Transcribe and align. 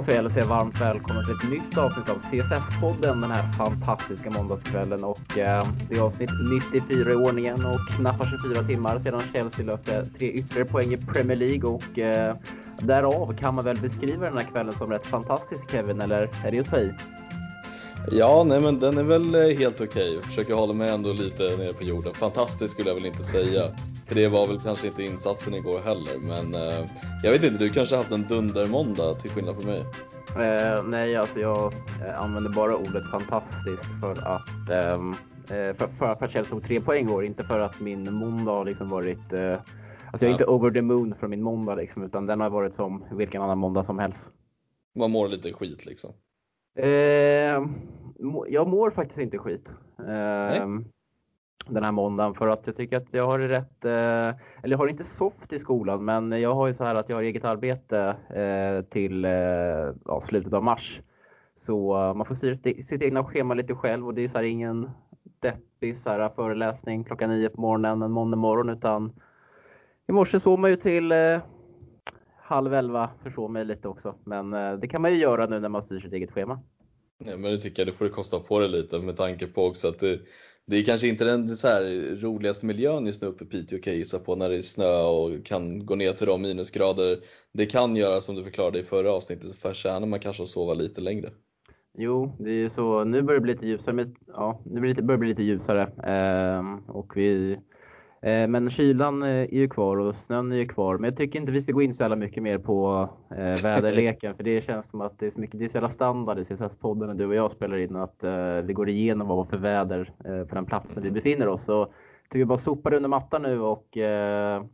Då 0.00 0.04
får 0.04 0.14
jag 0.14 0.44
varmt 0.44 0.80
välkommen 0.80 1.24
till 1.24 1.34
ett 1.34 1.50
nytt 1.50 1.78
avsnitt 1.78 2.08
av 2.08 2.16
CSS-podden 2.16 3.20
den 3.20 3.30
här 3.30 3.52
fantastiska 3.52 4.30
måndagskvällen. 4.30 5.04
Och 5.04 5.38
eh, 5.38 5.66
det 5.88 5.96
är 5.96 6.00
avsnitt 6.00 6.30
94 6.72 7.12
i 7.12 7.14
ordningen 7.14 7.54
och 7.54 7.96
knappt 7.96 8.24
24 8.44 8.64
timmar 8.64 8.98
sedan 8.98 9.22
Chelsea 9.32 9.66
löste 9.66 10.06
tre 10.18 10.30
ytterligare 10.30 10.68
poäng 10.68 10.92
i 10.92 10.96
Premier 10.96 11.36
League. 11.36 11.70
Och 11.70 11.98
eh, 11.98 12.36
därav 12.78 13.36
kan 13.36 13.54
man 13.54 13.64
väl 13.64 13.80
beskriva 13.80 14.26
den 14.26 14.38
här 14.38 14.44
kvällen 14.44 14.72
som 14.72 14.90
rätt 14.90 15.06
fantastisk 15.06 15.70
Kevin, 15.70 16.00
eller 16.00 16.28
är 16.44 16.50
det 16.50 16.60
att 16.60 16.70
ta 16.70 16.78
i? 16.78 16.94
Ja, 18.12 18.44
nej 18.46 18.60
men 18.60 18.80
den 18.80 18.98
är 18.98 19.04
väl 19.04 19.34
eh, 19.34 19.58
helt 19.58 19.80
okej. 19.80 20.16
Okay. 20.16 20.22
Försöker 20.22 20.54
hålla 20.54 20.72
mig 20.72 20.90
ändå 20.90 21.12
lite 21.12 21.42
nere 21.42 21.72
på 21.72 21.84
jorden. 21.84 22.14
Fantastisk 22.14 22.72
skulle 22.72 22.88
jag 22.88 22.94
väl 22.94 23.06
inte 23.06 23.22
säga. 23.22 23.62
För 24.06 24.14
det 24.14 24.28
var 24.28 24.46
väl 24.46 24.60
kanske 24.60 24.86
inte 24.86 25.02
insatsen 25.02 25.54
igår 25.54 25.80
heller. 25.80 26.18
Men 26.18 26.54
eh, 26.54 26.86
jag 27.22 27.32
vet 27.32 27.44
inte, 27.44 27.58
du 27.58 27.70
kanske 27.70 27.96
haft 27.96 28.12
en 28.12 28.28
dundermåndag 28.28 29.14
till 29.14 29.30
skillnad 29.30 29.54
från 29.54 29.64
mig? 29.64 29.80
Eh, 30.30 30.82
nej, 30.84 31.16
alltså 31.16 31.40
jag 31.40 31.72
eh, 32.06 32.22
använder 32.22 32.50
bara 32.50 32.76
ordet 32.76 33.10
fantastisk 33.10 33.84
för 34.00 34.12
att 34.12 34.70
ehm, 34.70 35.10
eh, 35.42 35.76
för, 35.76 35.88
för, 35.98 36.06
att 36.06 36.32
Chelsea 36.32 36.50
tog 36.50 36.64
tre 36.64 36.80
poäng 36.80 37.06
igår. 37.08 37.24
Inte 37.24 37.42
för 37.42 37.60
att 37.60 37.80
min 37.80 38.14
måndag 38.14 38.52
har 38.52 38.64
liksom 38.64 38.90
varit 38.90 39.32
eh, 39.32 39.52
Alltså 40.12 40.26
jag 40.26 40.30
är 40.30 40.32
inte 40.32 40.46
over 40.46 40.70
the 40.70 40.82
moon 40.82 41.14
för 41.20 41.28
min 41.28 41.42
måndag 41.42 41.74
liksom, 41.74 42.02
utan 42.02 42.26
den 42.26 42.40
har 42.40 42.50
varit 42.50 42.74
som 42.74 43.04
vilken 43.10 43.42
annan 43.42 43.58
måndag 43.58 43.84
som 43.84 43.98
helst. 43.98 44.32
Man 44.94 45.10
mår 45.10 45.28
lite 45.28 45.52
skit 45.52 45.86
liksom? 45.86 46.12
Eh, 46.78 47.66
jag 48.48 48.68
mår 48.68 48.90
faktiskt 48.90 49.18
inte 49.18 49.38
skit. 49.38 49.74
Nej. 49.96 50.60
den 51.66 51.84
här 51.84 51.92
måndagen 51.92 52.34
för 52.34 52.48
att 52.48 52.66
jag 52.66 52.76
tycker 52.76 52.96
att 52.96 53.06
jag 53.10 53.26
har 53.26 53.38
det 53.38 53.48
rätt, 53.48 53.84
eh, 53.84 54.40
eller 54.62 54.70
jag 54.70 54.78
har 54.78 54.88
inte 54.88 55.04
soft 55.04 55.52
i 55.52 55.58
skolan 55.58 56.04
men 56.04 56.40
jag 56.40 56.54
har 56.54 56.66
ju 56.66 56.74
så 56.74 56.84
här 56.84 56.94
att 56.94 57.08
jag 57.08 57.16
har 57.16 57.22
eget 57.22 57.44
arbete 57.44 58.16
eh, 58.30 58.84
till 58.90 59.24
eh, 59.24 59.30
ja, 60.04 60.20
slutet 60.22 60.52
av 60.52 60.64
mars. 60.64 61.00
Så 61.66 62.08
uh, 62.08 62.14
man 62.14 62.26
får 62.26 62.34
styra 62.34 62.56
e- 62.64 62.82
sitt 62.82 63.02
egna 63.02 63.24
schema 63.24 63.54
lite 63.54 63.74
själv 63.74 64.06
och 64.06 64.14
det 64.14 64.22
är 64.22 64.28
så 64.28 64.38
här 64.38 64.44
ingen 64.44 64.90
deppig 65.40 65.96
så 65.96 66.10
här, 66.10 66.28
föreläsning 66.28 67.04
klockan 67.04 67.30
nio 67.30 67.48
på 67.48 67.60
morgonen 67.60 68.02
en 68.02 68.10
måndag 68.10 68.36
morgon 68.36 68.68
utan 68.68 69.12
i 70.06 70.12
morse 70.12 70.40
sov 70.40 70.58
man 70.58 70.70
ju 70.70 70.76
till 70.76 71.12
eh, 71.12 71.40
halv 72.36 72.74
elva 72.74 73.10
försov 73.22 73.50
mig 73.50 73.64
lite 73.64 73.88
också. 73.88 74.14
Men 74.24 74.54
eh, 74.54 74.72
det 74.72 74.88
kan 74.88 75.02
man 75.02 75.10
ju 75.10 75.16
göra 75.16 75.46
nu 75.46 75.60
när 75.60 75.68
man 75.68 75.82
styr 75.82 76.00
sitt 76.00 76.12
eget 76.12 76.30
schema. 76.30 76.60
Nej, 77.24 77.38
men 77.38 77.52
det 77.52 77.58
tycker 77.58 77.82
jag, 77.82 77.88
det 77.88 77.92
får 77.92 78.04
du 78.04 78.10
kosta 78.10 78.40
på 78.40 78.60
dig 78.60 78.68
lite 78.68 78.98
med 78.98 79.16
tanke 79.16 79.46
på 79.46 79.66
också 79.66 79.88
att 79.88 79.98
det, 79.98 80.18
det 80.66 80.76
är 80.76 80.84
kanske 80.84 81.08
inte 81.08 81.24
den 81.24 81.48
så 81.48 81.68
här 81.68 81.82
roligaste 82.20 82.66
miljön 82.66 83.06
just 83.06 83.22
nu 83.22 83.28
uppe 83.28 83.44
i 83.44 83.46
Piteå 83.46 83.78
kan 83.78 83.92
jag 83.92 83.98
gissa 83.98 84.18
på 84.18 84.36
när 84.36 84.50
det 84.50 84.56
är 84.56 84.62
snö 84.62 85.02
och 85.02 85.44
kan 85.44 85.86
gå 85.86 85.94
ner 85.94 86.12
till 86.12 86.26
de 86.26 86.42
minusgrader. 86.42 87.18
Det 87.52 87.66
kan 87.66 87.96
göra 87.96 88.20
som 88.20 88.34
du 88.34 88.44
förklarade 88.44 88.78
i 88.78 88.82
förra 88.82 89.12
avsnittet 89.12 89.50
så 89.50 89.56
förtjänar 89.56 90.06
man 90.06 90.20
kanske 90.20 90.42
att 90.42 90.48
sova 90.48 90.74
lite 90.74 91.00
längre. 91.00 91.30
Jo, 91.98 92.36
det 92.38 92.50
är 92.50 92.54
ju 92.54 92.70
så. 92.70 93.04
Nu 93.04 93.22
börjar 93.22 93.40
det 93.40 93.42
bli 93.42 93.52
lite 93.52 93.66
ljusare. 93.66 93.94
Med, 93.94 94.16
ja, 94.26 94.62
nu 94.64 94.80
börjar 94.80 94.94
det 94.94 95.02
börjar 95.02 95.18
bli 95.18 95.28
lite 95.28 95.42
ljusare 95.42 95.82
eh, 95.82 96.90
och 96.96 97.16
vi 97.16 97.58
Eh, 98.22 98.48
men 98.48 98.70
kylan 98.70 99.22
eh, 99.22 99.28
är 99.28 99.54
ju 99.54 99.68
kvar 99.68 99.96
och 99.96 100.14
snön 100.14 100.52
är 100.52 100.56
ju 100.56 100.68
kvar. 100.68 100.98
Men 100.98 101.10
jag 101.10 101.16
tycker 101.16 101.40
inte 101.40 101.52
vi 101.52 101.62
ska 101.62 101.72
gå 101.72 101.82
in 101.82 101.94
så 101.94 102.02
jävla 102.02 102.16
mycket 102.16 102.42
mer 102.42 102.58
på 102.58 103.08
eh, 103.30 103.62
väderleken. 103.62 104.36
för 104.36 104.44
det 104.44 104.64
känns 104.64 104.90
som 104.90 105.00
att 105.00 105.18
det 105.18 105.26
är 105.26 105.30
så 105.30 105.40
mycket, 105.40 105.58
det 105.58 105.64
är 105.64 105.68
så 105.68 105.76
jävla 105.76 105.88
standard 105.88 106.38
i 106.38 106.42
CSS-podden 106.42 107.06
när 107.06 107.14
du 107.14 107.26
och 107.26 107.34
jag 107.34 107.50
spelar 107.50 107.76
in 107.76 107.96
att 107.96 108.24
eh, 108.24 108.54
vi 108.54 108.72
går 108.72 108.88
igenom 108.88 109.28
vad 109.28 109.36
det 109.36 109.40
var 109.40 109.44
för 109.44 109.58
väder 109.58 110.12
eh, 110.24 110.44
på 110.44 110.54
den 110.54 110.66
platsen 110.66 111.02
vi 111.02 111.10
befinner 111.10 111.48
oss. 111.48 111.64
Så 111.64 111.72
jag 111.72 111.88
tycker 112.24 112.38
vi 112.38 112.44
bara 112.44 112.58
sopar 112.58 112.94
under 112.94 113.08
mattan 113.08 113.42
nu 113.42 113.60
och 113.60 113.96
eh, 113.96 114.64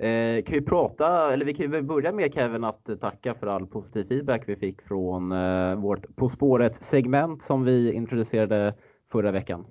Eh, 0.00 0.42
kan 0.42 0.54
vi 0.54 0.60
prata, 0.60 1.32
eller 1.32 1.44
vi 1.44 1.54
kan 1.54 1.72
ju 1.72 1.82
börja 1.82 2.12
med 2.12 2.34
Kevin 2.34 2.64
att 2.64 3.00
tacka 3.00 3.34
för 3.34 3.46
all 3.46 3.66
positiv 3.66 4.04
feedback 4.04 4.42
vi 4.46 4.56
fick 4.56 4.82
från 4.82 5.32
eh, 5.32 5.74
vårt 5.74 6.16
På 6.16 6.28
spåret 6.28 6.74
segment 6.74 7.42
som 7.42 7.64
vi 7.64 7.92
introducerade 7.92 8.74
förra 9.12 9.30
veckan. 9.30 9.66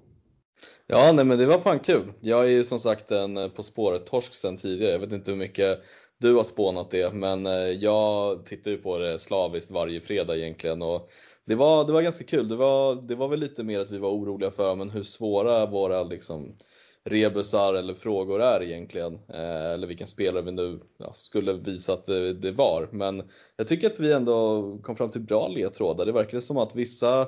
Ja, 0.89 1.11
nej 1.11 1.25
men 1.25 1.37
det 1.37 1.45
var 1.45 1.57
fan 1.57 1.79
kul. 1.79 2.13
Jag 2.21 2.45
är 2.45 2.49
ju 2.49 2.63
som 2.63 2.79
sagt 2.79 3.11
en 3.11 3.37
eh, 3.37 3.47
På 3.47 3.63
spåret-torsk 3.63 4.33
sedan 4.33 4.57
tidigare. 4.57 4.91
Jag 4.91 4.99
vet 4.99 5.11
inte 5.11 5.31
hur 5.31 5.37
mycket 5.37 5.79
du 6.17 6.35
har 6.35 6.43
spånat 6.43 6.91
det, 6.91 7.13
men 7.13 7.45
eh, 7.45 7.53
jag 7.53 8.45
tittar 8.45 8.71
ju 8.71 8.77
på 8.77 8.97
det 8.97 9.19
slaviskt 9.19 9.71
varje 9.71 10.01
fredag 10.01 10.37
egentligen. 10.37 10.81
Och 10.81 11.09
det, 11.45 11.55
var, 11.55 11.85
det 11.85 11.93
var 11.93 12.01
ganska 12.01 12.23
kul. 12.23 12.47
Det 12.47 12.55
var, 12.55 12.95
det 12.95 13.15
var 13.15 13.27
väl 13.27 13.39
lite 13.39 13.63
mer 13.63 13.79
att 13.79 13.91
vi 13.91 13.97
var 13.97 14.09
oroliga 14.09 14.51
för 14.51 14.75
men 14.75 14.89
hur 14.89 15.03
svåra 15.03 15.65
våra 15.65 16.03
liksom, 16.03 16.57
rebusar 17.03 17.73
eller 17.73 17.93
frågor 17.93 18.41
är 18.41 18.63
egentligen. 18.63 19.13
Eh, 19.13 19.71
eller 19.71 19.87
vilken 19.87 20.07
spelare 20.07 20.43
vi 20.43 20.51
nu 20.51 20.79
ja, 20.97 21.13
skulle 21.13 21.53
visa 21.53 21.93
att 21.93 22.05
det, 22.05 22.33
det, 22.33 22.51
var. 22.51 22.89
Men 22.91 23.23
jag 23.55 23.67
tycker 23.67 23.87
att 23.89 23.99
vi 23.99 24.13
ändå 24.13 24.61
kom 24.83 24.95
fram 24.95 25.09
till 25.09 25.21
bra 25.21 25.47
ledtrådar. 25.47 26.05
Det 26.05 26.11
verkar 26.11 26.39
som 26.39 26.57
att 26.57 26.75
vissa 26.75 27.27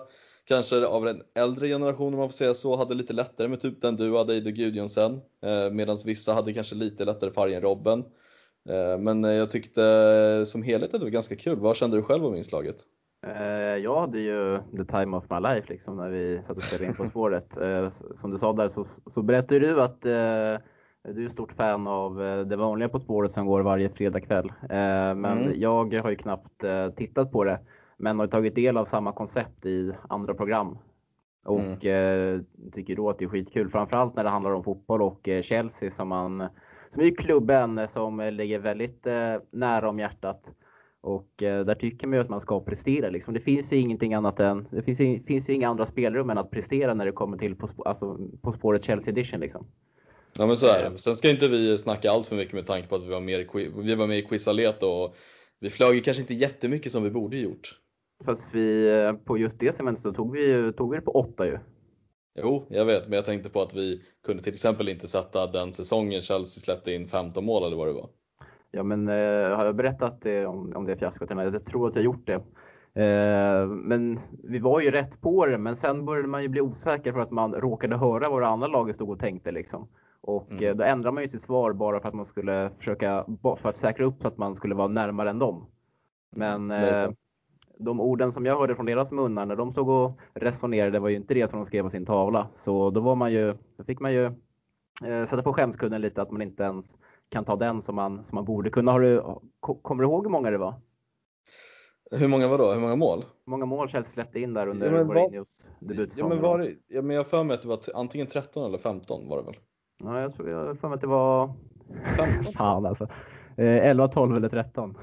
kanske 0.49 0.85
av 0.85 1.05
den 1.05 1.21
äldre 1.35 1.67
generationen 1.67 2.13
om 2.13 2.19
man 2.19 2.29
får 2.29 2.33
säga 2.33 2.53
så, 2.53 2.75
hade 2.75 2.95
lite 2.95 3.13
lättare 3.13 3.47
med 3.47 3.59
typ 3.59 3.81
den 3.81 3.95
du 3.95 4.17
hade, 4.17 4.33
Eide 4.33 4.51
Gudjonsen. 4.51 5.13
Eh, 5.45 5.71
Medan 5.71 5.97
vissa 6.05 6.33
hade 6.33 6.53
kanske 6.53 6.75
lite 6.75 7.05
lättare 7.05 7.31
färg 7.31 7.53
än 7.53 7.61
Robben. 7.61 7.99
Eh, 8.69 8.97
men 8.99 9.23
jag 9.23 9.51
tyckte 9.51 9.81
som 10.45 10.63
helhet 10.63 10.93
att 10.93 10.99
det 10.99 11.05
var 11.05 11.11
ganska 11.11 11.35
kul. 11.35 11.59
Vad 11.59 11.75
kände 11.75 11.97
du 11.97 12.03
själv 12.03 12.25
om 12.25 12.35
inslaget? 12.35 12.75
Eh, 13.27 13.77
jag 13.83 13.99
hade 13.99 14.19
ju 14.19 14.59
the 14.77 14.85
time 14.85 15.17
of 15.17 15.23
my 15.29 15.39
life 15.39 15.67
liksom 15.69 15.97
när 15.97 16.09
vi 16.09 16.41
satt 16.47 16.57
och 16.57 16.63
spelade 16.63 16.85
in 16.85 16.95
På 16.95 17.05
spåret. 17.05 17.57
Som 18.15 18.31
du 18.31 18.37
sa 18.37 18.53
där 18.53 18.69
så, 18.69 18.85
så 19.13 19.21
berättade 19.21 19.59
du 19.59 19.81
att 19.81 20.01
du 21.13 21.25
är 21.25 21.29
stort 21.29 21.51
fan 21.51 21.87
av 21.87 22.15
det 22.47 22.55
vanliga 22.55 22.89
På 22.89 22.99
spåret 22.99 23.31
som 23.31 23.45
går 23.45 23.61
varje 23.61 23.89
fredagkväll. 23.89 24.51
Men 24.69 25.25
mm. 25.25 25.59
jag 25.59 25.93
har 25.93 26.09
ju 26.09 26.15
knappt 26.15 26.63
tittat 26.95 27.31
på 27.31 27.43
det 27.43 27.59
men 27.99 28.19
har 28.19 28.27
tagit 28.27 28.55
del 28.55 28.77
av 28.77 28.85
samma 28.85 29.11
koncept 29.11 29.65
i 29.65 29.91
andra 30.09 30.33
program. 30.33 30.77
Och 31.45 31.85
mm. 31.85 32.35
eh, 32.35 32.41
tycker 32.71 32.95
då 32.95 33.09
att 33.09 33.19
det 33.19 33.25
är 33.25 33.29
skitkul, 33.29 33.69
framförallt 33.69 34.15
när 34.15 34.23
det 34.23 34.29
handlar 34.29 34.51
om 34.51 34.63
fotboll 34.63 35.01
och 35.01 35.27
eh, 35.27 35.43
Chelsea 35.43 35.91
som, 35.91 36.07
man, 36.07 36.47
som 36.93 37.03
är 37.03 37.15
klubben 37.15 37.87
som 37.87 38.19
ligger 38.19 38.59
väldigt 38.59 39.07
eh, 39.07 39.35
nära 39.51 39.89
om 39.89 39.99
hjärtat. 39.99 40.43
Och 41.01 41.43
eh, 41.43 41.65
där 41.65 41.75
tycker 41.75 42.07
man 42.07 42.17
ju 42.17 42.23
att 42.23 42.29
man 42.29 42.41
ska 42.41 42.59
prestera. 42.59 43.09
Liksom. 43.09 43.33
Det 43.33 43.39
finns 43.39 43.73
ju 43.73 43.77
ingenting 43.77 44.13
annat 44.13 44.39
än, 44.39 44.67
det 44.71 44.81
finns 44.81 44.99
ju, 44.99 45.23
finns 45.23 45.49
ju 45.49 45.53
inga 45.53 45.69
andra 45.69 45.85
spelrum 45.85 46.29
än 46.29 46.37
att 46.37 46.51
prestera 46.51 46.93
när 46.93 47.05
det 47.05 47.11
kommer 47.11 47.37
till 47.37 47.55
På, 47.55 47.67
alltså, 47.85 48.19
på 48.41 48.51
spåret 48.51 48.83
Chelsea 48.83 49.11
edition. 49.11 49.39
Liksom. 49.39 49.67
Ja 50.37 50.47
men 50.47 50.57
så 50.57 50.67
är 50.67 50.79
det. 50.79 50.87
Eh. 50.87 50.95
Sen 50.95 51.15
ska 51.15 51.29
inte 51.29 51.47
vi 51.47 51.77
snacka 51.77 52.11
allt 52.11 52.27
för 52.27 52.35
mycket 52.35 52.53
med 52.53 52.65
tanke 52.65 52.87
på 52.87 52.95
att 52.95 53.03
vi 53.03 53.09
var 53.09 53.21
med 53.21 53.39
i, 53.39 53.71
vi 53.75 53.95
var 53.95 54.07
med 54.07 54.17
i 54.17 54.21
Quizalet 54.21 54.83
och 54.83 55.15
vi 55.59 55.69
flög 55.69 55.95
ju 55.95 56.01
kanske 56.01 56.21
inte 56.21 56.33
jättemycket 56.33 56.91
som 56.91 57.03
vi 57.03 57.09
borde 57.09 57.37
gjort. 57.37 57.79
Fast 58.25 58.55
vi, 58.55 58.99
eh, 59.01 59.13
på 59.13 59.37
just 59.37 59.59
det 59.59 59.75
segmentet 59.75 60.01
så 60.03 60.13
tog 60.13 60.31
vi, 60.31 60.73
tog 60.73 60.91
vi 60.91 60.97
det 60.97 61.01
på 61.01 61.11
åtta 61.11 61.45
ju. 61.45 61.59
Jo, 62.41 62.65
jag 62.69 62.85
vet, 62.85 63.03
men 63.07 63.15
jag 63.15 63.25
tänkte 63.25 63.49
på 63.49 63.61
att 63.61 63.75
vi 63.75 64.01
kunde 64.25 64.43
till 64.43 64.53
exempel 64.53 64.89
inte 64.89 65.07
sätta 65.07 65.47
den 65.47 65.73
säsongen 65.73 66.21
Chelsea 66.21 66.61
släppte 66.61 66.93
in 66.93 67.07
15 67.07 67.45
mål 67.45 67.63
eller 67.63 67.77
vad 67.77 67.87
det 67.87 67.93
var. 67.93 68.09
Ja, 68.71 68.83
men 68.83 69.07
eh, 69.07 69.57
har 69.57 69.65
jag 69.65 69.75
berättat 69.75 70.25
eh, 70.25 70.43
om, 70.43 70.73
om 70.75 70.85
det 70.85 70.97
fiaskot? 70.97 71.29
Jag 71.29 71.65
tror 71.65 71.87
att 71.87 71.95
jag 71.95 72.03
gjort 72.03 72.27
det. 72.27 72.41
Eh, 73.03 73.67
men 73.67 74.17
vi 74.43 74.59
var 74.59 74.79
ju 74.79 74.91
rätt 74.91 75.21
på 75.21 75.45
det, 75.45 75.57
men 75.57 75.75
sen 75.75 76.05
började 76.05 76.27
man 76.27 76.41
ju 76.41 76.47
bli 76.47 76.61
osäker 76.61 77.13
för 77.13 77.19
att 77.19 77.31
man 77.31 77.53
råkade 77.53 77.97
höra 77.97 78.29
vad 78.29 78.41
det 78.41 78.47
andra 78.47 78.67
laget 78.67 78.95
stod 78.95 79.09
och 79.09 79.19
tänkte 79.19 79.51
liksom. 79.51 79.87
Och 80.21 80.51
mm. 80.51 80.63
Eh, 80.63 80.75
då 80.75 80.83
ändrade 80.83 81.13
man 81.13 81.23
ju 81.23 81.29
sitt 81.29 81.43
svar 81.43 81.73
bara 81.73 81.99
för 81.99 82.07
att 82.07 82.15
man 82.15 82.25
skulle 82.25 82.69
försöka, 82.77 83.25
för 83.57 83.69
att 83.69 83.77
säkra 83.77 84.05
upp 84.05 84.21
så 84.21 84.27
att 84.27 84.37
man 84.37 84.55
skulle 84.55 84.75
vara 84.75 84.87
närmare 84.87 85.29
än 85.29 85.39
dem. 85.39 85.65
Men 86.35 86.71
mm 86.71 87.15
de 87.79 87.99
orden 87.99 88.31
som 88.31 88.45
jag 88.45 88.59
hörde 88.59 88.75
från 88.75 88.85
deras 88.85 89.11
munnar 89.11 89.45
när 89.45 89.55
de 89.55 89.71
stod 89.71 89.89
och 89.89 90.19
resonerade 90.33 90.99
var 90.99 91.09
ju 91.09 91.15
inte 91.15 91.33
det 91.33 91.47
som 91.47 91.59
de 91.59 91.65
skrev 91.65 91.83
på 91.83 91.89
sin 91.89 92.05
tavla. 92.05 92.47
Så 92.55 92.89
då 92.89 92.99
var 93.01 93.15
man 93.15 93.31
ju, 93.31 93.55
då 93.77 93.83
fick 93.83 93.99
man 93.99 94.13
ju 94.13 94.25
eh, 95.05 95.25
sätta 95.25 95.43
på 95.43 95.53
skämskudden 95.53 96.01
lite 96.01 96.21
att 96.21 96.31
man 96.31 96.41
inte 96.41 96.63
ens 96.63 96.95
kan 97.29 97.45
ta 97.45 97.55
den 97.55 97.81
som 97.81 97.95
man, 97.95 98.23
som 98.23 98.35
man 98.35 98.45
borde 98.45 98.69
kunna. 98.69 98.91
Har 98.91 98.99
du, 98.99 99.23
kommer 99.81 100.03
du 100.03 100.09
ihåg 100.09 100.23
hur 100.23 100.31
många 100.31 100.51
det 100.51 100.57
var? 100.57 100.73
Hur 102.11 102.27
många 102.27 102.47
var 102.47 102.57
då? 102.57 102.71
Hur 102.71 102.81
många 102.81 102.95
mål? 102.95 103.19
Hur 103.19 103.51
många 103.51 103.65
mål 103.65 103.89
Chelsea 103.89 104.11
släppte 104.11 104.39
in 104.39 104.53
där 104.53 104.67
under 104.67 104.91
ja, 104.91 105.03
Mourinhos 105.03 105.71
debutsäsong? 105.79 106.29
Ja, 106.29 106.35
men 106.35 106.43
var 106.43 106.75
ja, 106.87 107.01
men 107.01 107.15
jag 107.15 107.19
har 107.19 107.29
för 107.29 107.43
mig 107.43 107.53
att 107.53 107.61
det 107.61 107.67
var 107.67 107.79
antingen 107.95 108.27
13 108.27 108.65
eller 108.65 108.77
15 108.77 109.29
var 109.29 109.37
det 109.37 109.43
väl? 109.43 109.55
Ja, 110.03 110.21
jag 110.21 110.33
tror 110.33 110.49
jag 110.49 110.79
för 110.79 110.87
mig 110.87 110.95
att 110.95 111.01
det 111.01 111.07
var 111.07 111.53
15. 112.17 112.43
Fan 112.57 112.85
alltså. 112.85 113.03
Eh, 113.57 113.89
11, 113.89 114.07
12 114.07 114.35
eller 114.35 114.49
13. 114.49 114.97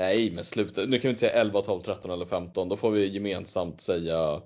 Nej, 0.00 0.32
men 0.34 0.44
sluta. 0.44 0.80
Nu 0.80 0.98
kan 0.98 1.02
vi 1.02 1.08
inte 1.08 1.20
säga 1.20 1.32
11, 1.32 1.60
12, 1.62 1.80
13 1.80 2.10
eller 2.10 2.26
15. 2.26 2.68
Då 2.68 2.76
får 2.76 2.90
vi 2.90 3.06
gemensamt 3.06 3.80
säga 3.80 4.42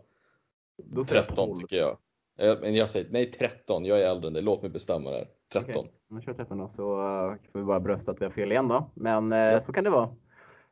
13 1.09 1.59
tycker 1.59 1.77
jag. 1.77 1.99
Eh, 2.39 2.55
men 2.61 2.75
jag 2.75 2.91
säger 2.91 3.07
nej 3.11 3.31
13, 3.31 3.85
jag 3.85 4.01
är 4.01 4.11
äldre 4.11 4.27
än 4.27 4.35
dig. 4.35 4.43
Låt 4.43 4.63
mig 4.63 4.71
bestämma 4.71 5.11
det 5.11 5.17
här. 5.17 5.27
13. 5.53 5.75
Okej, 5.77 5.93
okay. 6.11 6.25
kör 6.25 6.35
13 6.35 6.59
då 6.59 6.69
så 6.69 6.97
uh, 6.97 7.35
får 7.53 7.59
vi 7.59 7.65
bara 7.65 7.81
brösta 7.81 8.13
att 8.13 8.21
vi 8.21 8.25
har 8.25 8.31
fel 8.31 8.53
igen 8.53 8.69
då. 8.69 8.91
Men 8.95 9.33
uh, 9.33 9.39
ja. 9.39 9.61
så 9.61 9.73
kan 9.73 9.85
det 9.85 9.91
vara. 9.91 10.09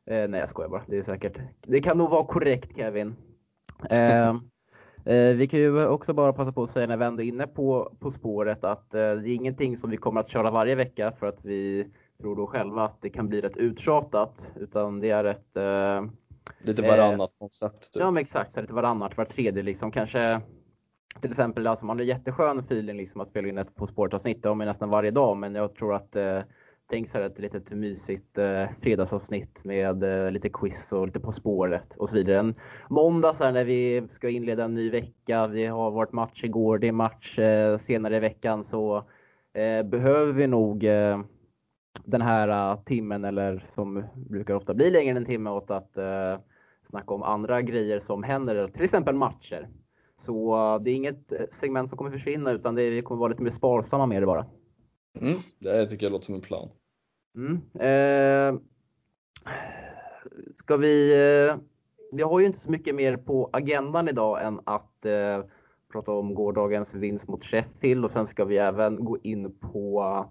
Nej 0.06 0.40
jag 0.40 0.49
skojar 0.49 0.69
bara, 0.69 0.82
det 0.87 0.99
är 0.99 1.02
säkert. 1.02 1.38
Det 1.61 1.81
kan 1.81 1.99
nog 1.99 2.11
vara 2.11 2.26
korrekt 2.26 2.76
Kevin. 2.76 3.17
vi 5.37 5.49
kan 5.50 5.61
ju 5.61 5.87
också 5.87 6.12
bara 6.12 6.32
passa 6.32 6.52
på 6.52 6.62
att 6.62 6.70
säga 6.70 6.87
när 6.87 6.96
vi 6.96 7.05
ändå 7.05 7.23
är 7.23 7.26
inne 7.26 7.46
på, 7.46 7.96
på 8.00 8.11
spåret 8.11 8.64
att 8.64 8.90
det 8.90 9.00
är 9.00 9.26
ingenting 9.26 9.76
som 9.76 9.90
vi 9.90 9.96
kommer 9.96 10.20
att 10.20 10.29
köra 10.29 10.50
varje 10.50 10.75
vecka 10.75 11.12
för 11.12 11.26
att 11.26 11.44
vi 11.44 11.87
tror 12.22 12.36
då 12.36 12.46
själva 12.46 12.84
att 12.84 13.02
det 13.02 13.10
kan 13.10 13.28
bli 13.28 13.40
rätt 13.40 13.56
uttjatat. 13.56 14.52
Utan 14.56 15.00
det 15.00 15.10
är 15.10 15.24
ett, 15.24 15.56
eh, 15.56 16.10
Lite 16.62 16.82
varannat 16.82 17.30
eh, 17.30 17.38
koncept. 17.38 17.92
Typ. 17.92 18.00
Ja 18.00 18.10
men 18.10 18.20
exakt, 18.20 18.52
så 18.52 18.60
lite 18.60 18.74
varannat, 18.74 19.16
var 19.16 19.24
tredje 19.24 19.62
liksom 19.62 19.90
kanske 19.90 20.40
till 21.20 21.30
exempel, 21.30 21.66
alltså 21.66 21.86
man 21.86 21.98
har 21.98 22.04
jätteskön 22.04 22.58
feeling 22.58 22.96
liksom 22.96 23.20
att 23.20 23.28
spela 23.28 23.48
in 23.48 23.58
ett 23.58 23.74
På 23.74 23.86
spåret 23.86 24.14
avsnitt, 24.14 24.42
det 24.42 24.48
har 24.48 24.54
man 24.54 24.66
nästan 24.66 24.90
varje 24.90 25.10
dag, 25.10 25.36
men 25.36 25.54
jag 25.54 25.74
tror 25.74 25.94
att 25.94 26.16
eh, 26.16 26.38
tänk 26.90 27.08
så 27.08 27.19
här 27.19 27.24
ett 27.24 27.38
litet 27.38 27.70
mysigt 27.70 28.38
eh, 28.38 28.64
fredagsavsnitt 28.80 29.64
med 29.64 30.02
eh, 30.02 30.30
lite 30.30 30.48
quiz 30.48 30.92
och 30.92 31.06
lite 31.06 31.20
På 31.20 31.32
spåret 31.32 31.96
och 31.96 32.10
så 32.10 32.16
vidare. 32.16 32.38
En 32.38 32.54
måndag 32.88 33.34
så 33.34 33.44
här, 33.44 33.52
när 33.52 33.64
vi 33.64 34.08
ska 34.10 34.28
inleda 34.28 34.64
en 34.64 34.74
ny 34.74 34.90
vecka, 34.90 35.46
vi 35.46 35.66
har 35.66 35.90
varit 35.90 36.12
match 36.12 36.44
igår, 36.44 36.78
det 36.78 36.88
är 36.88 36.92
match 36.92 37.38
eh, 37.38 37.78
senare 37.78 38.16
i 38.16 38.20
veckan 38.20 38.64
så 38.64 38.96
eh, 39.52 39.82
behöver 39.82 40.32
vi 40.32 40.46
nog 40.46 40.84
eh, 40.84 41.20
den 42.05 42.23
här 42.23 42.73
uh, 42.73 42.85
timmen 42.85 43.25
eller 43.25 43.65
som 43.75 44.05
brukar 44.15 44.55
ofta 44.55 44.75
bli 44.75 44.91
längre 44.91 45.11
än 45.11 45.17
en 45.17 45.25
timme 45.25 45.50
åt 45.50 45.71
att 45.71 45.99
uh, 45.99 46.44
snacka 46.91 47.15
om 47.15 47.23
andra 47.23 47.62
grejer 47.62 48.00
som 48.00 48.23
händer, 48.23 48.69
till 48.69 48.85
exempel 48.85 49.15
matcher. 49.15 49.69
Så 50.17 50.55
uh, 50.55 50.83
det 50.83 50.91
är 50.91 50.94
inget 50.94 51.33
segment 51.50 51.89
som 51.89 51.99
kommer 51.99 52.11
försvinna 52.11 52.50
utan 52.50 52.75
det, 52.75 52.91
vi 52.91 53.03
kommer 53.03 53.19
vara 53.19 53.31
lite 53.31 53.43
mer 53.43 53.50
sparsamma 53.50 54.06
med 54.06 54.23
det 54.23 54.27
bara. 54.27 54.47
Mm, 55.21 55.39
det 55.59 55.87
tycker 55.87 56.06
jag 56.06 56.12
låter 56.12 56.25
som 56.25 56.35
en 56.35 56.41
plan. 56.41 56.69
Mm, 57.37 57.61
eh, 57.75 58.61
ska 60.56 60.77
vi, 60.77 61.12
eh, 61.12 61.56
vi 62.12 62.23
har 62.23 62.41
ju 62.41 62.47
inte 62.47 62.59
så 62.59 62.71
mycket 62.71 62.94
mer 62.94 63.17
på 63.17 63.50
agendan 63.53 64.09
idag 64.09 64.47
än 64.47 64.61
att 64.65 65.06
eh, 65.06 65.44
prata 65.93 66.12
om 66.12 66.35
gårdagens 66.35 66.94
vinst 66.94 67.29
mot 67.29 67.44
Sheffield 67.44 68.05
och 68.05 68.11
sen 68.11 68.27
ska 68.27 68.44
vi 68.44 68.56
även 68.56 69.05
gå 69.05 69.19
in 69.23 69.59
på 69.59 70.27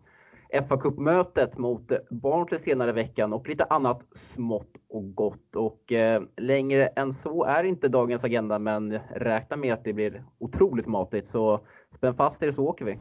fa 0.70 0.78
Cup-mötet 0.78 1.58
mot 1.58 1.92
Barnsley 2.10 2.60
senare 2.60 2.90
i 2.90 2.94
veckan 2.94 3.34
och 3.34 3.50
lite 3.50 3.64
annat 3.64 4.02
smått 4.14 4.72
och 4.90 5.16
gott. 5.16 5.56
Och 5.56 5.92
eh, 5.92 6.22
längre 6.38 6.88
än 6.88 7.14
så 7.14 7.44
är 7.44 7.64
inte 7.64 7.88
dagens 7.88 8.24
agenda, 8.24 8.60
men 8.60 9.00
räkna 9.16 9.56
med 9.56 9.74
att 9.74 9.84
det 9.84 9.94
blir 9.94 10.24
otroligt 10.40 10.88
matigt. 10.88 11.28
Så 11.28 11.60
spänn 11.96 12.16
fast 12.16 12.44
er 12.44 12.52
så 12.52 12.68
åker 12.68 12.86
vi. 12.86 12.98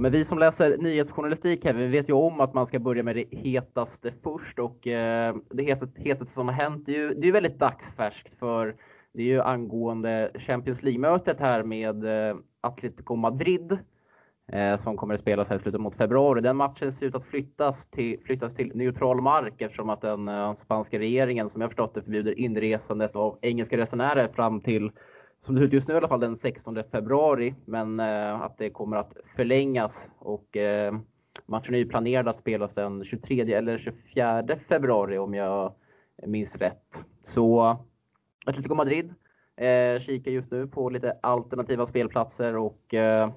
Men 0.00 0.12
vi 0.12 0.24
som 0.24 0.38
läser 0.38 0.76
nyhetsjournalistik 0.76 1.64
här, 1.64 1.72
vi 1.72 1.86
vet 1.86 2.08
ju 2.08 2.12
om 2.12 2.40
att 2.40 2.54
man 2.54 2.66
ska 2.66 2.78
börja 2.78 3.02
med 3.02 3.16
det 3.16 3.24
hetaste 3.30 4.12
först 4.22 4.58
och 4.58 4.86
eh, 4.86 5.36
det 5.50 5.62
hetaste, 5.96 6.32
som 6.32 6.48
har 6.48 6.54
hänt, 6.54 6.86
det 6.86 6.92
är 6.92 6.98
ju 6.98 7.14
det 7.14 7.28
är 7.28 7.32
väldigt 7.32 7.58
dagsfärskt 7.58 8.34
för 8.38 8.76
det 9.12 9.22
är 9.22 9.26
ju 9.26 9.40
angående 9.40 10.30
Champions 10.34 10.82
League-mötet 10.82 11.40
här 11.40 11.62
med 11.62 12.04
eh, 12.04 12.36
Atletico 12.60 13.16
Madrid 13.16 13.78
eh, 14.52 14.76
som 14.76 14.96
kommer 14.96 15.14
att 15.14 15.20
spelas 15.20 15.48
här 15.48 15.56
i 15.56 15.58
slutet 15.58 15.80
mot 15.80 15.96
februari. 15.96 16.40
Den 16.40 16.56
matchen 16.56 16.92
ser 16.92 17.06
ut 17.06 17.14
att 17.14 17.24
flyttas 17.24 17.86
till, 17.86 18.20
flyttas 18.24 18.54
till 18.54 18.72
neutral 18.74 19.20
mark 19.20 19.60
eftersom 19.60 19.90
att 19.90 20.00
den 20.00 20.28
eh, 20.28 20.54
spanska 20.54 20.98
regeringen, 20.98 21.48
som 21.48 21.60
jag 21.60 21.70
förstått 21.70 21.94
det, 21.94 22.02
förbjuder 22.02 22.38
inresandet 22.38 23.16
av 23.16 23.38
engelska 23.42 23.76
resenärer 23.76 24.28
fram 24.28 24.60
till 24.60 24.90
som 25.40 25.54
det 25.54 25.60
ser 25.60 25.66
ut 25.66 25.72
just 25.72 25.88
nu 25.88 25.94
i 25.94 25.96
alla 25.96 26.08
fall 26.08 26.20
den 26.20 26.36
16 26.36 26.78
februari, 26.92 27.54
men 27.64 28.00
eh, 28.00 28.42
att 28.42 28.58
det 28.58 28.70
kommer 28.70 28.96
att 28.96 29.12
förlängas 29.36 30.10
och 30.18 30.56
eh, 30.56 30.94
matchen 31.46 31.74
är 31.74 31.78
ju 31.78 31.88
planerad 31.88 32.28
att 32.28 32.36
spelas 32.36 32.74
den 32.74 33.04
23 33.04 33.52
eller 33.52 33.78
24 33.78 34.44
februari 34.68 35.18
om 35.18 35.34
jag 35.34 35.74
minns 36.26 36.56
rätt. 36.56 37.04
Så 37.24 37.76
Atletico 38.46 38.74
Madrid 38.74 39.14
eh, 39.56 40.00
kikar 40.00 40.30
just 40.30 40.50
nu 40.50 40.66
på 40.66 40.90
lite 40.90 41.18
alternativa 41.22 41.86
spelplatser 41.86 42.56
och 42.56 42.94
eh, 42.94 43.30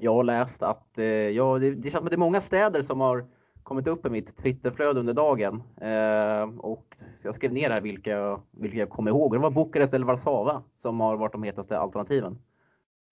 jag 0.00 0.14
har 0.14 0.24
läst 0.24 0.62
att 0.62 0.98
eh, 0.98 1.04
ja, 1.04 1.58
det, 1.58 1.70
det 1.70 1.90
känns 1.90 1.92
som 1.92 2.04
att 2.04 2.10
det 2.10 2.16
är 2.16 2.18
många 2.18 2.40
städer 2.40 2.82
som 2.82 3.00
har 3.00 3.26
kommit 3.62 3.86
upp 3.86 4.06
i 4.06 4.10
mitt 4.10 4.36
Twitterflöde 4.36 5.00
under 5.00 5.12
dagen. 5.12 5.62
Eh, 5.80 6.58
och 6.58 6.96
jag 7.22 7.34
skrev 7.34 7.52
ner 7.52 7.70
här 7.70 7.80
vilka, 7.80 8.40
vilka 8.50 8.76
jag 8.76 8.90
kommer 8.90 9.10
ihåg. 9.10 9.32
Det 9.32 9.38
var 9.38 9.50
Bukarest 9.50 9.94
eller 9.94 10.06
Warszawa 10.06 10.62
som 10.82 11.00
har 11.00 11.16
varit 11.16 11.32
de 11.32 11.42
hetaste 11.42 11.78
alternativen. 11.78 12.38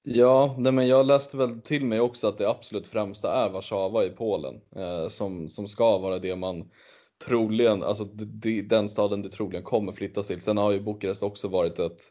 Ja, 0.02 0.54
nej 0.58 0.72
men 0.72 0.88
jag 0.88 1.06
läste 1.06 1.36
väl 1.36 1.60
till 1.60 1.84
mig 1.84 2.00
också 2.00 2.28
att 2.28 2.38
det 2.38 2.48
absolut 2.50 2.88
främsta 2.88 3.44
är 3.44 3.50
Warszawa 3.50 4.04
i 4.04 4.10
Polen 4.10 4.54
eh, 4.76 5.08
som, 5.08 5.48
som 5.48 5.68
ska 5.68 5.98
vara 5.98 6.18
det 6.18 6.36
man 6.36 6.70
troligen, 7.26 7.82
alltså 7.82 8.04
det, 8.04 8.62
den 8.62 8.88
staden 8.88 9.22
det 9.22 9.28
troligen 9.28 9.62
kommer 9.62 9.92
flyttas 9.92 10.26
till. 10.26 10.42
Sen 10.42 10.56
har 10.56 10.72
ju 10.72 10.80
Bukarest 10.80 11.22
också 11.22 11.48
varit 11.48 11.78
ett, 11.78 12.02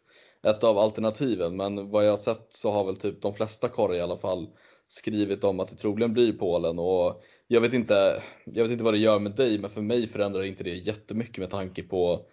ett 0.44 0.64
av 0.64 0.78
alternativen 0.78 1.56
men 1.56 1.90
vad 1.90 2.06
jag 2.06 2.10
har 2.10 2.18
sett 2.18 2.48
så 2.50 2.72
har 2.72 2.86
väl 2.86 2.98
typ 2.98 3.22
de 3.22 3.34
flesta 3.34 3.68
korrar 3.68 3.96
i 3.96 4.02
alla 4.02 4.18
fall 4.18 4.48
skrivit 4.90 5.44
om 5.44 5.60
att 5.60 5.70
det 5.70 5.76
troligen 5.76 6.14
blir 6.14 6.34
Polen 6.34 6.80
och 6.80 7.22
jag 7.48 7.62
vet 7.62 7.74
inte, 7.74 8.24
jag 8.46 8.64
vet 8.64 8.72
inte 8.72 8.84
vad 8.84 8.94
det 8.94 8.98
gör 8.98 9.20
med 9.20 9.36
dig 9.36 9.60
men 9.60 9.70
för 9.70 9.82
mig 9.82 10.08
förändrar 10.08 10.44
inte 10.44 10.64
det 10.64 10.74
jättemycket 10.74 11.38
med 11.38 11.50
tanke 11.50 11.84
på 11.84 12.26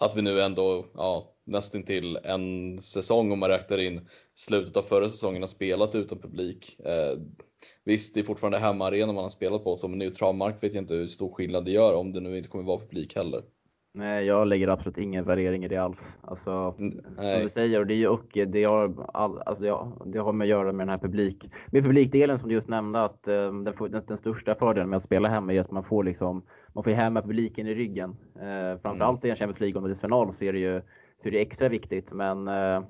att 0.00 0.16
vi 0.16 0.22
nu 0.22 0.40
ändå, 0.40 0.86
ja, 0.94 1.36
nästan 1.46 1.82
till 1.82 2.16
en 2.24 2.78
säsong 2.80 3.32
om 3.32 3.38
man 3.38 3.48
räknar 3.48 3.78
in 3.78 4.08
slutet 4.34 4.76
av 4.76 4.82
förra 4.82 5.08
säsongen 5.08 5.42
har 5.42 5.46
spelat 5.46 5.94
utan 5.94 6.18
publik. 6.18 6.80
Eh, 6.80 7.18
visst, 7.84 8.14
det 8.14 8.20
är 8.20 8.24
fortfarande 8.24 8.58
hemmaarena 8.58 9.12
man 9.12 9.22
har 9.24 9.30
spelat 9.30 9.64
på, 9.64 9.76
som 9.76 9.98
neutral 9.98 10.34
mark 10.34 10.62
vet 10.62 10.74
jag 10.74 10.82
inte 10.82 10.94
hur 10.94 11.06
stor 11.06 11.34
skillnad 11.34 11.64
det 11.64 11.70
gör 11.70 11.94
om 11.94 12.12
det 12.12 12.20
nu 12.20 12.36
inte 12.36 12.48
kommer 12.48 12.64
vara 12.64 12.80
publik 12.80 13.16
heller. 13.16 13.42
Nej, 13.96 14.24
jag 14.24 14.46
lägger 14.46 14.68
absolut 14.68 14.98
ingen 14.98 15.24
värdering 15.24 15.64
i 15.64 15.68
det 15.68 15.76
alls. 15.76 16.18
Alltså, 16.20 16.74
Nej. 16.78 17.34
som 17.34 17.42
du 17.42 17.48
säger, 17.48 17.80
och 17.80 17.86
det, 17.86 17.94
är, 17.94 18.08
och 18.08 18.38
det, 18.46 18.64
har 18.64 19.06
all, 19.14 19.38
alltså 19.38 19.64
det, 19.64 19.70
har, 19.70 19.92
det 20.06 20.18
har 20.18 20.32
med 20.32 20.44
att 20.44 20.48
göra 20.48 20.72
med 20.72 20.86
den 20.86 20.88
här 20.88 20.98
publik, 20.98 21.50
med 21.66 21.82
publikdelen 21.82 22.38
som 22.38 22.48
du 22.48 22.54
just 22.54 22.68
nämnde, 22.68 23.02
att 23.02 23.28
um, 23.28 23.64
den, 23.64 23.74
den, 23.78 24.02
den, 24.06 24.16
största 24.16 24.54
fördelen 24.54 24.90
med 24.90 24.96
att 24.96 25.02
spela 25.02 25.28
hemma 25.28 25.52
är 25.52 25.60
att 25.60 25.70
man 25.70 25.84
får 25.84 26.04
liksom, 26.04 26.42
man 26.72 26.84
får 26.84 26.90
hemma 26.90 27.22
publiken 27.22 27.66
i 27.66 27.74
ryggen. 27.74 28.10
Uh, 28.10 28.80
framförallt 28.82 29.24
mm. 29.24 29.28
i 29.28 29.30
en 29.30 29.36
Champions 29.36 29.60
League-final 29.60 30.32
så 30.32 30.44
är 30.44 30.52
det 30.52 30.58
ju 30.58 30.82
så 31.22 31.28
är 31.28 31.32
det 31.32 31.40
extra 31.40 31.68
viktigt, 31.68 32.12
men 32.12 32.48
uh, 32.48 32.84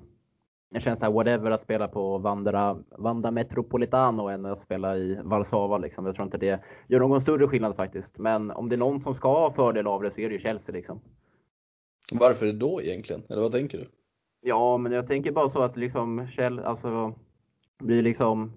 det 0.69 0.81
känns 0.81 1.01
här 1.01 1.11
whatever 1.11 1.51
att 1.51 1.61
spela 1.61 1.87
på 1.87 2.17
Vandra, 2.17 2.77
Vanda 2.97 3.31
Metropolitano 3.31 4.27
än 4.27 4.45
att 4.45 4.61
spela 4.61 4.97
i 4.97 5.19
Warszawa. 5.23 5.77
Liksom. 5.77 6.05
Jag 6.05 6.15
tror 6.15 6.25
inte 6.25 6.37
det 6.37 6.63
gör 6.87 6.99
någon 6.99 7.21
större 7.21 7.47
skillnad 7.47 7.75
faktiskt. 7.75 8.19
Men 8.19 8.51
om 8.51 8.69
det 8.69 8.75
är 8.75 8.77
någon 8.77 8.99
som 8.99 9.15
ska 9.15 9.39
ha 9.39 9.53
fördel 9.53 9.87
av 9.87 10.01
det 10.01 10.11
så 10.11 10.21
är 10.21 10.29
det 10.29 10.33
ju 10.33 10.39
Chelsea. 10.39 10.75
Liksom. 10.75 11.01
Varför 12.11 12.53
då 12.53 12.81
egentligen? 12.81 13.23
Eller 13.29 13.41
vad 13.41 13.51
tänker 13.51 13.77
du? 13.77 13.85
Ja, 14.41 14.77
men 14.77 14.91
jag 14.91 15.07
tänker 15.07 15.31
bara 15.31 15.49
så 15.49 15.61
att 15.61 15.77
liksom 15.77 16.27
Chelsea, 16.27 16.65
alltså 16.65 17.13
blir 17.79 18.03
liksom 18.03 18.53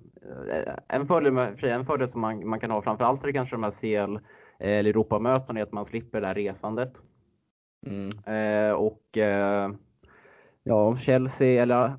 eh, 0.51 0.75
en 0.89 1.07
fördel, 1.07 1.33
med, 1.33 1.65
en 1.65 1.87
fördel 1.87 2.11
som 2.11 2.21
man, 2.21 2.49
man 2.49 2.61
kan 2.61 2.71
ha 2.71 2.83
framförallt 2.83 3.23
är 3.23 3.27
det 3.27 3.33
kanske 3.33 3.57
de 3.57 3.63
här 3.63 3.71
CL 3.71 4.17
eh, 4.17 4.21
eller 4.59 4.91
Europamötena 4.91 5.61
är 5.61 5.63
att 5.63 5.73
man 5.73 5.85
slipper 5.85 6.21
det 6.21 6.27
här 6.27 6.35
resandet. 6.35 7.03
Mm. 7.87 8.09
Eh, 8.27 8.73
och 8.73 9.19
eh, 9.19 9.71
ja, 10.65 10.97
Chelsea 10.97 11.63
eller 11.63 11.93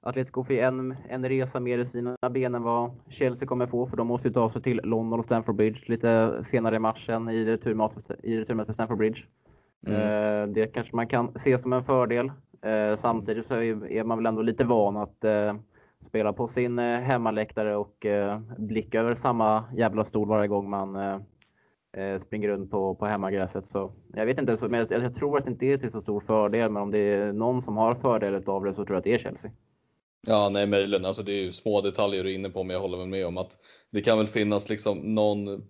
Atletico 0.00 0.44
får 0.44 0.54
en, 0.54 0.96
en 1.08 1.28
resa 1.28 1.60
mer 1.60 1.78
i 1.78 1.86
sina 1.86 2.16
ben 2.30 2.54
än 2.54 2.62
vad 2.62 2.90
Chelsea 3.08 3.48
kommer 3.48 3.66
få, 3.66 3.86
för 3.86 3.96
de 3.96 4.06
måste 4.06 4.28
ju 4.28 4.34
ta 4.34 4.50
sig 4.50 4.62
till 4.62 4.80
London 4.84 5.18
och 5.18 5.24
Stamford 5.24 5.56
Bridge 5.56 5.80
lite 5.86 6.40
senare 6.44 6.76
i 6.76 6.78
matchen 6.78 7.28
i 7.28 7.44
returmötet 7.44 8.74
Stamford 8.74 8.98
Bridge. 8.98 9.20
Mm. 9.86 10.00
Eh, 10.00 10.54
det 10.54 10.66
kanske 10.66 10.96
man 10.96 11.06
kan 11.06 11.38
se 11.38 11.58
som 11.58 11.72
en 11.72 11.84
fördel. 11.84 12.32
Eh, 12.62 12.96
samtidigt 12.96 13.46
så 13.46 13.54
är 13.54 14.04
man 14.04 14.18
väl 14.18 14.26
ändå 14.26 14.42
lite 14.42 14.64
van 14.64 14.96
att 14.96 15.24
eh, 15.24 15.54
spela 16.06 16.32
på 16.32 16.48
sin 16.48 16.78
hemmaläktare 16.78 17.76
och 17.76 18.06
blicka 18.58 19.00
över 19.00 19.14
samma 19.14 19.64
jävla 19.76 20.04
stol 20.04 20.28
varje 20.28 20.48
gång 20.48 20.70
man 20.70 20.96
Eh, 21.96 22.18
springer 22.18 22.48
runt 22.48 22.70
på, 22.70 22.94
på 22.94 23.06
hemmagräset. 23.06 23.66
Så 23.66 23.92
jag 24.14 24.26
vet 24.26 24.38
inte, 24.38 24.56
men 24.68 24.80
jag, 24.80 25.02
jag, 25.02 25.14
tror 25.14 25.38
att 25.38 25.44
det 25.44 25.50
inte 25.50 25.66
är 25.66 25.78
till 25.78 25.90
så 25.90 26.00
stor 26.00 26.20
fördel. 26.20 26.70
Men 26.70 26.82
om 26.82 26.90
det 26.90 26.98
är 26.98 27.32
någon 27.32 27.62
som 27.62 27.76
har 27.76 27.94
fördel 27.94 28.34
av 28.46 28.64
det 28.64 28.74
så 28.74 28.84
tror 28.84 28.94
jag 28.94 28.98
att 28.98 29.04
det 29.04 29.14
är 29.14 29.18
Chelsea. 29.18 29.50
Ja, 30.26 30.48
nej 30.48 30.66
möjligen. 30.66 31.04
Alltså 31.04 31.22
det 31.22 31.32
är 31.32 31.42
ju 31.42 31.52
små 31.52 31.80
detaljer 31.80 32.24
du 32.24 32.30
är 32.30 32.34
inne 32.34 32.50
på, 32.50 32.62
men 32.62 32.74
jag 32.74 32.80
håller 32.80 32.98
väl 32.98 33.08
med 33.08 33.26
om 33.26 33.38
att 33.38 33.58
det 33.90 34.00
kan 34.00 34.18
väl 34.18 34.28
finnas 34.28 34.68
liksom 34.68 34.98
någon 34.98 35.62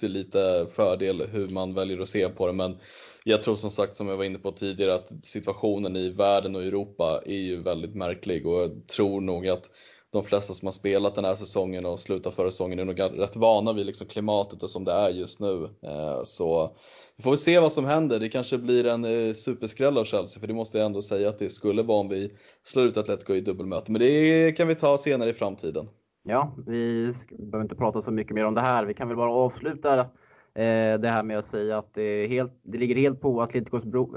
lite 0.00 0.66
fördel 0.76 1.22
hur 1.32 1.48
man 1.48 1.74
väljer 1.74 2.00
att 2.00 2.08
se 2.08 2.28
på 2.28 2.46
det. 2.46 2.52
Men 2.52 2.78
jag 3.24 3.42
tror 3.42 3.56
som 3.56 3.70
sagt, 3.70 3.96
som 3.96 4.08
jag 4.08 4.16
var 4.16 4.24
inne 4.24 4.38
på 4.38 4.52
tidigare, 4.52 4.94
att 4.94 5.24
situationen 5.24 5.96
i 5.96 6.10
världen 6.10 6.56
och 6.56 6.62
Europa 6.62 7.22
är 7.26 7.40
ju 7.40 7.62
väldigt 7.62 7.94
märklig 7.94 8.46
och 8.46 8.62
jag 8.62 8.86
tror 8.86 9.20
nog 9.20 9.48
att 9.48 9.70
de 10.12 10.24
flesta 10.24 10.54
som 10.54 10.66
har 10.66 10.72
spelat 10.72 11.14
den 11.14 11.24
här 11.24 11.34
säsongen 11.34 11.86
och 11.86 12.00
slutat 12.00 12.34
förra 12.34 12.50
säsongen 12.50 12.78
är 12.78 12.84
nog 12.84 13.00
rätt 13.00 13.36
vana 13.36 13.72
vid 13.72 13.86
liksom 13.86 14.06
klimatet 14.06 14.62
och 14.62 14.70
som 14.70 14.84
det 14.84 14.92
är 14.92 15.10
just 15.10 15.40
nu. 15.40 15.68
Eh, 15.82 16.22
så 16.24 16.76
vi 17.16 17.22
får 17.22 17.30
väl 17.30 17.38
se 17.38 17.58
vad 17.58 17.72
som 17.72 17.84
händer. 17.84 18.20
Det 18.20 18.28
kanske 18.28 18.58
blir 18.58 18.86
en 18.86 19.04
eh, 19.04 19.32
superskräll 19.32 19.98
av 19.98 20.04
Chelsea, 20.04 20.40
för 20.40 20.46
det 20.46 20.54
måste 20.54 20.78
jag 20.78 20.86
ändå 20.86 21.02
säga 21.02 21.28
att 21.28 21.38
det 21.38 21.48
skulle 21.48 21.82
vara 21.82 22.00
om 22.00 22.08
vi 22.08 22.32
slår 22.62 22.84
ut 22.84 22.96
Atletico 22.96 23.34
i 23.34 23.40
dubbelmöte. 23.40 23.92
Men 23.92 24.00
det 24.00 24.52
kan 24.56 24.68
vi 24.68 24.74
ta 24.74 24.98
senare 24.98 25.30
i 25.30 25.32
framtiden. 25.32 25.88
Ja, 26.24 26.54
vi 26.66 27.12
behöver 27.30 27.62
inte 27.62 27.74
prata 27.74 28.02
så 28.02 28.10
mycket 28.10 28.34
mer 28.34 28.44
om 28.44 28.54
det 28.54 28.60
här. 28.60 28.84
Vi 28.84 28.94
kan 28.94 29.08
väl 29.08 29.16
bara 29.16 29.32
avsluta 29.32 30.00
eh, 30.00 30.98
det 31.00 31.08
här 31.08 31.22
med 31.22 31.38
att 31.38 31.46
säga 31.46 31.78
att 31.78 31.94
det, 31.94 32.26
helt, 32.26 32.52
det 32.62 32.78
ligger 32.78 32.96
helt 32.96 33.20
på 33.20 33.42
Atleticos, 33.42 33.84
bro, 33.84 34.16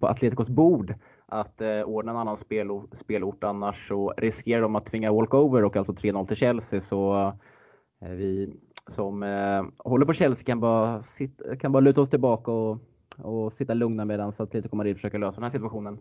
på 0.00 0.06
Atleticos 0.06 0.48
bord 0.48 0.94
att 1.26 1.60
eh, 1.60 1.82
ordna 1.82 2.10
en 2.10 2.16
annan 2.16 2.36
spelort, 2.36 2.90
spelort 2.92 3.44
annars 3.44 3.88
så 3.88 4.14
riskerar 4.16 4.62
de 4.62 4.76
att 4.76 4.86
tvinga 4.86 5.12
walkover 5.12 5.64
och 5.64 5.76
alltså 5.76 5.92
3-0 5.92 6.26
till 6.26 6.36
Chelsea. 6.36 6.80
Så 6.80 7.32
eh, 8.02 8.08
vi 8.08 8.56
som 8.86 9.22
eh, 9.22 9.64
håller 9.78 10.06
på 10.06 10.12
Chelsea 10.12 10.44
kan 10.44 10.60
bara, 10.60 11.02
sitta, 11.02 11.56
kan 11.56 11.72
bara 11.72 11.80
luta 11.80 12.00
oss 12.00 12.10
tillbaka 12.10 12.50
och, 12.50 12.78
och 13.18 13.52
sitta 13.52 13.74
lugna 13.74 14.04
medan 14.04 14.32
Atletico 14.38 14.76
Madrid 14.76 14.96
försöker 14.96 15.18
lösa 15.18 15.34
den 15.34 15.44
här 15.44 15.50
situationen. 15.50 15.98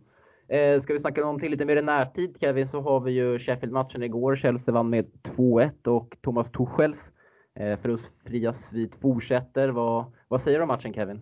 Eh, 0.48 0.80
ska 0.80 0.94
vi 0.94 1.00
snacka 1.00 1.22
någonting 1.22 1.50
lite 1.50 1.66
mer 1.66 1.76
i 1.76 1.82
närtid 1.82 2.38
Kevin 2.40 2.68
så 2.68 2.82
har 2.82 3.00
vi 3.00 3.12
ju 3.12 3.40
Sheffield-matchen 3.40 4.04
igår. 4.04 4.36
Chelsea 4.36 4.74
vann 4.74 4.90
med 4.90 5.06
2-1 5.24 5.88
och 5.88 6.18
Thomas 6.22 6.52
Tuchels 6.52 7.12
eh, 7.56 7.80
förlustfria 7.80 8.54
svit 8.54 8.96
fortsätter. 8.96 9.70
Vad, 9.70 10.06
vad 10.28 10.42
säger 10.42 10.58
du 10.58 10.64
om 10.64 10.68
matchen 10.68 10.94
Kevin? 10.94 11.22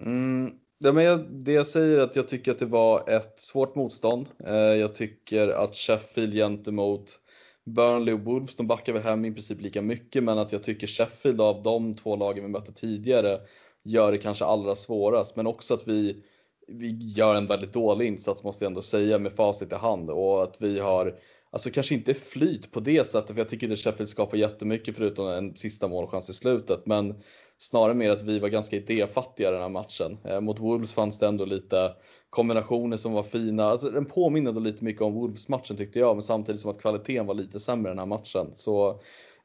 Mm, 0.00 0.50
Ja, 0.78 0.92
men 0.92 1.04
jag, 1.04 1.20
det 1.30 1.52
jag 1.52 1.66
säger 1.66 1.98
är 1.98 2.02
att 2.02 2.16
jag 2.16 2.28
tycker 2.28 2.50
att 2.52 2.58
det 2.58 2.66
var 2.66 3.08
ett 3.08 3.40
svårt 3.40 3.74
motstånd. 3.74 4.28
Eh, 4.46 4.54
jag 4.54 4.94
tycker 4.94 5.48
att 5.48 5.76
Sheffield 5.76 6.34
gentemot 6.34 7.20
Burnley 7.64 8.14
och 8.14 8.20
Wolves, 8.20 8.56
de 8.56 8.66
backar 8.66 8.92
väl 8.92 9.02
hem 9.02 9.24
i 9.24 9.32
princip 9.32 9.60
lika 9.60 9.82
mycket, 9.82 10.24
men 10.24 10.38
att 10.38 10.52
jag 10.52 10.62
tycker 10.62 10.86
Sheffield 10.86 11.40
av 11.40 11.62
de 11.62 11.94
två 11.94 12.16
lagen 12.16 12.44
vi 12.44 12.50
mötte 12.50 12.72
tidigare 12.72 13.40
gör 13.84 14.12
det 14.12 14.18
kanske 14.18 14.44
allra 14.44 14.74
svårast, 14.74 15.36
men 15.36 15.46
också 15.46 15.74
att 15.74 15.88
vi, 15.88 16.24
vi 16.68 16.88
gör 17.16 17.34
en 17.34 17.46
väldigt 17.46 17.72
dålig 17.72 18.06
insats 18.06 18.42
måste 18.42 18.64
jag 18.64 18.70
ändå 18.70 18.82
säga 18.82 19.18
med 19.18 19.32
facit 19.32 19.72
i 19.72 19.74
hand 19.74 20.10
och 20.10 20.42
att 20.42 20.56
vi 20.60 20.78
har 20.78 21.18
Alltså 21.50 21.70
kanske 21.70 21.94
inte 21.94 22.14
flyt 22.14 22.72
på 22.72 22.80
det 22.80 23.06
sättet, 23.06 23.30
för 23.30 23.38
jag 23.38 23.48
tycker 23.48 23.66
inte 23.66 23.82
Sheffield 23.82 24.08
skapar 24.08 24.36
jättemycket 24.36 24.96
förutom 24.96 25.28
en 25.28 25.56
sista 25.56 25.88
målchans 25.88 26.30
i 26.30 26.34
slutet. 26.34 26.86
Men 26.86 27.14
snarare 27.58 27.94
mer 27.94 28.10
att 28.10 28.22
vi 28.22 28.38
var 28.38 28.48
ganska 28.48 28.76
idéfattiga 28.76 29.50
den 29.50 29.62
här 29.62 29.68
matchen. 29.68 30.18
Eh, 30.24 30.40
mot 30.40 30.60
Wolves 30.60 30.92
fanns 30.92 31.18
det 31.18 31.26
ändå 31.26 31.44
lite 31.44 31.94
kombinationer 32.30 32.96
som 32.96 33.12
var 33.12 33.22
fina. 33.22 33.64
Alltså, 33.64 33.90
den 33.90 34.04
påminner 34.04 34.52
då 34.52 34.60
lite 34.60 34.84
mycket 34.84 35.02
om 35.02 35.14
Wolves-matchen 35.14 35.76
tyckte 35.76 35.98
jag, 35.98 36.16
men 36.16 36.22
samtidigt 36.22 36.60
som 36.60 36.70
att 36.70 36.80
kvaliteten 36.80 37.26
var 37.26 37.34
lite 37.34 37.60
sämre 37.60 37.90
den 37.90 37.98
här 37.98 38.06
matchen. 38.06 38.50
Så 38.54 38.90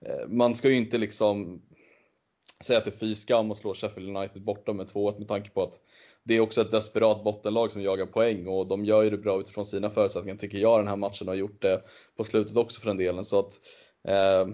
eh, 0.06 0.28
man 0.28 0.56
ska 0.56 0.70
ju 0.70 0.78
inte 0.78 0.98
liksom 0.98 1.62
säga 2.64 2.80
att 2.80 2.86
det 2.86 2.90
är 2.90 3.00
fy 3.00 3.16
skam 3.16 3.52
att 3.52 3.58
slå 3.58 3.74
Sheffield 3.74 4.18
United 4.18 4.44
borta 4.44 4.74
med 4.74 4.88
2-1 4.88 5.20
med 5.20 5.28
tanke 5.28 5.50
på 5.50 5.64
att 5.64 5.80
det 6.24 6.34
är 6.34 6.40
också 6.40 6.62
ett 6.62 6.72
desperat 6.72 7.24
bottenlag 7.24 7.72
som 7.72 7.82
jagar 7.82 8.06
poäng 8.06 8.48
och 8.48 8.68
de 8.68 8.86
gör 8.86 9.04
ju 9.04 9.10
det 9.10 9.18
bra 9.18 9.40
utifrån 9.40 9.66
sina 9.66 9.90
förutsättningar 9.90 10.38
tycker 10.38 10.58
jag 10.58 10.80
den 10.80 10.88
här 10.88 10.96
matchen 10.96 11.28
har 11.28 11.36
gjort 11.36 11.62
det 11.62 11.82
på 12.18 12.24
slutet 12.24 12.58
också 12.58 12.82
för 12.82 12.88
den 12.88 12.98
delen. 12.98 13.26
Så 13.26 13.40
att, 13.40 13.60
eh, 14.08 14.48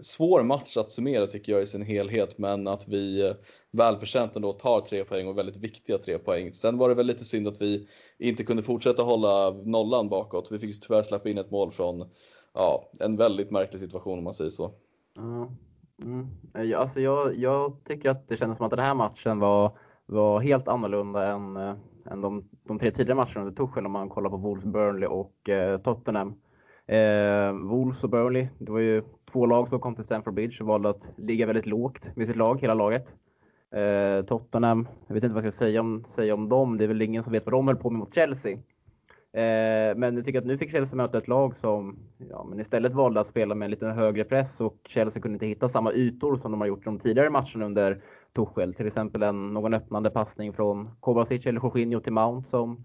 svår 0.00 0.42
match 0.42 0.76
att 0.76 0.90
summera 0.90 1.26
tycker 1.26 1.52
jag 1.52 1.62
i 1.62 1.66
sin 1.66 1.82
helhet 1.82 2.38
men 2.38 2.68
att 2.68 2.88
vi 2.88 3.28
eh, 3.28 3.34
välförtjänt 3.70 4.36
ändå 4.36 4.52
tar 4.52 4.80
tre 4.80 5.04
poäng 5.04 5.28
och 5.28 5.38
väldigt 5.38 5.56
viktiga 5.56 5.98
tre 5.98 6.18
poäng. 6.18 6.52
Sen 6.52 6.78
var 6.78 6.88
det 6.88 6.94
väl 6.94 7.06
lite 7.06 7.24
synd 7.24 7.48
att 7.48 7.60
vi 7.60 7.88
inte 8.18 8.44
kunde 8.44 8.62
fortsätta 8.62 9.02
hålla 9.02 9.50
nollan 9.50 10.08
bakåt. 10.08 10.48
Vi 10.52 10.58
fick 10.58 10.80
tyvärr 10.80 11.02
släppa 11.02 11.28
in 11.28 11.38
ett 11.38 11.50
mål 11.50 11.70
från 11.70 12.10
ja, 12.54 12.90
en 13.00 13.16
väldigt 13.16 13.50
märklig 13.50 13.80
situation 13.80 14.18
om 14.18 14.24
man 14.24 14.34
säger 14.34 14.50
så. 14.50 14.72
Mm. 16.02 16.26
Eh, 16.54 16.80
alltså 16.80 17.00
jag, 17.00 17.36
jag 17.36 17.76
tycker 17.84 18.10
att 18.10 18.28
det 18.28 18.36
kändes 18.36 18.56
som 18.56 18.66
att 18.66 18.70
den 18.70 18.78
här 18.78 18.94
matchen 18.94 19.38
var, 19.38 19.78
var 20.06 20.40
helt 20.40 20.68
annorlunda 20.68 21.26
än, 21.26 21.56
eh, 21.56 21.74
än 22.10 22.20
de, 22.20 22.48
de 22.64 22.78
tre 22.78 22.90
tidigare 22.90 23.16
matcherna 23.16 23.40
under 23.40 23.66
Tuchel 23.66 23.86
om 23.86 23.92
man 23.92 24.08
kollar 24.08 24.30
på 24.30 24.36
Wolves, 24.36 24.64
Burnley 24.64 25.08
och 25.08 25.48
eh, 25.48 25.80
Tottenham. 25.80 26.34
Eh, 26.86 27.52
Wolves 27.52 28.04
och 28.04 28.10
Burnley, 28.10 28.48
det 28.58 28.72
var 28.72 28.78
ju 28.78 29.02
två 29.32 29.46
lag 29.46 29.68
som 29.68 29.80
kom 29.80 29.94
till 29.94 30.04
Stamford 30.04 30.34
Bridge 30.34 30.56
och 30.60 30.66
valde 30.66 30.88
att 30.88 31.12
ligga 31.16 31.46
väldigt 31.46 31.66
lågt 31.66 32.16
med 32.16 32.26
sitt 32.26 32.36
lag, 32.36 32.60
hela 32.60 32.74
laget. 32.74 33.14
Eh, 33.74 34.24
Tottenham, 34.24 34.88
jag 35.06 35.14
vet 35.14 35.24
inte 35.24 35.34
vad 35.34 35.44
jag 35.44 35.52
ska 35.52 35.64
säga 35.64 35.80
om, 35.80 36.04
säga 36.04 36.34
om 36.34 36.48
dem. 36.48 36.78
Det 36.78 36.84
är 36.84 36.88
väl 36.88 37.02
ingen 37.02 37.22
som 37.22 37.32
vet 37.32 37.44
vad 37.46 37.52
de 37.52 37.66
höll 37.68 37.76
på 37.76 37.90
med 37.90 37.98
mot 37.98 38.14
Chelsea. 38.14 38.52
Eh, 39.32 39.96
men 39.96 40.16
jag 40.16 40.24
tycker 40.24 40.38
att 40.38 40.46
nu 40.46 40.58
fick 40.58 40.70
Chelsea 40.70 40.96
möta 40.96 41.18
ett 41.18 41.28
lag 41.28 41.56
som 41.56 41.98
ja, 42.30 42.44
men 42.44 42.60
istället 42.60 42.92
valde 42.92 43.20
att 43.20 43.26
spela 43.26 43.54
med 43.54 43.66
en 43.66 43.70
lite 43.70 43.86
högre 43.86 44.24
press 44.24 44.60
och 44.60 44.80
Chelsea 44.88 45.22
kunde 45.22 45.36
inte 45.36 45.46
hitta 45.46 45.68
samma 45.68 45.92
ytor 45.92 46.36
som 46.36 46.50
de 46.50 46.60
har 46.60 46.68
gjort 46.68 46.80
i 46.80 46.84
de 46.84 46.98
tidigare 46.98 47.30
matcherna 47.30 47.64
under 47.64 48.02
Tuchel. 48.36 48.74
Till 48.74 48.86
exempel 48.86 49.22
en, 49.22 49.54
någon 49.54 49.74
öppnande 49.74 50.10
passning 50.10 50.52
från 50.52 50.88
Kovacic 51.00 51.46
eller 51.46 51.60
Jorginho 51.60 52.00
till 52.00 52.12
Mount 52.12 52.48
som 52.48 52.84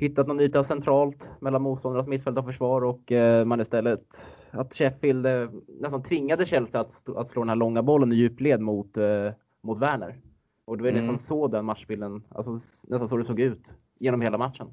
hittat 0.00 0.26
någon 0.26 0.40
yta 0.40 0.64
centralt 0.64 1.28
mellan 1.40 1.62
motståndarnas 1.62 2.06
mittfält 2.06 2.38
och 2.38 2.44
försvar 2.44 2.84
och 2.84 3.12
eh, 3.12 3.44
man 3.44 3.60
istället 3.60 4.02
att 4.50 4.74
Sheffield 4.74 5.26
eh, 5.26 5.50
nästan 5.80 6.02
tvingade 6.02 6.46
Chelsea 6.46 6.80
att, 6.80 7.08
att 7.08 7.30
slå 7.30 7.42
den 7.42 7.48
här 7.48 7.56
långa 7.56 7.82
bollen 7.82 8.12
i 8.12 8.16
djupled 8.16 8.60
mot, 8.60 8.96
eh, 8.96 9.32
mot 9.62 9.78
Werner. 9.78 10.20
Och 10.64 10.76
det 10.76 10.82
var 10.82 10.90
mm. 10.90 11.00
nästan 11.00 11.18
så 11.18 11.48
den 11.48 11.64
matchbilden, 11.64 12.22
alltså 12.28 12.52
nästan 12.82 13.08
så 13.08 13.16
det 13.16 13.24
såg 13.24 13.40
ut 13.40 13.74
genom 13.98 14.20
hela 14.20 14.38
matchen. 14.38 14.66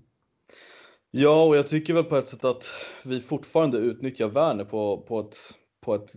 Ja, 1.12 1.46
och 1.46 1.57
jag 1.57 1.67
tycker 1.67 1.93
väl 1.93 2.03
på 2.03 2.15
ett 2.15 2.27
sätt 2.27 2.46
att 2.46 2.63
vi 3.05 3.22
fortfarande 3.22 3.77
utnyttjar 3.77 4.27
Werner 4.29 4.65
på, 4.65 5.05
på 5.07 5.19
ett 5.19 5.38
på 5.88 5.96
ett, 5.96 6.15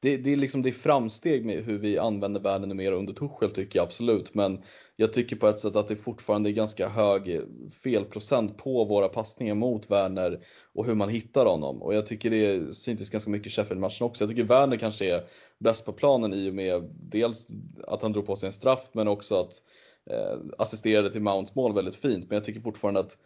det, 0.00 0.16
det, 0.16 0.32
är 0.32 0.36
liksom 0.36 0.62
det 0.62 0.70
är 0.70 0.72
framsteg 0.72 1.44
med 1.44 1.64
hur 1.64 1.78
vi 1.78 1.98
använder 1.98 2.40
världen 2.40 2.76
mer 2.76 2.92
under 2.92 3.12
Tuchel 3.12 3.50
tycker 3.50 3.78
jag 3.78 3.84
absolut. 3.86 4.34
Men 4.34 4.62
jag 4.96 5.12
tycker 5.12 5.36
på 5.36 5.48
ett 5.48 5.60
sätt 5.60 5.76
att 5.76 5.88
det 5.88 5.96
fortfarande 5.96 6.50
är 6.50 6.52
ganska 6.52 6.88
hög 6.88 7.40
felprocent 7.82 8.58
på 8.58 8.84
våra 8.84 9.08
passningar 9.08 9.54
mot 9.54 9.90
Werner 9.90 10.40
och 10.74 10.86
hur 10.86 10.94
man 10.94 11.08
hittar 11.08 11.46
honom. 11.46 11.82
Och 11.82 11.94
jag 11.94 12.06
tycker 12.06 12.30
det 12.30 12.76
syntes 12.76 13.10
ganska 13.10 13.30
mycket 13.30 13.46
i 13.46 13.50
Sheffield-matchen 13.50 14.06
också. 14.06 14.24
Jag 14.24 14.30
tycker 14.30 14.44
Werner 14.44 14.76
kanske 14.76 15.14
är 15.14 15.24
bäst 15.58 15.84
på 15.84 15.92
planen 15.92 16.34
i 16.34 16.50
och 16.50 16.54
med 16.54 16.90
dels 17.10 17.46
att 17.86 18.02
han 18.02 18.12
drog 18.12 18.26
på 18.26 18.36
sig 18.36 18.46
en 18.46 18.52
straff 18.52 18.88
men 18.92 19.08
också 19.08 19.40
att 19.40 19.62
eh, 20.10 20.38
assisterade 20.58 21.12
till 21.12 21.22
Mounts 21.22 21.54
mål 21.54 21.74
väldigt 21.74 21.96
fint. 21.96 22.28
Men 22.28 22.36
jag 22.36 22.44
tycker 22.44 22.60
fortfarande 22.60 23.00
att 23.00 23.16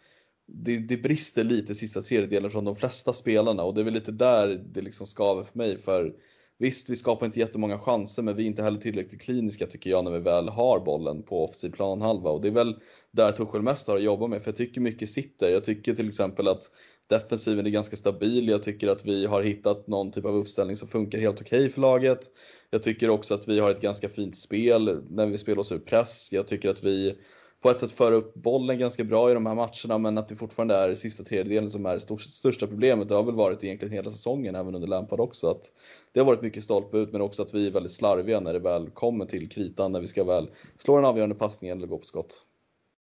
det, 0.53 0.77
det, 0.77 0.97
brister 0.97 1.43
lite 1.43 1.75
sista 1.75 2.01
tredjedelen 2.01 2.51
från 2.51 2.65
de 2.65 2.75
flesta 2.75 3.13
spelarna 3.13 3.63
och 3.63 3.73
det 3.73 3.81
är 3.81 3.85
väl 3.85 3.93
lite 3.93 4.11
där 4.11 4.63
det 4.73 4.81
liksom 4.81 5.07
skaver 5.07 5.43
för 5.43 5.57
mig. 5.57 5.77
För 5.77 6.13
Visst, 6.61 6.89
vi 6.89 6.95
skapar 6.95 7.25
inte 7.25 7.39
jättemånga 7.39 7.79
chanser 7.79 8.23
men 8.23 8.35
vi 8.35 8.43
är 8.43 8.47
inte 8.47 8.63
heller 8.63 8.79
tillräckligt 8.79 9.21
kliniska 9.21 9.67
tycker 9.67 9.89
jag 9.89 10.03
när 10.03 10.11
vi 10.11 10.19
väl 10.19 10.49
har 10.49 10.79
bollen 10.79 11.23
på 11.23 11.43
offensiv 11.43 11.69
planhalva 11.69 12.29
och 12.29 12.41
det 12.41 12.47
är 12.47 12.51
väl 12.51 12.75
där 13.11 13.31
Tuchel 13.31 13.61
mest 13.61 13.87
har 13.87 13.97
att 13.97 14.03
jobba 14.03 14.27
med 14.27 14.41
för 14.43 14.51
jag 14.51 14.57
tycker 14.57 14.81
mycket 14.81 15.09
sitter. 15.09 15.51
Jag 15.51 15.63
tycker 15.63 15.95
till 15.95 16.07
exempel 16.07 16.47
att 16.47 16.71
defensiven 17.09 17.65
är 17.65 17.69
ganska 17.69 17.95
stabil. 17.95 18.49
Jag 18.49 18.63
tycker 18.63 18.87
att 18.87 19.05
vi 19.05 19.25
har 19.25 19.41
hittat 19.41 19.87
någon 19.87 20.11
typ 20.11 20.25
av 20.25 20.35
uppställning 20.35 20.75
som 20.75 20.87
funkar 20.87 21.19
helt 21.19 21.41
okej 21.41 21.59
okay 21.59 21.69
för 21.69 21.81
laget. 21.81 22.31
Jag 22.69 22.83
tycker 22.83 23.09
också 23.09 23.33
att 23.33 23.47
vi 23.47 23.59
har 23.59 23.71
ett 23.71 23.81
ganska 23.81 24.09
fint 24.09 24.35
spel 24.37 25.01
när 25.09 25.25
vi 25.25 25.37
spelar 25.37 25.59
oss 25.59 25.71
ur 25.71 25.79
press. 25.79 26.29
Jag 26.31 26.47
tycker 26.47 26.69
att 26.69 26.83
vi 26.83 27.15
på 27.61 27.69
ett 27.69 27.79
sätt 27.79 27.91
föra 27.91 28.15
upp 28.15 28.33
bollen 28.33 28.79
ganska 28.79 29.03
bra 29.03 29.31
i 29.31 29.33
de 29.33 29.45
här 29.45 29.55
matcherna 29.55 29.97
men 29.97 30.17
att 30.17 30.27
det 30.27 30.35
fortfarande 30.35 30.75
är 30.75 30.95
sista 30.95 31.23
tredjedelen 31.23 31.69
som 31.69 31.85
är 31.85 31.93
det 31.93 32.19
största 32.19 32.67
problemet. 32.67 33.09
Det 33.09 33.15
har 33.15 33.23
väl 33.23 33.35
varit 33.35 33.63
egentligen 33.63 33.93
hela 33.93 34.11
säsongen 34.11 34.55
även 34.55 34.75
under 34.75 34.87
Lampard 34.87 35.19
också. 35.19 35.47
Att 35.47 35.71
det 36.13 36.19
har 36.19 36.27
varit 36.27 36.41
mycket 36.41 36.63
stolpe 36.63 36.97
ut 36.97 37.11
men 37.11 37.21
också 37.21 37.41
att 37.41 37.53
vi 37.53 37.67
är 37.67 37.71
väldigt 37.71 37.91
slarviga 37.91 38.39
när 38.39 38.53
det 38.53 38.59
väl 38.59 38.89
kommer 38.89 39.25
till 39.25 39.49
kritan 39.49 39.91
när 39.91 39.99
vi 39.99 40.07
ska 40.07 40.23
väl 40.23 40.49
slå 40.77 40.95
den 40.95 41.05
avgörande 41.05 41.35
passningen 41.35 41.77
eller 41.77 41.87
gå 41.87 41.97
på 41.97 42.05
skott. 42.05 42.45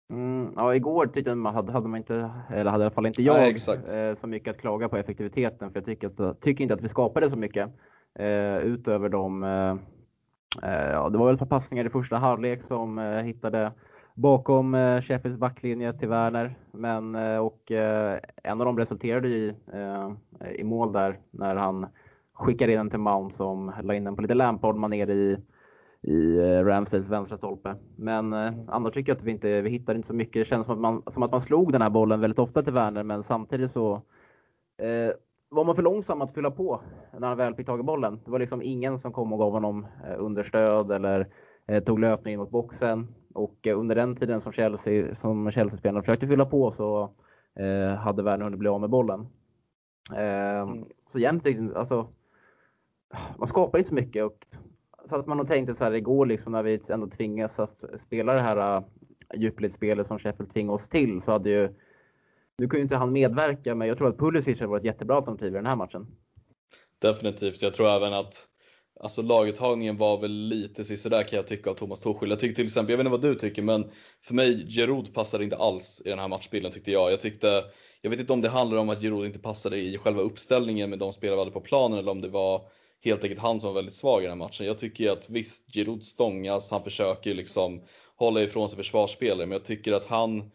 Mm, 0.10 0.54
ja, 0.56 0.76
igår 0.76 1.08
tyckte 1.08 1.36
man 1.36 1.56
hade, 1.56 1.72
hade 1.72 1.88
man 1.88 1.98
inte, 1.98 2.32
eller 2.50 2.72
hade 2.72 2.84
i 2.84 2.86
alla 2.86 2.92
fall 2.92 3.06
inte 3.06 3.24
jag, 3.24 3.36
Nej, 3.36 4.00
eh, 4.00 4.16
så 4.16 4.28
mycket 4.28 4.56
att 4.56 4.62
klaga 4.62 4.90
på 4.90 4.98
effektiviteten. 4.98 5.72
För 5.72 5.80
jag 5.80 5.86
tycker, 5.86 6.30
att, 6.30 6.42
tycker 6.42 6.64
inte 6.64 6.74
att 6.74 6.82
vi 6.82 6.90
skapade 6.90 7.30
så 7.30 7.36
mycket 7.36 7.70
eh, 8.20 8.58
utöver 8.58 9.10
de, 9.10 9.44
eh, 9.44 9.72
eh 10.72 10.92
ja 10.92 11.10
det 11.10 11.18
var 11.18 11.26
väl 11.26 11.34
ett 11.34 11.40
par 11.40 11.46
passningar 11.46 11.86
i 11.86 11.90
första 11.90 12.18
halvlek 12.18 12.62
som 12.64 13.00
eh, 13.00 13.22
hittade 13.22 13.72
bakom 14.18 14.76
eh, 14.76 15.02
Sheffields 15.02 15.40
backlinje 15.40 15.94
till 15.94 16.10
Werner. 16.10 16.56
Men, 16.72 17.16
eh, 17.16 17.38
och 17.38 17.72
eh, 17.72 18.20
en 18.44 18.62
av 18.62 18.66
dem 18.66 18.78
resulterade 18.78 19.28
i, 19.28 19.54
eh, 19.74 20.12
i 20.56 20.64
mål 20.64 20.94
där 20.94 21.20
när 21.32 21.56
han 21.56 21.88
skickade 22.34 22.72
in 22.72 22.78
den 22.78 22.90
till 22.90 23.00
Mount 23.00 23.36
som 23.36 23.72
la 23.84 23.94
in 23.94 24.04
den 24.04 24.16
på 24.16 24.22
lite 24.22 24.34
Lampard-manér 24.34 25.10
i, 25.10 25.38
i 26.02 26.38
eh, 26.38 26.66
Ramsays 26.66 27.10
vänstra 27.10 27.38
stolpe. 27.38 27.76
Men 27.96 28.34
eh, 28.34 28.54
annars 28.68 28.94
tycker 28.94 29.12
jag 29.12 29.18
att 29.18 29.24
vi 29.24 29.32
inte, 29.32 29.62
vi 29.62 29.70
hittar 29.70 29.96
inte 29.96 30.08
så 30.08 30.14
mycket. 30.14 30.42
Det 30.42 30.46
känns 30.46 30.66
som 30.66 30.76
att, 30.76 30.82
man, 30.82 31.04
som 31.08 31.24
att 31.24 31.32
man 31.32 31.42
slog 31.42 31.72
den 31.72 31.82
här 31.82 31.90
bollen 31.90 32.20
väldigt 32.20 32.40
ofta 32.40 32.64
till 32.64 32.74
Werner, 32.74 33.04
men 33.04 33.24
samtidigt 33.24 33.72
så 33.72 33.94
eh, 34.78 35.16
var 35.50 35.64
man 35.64 35.76
för 35.76 35.84
långsam 35.84 36.22
att 36.22 36.34
fylla 36.34 36.52
på 36.52 36.82
när 37.20 37.28
han 37.28 37.38
väl 37.38 37.56
fick 37.56 37.66
tag 37.66 37.80
i 37.80 37.84
bollen. 37.84 38.20
Det 38.26 38.32
var 38.32 38.40
liksom 38.40 38.62
ingen 38.62 39.00
som 39.00 39.12
kom 39.12 39.34
och 39.34 39.40
gav 39.40 39.52
honom 39.52 39.88
understöd 40.18 40.92
eller 40.92 41.28
eh, 41.68 41.84
tog 41.84 42.00
löpning 42.00 42.38
mot 42.38 42.50
boxen. 42.50 43.08
Och 43.38 43.68
eh, 43.68 43.80
under 43.80 43.96
den 43.96 44.16
tiden 44.16 44.42
som 44.42 44.52
Chelsea, 44.52 45.16
som 45.16 45.52
Chelsea-spelarna 45.52 46.02
försökte 46.02 46.28
fylla 46.28 46.46
på 46.46 46.72
så 46.72 47.14
eh, 47.60 47.96
hade 47.96 48.24
Werner 48.24 48.44
hunnit 48.44 48.60
bli 48.60 48.70
av 48.70 48.82
med 48.82 48.90
bollen. 48.90 49.28
Eh, 50.16 50.60
mm. 50.60 50.86
Så 51.12 51.20
egentligen, 51.20 51.76
alltså, 51.76 52.08
man 53.38 53.48
skapar 53.48 53.78
inte 53.78 53.90
så 53.90 53.96
mycket. 53.96 54.26
Och, 54.26 54.46
så 55.10 55.16
att 55.16 55.28
man 55.28 55.38
har 55.38 55.46
tänkt 55.46 55.78
så 55.78 55.84
här 55.84 55.92
igår 55.92 56.26
liksom 56.26 56.52
när 56.52 56.64
vi 56.64 56.82
ändå 56.90 57.08
tvingas 57.08 57.60
att 57.60 57.84
spela 58.00 58.34
det 58.34 58.42
här 58.42 58.78
uh, 58.78 58.84
djupledsspelet 59.36 60.08
som 60.08 60.20
Sheffield 60.20 60.54
tvingade 60.54 60.76
oss 60.76 60.90
till 60.90 61.22
så 61.22 61.32
hade 61.32 61.50
ju, 61.50 61.70
nu 62.58 62.68
kunde 62.68 62.82
inte 62.82 62.96
han 62.96 63.12
medverka 63.12 63.76
men 63.76 63.88
jag 63.88 63.98
tror 63.98 64.10
att 64.10 64.18
Pulisic 64.18 64.60
har 64.60 64.68
varit 64.68 64.82
ett 64.82 64.86
jättebra 64.86 65.16
alternativ 65.16 65.48
i 65.48 65.56
den 65.56 65.66
här 65.66 65.76
matchen. 65.76 66.08
Definitivt, 67.00 67.62
jag 67.62 67.74
tror 67.74 67.88
även 67.88 68.14
att 68.14 68.48
Alltså 69.00 69.22
laguttagningen 69.22 69.98
var 69.98 70.18
väl 70.18 70.32
lite 70.32 70.98
sådär 70.98 71.24
kan 71.24 71.38
jag 71.38 71.48
tycka 71.48 71.70
av 71.70 71.74
Thomas 71.74 72.00
Tuchel. 72.00 72.30
Jag 72.30 72.40
tycker 72.40 72.56
till 72.56 72.66
exempel, 72.66 72.92
jag 72.92 72.98
vet 72.98 73.06
inte 73.06 73.12
vad 73.12 73.22
du 73.22 73.36
tycker, 73.36 73.62
men 73.62 73.92
för 74.22 74.34
mig 74.34 74.68
Giroud 74.68 75.14
passade 75.14 75.44
inte 75.44 75.58
alls 75.58 76.02
i 76.06 76.10
den 76.10 76.20
här 76.20 76.28
matchbilden 76.28 76.72
tyckte 76.72 76.92
jag. 76.92 77.12
Jag 77.12 77.22
tyckte, 77.22 77.64
jag 78.02 78.10
vet 78.10 78.20
inte 78.20 78.34
om 78.34 78.42
det 78.42 78.50
handlar 78.50 78.78
om 78.78 78.90
att 78.90 79.02
Giroud 79.02 79.26
inte 79.26 79.40
passade 79.40 79.78
i 79.78 79.98
själva 79.98 80.22
uppställningen 80.22 80.90
med 80.90 81.00
de 81.00 81.14
spelare 81.14 81.36
vi 81.36 81.42
hade 81.42 81.52
på 81.52 81.62
planen 81.62 82.00
eller 82.00 82.12
om 82.12 82.22
det 82.22 82.30
var 82.30 82.62
helt 83.04 83.24
enkelt 83.24 83.42
han 83.42 83.60
som 83.60 83.68
var 83.68 83.76
väldigt 83.76 83.94
svag 83.94 84.22
i 84.22 84.26
den 84.26 84.40
här 84.40 84.46
matchen. 84.46 84.66
Jag 84.66 84.78
tycker 84.78 85.04
ju 85.04 85.10
att 85.10 85.30
visst, 85.30 85.74
Giroud 85.74 86.06
stångas, 86.06 86.72
han 86.72 86.84
försöker 86.84 87.36
liksom 87.36 87.82
hålla 88.16 88.42
ifrån 88.42 88.70
sig 88.70 88.78
försvarsspelare, 88.78 89.46
men 89.48 89.52
jag 89.52 89.66
tycker 89.66 89.94
att 89.94 90.06
han 90.06 90.52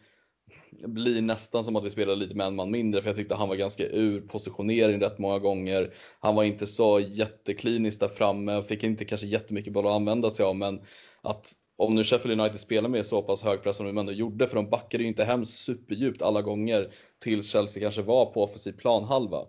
blir 0.87 1.21
nästan 1.21 1.63
som 1.63 1.75
att 1.75 1.83
vi 1.83 1.89
spelar 1.89 2.15
lite 2.15 2.35
med 2.35 2.47
en 2.47 2.55
man 2.55 2.71
mindre 2.71 3.01
för 3.01 3.09
jag 3.09 3.15
tyckte 3.15 3.35
han 3.35 3.49
var 3.49 3.55
ganska 3.55 3.87
ur 3.87 4.21
positionering 4.21 5.01
rätt 5.01 5.19
många 5.19 5.39
gånger. 5.39 5.93
Han 6.19 6.35
var 6.35 6.43
inte 6.43 6.67
så 6.67 6.99
jätteklinisk 6.99 7.99
där 7.99 8.07
framme, 8.07 8.63
fick 8.63 8.83
inte 8.83 9.05
kanske 9.05 9.27
jättemycket 9.27 9.73
boll 9.73 9.87
att 9.87 9.93
använda 9.93 10.31
sig 10.31 10.45
av 10.45 10.55
men 10.55 10.81
att 11.21 11.53
om 11.75 11.95
nu 11.95 12.03
Sheffield 12.03 12.41
United 12.41 12.59
spelar 12.59 12.89
med 12.89 13.05
så 13.05 13.21
pass 13.21 13.41
hög 13.41 13.63
press 13.63 13.77
som 13.77 13.85
de 13.85 13.97
ändå 13.97 14.11
gjorde, 14.11 14.47
för 14.47 14.55
de 14.55 14.69
backade 14.69 15.03
ju 15.03 15.09
inte 15.09 15.23
hem 15.23 15.45
superdjupt 15.45 16.21
alla 16.21 16.41
gånger 16.41 16.87
tills 17.19 17.51
Chelsea 17.51 17.83
kanske 17.83 18.01
var 18.01 18.25
på 18.25 18.43
offensiv 18.43 18.71
planhalva. 18.71 19.39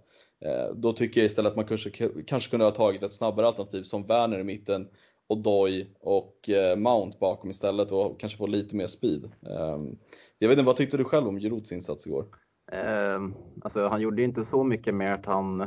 Eh, 0.45 0.75
då 0.75 0.93
tycker 0.93 1.21
jag 1.21 1.27
istället 1.27 1.51
att 1.51 1.57
man 1.57 1.67
kanske, 1.67 1.91
kanske 2.27 2.51
kunde 2.51 2.65
ha 2.65 2.71
tagit 2.71 3.03
ett 3.03 3.13
snabbare 3.13 3.47
alternativ 3.47 3.83
som 3.83 4.07
Werner 4.07 4.41
i 4.41 4.45
mitten 4.45 4.89
och 5.27 5.39
Doy 5.39 5.87
och 6.01 6.51
eh, 6.51 6.77
Mount 6.77 7.19
bakom 7.21 7.51
istället 7.51 7.93
och 7.93 8.21
kanske 8.21 8.39
få 8.39 8.47
lite 8.47 8.77
mer 8.77 8.87
speed. 8.87 9.25
Ehm, 9.25 9.99
jag 10.45 10.49
vet 10.49 10.59
inte, 10.59 10.67
vad 10.67 10.77
tyckte 10.77 10.97
du 10.97 11.05
själv 11.05 11.29
om 11.29 11.39
Girouds 11.39 11.73
insats 11.73 12.07
igår? 12.07 12.25
Uh, 12.73 13.29
alltså, 13.63 13.89
han 13.89 14.01
gjorde 14.01 14.23
inte 14.23 14.45
så 14.45 14.65
mycket 14.65 14.95
mer 14.95 15.13
att 15.13 15.27
han 15.27 15.67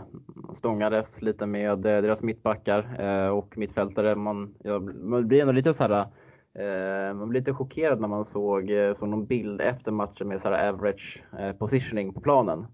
stångades 0.54 1.22
lite 1.22 1.46
med 1.46 1.86
eh, 1.86 2.02
deras 2.02 2.24
mittbackar 2.24 3.02
uh, 3.02 3.30
och 3.30 3.58
mittfältare. 3.58 4.16
Man, 4.16 4.56
ja, 4.64 4.80
man 4.80 5.28
blir 5.28 5.42
ändå 5.42 5.54
lite 5.54 5.74
så 5.74 5.84
här, 5.84 6.00
uh, 6.00 7.18
man 7.18 7.30
blir 7.30 7.42
lite 7.42 7.54
chockerad 7.54 8.02
när 8.02 8.08
man 8.08 8.26
såg, 8.26 8.72
såg 9.00 9.10
någon 9.10 9.26
bild 9.26 9.62
efter 9.62 9.92
matchen 9.92 10.28
med 10.28 10.42
så 10.42 10.50
här 10.50 10.70
average 10.70 11.24
positioning 11.60 12.14
på 12.14 12.22
planen. 12.22 12.66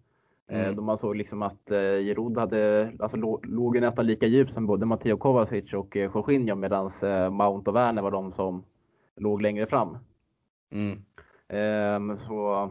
Mm. 0.47 0.75
Då 0.75 0.81
man 0.81 0.97
såg 0.97 1.15
liksom 1.15 1.41
att 1.41 1.71
eh, 1.71 1.79
Giroud 1.79 2.37
hade, 2.37 2.91
alltså, 2.99 3.17
låg 3.43 3.81
nästan 3.81 4.05
lika 4.05 4.27
djupt 4.27 4.53
som 4.53 4.65
både 4.65 4.85
Matteo 4.85 5.17
Kovacic 5.17 5.73
och 5.73 5.97
eh, 5.97 6.11
Jorginho 6.15 6.55
medan 6.55 6.89
eh, 7.03 7.29
Mount 7.29 7.69
och 7.69 7.75
Werner 7.75 8.01
var 8.01 8.11
de 8.11 8.31
som 8.31 8.63
låg 9.15 9.41
längre 9.41 9.65
fram. 9.65 9.97
Mm. 10.71 11.03
Eh, 11.53 12.15
så 12.15 12.69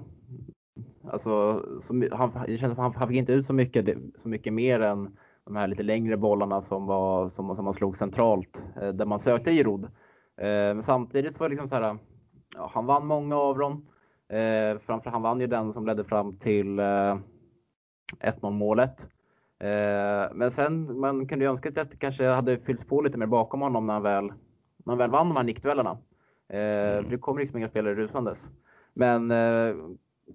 alltså, 1.10 1.62
så, 1.82 2.08
han, 2.12 2.32
det 2.46 2.58
känns 2.58 2.74
som 2.74 2.82
han, 2.82 2.94
han 2.94 3.08
fick 3.08 3.16
inte 3.16 3.32
ut 3.32 3.46
så 3.46 3.52
mycket, 3.52 3.98
så 4.16 4.28
mycket 4.28 4.52
mer 4.52 4.80
än 4.80 5.16
de 5.44 5.56
här 5.56 5.66
lite 5.66 5.82
längre 5.82 6.16
bollarna 6.16 6.62
som, 6.62 6.86
var, 6.86 7.28
som, 7.28 7.56
som 7.56 7.64
man 7.64 7.74
slog 7.74 7.96
centralt 7.96 8.64
eh, 8.80 8.88
där 8.88 9.06
man 9.06 9.18
sökte 9.18 9.52
Giroud. 9.52 9.84
Eh, 9.84 9.90
men 10.46 10.82
samtidigt 10.82 11.40
var 11.40 11.48
det 11.48 11.50
liksom 11.50 11.68
så 11.68 11.74
här, 11.74 11.98
ja, 12.56 12.70
han 12.74 12.86
vann 12.86 13.06
många 13.06 13.36
av 13.36 13.58
dem. 13.58 13.86
Eh, 14.28 14.78
framför 14.78 15.10
han 15.10 15.22
vann 15.22 15.40
ju 15.40 15.46
den 15.46 15.72
som 15.72 15.86
ledde 15.86 16.04
fram 16.04 16.36
till 16.36 16.78
eh, 16.78 17.18
1-0 18.20 18.50
målet. 18.50 19.08
Eh, 19.60 20.34
men 20.34 20.50
sen 20.50 21.00
man 21.00 21.26
kunde 21.26 21.44
ju 21.44 21.50
önska 21.50 21.68
att 21.68 21.90
det 21.90 21.96
kanske 21.96 22.26
hade 22.26 22.58
fyllts 22.58 22.84
på 22.84 23.00
lite 23.00 23.18
mer 23.18 23.26
bakom 23.26 23.60
honom 23.60 23.86
när 23.86 23.94
han 23.94 24.02
väl, 24.02 24.24
när 24.24 24.86
han 24.86 24.98
väl 24.98 25.10
vann 25.10 25.28
de 25.28 25.36
här 25.36 25.44
nickduellerna. 25.44 25.98
Eh, 26.48 26.58
mm. 26.58 27.04
För 27.04 27.10
det 27.10 27.18
kommer 27.18 27.40
liksom 27.40 27.58
inga 27.58 27.68
spelare 27.68 27.94
rusandes. 27.94 28.50
Men 28.94 29.30
eh, 29.30 29.74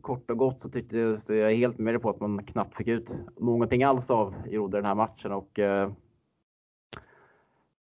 kort 0.01 0.31
och 0.31 0.37
gott 0.37 0.61
så 0.61 0.69
tyckte 0.69 1.17
jag 1.27 1.55
helt 1.55 1.77
med 1.77 2.01
på 2.01 2.09
att 2.09 2.19
man 2.19 2.43
knappt 2.43 2.77
fick 2.77 2.87
ut 2.87 3.09
någonting 3.39 3.83
alls 3.83 4.09
av 4.09 4.33
Jode 4.47 4.77
den 4.77 4.85
här 4.85 4.95
matchen 4.95 5.31
och 5.31 5.59
eh, 5.59 5.91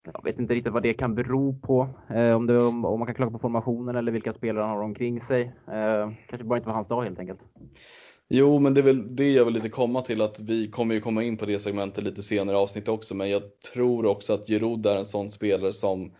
jag 0.03 0.23
vet 0.23 0.39
inte 0.39 0.53
riktigt 0.53 0.73
vad 0.73 0.83
det 0.83 0.93
kan 0.93 1.15
bero 1.15 1.59
på. 1.59 1.87
Eh, 2.09 2.35
om, 2.35 2.47
det, 2.47 2.63
om, 2.63 2.79
man 2.81 3.05
kan 3.05 3.15
klaga 3.15 3.31
på 3.31 3.39
formationen 3.39 3.95
eller 3.95 4.11
vilka 4.11 4.33
spelare 4.33 4.63
han 4.63 4.77
har 4.77 4.83
omkring 4.83 5.21
sig. 5.21 5.41
Eh, 5.67 6.11
kanske 6.27 6.47
bara 6.47 6.57
inte 6.57 6.67
var 6.67 6.75
hans 6.75 6.87
dag 6.87 7.03
helt 7.03 7.19
enkelt. 7.19 7.39
Jo, 8.29 8.59
men 8.59 8.73
det 8.73 8.81
är 8.81 8.85
väl 8.85 9.15
det 9.15 9.31
jag 9.31 9.45
vill 9.45 9.53
lite 9.53 9.69
komma 9.69 10.01
till 10.01 10.21
att 10.21 10.39
vi 10.39 10.71
kommer 10.71 10.95
ju 10.95 11.01
komma 11.01 11.23
in 11.23 11.37
på 11.37 11.45
det 11.45 11.59
segmentet 11.59 12.03
lite 12.03 12.23
senare 12.23 12.55
i 12.55 12.59
avsnittet 12.59 12.89
också, 12.89 13.15
men 13.15 13.29
jag 13.29 13.41
tror 13.73 14.05
också 14.05 14.33
att 14.33 14.47
Giroud 14.47 14.85
är 14.85 14.97
en 14.97 15.05
sån 15.05 15.31
spelare 15.31 15.73
som 15.73 16.11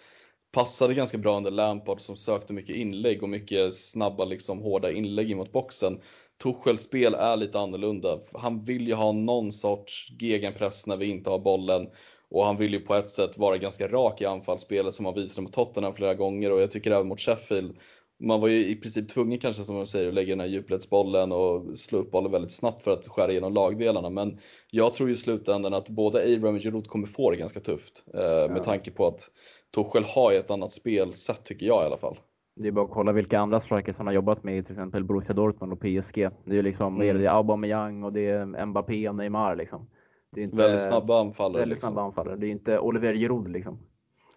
passade 0.51 0.93
ganska 0.93 1.17
bra 1.17 1.37
under 1.37 1.51
Lampard 1.51 2.01
som 2.01 2.15
sökte 2.15 2.53
mycket 2.53 2.75
inlägg 2.75 3.23
och 3.23 3.29
mycket 3.29 3.73
snabba 3.73 4.25
liksom 4.25 4.59
hårda 4.59 4.91
inlägg 4.91 5.37
mot 5.37 5.51
boxen. 5.51 5.99
Tuchels 6.43 6.81
spel 6.81 7.13
är 7.13 7.37
lite 7.37 7.59
annorlunda. 7.59 8.19
Han 8.33 8.63
vill 8.63 8.87
ju 8.87 8.93
ha 8.93 9.11
någon 9.11 9.51
sorts 9.51 10.07
gegenpress 10.19 10.87
när 10.87 10.97
vi 10.97 11.05
inte 11.05 11.29
har 11.29 11.39
bollen 11.39 11.87
och 12.29 12.45
han 12.45 12.57
vill 12.57 12.73
ju 12.73 12.79
på 12.79 12.95
ett 12.95 13.09
sätt 13.09 13.37
vara 13.37 13.57
ganska 13.57 13.87
rak 13.87 14.21
i 14.21 14.25
anfallsspelet 14.25 14.93
som 14.93 15.05
han 15.05 15.15
visade 15.15 15.41
mot 15.41 15.53
Tottenham 15.53 15.95
flera 15.95 16.13
gånger 16.13 16.51
och 16.51 16.61
jag 16.61 16.71
tycker 16.71 16.91
även 16.91 17.07
mot 17.07 17.19
Sheffield 17.19 17.77
man 18.21 18.41
var 18.41 18.47
ju 18.47 18.67
i 18.67 18.75
princip 18.75 19.09
tvungen 19.09 19.39
kanske 19.39 19.63
som 19.63 19.75
man 19.75 19.87
säger 19.87 20.07
att 20.07 20.13
lägga 20.13 20.29
den 20.29 20.39
här 20.39 20.47
djupledsbollen 20.47 21.31
och 21.31 21.77
slå 21.77 21.99
upp 21.99 22.11
bollen 22.11 22.31
väldigt 22.31 22.51
snabbt 22.51 22.83
för 22.83 22.91
att 22.91 23.07
skära 23.07 23.31
igenom 23.31 23.53
lagdelarna. 23.53 24.09
Men 24.09 24.37
jag 24.71 24.93
tror 24.93 25.09
i 25.09 25.15
slutändan 25.15 25.73
att 25.73 25.89
både 25.89 26.35
Abraham 26.35 26.55
och 26.55 26.61
Giroud 26.61 26.87
kommer 26.87 27.07
få 27.07 27.31
det 27.31 27.37
ganska 27.37 27.59
tufft. 27.59 28.03
Eh, 28.13 28.21
ja. 28.21 28.47
Med 28.47 28.63
tanke 28.63 28.91
på 28.91 29.07
att 29.07 29.29
Torshäll 29.71 30.03
har 30.03 30.33
ett 30.33 30.51
annat 30.51 30.71
spelsätt 30.71 31.43
tycker 31.43 31.65
jag 31.65 31.83
i 31.83 31.85
alla 31.85 31.97
fall. 31.97 32.19
Det 32.55 32.67
är 32.67 32.71
bara 32.71 32.85
att 32.85 32.91
kolla 32.91 33.11
vilka 33.11 33.39
andra 33.39 33.59
strikers 33.59 33.97
han 33.97 34.07
har 34.07 34.13
jobbat 34.13 34.43
med 34.43 34.65
till 34.65 34.75
exempel 34.75 35.03
Borussia 35.03 35.33
Dortmund 35.33 35.73
och 35.73 35.79
PSG. 35.79 36.29
Det 36.45 36.57
är 36.57 36.63
liksom 36.63 37.01
mm. 37.01 37.17
det 37.17 37.25
är 37.25 37.29
Aubameyang 37.29 38.03
och 38.03 38.13
det 38.13 38.29
är 38.29 38.65
Mbappé 38.65 39.09
och 39.09 39.15
Neymar 39.15 39.55
liksom. 39.55 39.89
Det 40.31 40.41
är 40.41 40.43
inte, 40.43 40.57
väldigt 40.57 40.81
snabba 40.81 41.19
anfallare. 41.21 41.59
Väldigt 41.59 41.75
liksom. 41.75 41.87
snabba 41.87 42.01
anfallare. 42.01 42.35
Det 42.35 42.47
är 42.47 42.51
inte 42.51 42.79
Oliver 42.79 43.13
Giroud 43.13 43.51
liksom. 43.51 43.79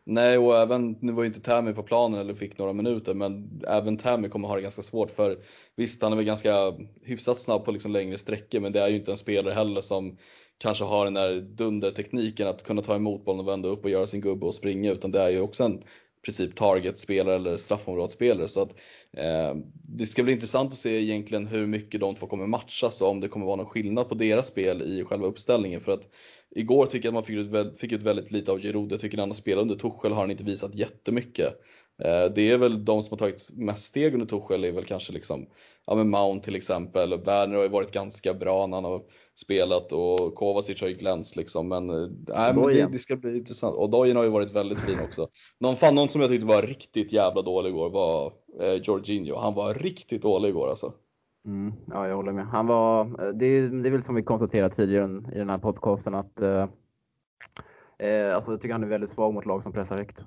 Nej, 0.07 0.39
och 0.39 0.57
även, 0.57 0.97
nu 1.01 1.13
var 1.13 1.23
ju 1.23 1.27
inte 1.27 1.41
Tammy 1.41 1.73
på 1.73 1.83
planen 1.83 2.21
eller 2.21 2.35
fick 2.35 2.59
några 2.59 2.73
minuter, 2.73 3.15
men 3.15 3.63
även 3.69 3.97
Tammy 3.97 4.29
kommer 4.29 4.49
ha 4.49 4.57
det 4.57 4.63
ganska 4.63 4.83
svårt 4.83 5.11
för 5.11 5.39
visst, 5.77 6.03
han 6.03 6.13
är 6.13 6.17
väl 6.17 6.25
ganska 6.25 6.75
hyfsat 7.03 7.39
snabb 7.39 7.65
på 7.65 7.73
liksom 7.73 7.93
längre 7.93 8.19
sträckor, 8.19 8.61
men 8.61 8.73
det 8.73 8.81
är 8.81 8.89
ju 8.89 8.97
inte 8.97 9.11
en 9.11 9.17
spelare 9.17 9.55
heller 9.55 9.81
som 9.81 10.17
kanske 10.65 10.85
har 10.85 11.05
den 11.05 11.15
där 11.15 11.41
dundertekniken 11.41 12.49
att 12.49 12.63
kunna 12.63 12.83
ta 12.83 12.97
emot 12.97 13.25
bollen 13.25 13.41
och 13.41 13.49
vända 13.49 13.69
upp 13.69 13.85
och 13.85 13.91
göra 13.91 14.07
sin 14.07 14.21
gubbe 14.21 14.47
och 14.47 14.55
springa, 14.55 14.93
utan 14.93 15.11
det 15.11 15.21
är 15.21 15.31
ju 15.31 15.41
också 15.41 15.65
en 15.65 15.83
princip 16.25 16.57
targetspelare 16.57 17.35
eller 17.35 17.57
straffområdesspelare. 17.57 18.49
Så 18.49 18.63
att, 18.63 18.75
eh, 19.17 19.55
det 19.89 20.07
ska 20.07 20.23
bli 20.23 20.33
intressant 20.33 20.73
att 20.73 20.79
se 20.79 21.03
egentligen 21.03 21.47
hur 21.47 21.67
mycket 21.67 22.01
de 22.01 22.15
två 22.15 22.27
kommer 22.27 22.47
matchas 22.47 23.03
och 23.03 23.09
om 23.09 23.21
det 23.21 23.29
kommer 23.29 23.47
vara 23.47 23.57
någon 23.57 23.67
skillnad 23.67 24.09
på 24.09 24.15
deras 24.15 24.47
spel 24.47 24.83
i 24.83 25.05
själva 25.05 25.27
uppställningen. 25.27 25.81
För 25.81 25.93
att 25.93 26.09
Igår 26.57 26.87
tycker 26.87 27.07
jag 27.07 27.11
att 27.11 27.15
man 27.15 27.25
fick 27.25 27.37
ut, 27.37 27.79
fick 27.79 27.93
ut 27.93 28.03
väldigt 28.03 28.31
lite 28.31 28.53
av 28.53 28.61
Giroud. 28.61 28.93
Jag 28.93 29.01
tycker 29.01 29.17
när 29.17 29.23
han 29.23 29.31
har 29.31 29.35
spelat 29.35 29.63
under 29.63 29.75
Tuchel 29.75 30.13
har 30.13 30.21
han 30.21 30.31
inte 30.31 30.45
visat 30.45 30.75
jättemycket. 30.75 31.61
Eh, 32.03 32.33
det 32.35 32.51
är 32.51 32.59
väl 32.59 32.85
de 32.85 33.03
som 33.03 33.13
har 33.13 33.19
tagit 33.19 33.51
mest 33.53 33.85
steg 33.85 34.15
under 34.15 34.27
Tuchel 34.27 34.65
är 34.65 34.73
väl 34.73 34.85
kanske 34.85 35.13
liksom, 35.13 35.47
ja 35.87 35.95
men 35.95 36.11
Mount 36.11 36.45
till 36.45 36.57
exempel. 36.57 37.11
Werner 37.11 37.57
har 37.57 37.63
ju 37.63 37.69
varit 37.69 37.93
ganska 37.93 38.35
bra 38.35 38.67
när 38.67 38.77
han 38.77 38.85
har 38.85 39.03
spelat 39.35 39.93
och 39.93 40.35
Kovacic 40.35 40.81
har 40.81 40.89
ju 40.89 40.95
glänst 40.95 41.37
liksom. 41.37 41.69
Men, 41.69 41.91
äh, 41.91 41.97
men 42.29 42.63
det, 42.63 42.89
det, 42.93 42.99
ska 42.99 43.17
bli 43.17 43.37
intressant. 43.37 43.77
Och 43.77 43.91
Dojen 43.91 44.17
har 44.17 44.25
ju 44.25 44.31
varit 44.31 44.53
väldigt 44.53 44.81
fin 44.81 44.99
också. 45.05 45.29
Någon, 45.61 45.77
fan, 45.77 45.95
någon 45.95 46.09
som 46.09 46.21
jag 46.21 46.31
tyckte 46.31 46.47
var 46.47 46.63
riktigt 46.63 47.13
jävla 47.13 47.43
dålig 47.43 47.71
igår 47.71 47.91
var 47.91 48.33
eh, 48.61 48.75
Jorginho. 48.83 49.37
Han 49.37 49.55
var 49.55 49.75
riktigt 49.75 50.23
dålig 50.23 50.49
igår 50.49 50.69
alltså. 50.69 50.93
Mm, 51.47 51.73
ja, 51.87 52.09
jag 52.09 52.17
håller 52.17 52.33
med. 52.33 52.47
Han 52.47 52.67
var, 52.67 53.05
det, 53.33 53.47
är, 53.47 53.83
det 53.83 53.89
är 53.89 53.91
väl 53.91 54.03
som 54.03 54.15
vi 54.15 54.23
konstaterade 54.23 54.75
tidigare 54.75 55.23
i 55.35 55.39
den 55.39 55.51
här 55.51 55.59
podcasten 55.59 56.15
att 56.15 56.41
eh, 56.41 56.69
eh, 57.99 58.35
alltså, 58.35 58.51
jag 58.51 58.61
tycker 58.61 58.73
han 58.73 58.83
är 58.83 58.89
väldigt 58.89 59.11
svag 59.11 59.35
mot 59.35 59.47
lag 59.47 59.63
som 59.63 59.73
pressar 59.73 59.97
högt. 59.97 60.25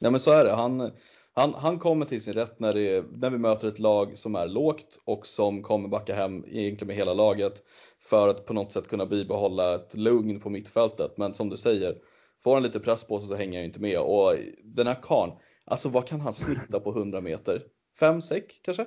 Ja 0.00 0.10
men 0.10 0.20
så 0.20 0.30
är 0.30 0.44
det. 0.44 0.52
Han, 0.52 0.90
han, 1.34 1.54
han 1.54 1.78
kommer 1.78 2.04
till 2.06 2.22
sin 2.22 2.34
rätt 2.34 2.60
när, 2.60 2.74
det, 2.74 3.04
när 3.12 3.30
vi 3.30 3.38
möter 3.38 3.68
ett 3.68 3.78
lag 3.78 4.18
som 4.18 4.34
är 4.34 4.46
lågt 4.46 4.98
och 5.04 5.26
som 5.26 5.62
kommer 5.62 5.88
backa 5.88 6.14
hem 6.14 6.44
egentligen 6.48 6.86
med 6.86 6.96
hela 6.96 7.14
laget 7.14 7.62
för 8.10 8.28
att 8.28 8.46
på 8.46 8.52
något 8.52 8.72
sätt 8.72 8.88
kunna 8.88 9.06
bibehålla 9.06 9.74
ett 9.74 9.94
lugn 9.94 10.40
på 10.40 10.50
mittfältet. 10.50 11.16
Men 11.16 11.34
som 11.34 11.48
du 11.48 11.56
säger, 11.56 11.94
får 12.44 12.54
han 12.54 12.62
lite 12.62 12.80
press 12.80 13.04
på 13.04 13.18
sig 13.18 13.28
så 13.28 13.34
hänger 13.34 13.58
jag 13.58 13.64
inte 13.64 13.80
med. 13.80 13.98
Och 13.98 14.34
den 14.64 14.86
här 14.86 14.98
karn, 15.02 15.30
alltså 15.66 15.88
vad 15.88 16.06
kan 16.06 16.20
han 16.20 16.32
snitta 16.32 16.80
på 16.80 16.90
100 16.90 17.20
meter? 17.20 17.62
5 18.00 18.20
säck 18.20 18.60
kanske? 18.62 18.82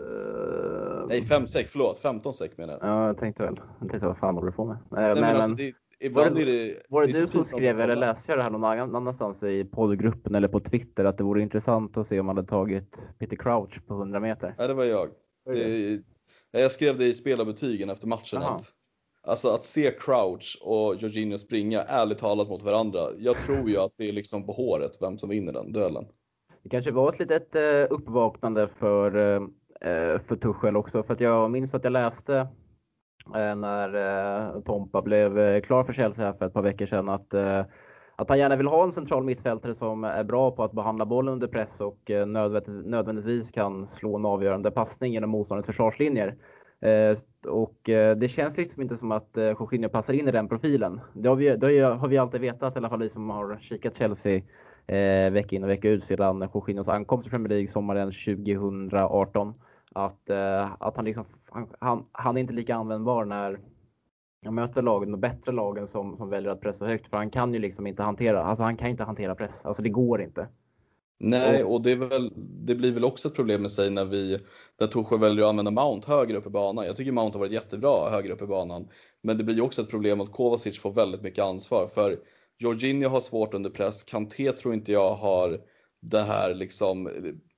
Uh, 0.00 1.06
Nej 1.08 1.22
5 1.22 1.46
säck, 1.46 1.68
förlåt 1.68 1.98
15 1.98 2.34
säck 2.34 2.58
menar 2.58 2.72
jag. 2.72 2.82
Ja 2.82 3.06
jag 3.06 3.18
tänkte 3.18 3.42
väl, 3.42 3.60
jag 3.80 3.90
tänkte 3.90 4.06
vad 4.06 4.18
fan 4.18 4.34
håller 4.34 4.46
du 4.46 4.56
på 4.56 4.64
med? 4.64 4.78
Nej, 4.90 5.14
men, 5.14 5.24
alltså, 5.24 5.54
det, 5.54 5.72
var 6.08 6.30
det, 6.30 6.44
det, 6.44 6.82
var 6.88 7.06
det, 7.06 7.12
det 7.12 7.20
du 7.20 7.28
som 7.28 7.44
skrev 7.44 7.80
eller 7.80 7.96
läste 7.96 8.32
jag 8.32 8.38
det 8.38 8.42
här 8.42 8.50
någon 8.50 8.64
annanstans 8.64 9.42
i 9.42 9.64
poddgruppen 9.64 10.34
eller 10.34 10.48
på 10.48 10.60
Twitter 10.60 11.04
att 11.04 11.18
det 11.18 11.24
vore 11.24 11.42
intressant 11.42 11.96
att 11.96 12.06
se 12.06 12.20
om 12.20 12.26
man 12.26 12.36
hade 12.36 12.48
tagit 12.48 12.98
Peter 13.18 13.36
Crouch 13.36 13.86
på 13.86 13.94
100 13.94 14.20
meter? 14.20 14.54
Ja 14.58 14.66
det 14.66 14.74
var 14.74 14.84
jag. 14.84 15.08
Det, 15.52 16.02
jag 16.50 16.70
skrev 16.70 16.98
det 16.98 17.04
i 17.04 17.14
spelarbetygen 17.14 17.90
efter 17.90 18.06
matchen 18.06 18.42
att 18.42 18.62
Alltså 19.24 19.48
att 19.48 19.64
se 19.64 19.90
Crouch 19.90 20.58
och 20.62 20.96
Jorginho 20.96 21.38
springa 21.38 21.82
ärligt 21.82 22.18
talat 22.18 22.48
mot 22.48 22.62
varandra. 22.62 23.00
Jag 23.18 23.38
tror 23.38 23.70
ju 23.70 23.76
att 23.76 23.92
det 23.96 24.08
är 24.08 24.12
liksom 24.12 24.46
på 24.46 24.52
håret 24.52 24.98
vem 25.00 25.18
som 25.18 25.28
vinner 25.28 25.52
den 25.52 25.72
duellen. 25.72 26.04
Det 26.62 26.68
kanske 26.68 26.90
var 26.90 27.12
ett 27.12 27.18
litet 27.18 27.54
eh, 27.54 27.86
uppvaknande 27.90 28.68
för 28.78 29.16
eh, 29.16 29.40
Eh, 29.84 30.20
för 30.26 30.36
Tuchel 30.36 30.76
också. 30.76 31.02
För 31.02 31.14
att 31.14 31.20
jag 31.20 31.50
minns 31.50 31.74
att 31.74 31.84
jag 31.84 31.92
läste 31.92 32.48
Eh, 33.26 33.56
när 33.56 33.94
eh, 33.94 34.60
Tompa 34.60 35.02
blev 35.02 35.38
eh, 35.38 35.60
klar 35.60 35.84
för 35.84 35.92
Chelsea 35.92 36.24
här 36.24 36.32
för 36.32 36.46
ett 36.46 36.52
par 36.52 36.62
veckor 36.62 36.86
sedan 36.86 37.08
att 37.08 37.34
att 38.16 38.28
han 38.28 38.38
gärna 38.38 38.56
vill 38.56 38.66
ha 38.66 38.84
en 38.84 38.92
central 38.92 39.24
mittfältare 39.24 39.74
som 39.74 40.04
är 40.04 40.24
bra 40.24 40.50
på 40.50 40.64
att 40.64 40.72
behandla 40.72 41.06
bollen 41.06 41.32
under 41.32 41.46
press 41.46 41.80
och 41.80 42.10
nödvändigtvis 42.84 43.50
kan 43.50 43.86
slå 43.86 44.16
en 44.16 44.24
avgörande 44.24 44.70
passning 44.70 45.12
genom 45.12 45.30
motståndarens 45.30 45.66
försvarslinjer. 45.66 46.36
Och 47.48 47.78
det 48.16 48.30
känns 48.30 48.56
liksom 48.56 48.82
inte 48.82 48.96
som 48.96 49.12
att 49.12 49.30
Jorginho 49.34 49.88
passar 49.88 50.14
in 50.14 50.28
i 50.28 50.32
den 50.32 50.48
profilen. 50.48 51.00
Det 51.12 51.28
har 51.28 51.36
vi, 51.36 51.56
det 51.56 51.80
har 51.80 52.08
vi 52.08 52.18
alltid 52.18 52.40
vetat, 52.40 52.76
i 52.76 52.78
alla 52.78 52.88
fall 52.88 53.02
vi 53.02 53.08
som 53.08 53.30
har 53.30 53.58
kikat 53.60 53.96
Chelsea 53.96 54.42
vecka 55.30 55.56
in 55.56 55.64
och 55.64 55.70
vecka 55.70 55.88
ut 55.88 56.04
sedan 56.04 56.48
Jorginhos 56.54 56.88
ankomst 56.88 57.24
till 57.24 57.30
Premier 57.30 57.48
League 57.48 57.68
sommaren 57.68 58.12
2018. 58.12 59.54
Att, 59.94 60.30
att 60.78 60.96
han, 60.96 61.04
liksom, 61.04 61.24
han, 61.78 62.04
han 62.12 62.36
är 62.36 62.40
inte 62.40 62.52
lika 62.52 62.74
användbar 62.74 63.24
när 63.24 63.60
jag 64.40 64.54
möter 64.54 64.82
lagen, 64.82 65.10
de 65.10 65.20
bättre 65.20 65.52
lagen 65.52 65.86
som, 65.86 66.16
som 66.16 66.28
väljer 66.28 66.52
att 66.52 66.60
pressa 66.60 66.86
högt. 66.86 67.08
För 67.08 67.16
han 67.16 67.30
kan 67.30 67.54
ju 67.54 67.60
liksom 67.60 67.86
inte 67.86 68.02
hantera, 68.02 68.44
alltså 68.44 68.64
han 68.64 68.76
kan 68.76 68.88
inte 68.88 69.04
hantera 69.04 69.34
press. 69.34 69.64
Alltså 69.64 69.82
det 69.82 69.88
går 69.88 70.22
inte. 70.22 70.48
Nej, 71.24 71.64
och 71.64 71.82
det, 71.82 71.94
väl, 71.94 72.32
det, 72.36 72.74
blir 72.74 72.92
väl 72.92 73.04
också 73.04 73.28
ett 73.28 73.34
problem 73.34 73.62
med 73.62 73.70
sig 73.70 73.90
när 73.90 74.04
vi, 74.04 74.38
när 74.80 74.86
Torshäll 74.86 75.18
väljer 75.18 75.44
att 75.44 75.48
använda 75.48 75.70
Mount 75.70 76.12
högre 76.12 76.36
upp 76.36 76.46
i 76.46 76.50
banan. 76.50 76.86
Jag 76.86 76.96
tycker 76.96 77.12
Mount 77.12 77.38
har 77.38 77.40
varit 77.40 77.52
jättebra 77.52 78.10
högre 78.10 78.32
upp 78.32 78.42
i 78.42 78.46
banan. 78.46 78.88
Men 79.22 79.38
det 79.38 79.44
blir 79.44 79.54
ju 79.54 79.62
också 79.62 79.82
ett 79.82 79.90
problem 79.90 80.20
att 80.20 80.32
Kovacic 80.32 80.78
får 80.78 80.92
väldigt 80.92 81.22
mycket 81.22 81.44
ansvar. 81.44 81.86
För 81.86 82.18
Jorginho 82.58 83.08
har 83.08 83.20
svårt 83.20 83.54
under 83.54 83.70
press, 83.70 84.02
Kanté 84.02 84.52
tror 84.52 84.74
inte 84.74 84.92
jag 84.92 85.14
har 85.14 85.60
det 86.00 86.22
här 86.22 86.54
liksom 86.54 87.08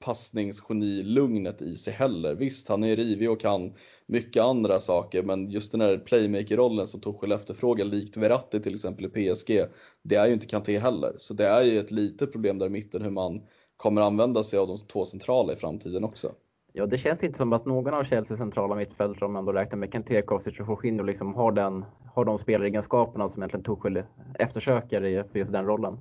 passningsgeni-lugnet 0.05 1.63
i 1.63 1.75
sig 1.75 1.93
heller. 1.93 2.35
Visst, 2.35 2.69
han 2.69 2.85
är 2.85 2.97
rivig 2.97 3.31
och 3.31 3.41
kan 3.41 3.73
mycket 4.07 4.43
andra 4.43 4.81
saker, 4.81 5.23
men 5.23 5.51
just 5.51 5.73
den 5.73 5.81
här 5.81 5.99
playmaker-rollen 5.99 6.87
som 6.87 7.01
Tuchel 7.01 7.33
efterfrågar, 7.33 7.85
likt 7.85 8.17
Verratti 8.17 8.61
till 8.61 8.75
exempel 8.75 9.05
i 9.05 9.09
PSG, 9.09 9.65
det 10.03 10.17
är 10.17 10.27
ju 10.27 10.33
inte 10.33 10.47
Kanté 10.47 10.79
heller. 10.79 11.13
Så 11.19 11.35
det 11.35 11.47
är 11.47 11.63
ju 11.63 11.79
ett 11.79 11.91
litet 11.91 12.33
problem 12.33 12.59
där 12.59 12.67
i 12.67 12.71
mitten 12.71 13.03
hur 13.03 13.11
man 13.11 13.43
kommer 13.77 14.03
använda 14.03 14.43
sig 14.43 14.59
av 14.59 14.69
de 14.69 14.79
två 14.79 15.05
centrala 15.05 15.53
i 15.53 15.57
framtiden 15.57 16.05
också. 16.05 16.33
Ja, 16.73 16.87
det 16.87 16.99
känns 16.99 17.25
inte 17.25 17.39
som 17.39 17.53
att 17.53 17.67
någon 17.67 17.95
av 17.95 18.05
Chelseas 18.05 18.39
centrala 18.39 18.75
mittfältare, 18.75 19.25
om 19.25 19.33
man 19.33 19.45
då 19.45 19.53
räknar 19.53 19.79
med 19.79 19.93
Kanté, 19.93 20.23
Kovacic 20.23 20.61
och 20.61 20.69
Jorginho, 20.69 21.05
liksom 21.05 21.35
har, 21.35 21.53
den, 21.53 21.85
har 22.15 22.25
de 22.25 22.39
spelaregenskaperna 22.39 23.29
som 23.29 23.43
egentligen 23.43 23.65
Tuchel 23.65 24.03
eftersöker 24.39 25.25
för 25.33 25.39
just 25.39 25.53
den 25.53 25.67
rollen. 25.67 25.99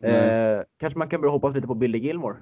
Eh, 0.00 0.62
kanske 0.80 0.98
man 0.98 1.08
kan 1.08 1.20
börja 1.20 1.32
hoppas 1.32 1.54
lite 1.54 1.66
på 1.66 1.74
Billy 1.74 1.98
Gilmore. 1.98 2.36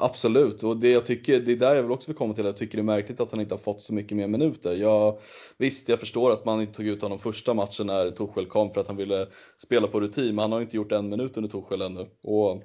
Absolut, 0.00 0.62
och 0.62 0.76
det 0.76 0.90
jag 0.90 1.06
tycker, 1.06 1.40
det 1.40 1.52
är 1.52 1.56
där 1.56 1.74
jag 1.74 1.82
vill 1.82 1.92
också 1.92 2.14
komma 2.14 2.34
till, 2.34 2.44
jag 2.44 2.56
tycker 2.56 2.78
det 2.78 2.82
är 2.82 2.84
märkligt 2.84 3.20
att 3.20 3.30
han 3.30 3.40
inte 3.40 3.54
har 3.54 3.58
fått 3.58 3.82
så 3.82 3.94
mycket 3.94 4.16
mer 4.16 4.28
minuter. 4.28 4.76
Jag, 4.76 5.18
visst, 5.58 5.88
jag 5.88 6.00
förstår 6.00 6.32
att 6.32 6.44
man 6.44 6.60
inte 6.60 6.72
tog 6.72 6.86
ut 6.86 7.02
honom 7.02 7.18
första 7.18 7.54
matchen 7.54 7.86
när 7.86 8.10
Torshäll 8.10 8.46
kom 8.46 8.70
för 8.70 8.80
att 8.80 8.88
han 8.88 8.96
ville 8.96 9.26
spela 9.58 9.86
på 9.86 10.00
rutin, 10.00 10.34
men 10.34 10.38
han 10.42 10.52
har 10.52 10.60
inte 10.60 10.76
gjort 10.76 10.92
en 10.92 11.08
minut 11.08 11.36
under 11.36 11.50
Torshäll 11.50 11.82
ännu. 11.82 12.06
Och 12.22 12.62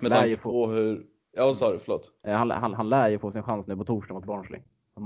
med 0.00 0.10
tanke 0.10 0.36
på 0.36 0.66
hur, 0.66 1.06
ja 1.36 1.46
vad 1.46 1.56
sa 1.56 1.72
du, 1.72 1.78
förlåt? 1.78 2.10
Eh, 2.26 2.34
han, 2.34 2.50
han, 2.50 2.74
han 2.74 2.88
lär 2.88 3.08
ju 3.08 3.18
få 3.18 3.32
sin 3.32 3.42
chans 3.42 3.66
nu 3.66 3.76
på 3.76 3.84
torsdag 3.84 4.14
mot 4.14 4.26
Barnsley. 4.26 4.60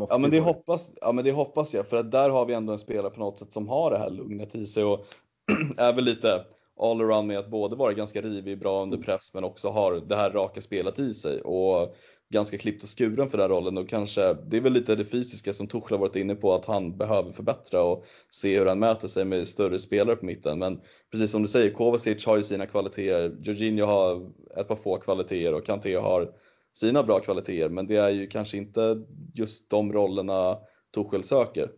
Ja 0.08 0.18
men, 0.18 0.30
det 0.30 0.40
hoppas, 0.40 0.92
ja 1.00 1.12
men 1.12 1.24
det 1.24 1.32
hoppas 1.32 1.74
jag, 1.74 1.86
för 1.86 1.96
att 1.96 2.10
där 2.10 2.30
har 2.30 2.46
vi 2.46 2.54
ändå 2.54 2.72
en 2.72 2.78
spelare 2.78 3.10
på 3.10 3.20
något 3.20 3.38
sätt 3.38 3.52
som 3.52 3.68
har 3.68 3.90
det 3.90 3.98
här 3.98 4.10
lugnet 4.10 4.54
i 4.54 4.66
sig 4.66 4.84
och 4.84 5.06
är 5.76 5.92
väl 5.92 6.04
lite 6.04 6.44
allround 6.80 7.28
med 7.28 7.38
att 7.38 7.50
både 7.50 7.76
vara 7.76 7.92
ganska 7.92 8.20
rivig, 8.22 8.58
bra 8.58 8.82
under 8.82 8.98
press 8.98 9.34
men 9.34 9.44
också 9.44 9.68
har 9.68 9.92
det 9.92 10.16
här 10.16 10.30
raka 10.30 10.60
spelet 10.60 10.98
i 10.98 11.14
sig 11.14 11.40
och 11.40 11.94
ganska 12.32 12.58
klippt 12.58 12.82
och 12.82 12.98
skuren 12.98 13.28
för 13.28 13.38
den 13.38 13.48
rollen 13.48 13.78
och 13.78 13.88
kanske, 13.88 14.34
det 14.34 14.56
är 14.56 14.60
väl 14.60 14.72
lite 14.72 14.94
det 14.94 15.04
fysiska 15.04 15.52
som 15.52 15.66
Tuchel 15.66 15.90
har 15.90 15.98
varit 15.98 16.16
inne 16.16 16.34
på 16.34 16.54
att 16.54 16.64
han 16.64 16.96
behöver 16.96 17.32
förbättra 17.32 17.82
och 17.82 18.04
se 18.30 18.58
hur 18.58 18.66
han 18.66 18.78
mäter 18.78 19.08
sig 19.08 19.24
med 19.24 19.48
större 19.48 19.78
spelare 19.78 20.16
på 20.16 20.26
mitten. 20.26 20.58
Men 20.58 20.80
precis 21.10 21.30
som 21.30 21.42
du 21.42 21.48
säger, 21.48 21.70
Kovacic 21.70 22.26
har 22.26 22.37
ju 22.37 22.42
sina 22.42 22.66
kvaliteter, 22.66 23.37
Jorginho 23.40 23.87
har 23.87 24.30
ett 24.56 24.68
par 24.68 24.76
få 24.76 24.98
kvaliteter 24.98 25.54
och 25.54 25.66
Kanté 25.66 25.94
har 25.94 26.30
sina 26.72 27.02
bra 27.02 27.20
kvaliteter 27.20 27.68
men 27.68 27.87
det 27.87 27.96
är 27.96 28.10
ju 28.10 28.26
kanske 28.26 28.56
inte 28.56 29.02
just 29.34 29.70
de 29.70 29.92
rollerna 29.92 30.58
Tuchel 30.94 31.24
söker. 31.24 31.70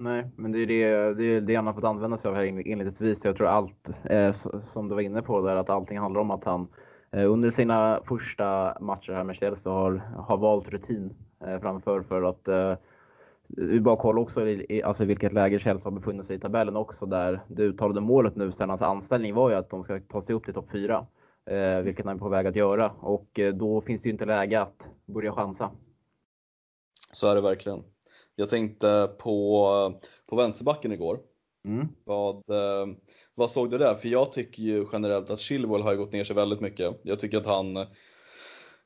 Nej, 0.00 0.30
men 0.36 0.52
det 0.52 0.58
är 0.58 0.66
det, 0.66 1.14
det, 1.14 1.24
är 1.24 1.40
det 1.40 1.54
han 1.54 1.66
har 1.66 1.74
fått 1.74 1.84
använda 1.84 2.16
sig 2.16 2.28
av 2.28 2.34
här 2.34 2.44
inledningsvis. 2.44 3.24
Jag 3.24 3.36
tror 3.36 3.46
allt, 3.46 3.90
eh, 4.04 4.32
som 4.62 4.88
du 4.88 4.94
var 4.94 5.02
inne 5.02 5.22
på 5.22 5.40
där, 5.40 5.56
att 5.56 5.70
allting 5.70 5.98
handlar 5.98 6.20
om 6.20 6.30
att 6.30 6.44
han 6.44 6.68
eh, 7.10 7.32
under 7.32 7.50
sina 7.50 8.00
första 8.08 8.76
matcher 8.80 9.12
här 9.12 9.24
med 9.24 9.36
Chelsea 9.36 9.72
har, 9.72 9.92
har 10.16 10.36
valt 10.36 10.68
rutin 10.68 11.14
eh, 11.46 11.60
framför 11.60 12.02
för 12.02 12.22
att 12.22 12.48
eh, 12.48 12.74
vi 13.46 13.80
bara 13.80 13.96
kolla 13.96 14.20
också 14.20 14.48
i, 14.48 14.82
alltså 14.82 15.04
vilket 15.04 15.32
läge 15.32 15.58
Chelsea 15.58 15.90
har 15.90 15.98
befunnit 15.98 16.26
sig 16.26 16.36
i 16.36 16.40
tabellen 16.40 16.76
också 16.76 17.06
där 17.06 17.40
det 17.48 17.62
uttalade 17.62 18.00
målet 18.00 18.36
nu 18.36 18.52
sedan 18.52 18.68
hans 18.68 18.82
anställning 18.82 19.34
var 19.34 19.50
ju 19.50 19.56
att 19.56 19.70
de 19.70 19.84
ska 19.84 20.00
ta 20.00 20.22
sig 20.22 20.34
upp 20.34 20.44
till 20.44 20.54
topp 20.54 20.70
4. 20.72 21.06
Eh, 21.46 21.80
vilket 21.80 22.06
han 22.06 22.16
är 22.16 22.20
på 22.20 22.28
väg 22.28 22.46
att 22.46 22.56
göra 22.56 22.90
och 22.90 23.38
eh, 23.38 23.54
då 23.54 23.80
finns 23.80 24.02
det 24.02 24.08
ju 24.08 24.12
inte 24.12 24.24
läge 24.24 24.60
att 24.60 24.88
börja 25.06 25.32
chansa. 25.32 25.70
Så 27.12 27.30
är 27.30 27.34
det 27.34 27.40
verkligen. 27.40 27.82
Jag 28.38 28.48
tänkte 28.48 29.10
på, 29.18 30.00
på 30.26 30.36
vänsterbacken 30.36 30.92
igår. 30.92 31.20
Mm. 31.64 31.88
Vad, 32.04 32.34
eh, 32.50 32.86
vad 33.34 33.50
såg 33.50 33.70
du 33.70 33.78
där? 33.78 33.94
För 33.94 34.08
jag 34.08 34.32
tycker 34.32 34.62
ju 34.62 34.86
generellt 34.92 35.30
att 35.30 35.40
Chilwell 35.40 35.82
har 35.82 35.94
gått 35.94 36.12
ner 36.12 36.24
sig 36.24 36.36
väldigt 36.36 36.60
mycket. 36.60 37.00
Jag 37.02 37.18
tycker 37.18 37.38
att 37.38 37.46
han 37.46 37.86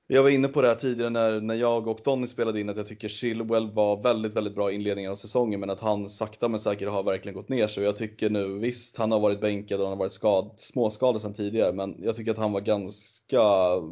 jag 0.07 0.23
var 0.23 0.31
inne 0.31 0.49
på 0.49 0.63
det 0.63 0.69
här 0.69 0.75
tidigare 0.75 1.11
när, 1.11 1.41
när 1.41 1.55
jag 1.55 1.89
och 1.89 2.01
Donny 2.05 2.27
spelade 2.27 2.61
in 2.61 2.69
att 2.69 2.77
jag 2.77 2.87
tycker 2.87 3.09
Chilwell 3.09 3.71
var 3.71 4.03
väldigt, 4.03 4.37
väldigt 4.37 4.55
bra 4.55 4.71
i 4.71 4.75
inledningen 4.75 5.11
av 5.11 5.17
säsongen 5.17 5.61
men 5.61 5.71
att 5.71 5.81
han 5.81 6.09
sakta 6.09 6.49
men 6.49 6.61
säkert 6.61 6.89
har 6.89 7.03
verkligen 7.03 7.35
gått 7.35 7.49
ner 7.49 7.67
sig. 7.67 7.85
Jag 7.85 7.97
tycker 7.97 8.31
nu, 8.31 8.59
visst 8.59 8.97
han 8.97 9.13
har 9.13 9.21
varit 9.21 9.41
bänkad 9.41 9.81
och 9.81 9.87
han 9.87 9.93
har 9.93 9.99
varit 9.99 10.13
skad, 10.13 10.55
småskadad 10.57 11.21
sedan 11.21 11.35
tidigare 11.35 11.73
men 11.73 11.97
jag 11.99 12.17
tycker 12.17 12.31
att 12.31 12.39
han 12.39 12.53
var 12.53 12.61
ganska 12.61 13.41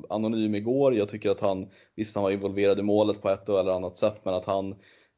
anonym 0.08 0.54
igår. 0.54 0.94
Jag 0.94 1.08
tycker 1.08 1.30
att 1.30 1.40
han, 1.40 1.68
visst 1.96 2.14
han 2.14 2.24
var 2.24 2.30
involverad 2.30 2.78
i 2.78 2.82
målet 2.82 3.22
på 3.22 3.28
ett 3.28 3.48
eller 3.48 3.72
annat 3.72 3.98
sätt 3.98 4.20
men 4.24 4.34
att 4.34 4.44
han 4.44 4.74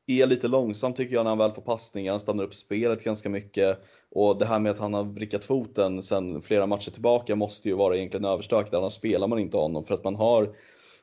är 0.06 0.26
lite 0.26 0.48
långsam 0.48 0.92
tycker 0.92 1.14
jag 1.14 1.24
när 1.24 1.30
han 1.30 1.38
väl 1.38 1.52
får 1.52 1.62
passningar, 1.62 2.12
han 2.12 2.20
stannar 2.20 2.44
upp 2.44 2.54
spelet 2.54 3.04
ganska 3.04 3.28
mycket. 3.28 3.78
Och 4.10 4.38
det 4.38 4.44
här 4.44 4.58
med 4.58 4.72
att 4.72 4.78
han 4.78 4.94
har 4.94 5.04
vrickat 5.04 5.44
foten 5.44 6.02
sen 6.02 6.42
flera 6.42 6.66
matcher 6.66 6.90
tillbaka 6.90 7.36
måste 7.36 7.68
ju 7.68 7.74
vara 7.74 7.96
egentligen 7.96 8.24
överstökat, 8.24 8.74
annars 8.74 8.92
spelar 8.92 9.28
man 9.28 9.38
inte 9.38 9.56
honom. 9.56 9.84
För 9.84 9.94
att 9.94 10.04
man 10.04 10.16
har 10.16 10.48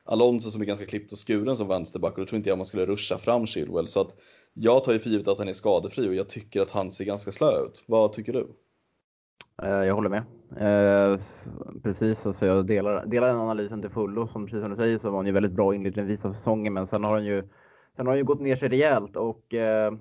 Alonso 0.04 0.50
som 0.50 0.60
är 0.60 0.66
ganska 0.66 0.86
klippt 0.86 1.12
och 1.12 1.28
skuren 1.28 1.56
som 1.56 1.68
vänsterback 1.68 2.12
och 2.12 2.18
då 2.18 2.26
tror 2.26 2.36
inte 2.36 2.48
jag 2.48 2.58
man 2.58 2.66
skulle 2.66 2.86
ruscha 2.86 3.18
fram 3.18 3.46
Chilwell. 3.46 3.86
Så 3.86 4.00
att 4.00 4.14
jag 4.54 4.84
tar 4.84 4.92
ju 4.92 4.98
för 4.98 5.10
givet 5.10 5.28
att 5.28 5.38
han 5.38 5.48
är 5.48 5.52
skadefri 5.52 6.08
och 6.08 6.14
jag 6.14 6.28
tycker 6.28 6.62
att 6.62 6.70
han 6.70 6.90
ser 6.90 7.04
ganska 7.04 7.32
slö 7.32 7.50
ut. 7.50 7.84
Vad 7.86 8.12
tycker 8.12 8.32
du? 8.32 8.48
Eh, 9.62 9.68
jag 9.68 9.94
håller 9.94 10.08
med. 10.08 10.22
Eh, 10.50 11.20
precis, 11.82 12.26
alltså 12.26 12.46
jag 12.46 12.66
delar, 12.66 13.06
delar 13.06 13.28
den 13.28 13.36
analysen 13.36 13.80
till 13.80 13.90
fullo. 13.90 14.26
Som, 14.26 14.46
precis 14.46 14.60
som 14.60 14.70
du 14.70 14.76
säger 14.76 14.98
så 14.98 15.10
var 15.10 15.16
han 15.16 15.26
ju 15.26 15.32
väldigt 15.32 15.52
bra 15.52 15.74
inledningsvis 15.74 16.24
av 16.24 16.32
säsongen 16.32 16.72
men 16.72 16.86
sen 16.86 17.04
har 17.04 17.12
han 17.12 17.24
ju 17.24 17.48
Sen 18.00 18.06
har 18.06 18.14
ju 18.14 18.24
gått 18.24 18.40
ner 18.40 18.56
sig 18.56 18.68
rejält 18.68 19.16
och 19.16 19.54
eh, 19.54 19.92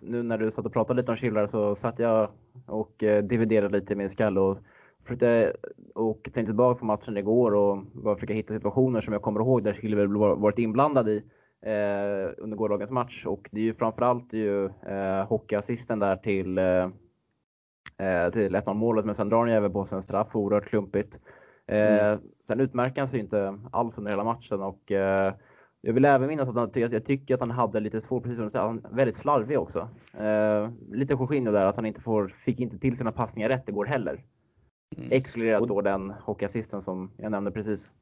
nu 0.00 0.22
när 0.22 0.38
du 0.38 0.50
satt 0.50 0.66
och 0.66 0.72
pratade 0.72 1.00
lite 1.00 1.10
om 1.10 1.16
Schiller 1.16 1.46
så 1.46 1.74
satt 1.74 1.98
jag 1.98 2.28
och 2.66 3.02
eh, 3.02 3.24
dividerade 3.24 3.78
lite 3.78 3.92
i 3.92 3.96
min 3.96 4.10
skalle 4.10 4.40
och 4.40 4.58
försökte 5.02 5.56
och 5.94 6.22
tänkte 6.22 6.44
tillbaka 6.44 6.78
på 6.78 6.84
matchen 6.84 7.16
igår 7.16 7.54
och 7.54 7.78
bara 7.92 8.14
försöka 8.14 8.34
hitta 8.34 8.54
situationer 8.54 9.00
som 9.00 9.12
jag 9.12 9.22
kommer 9.22 9.40
ihåg 9.40 9.62
där 9.62 9.74
Schiller 9.74 10.06
varit 10.34 10.58
inblandad 10.58 11.08
i 11.08 11.16
eh, 11.62 12.30
under 12.38 12.56
gårdagens 12.56 12.90
match. 12.90 13.26
Och 13.26 13.48
det 13.52 13.60
är 13.60 13.64
ju 13.64 13.74
framförallt 13.74 14.32
ju 14.32 14.64
eh, 14.64 15.26
hockeyassisten 15.28 15.98
där 15.98 16.16
till, 16.16 16.58
eh, 16.58 16.84
eh 18.08 18.30
till 18.32 18.56
1-0 18.56 18.74
målet 18.74 19.04
men 19.04 19.14
sen 19.14 19.28
drar 19.28 19.38
han 19.38 19.48
ju 19.48 19.54
även 19.54 19.72
på 19.72 19.84
sig 19.84 19.96
en 19.96 20.02
straff, 20.02 20.36
oerhört 20.36 20.68
klumpigt. 20.68 21.20
Eh, 21.66 22.06
mm. 22.06 22.20
Sen 22.46 22.60
utmärker 22.60 23.00
han 23.00 23.08
sig 23.08 23.20
inte 23.20 23.58
alls 23.72 23.98
under 23.98 24.10
hela 24.10 24.24
matchen 24.24 24.62
och 24.62 24.92
eh, 24.92 25.32
jag 25.80 25.92
vill 25.92 26.04
även 26.04 26.28
minnas 26.28 26.48
att 26.48 26.54
han, 26.54 26.70
jag 26.74 27.06
tycker 27.06 27.34
att 27.34 27.40
han 27.40 27.50
hade 27.50 27.80
lite 27.80 28.00
svårt, 28.00 28.22
precis 28.22 28.36
som 28.36 28.44
du 28.44 28.50
säger, 28.50 28.66
han 28.66 28.84
är 28.84 28.96
väldigt 28.96 29.16
slarvig 29.16 29.58
också. 29.58 29.88
Eh, 30.18 30.70
lite 30.92 31.12
Jorginho 31.12 31.52
där, 31.52 31.66
att 31.66 31.76
han 31.76 31.86
inte 31.86 32.00
får, 32.00 32.28
fick 32.28 32.60
inte 32.60 32.78
till 32.78 32.98
sina 32.98 33.12
passningar 33.12 33.48
rätt 33.48 33.68
igår 33.68 33.84
heller. 33.84 34.24
Mm. 34.96 35.12
Exkluderat 35.12 35.68
då 35.68 35.80
den 35.80 36.10
hockeyassisten 36.10 36.82
som 36.82 37.12
jag 37.16 37.30
nämnde 37.30 37.50
precis. 37.50 37.92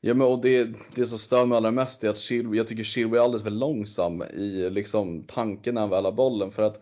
Ja 0.00 0.14
men 0.14 0.26
och 0.26 0.42
det, 0.42 0.68
det 0.94 1.06
som 1.06 1.18
stör 1.18 1.46
mig 1.46 1.56
allra 1.56 1.70
mest 1.70 2.04
är 2.04 2.10
att 2.10 2.18
Chilwell, 2.18 2.56
jag 2.56 2.66
tycker 2.66 2.82
Chilwell 2.82 3.20
är 3.20 3.24
alldeles 3.24 3.42
för 3.42 3.50
långsam 3.50 4.22
i 4.22 4.70
liksom 4.70 5.24
tanken 5.26 5.74
när 5.74 5.80
han 5.80 5.90
väl 5.90 6.04
har 6.04 6.12
bollen 6.12 6.50
för 6.50 6.62
att 6.62 6.80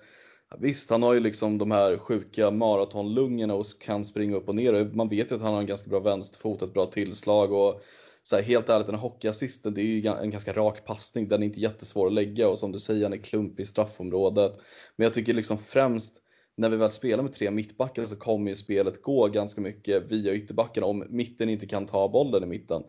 Visst, 0.58 0.90
han 0.90 1.02
har 1.02 1.14
ju 1.14 1.20
liksom 1.20 1.58
de 1.58 1.70
här 1.70 1.98
sjuka 1.98 2.50
maratonlungorna 2.50 3.54
och 3.54 3.66
kan 3.80 4.04
springa 4.04 4.36
upp 4.36 4.48
och 4.48 4.54
ner. 4.54 4.94
Man 4.94 5.08
vet 5.08 5.32
ju 5.32 5.36
att 5.36 5.42
han 5.42 5.52
har 5.52 5.60
en 5.60 5.66
ganska 5.66 5.90
bra 5.90 6.00
vänsterfot, 6.00 6.62
ett 6.62 6.74
bra 6.74 6.86
tillslag 6.86 7.52
och 7.52 7.82
så 8.28 8.36
här, 8.36 8.42
helt 8.42 8.68
ärligt, 8.68 8.86
den 8.86 8.94
här 8.94 9.02
hockeyassisten, 9.02 9.74
det 9.74 9.80
är 9.80 9.84
ju 9.84 10.06
en 10.06 10.30
ganska 10.30 10.52
rak 10.52 10.84
passning. 10.84 11.28
Den 11.28 11.42
är 11.42 11.46
inte 11.46 11.60
jättesvår 11.60 12.06
att 12.06 12.12
lägga 12.12 12.48
och 12.48 12.58
som 12.58 12.72
du 12.72 12.78
säger, 12.78 13.02
han 13.02 13.12
är 13.12 13.16
klumpig 13.16 13.62
i 13.62 13.66
straffområdet. 13.66 14.52
Men 14.96 15.04
jag 15.04 15.14
tycker 15.14 15.34
liksom 15.34 15.58
främst 15.58 16.22
när 16.56 16.70
vi 16.70 16.76
väl 16.76 16.90
spelar 16.90 17.22
med 17.22 17.32
tre 17.32 17.50
mittbackar 17.50 18.06
så 18.06 18.16
kommer 18.16 18.50
ju 18.50 18.56
spelet 18.56 19.02
gå 19.02 19.28
ganska 19.28 19.60
mycket 19.60 20.12
via 20.12 20.34
ytterbackarna 20.34 20.86
om 20.86 21.04
mitten 21.08 21.48
inte 21.48 21.66
kan 21.66 21.86
ta 21.86 22.08
bollen 22.08 22.42
i 22.42 22.46
mitten. 22.46 22.82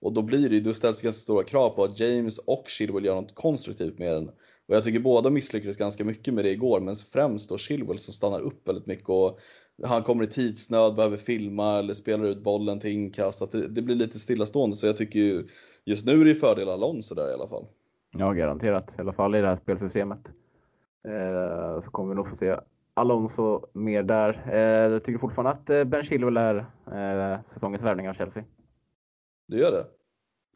Och 0.00 0.12
då 0.12 0.22
blir 0.22 0.48
det 0.48 0.54
ju, 0.54 0.60
då 0.60 0.74
ställs 0.74 1.02
ganska 1.02 1.20
stora 1.22 1.44
krav 1.44 1.70
på 1.70 1.84
att 1.84 2.00
James 2.00 2.38
och 2.38 2.64
Chilwell 2.66 3.04
gör 3.04 3.14
något 3.14 3.34
konstruktivt 3.34 3.98
med 3.98 4.12
den. 4.12 4.28
Och 4.68 4.74
jag 4.76 4.84
tycker 4.84 5.00
båda 5.00 5.30
misslyckades 5.30 5.76
ganska 5.76 6.04
mycket 6.04 6.34
med 6.34 6.44
det 6.44 6.50
igår, 6.50 6.80
men 6.80 6.96
främst 6.96 7.48
då 7.48 7.58
Chilwell 7.58 7.98
som 7.98 8.14
stannar 8.14 8.40
upp 8.40 8.68
väldigt 8.68 8.86
mycket 8.86 9.08
och 9.08 9.40
han 9.84 10.02
kommer 10.02 10.24
i 10.24 10.26
tidsnöd, 10.26 10.94
behöver 10.94 11.16
filma 11.16 11.78
eller 11.78 11.94
spelar 11.94 12.24
ut 12.24 12.42
bollen 12.42 12.78
till 12.78 12.90
inkast. 12.90 13.42
Att 13.42 13.50
det, 13.50 13.68
det 13.68 13.82
blir 13.82 13.96
lite 13.96 14.18
stillastående 14.18 14.76
så 14.76 14.86
jag 14.86 14.96
tycker 14.96 15.20
ju 15.20 15.46
just 15.84 16.06
nu 16.06 16.20
är 16.20 16.24
det 16.24 16.34
fördel 16.34 16.68
Alonso 16.68 17.14
där 17.14 17.30
i 17.30 17.34
alla 17.34 17.48
fall. 17.48 17.66
Ja, 18.10 18.32
garanterat. 18.32 18.94
I 18.98 19.00
alla 19.00 19.12
fall 19.12 19.34
i 19.34 19.40
det 19.40 19.48
här 19.48 19.56
spelsystemet. 19.56 20.28
Eh, 21.08 21.80
så 21.84 21.90
kommer 21.90 22.08
vi 22.08 22.14
nog 22.14 22.28
få 22.28 22.36
se 22.36 22.56
Alonso 22.94 23.66
mer 23.72 24.02
där. 24.02 24.48
Eh, 24.52 24.92
jag 24.92 25.04
tycker 25.04 25.18
fortfarande 25.18 25.50
att 25.50 25.70
eh, 25.70 25.84
Ben 25.84 26.04
Chilwell 26.04 26.36
är 26.36 26.56
eh, 26.92 27.40
säsongens 27.46 27.82
värvning 27.82 28.08
av 28.08 28.14
Chelsea. 28.14 28.44
Du 29.48 29.58
gör 29.58 29.72
det? 29.72 29.86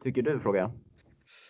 Tycker 0.03 0.21
du, 0.21 0.39
frågar 0.39 0.61
jag. 0.61 0.71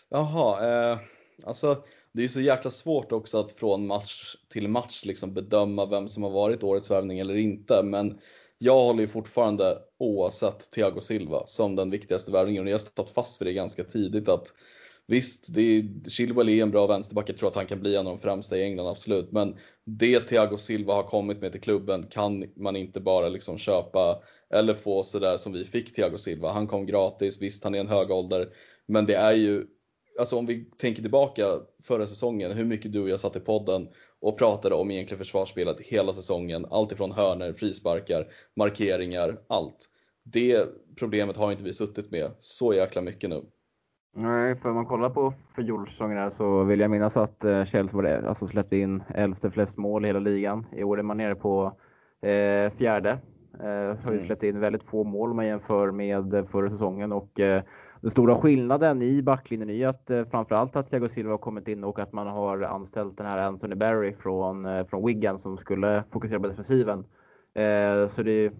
Jaha, 0.09 0.91
eh, 0.91 0.99
alltså 1.45 1.83
det 2.13 2.21
är 2.21 2.23
ju 2.23 2.29
så 2.29 2.41
jäkla 2.41 2.71
svårt 2.71 3.11
också 3.11 3.39
att 3.39 3.51
från 3.51 3.87
match 3.87 4.35
till 4.49 4.67
match 4.67 5.05
liksom 5.05 5.33
bedöma 5.33 5.85
vem 5.85 6.07
som 6.07 6.23
har 6.23 6.29
varit 6.29 6.63
årets 6.63 6.91
värvning 6.91 7.19
eller 7.19 7.35
inte. 7.35 7.83
Men 7.83 8.19
jag 8.57 8.81
håller 8.81 9.01
ju 9.01 9.07
fortfarande, 9.07 9.77
oavsett 9.99 10.71
Thiago 10.71 11.01
Silva, 11.01 11.43
som 11.45 11.75
den 11.75 11.89
viktigaste 11.89 12.31
värvningen. 12.31 12.63
Och 12.63 12.69
jag 12.69 12.73
har 12.73 12.79
stått 12.79 13.11
fast 13.11 13.37
för 13.37 13.45
det 13.45 13.53
ganska 13.53 13.83
tidigt 13.83 14.29
att 14.29 14.53
Visst, 15.07 15.53
det 15.53 15.61
är, 15.61 16.09
Chilwell 16.09 16.49
är 16.49 16.63
en 16.63 16.71
bra 16.71 16.87
vänsterback, 16.87 17.29
jag 17.29 17.37
tror 17.37 17.49
att 17.49 17.55
han 17.55 17.65
kan 17.65 17.79
bli 17.79 17.95
en 17.95 18.07
av 18.07 18.13
de 18.13 18.19
främsta 18.19 18.57
i 18.57 18.63
England, 18.63 18.87
absolut. 18.87 19.31
Men 19.31 19.55
det 19.85 20.19
Thiago 20.19 20.57
Silva 20.57 20.93
har 20.93 21.03
kommit 21.03 21.41
med 21.41 21.51
till 21.51 21.61
klubben 21.61 22.07
kan 22.07 22.45
man 22.55 22.75
inte 22.75 22.99
bara 22.99 23.29
liksom 23.29 23.57
köpa 23.57 24.21
eller 24.53 24.73
få 24.73 25.03
sådär 25.03 25.37
som 25.37 25.53
vi 25.53 25.65
fick 25.65 25.95
Thiago 25.95 26.17
Silva. 26.17 26.51
Han 26.51 26.67
kom 26.67 26.85
gratis, 26.85 27.41
visst 27.41 27.63
han 27.63 27.75
är 27.75 27.79
en 27.79 27.87
hög 27.87 28.11
ålder, 28.11 28.49
men 28.87 29.05
det 29.05 29.15
är 29.15 29.33
ju 29.33 29.65
Alltså 30.19 30.37
om 30.37 30.45
vi 30.45 30.65
tänker 30.77 31.01
tillbaka 31.01 31.43
förra 31.83 32.07
säsongen, 32.07 32.51
hur 32.51 32.65
mycket 32.65 32.91
du 32.91 33.01
och 33.01 33.09
jag 33.09 33.19
satt 33.19 33.35
i 33.35 33.39
podden 33.39 33.87
och 34.21 34.37
pratade 34.37 34.75
om 34.75 34.91
egentligen 34.91 35.19
försvarsspelet 35.19 35.79
hela 35.79 36.13
säsongen. 36.13 36.65
Allt 36.71 36.91
ifrån 36.91 37.11
hörner, 37.11 37.53
frisparkar, 37.53 38.27
markeringar, 38.55 39.37
allt. 39.47 39.89
Det 40.23 40.65
problemet 40.99 41.37
har 41.37 41.51
inte 41.51 41.63
vi 41.63 41.73
suttit 41.73 42.11
med 42.11 42.31
så 42.39 42.73
jäkla 42.73 43.01
mycket 43.01 43.29
nu. 43.29 43.41
Nej, 44.15 44.55
för 44.55 44.69
om 44.69 44.75
man 44.75 44.85
kollar 44.85 45.09
på 45.09 45.33
fjolårssäsongen 45.55 46.31
så 46.31 46.63
vill 46.63 46.79
jag 46.79 46.91
minnas 46.91 47.17
att 47.17 47.43
eh, 47.43 47.65
Chelsea 47.65 47.95
var 47.95 48.03
det, 48.03 48.29
alltså 48.29 48.47
släppte 48.47 48.77
in 48.77 49.03
elfte 49.15 49.51
flest 49.51 49.77
mål 49.77 50.05
i 50.05 50.07
hela 50.07 50.19
ligan. 50.19 50.65
I 50.75 50.83
år 50.83 50.99
är 50.99 51.03
man 51.03 51.17
nere 51.17 51.35
på 51.35 51.77
eh, 52.21 52.71
fjärde. 52.71 53.17
Eh, 53.59 53.95
har 54.03 54.11
ju 54.11 54.17
mm. 54.17 54.21
släppt 54.21 54.43
in 54.43 54.59
väldigt 54.59 54.83
få 54.83 55.03
mål 55.03 55.29
om 55.29 55.35
man 55.35 55.47
jämför 55.47 55.91
med 55.91 56.47
förra 56.51 56.69
säsongen 56.69 57.11
och 57.11 57.39
eh, 57.39 57.63
den 58.01 58.11
stora 58.11 58.35
skillnaden 58.35 59.01
i 59.01 59.21
backlinjen 59.21 59.69
är 59.69 59.87
att 59.87 60.09
eh, 60.09 60.25
framförallt 60.25 60.75
att 60.75 60.89
Thiago 60.89 61.09
Silva 61.09 61.31
har 61.31 61.37
kommit 61.37 61.67
in 61.67 61.83
och 61.83 61.99
att 61.99 62.13
man 62.13 62.27
har 62.27 62.61
anställt 62.61 63.17
den 63.17 63.25
här 63.25 63.37
Anthony 63.37 63.75
Barry 63.75 64.13
från, 64.13 64.65
eh, 64.65 64.85
från 64.85 65.05
Wigan 65.05 65.39
som 65.39 65.57
skulle 65.57 66.03
fokusera 66.11 66.39
på 66.39 66.47
defensiven. 66.47 66.99
Eh, 67.53 68.07
så 68.07 68.23
det 68.23 68.51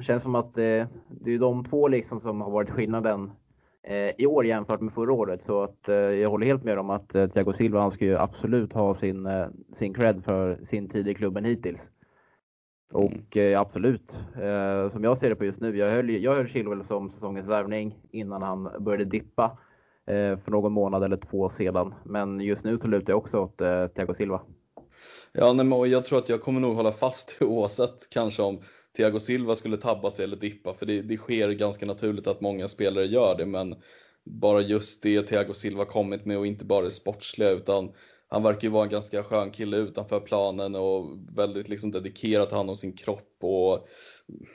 känns 0.00 0.22
som 0.22 0.34
att 0.34 0.54
det 0.54 0.86
är 1.24 1.38
de 1.38 1.64
två 1.64 1.88
liksom 1.88 2.20
som 2.20 2.40
har 2.40 2.50
varit 2.50 2.70
skillnaden 2.70 3.32
i 4.16 4.26
år 4.26 4.46
jämfört 4.46 4.80
med 4.80 4.92
förra 4.92 5.12
året. 5.12 5.42
Så 5.42 5.62
att 5.62 5.88
jag 5.88 6.30
håller 6.30 6.46
helt 6.46 6.64
med 6.64 6.78
om 6.78 6.90
att 6.90 7.08
Thiago 7.08 7.52
Silva 7.52 7.80
han 7.80 7.90
ska 7.90 8.04
ju 8.04 8.16
absolut 8.16 8.72
ha 8.72 8.94
sin, 8.94 9.28
sin 9.72 9.94
cred 9.94 10.24
för 10.24 10.58
sin 10.64 10.88
tid 10.88 11.08
i 11.08 11.14
klubben 11.14 11.44
hittills. 11.44 11.90
Mm. 12.94 13.04
Och 13.04 13.36
eh, 13.36 13.60
absolut, 13.60 14.20
eh, 14.34 14.90
som 14.90 15.04
jag 15.04 15.18
ser 15.18 15.28
det 15.28 15.36
på 15.36 15.44
just 15.44 15.60
nu. 15.60 15.76
Jag 15.76 15.90
höll, 15.90 16.10
jag 16.10 16.34
höll 16.34 16.48
Chilwell 16.48 16.84
som 16.84 17.08
säsongens 17.08 17.48
värvning 17.48 17.98
innan 18.10 18.42
han 18.42 18.84
började 18.84 19.04
dippa 19.04 19.58
eh, 20.06 20.38
för 20.38 20.50
någon 20.50 20.72
månad 20.72 21.04
eller 21.04 21.16
två 21.16 21.48
sedan. 21.48 21.94
Men 22.04 22.40
just 22.40 22.64
nu 22.64 22.78
så 22.78 22.88
lutar 22.88 23.12
jag 23.12 23.18
också 23.18 23.38
åt 23.38 23.60
eh, 23.60 23.86
Thiago 23.86 24.14
Silva. 24.14 24.40
Ja, 25.32 25.52
nej, 25.52 25.90
jag 25.90 26.04
tror 26.04 26.18
att 26.18 26.28
jag 26.28 26.40
kommer 26.40 26.60
nog 26.60 26.74
hålla 26.74 26.92
fast 26.92 27.38
oavsett 27.40 28.10
kanske 28.10 28.42
om 28.42 28.60
Thiago 28.96 29.20
Silva 29.20 29.54
skulle 29.54 29.76
tabba 29.76 30.10
sig 30.10 30.24
eller 30.24 30.36
dippa, 30.36 30.74
för 30.74 30.86
det, 30.86 31.02
det 31.02 31.16
sker 31.16 31.50
ganska 31.50 31.86
naturligt 31.86 32.26
att 32.26 32.40
många 32.40 32.68
spelare 32.68 33.04
gör 33.04 33.34
det, 33.38 33.46
men 33.46 33.74
bara 34.24 34.60
just 34.60 35.02
det 35.02 35.22
Thiago 35.22 35.54
Silva 35.54 35.84
kommit 35.84 36.24
med 36.24 36.38
och 36.38 36.46
inte 36.46 36.64
bara 36.64 36.84
det 36.84 36.90
sportsliga 36.90 37.50
utan 37.50 37.92
han 38.32 38.42
verkar 38.42 38.62
ju 38.62 38.68
vara 38.68 38.84
en 38.84 38.90
ganska 38.90 39.22
skön 39.22 39.50
kille 39.50 39.76
utanför 39.76 40.20
planen 40.20 40.74
och 40.74 41.06
väldigt 41.36 41.68
liksom 41.68 41.90
dedikerad 41.90 42.48
till 42.48 42.56
hand 42.56 42.70
om 42.70 42.76
sin 42.76 42.92
kropp 42.92 43.36
och 43.40 43.88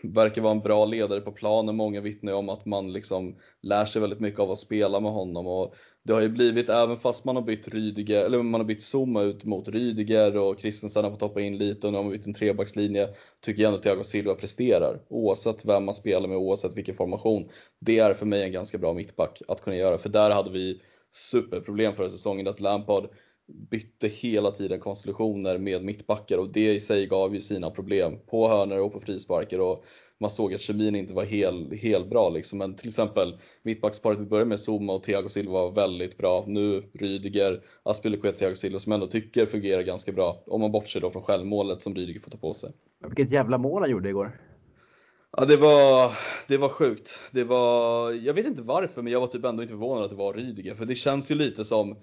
verkar 0.03 0.41
vara 0.41 0.51
en 0.51 0.59
bra 0.59 0.85
ledare 0.85 1.21
på 1.21 1.31
planen. 1.31 1.75
Många 1.75 2.01
vittnar 2.01 2.31
ju 2.31 2.38
om 2.38 2.49
att 2.49 2.65
man 2.65 2.93
liksom 2.93 3.35
lär 3.61 3.85
sig 3.85 4.01
väldigt 4.01 4.19
mycket 4.19 4.39
av 4.39 4.51
att 4.51 4.57
spela 4.57 4.99
med 4.99 5.11
honom 5.11 5.47
och 5.47 5.75
det 6.03 6.13
har 6.13 6.21
ju 6.21 6.29
blivit, 6.29 6.69
även 6.69 6.97
fast 6.97 7.25
man 7.25 7.35
har 7.35 7.43
bytt 7.43 7.67
Rydiger, 7.67 8.25
eller 8.25 8.43
man 8.43 8.61
har 8.61 8.65
bytt 8.65 8.83
Zuma 8.83 9.21
ut 9.21 9.43
mot 9.43 9.67
Rydiger 9.67 10.38
och 10.38 10.59
Christensen 10.59 11.03
har 11.03 11.11
fått 11.11 11.21
hoppa 11.21 11.41
in 11.41 11.57
lite 11.57 11.88
och 11.88 11.93
nu 11.93 11.97
har 11.97 12.03
man 12.03 12.11
bytt 12.11 12.27
en 12.27 12.33
trebackslinje, 12.33 13.09
tycker 13.41 13.61
jag 13.63 13.67
ändå 13.67 13.77
att 13.77 13.83
Thiago 13.83 14.03
Silva 14.03 14.35
presterar. 14.35 14.99
Oavsett 15.09 15.65
vem 15.65 15.85
man 15.85 15.93
spelar 15.93 16.27
med, 16.27 16.38
oavsett 16.38 16.77
vilken 16.77 16.95
formation. 16.95 17.49
Det 17.79 17.99
är 17.99 18.13
för 18.13 18.25
mig 18.25 18.43
en 18.43 18.51
ganska 18.51 18.77
bra 18.77 18.93
mittback 18.93 19.41
att 19.47 19.61
kunna 19.61 19.75
göra, 19.75 19.97
för 19.97 20.09
där 20.09 20.31
hade 20.31 20.51
vi 20.51 20.81
superproblem 21.11 21.95
förra 21.95 22.09
säsongen 22.09 22.47
att 22.47 22.59
Lampard 22.59 23.09
bytte 23.47 24.08
hela 24.08 24.51
tiden 24.51 24.79
konstellationer 24.79 25.58
med 25.58 25.84
mittbackar 25.84 26.38
och 26.38 26.49
det 26.49 26.73
i 26.73 26.79
sig 26.79 27.08
gav 27.08 27.36
ju 27.36 27.41
sina 27.41 27.71
problem 27.71 28.19
på 28.25 28.49
hörnor 28.49 28.79
och 28.79 28.93
på 28.93 28.99
frisparkar 28.99 29.60
och 29.60 29.86
man 30.19 30.29
såg 30.29 30.53
att 30.53 30.62
kemin 30.62 30.95
inte 30.95 31.13
var 31.13 31.23
hel, 31.23 31.71
hel 31.71 32.05
bra 32.05 32.29
liksom. 32.29 32.60
Men 32.60 32.75
till 32.75 32.89
exempel 32.89 33.38
mittbacksparet 33.63 34.19
vi 34.19 34.25
började 34.25 34.49
med, 34.49 34.60
Zuma 34.60 34.93
och 34.93 35.03
Thiago 35.03 35.29
Silva 35.29 35.51
var 35.51 35.71
väldigt 35.71 36.17
bra. 36.17 36.43
Nu 36.47 36.84
Rydiger, 36.93 37.62
Aspilicueta, 37.84 38.38
Thiago 38.38 38.55
Silva 38.55 38.79
som 38.79 38.91
ändå 38.91 39.08
tycker 39.08 39.45
fungerar 39.45 39.81
ganska 39.81 40.12
bra. 40.12 40.43
Om 40.47 40.62
man 40.62 40.71
bortser 40.71 41.01
då 41.01 41.12
från 41.12 41.23
självmålet 41.23 41.84
som 41.84 41.95
Rydiger 41.95 42.19
får 42.19 42.31
ta 42.31 42.38
på 42.38 42.53
sig. 42.53 42.71
Vilket 43.08 43.31
jävla 43.31 43.58
mål 43.58 43.81
han 43.81 43.91
gjorde 43.91 44.10
igår. 44.10 44.41
Ja 45.38 45.45
det 45.45 45.58
var, 45.58 46.12
det 46.47 46.58
var 46.58 46.69
sjukt. 46.69 47.19
Det 47.31 47.43
var, 47.43 48.12
jag 48.12 48.34
vet 48.34 48.45
inte 48.45 48.63
varför 48.63 49.01
men 49.01 49.13
jag 49.13 49.19
var 49.19 49.27
typ 49.27 49.45
ändå 49.45 49.63
inte 49.63 49.73
förvånad 49.73 50.03
att 50.03 50.10
det 50.10 50.15
var 50.15 50.34
Rydiger 50.34 50.75
för 50.75 50.86
det 50.86 50.95
känns 50.95 51.31
ju 51.31 51.36
lite 51.36 51.65
som 51.65 51.97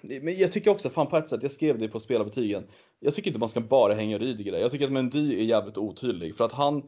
men 0.00 0.38
jag 0.38 0.52
tycker 0.52 0.70
också, 0.70 0.90
fan 0.90 1.06
på 1.06 1.16
ett 1.16 1.28
sätt, 1.28 1.42
jag 1.42 1.52
skrev 1.52 1.78
det 1.78 1.88
på 1.88 2.00
spelarbetygen. 2.00 2.66
Jag 3.00 3.14
tycker 3.14 3.28
inte 3.28 3.40
man 3.40 3.48
ska 3.48 3.60
bara 3.60 3.94
hänga 3.94 4.18
Rydiger 4.18 4.52
där. 4.52 4.58
Jag 4.58 4.70
tycker 4.70 4.84
att 4.84 4.92
Mendy 4.92 5.40
är 5.40 5.44
jävligt 5.44 5.78
otydlig 5.78 6.36
för 6.36 6.44
att 6.44 6.52
han 6.52 6.82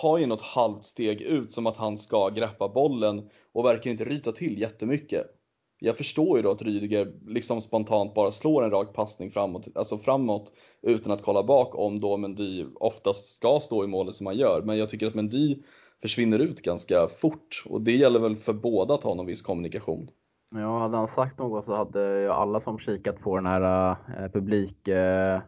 tar 0.00 0.18
ju 0.18 0.26
något 0.26 0.42
halvt 0.42 0.84
steg 0.84 1.20
ut 1.20 1.52
som 1.52 1.66
att 1.66 1.76
han 1.76 1.98
ska 1.98 2.28
greppa 2.28 2.68
bollen 2.68 3.28
och 3.52 3.64
verkar 3.64 3.90
inte 3.90 4.04
ryta 4.04 4.32
till 4.32 4.60
jättemycket. 4.60 5.26
Jag 5.84 5.96
förstår 5.96 6.38
ju 6.38 6.42
då 6.42 6.50
att 6.50 6.62
Rydiger 6.62 7.12
liksom 7.26 7.60
spontant 7.60 8.14
bara 8.14 8.30
slår 8.30 8.64
en 8.64 8.70
rak 8.70 8.94
passning 8.94 9.30
framåt, 9.30 9.68
alltså 9.74 9.98
framåt 9.98 10.52
utan 10.82 11.12
att 11.12 11.22
kolla 11.22 11.42
bak 11.42 11.78
om 11.78 12.00
då 12.00 12.16
Mendy 12.16 12.64
oftast 12.74 13.34
ska 13.34 13.60
stå 13.60 13.84
i 13.84 13.86
målet 13.86 14.14
som 14.14 14.26
han 14.26 14.36
gör. 14.36 14.62
Men 14.62 14.78
jag 14.78 14.90
tycker 14.90 15.06
att 15.06 15.14
Mendy 15.14 15.56
försvinner 16.02 16.38
ut 16.38 16.62
ganska 16.62 17.08
fort 17.08 17.62
och 17.66 17.82
det 17.82 17.96
gäller 17.96 18.20
väl 18.20 18.36
för 18.36 18.52
båda 18.52 18.94
att 18.94 19.04
ha 19.04 19.14
någon 19.14 19.26
viss 19.26 19.42
kommunikation. 19.42 20.10
Ja, 20.54 20.78
hade 20.78 20.96
han 20.96 21.08
sagt 21.08 21.38
något 21.38 21.64
så 21.64 21.74
hade 21.74 22.34
alla 22.34 22.60
som 22.60 22.78
kikat 22.78 23.20
på 23.20 23.36
den 23.36 23.46
här 23.46 23.90
eh, 23.90 24.28
publik 24.32 24.88
eh, 24.88 25.40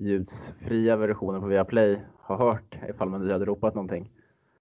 ljudsfria 0.00 0.96
versionen 0.96 1.40
på 1.40 1.46
Viaplay 1.46 2.00
har 2.18 2.36
hört 2.36 2.78
ifall 2.88 3.08
man 3.08 3.30
hade 3.30 3.44
ropat 3.44 3.74
någonting. 3.74 4.10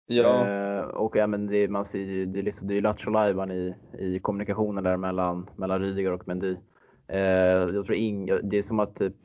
Ja. 0.08 0.48
Eh, 0.48 0.84
och 0.84 1.16
ja, 1.16 1.28
men 1.28 1.48
det, 1.48 1.68
man 1.68 1.86
ser 1.86 2.00
ju, 2.00 2.26
det 2.26 2.42
liksom, 2.42 2.68
det 2.68 2.78
är 2.78 2.82
Lattjo 2.82 3.52
i, 3.52 3.76
i 4.00 4.20
kommunikationen 4.20 4.84
där 4.84 4.98
mellan, 4.98 5.50
mellan 5.56 5.80
Rydiger 5.80 6.12
och 6.12 6.28
Mendy. 6.28 6.56
Eh, 7.08 7.20
jag 7.20 7.86
tror 7.86 7.94
ing, 7.94 8.26
det 8.44 8.58
är 8.58 8.62
som 8.62 8.80
att, 8.80 8.96
typ, 8.96 9.16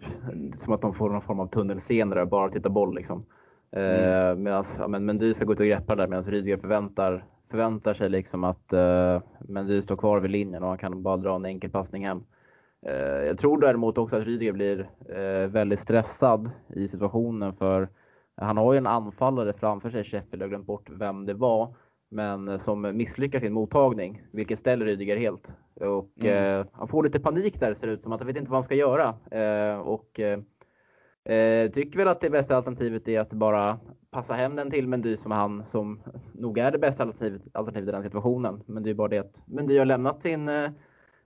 som 0.54 0.72
att 0.72 0.80
de 0.80 0.94
får 0.94 1.10
någon 1.10 1.22
form 1.22 1.40
av 1.40 1.46
tunnelseende 1.46 2.16
där, 2.16 2.24
bara 2.24 2.50
titta 2.50 2.68
boll 2.68 2.94
liksom. 2.94 3.26
Eh, 3.72 4.26
mm. 4.26 4.42
Medans, 4.42 4.76
ja, 4.78 4.88
men 4.88 5.04
Mendy 5.04 5.34
ska 5.34 5.44
gå 5.44 5.52
ut 5.52 5.60
och 5.60 5.66
greppa 5.66 5.96
där 5.96 6.06
medan 6.06 6.24
Rydiger 6.24 6.56
förväntar 6.56 7.24
förväntar 7.50 7.94
sig 7.94 8.08
liksom 8.08 8.44
att 8.44 8.72
uh, 8.72 9.22
Mendy 9.40 9.82
står 9.82 9.96
kvar 9.96 10.20
vid 10.20 10.30
linjen 10.30 10.62
och 10.62 10.68
han 10.68 10.78
kan 10.78 11.02
bara 11.02 11.16
dra 11.16 11.36
en 11.36 11.44
enkel 11.44 11.70
passning 11.70 12.06
hem. 12.06 12.24
Uh, 12.86 12.92
jag 13.26 13.38
tror 13.38 13.60
däremot 13.60 13.98
också 13.98 14.16
att 14.16 14.24
Rydiger 14.24 14.52
blir 14.52 14.90
uh, 15.10 15.46
väldigt 15.46 15.80
stressad 15.80 16.50
i 16.68 16.88
situationen 16.88 17.54
för 17.54 17.88
han 18.36 18.56
har 18.56 18.72
ju 18.72 18.78
en 18.78 18.86
anfallare 18.86 19.52
framför 19.52 19.90
sig, 19.90 20.04
Sheffield, 20.04 20.42
jag 20.42 20.50
glömt 20.50 20.66
bort 20.66 20.90
vem 20.90 21.26
det 21.26 21.34
var, 21.34 21.74
men 22.10 22.58
som 22.58 22.96
misslyckas 22.96 23.42
en 23.42 23.52
mottagning, 23.52 24.22
vilket 24.32 24.58
ställer 24.58 24.86
Rydiger 24.86 25.16
helt. 25.16 25.54
Och 25.80 26.10
mm. 26.20 26.66
han 26.72 26.88
får 26.88 27.04
lite 27.04 27.20
panik 27.20 27.60
där 27.60 27.74
ser 27.74 27.86
det 27.86 27.92
ut 27.92 28.02
som, 28.02 28.12
att 28.12 28.20
han 28.20 28.26
vet 28.26 28.36
inte 28.36 28.50
vad 28.50 28.56
han 28.56 28.64
ska 28.64 28.74
göra. 28.74 29.14
och 29.80 30.20
Eh, 31.26 31.70
tycker 31.70 31.98
väl 31.98 32.08
att 32.08 32.20
det 32.20 32.30
bästa 32.30 32.56
alternativet 32.56 33.08
är 33.08 33.20
att 33.20 33.32
bara 33.32 33.78
passa 34.10 34.34
hem 34.34 34.56
den 34.56 34.70
till 34.70 34.88
Mendy 34.88 35.16
som 35.16 35.32
han 35.32 35.64
som 35.64 36.02
nog 36.32 36.58
är 36.58 36.70
det 36.70 36.78
bästa 36.78 37.02
alternativet, 37.02 37.42
alternativet 37.52 37.88
i 37.88 37.92
den 37.92 38.02
situationen. 38.02 38.62
Men 38.66 38.82
det 38.82 38.90
är 38.90 38.94
bara 38.94 39.08
det 39.08 39.18
att 39.18 39.42
Mendy 39.46 39.78
har 39.78 39.84
lämnat 39.84 40.22
sin 40.22 40.48
eh, 40.48 40.70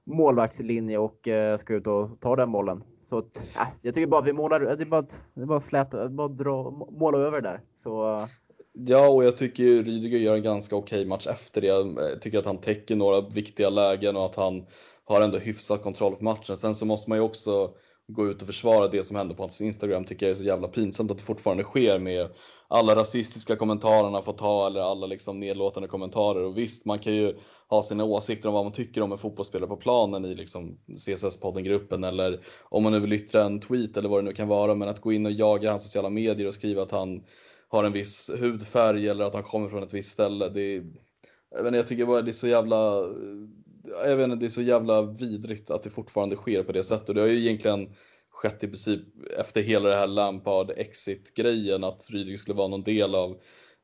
målvaktslinje 0.04 0.98
och 0.98 1.28
eh, 1.28 1.58
ska 1.58 1.74
ut 1.74 1.86
och 1.86 2.20
ta 2.20 2.36
den 2.36 2.52
bollen. 2.52 2.84
Så 3.08 3.18
att, 3.18 3.36
äh, 3.36 3.68
jag 3.82 3.94
tycker 3.94 4.06
bara 4.06 4.20
att 4.20 4.26
vi 4.26 4.32
målar, 4.32 4.60
det 4.60 4.82
är 4.82 4.84
bara, 4.84 5.06
det 5.34 5.42
är 5.42 5.46
bara 5.46 5.60
slät, 5.60 5.90
bara 6.10 6.28
dra, 6.28 6.70
måla 6.90 7.18
över 7.18 7.40
där. 7.40 7.60
Så. 7.74 8.16
Eh. 8.16 8.24
Ja, 8.72 9.08
och 9.08 9.24
jag 9.24 9.36
tycker 9.36 9.64
Rydiger 9.64 10.18
gör 10.18 10.36
en 10.36 10.42
ganska 10.42 10.76
okej 10.76 11.06
match 11.06 11.26
efter 11.26 11.60
det. 11.60 11.66
Jag 11.66 12.20
tycker 12.20 12.38
att 12.38 12.46
han 12.46 12.58
täcker 12.58 12.96
några 12.96 13.20
viktiga 13.20 13.70
lägen 13.70 14.16
och 14.16 14.24
att 14.24 14.36
han 14.36 14.66
har 15.04 15.20
ändå 15.20 15.38
hyfsat 15.38 15.82
kontroll 15.82 16.16
på 16.16 16.24
matchen. 16.24 16.56
Sen 16.56 16.74
så 16.74 16.86
måste 16.86 17.10
man 17.10 17.18
ju 17.18 17.24
också 17.24 17.74
gå 18.12 18.26
ut 18.30 18.42
och 18.42 18.46
försvara 18.46 18.88
det 18.88 19.04
som 19.04 19.16
hände 19.16 19.34
på 19.34 19.42
hans 19.42 19.60
Instagram 19.60 20.04
tycker 20.04 20.26
jag 20.26 20.32
är 20.32 20.36
så 20.36 20.44
jävla 20.44 20.68
pinsamt 20.68 21.10
att 21.10 21.18
det 21.18 21.24
fortfarande 21.24 21.62
sker 21.62 21.98
med 21.98 22.28
alla 22.68 22.96
rasistiska 22.96 23.56
kommentarer 23.56 24.10
han 24.10 24.24
får 24.24 24.32
ta 24.32 24.66
eller 24.66 24.80
alla 24.80 25.06
liksom 25.06 25.40
nedlåtande 25.40 25.88
kommentarer. 25.88 26.42
Och 26.42 26.58
visst, 26.58 26.84
man 26.84 26.98
kan 26.98 27.14
ju 27.14 27.36
ha 27.68 27.82
sina 27.82 28.04
åsikter 28.04 28.48
om 28.48 28.54
vad 28.54 28.64
man 28.64 28.72
tycker 28.72 29.00
om 29.00 29.12
en 29.12 29.18
fotbollsspelare 29.18 29.68
på 29.68 29.76
planen 29.76 30.24
i 30.24 30.34
liksom 30.34 30.78
CSS-podden-gruppen 30.96 32.04
eller 32.04 32.40
om 32.68 32.82
man 32.82 32.92
nu 32.92 33.00
vill 33.00 33.12
yttra 33.12 33.44
en 33.44 33.60
tweet 33.60 33.96
eller 33.96 34.08
vad 34.08 34.18
det 34.18 34.24
nu 34.24 34.32
kan 34.32 34.48
vara. 34.48 34.74
Men 34.74 34.88
att 34.88 35.00
gå 35.00 35.12
in 35.12 35.26
och 35.26 35.32
jaga 35.32 35.70
hans 35.70 35.84
sociala 35.84 36.10
medier 36.10 36.48
och 36.48 36.54
skriva 36.54 36.82
att 36.82 36.90
han 36.90 37.22
har 37.68 37.84
en 37.84 37.92
viss 37.92 38.30
hudfärg 38.38 39.08
eller 39.08 39.24
att 39.24 39.34
han 39.34 39.42
kommer 39.42 39.68
från 39.68 39.82
ett 39.82 39.94
visst 39.94 40.10
ställe. 40.10 40.48
Det 40.48 40.60
är, 40.60 40.84
jag, 41.50 41.58
vet 41.58 41.66
inte, 41.66 41.76
jag 41.76 41.86
tycker 41.86 42.06
bara 42.06 42.22
det 42.22 42.30
är 42.30 42.32
så 42.32 42.46
jävla 42.46 43.04
jag 43.82 44.16
vet 44.16 44.24
inte, 44.24 44.36
det 44.36 44.46
är 44.46 44.50
så 44.50 44.62
jävla 44.62 45.02
vidrigt 45.02 45.70
att 45.70 45.82
det 45.82 45.90
fortfarande 45.90 46.36
sker 46.36 46.62
på 46.62 46.72
det 46.72 46.84
sättet. 46.84 47.14
Det 47.14 47.20
har 47.20 47.28
ju 47.28 47.38
egentligen 47.38 47.88
skett 48.30 48.64
i 48.64 48.66
princip 48.66 49.00
efter 49.38 49.62
hela 49.62 49.88
det 49.88 49.94
här 49.94 50.06
Lampard 50.06 50.70
exit 50.76 51.34
grejen 51.34 51.84
att 51.84 52.10
Rydiger 52.10 52.38
skulle 52.38 52.56
vara 52.56 52.68
någon 52.68 52.82
del 52.82 53.14
av 53.14 53.36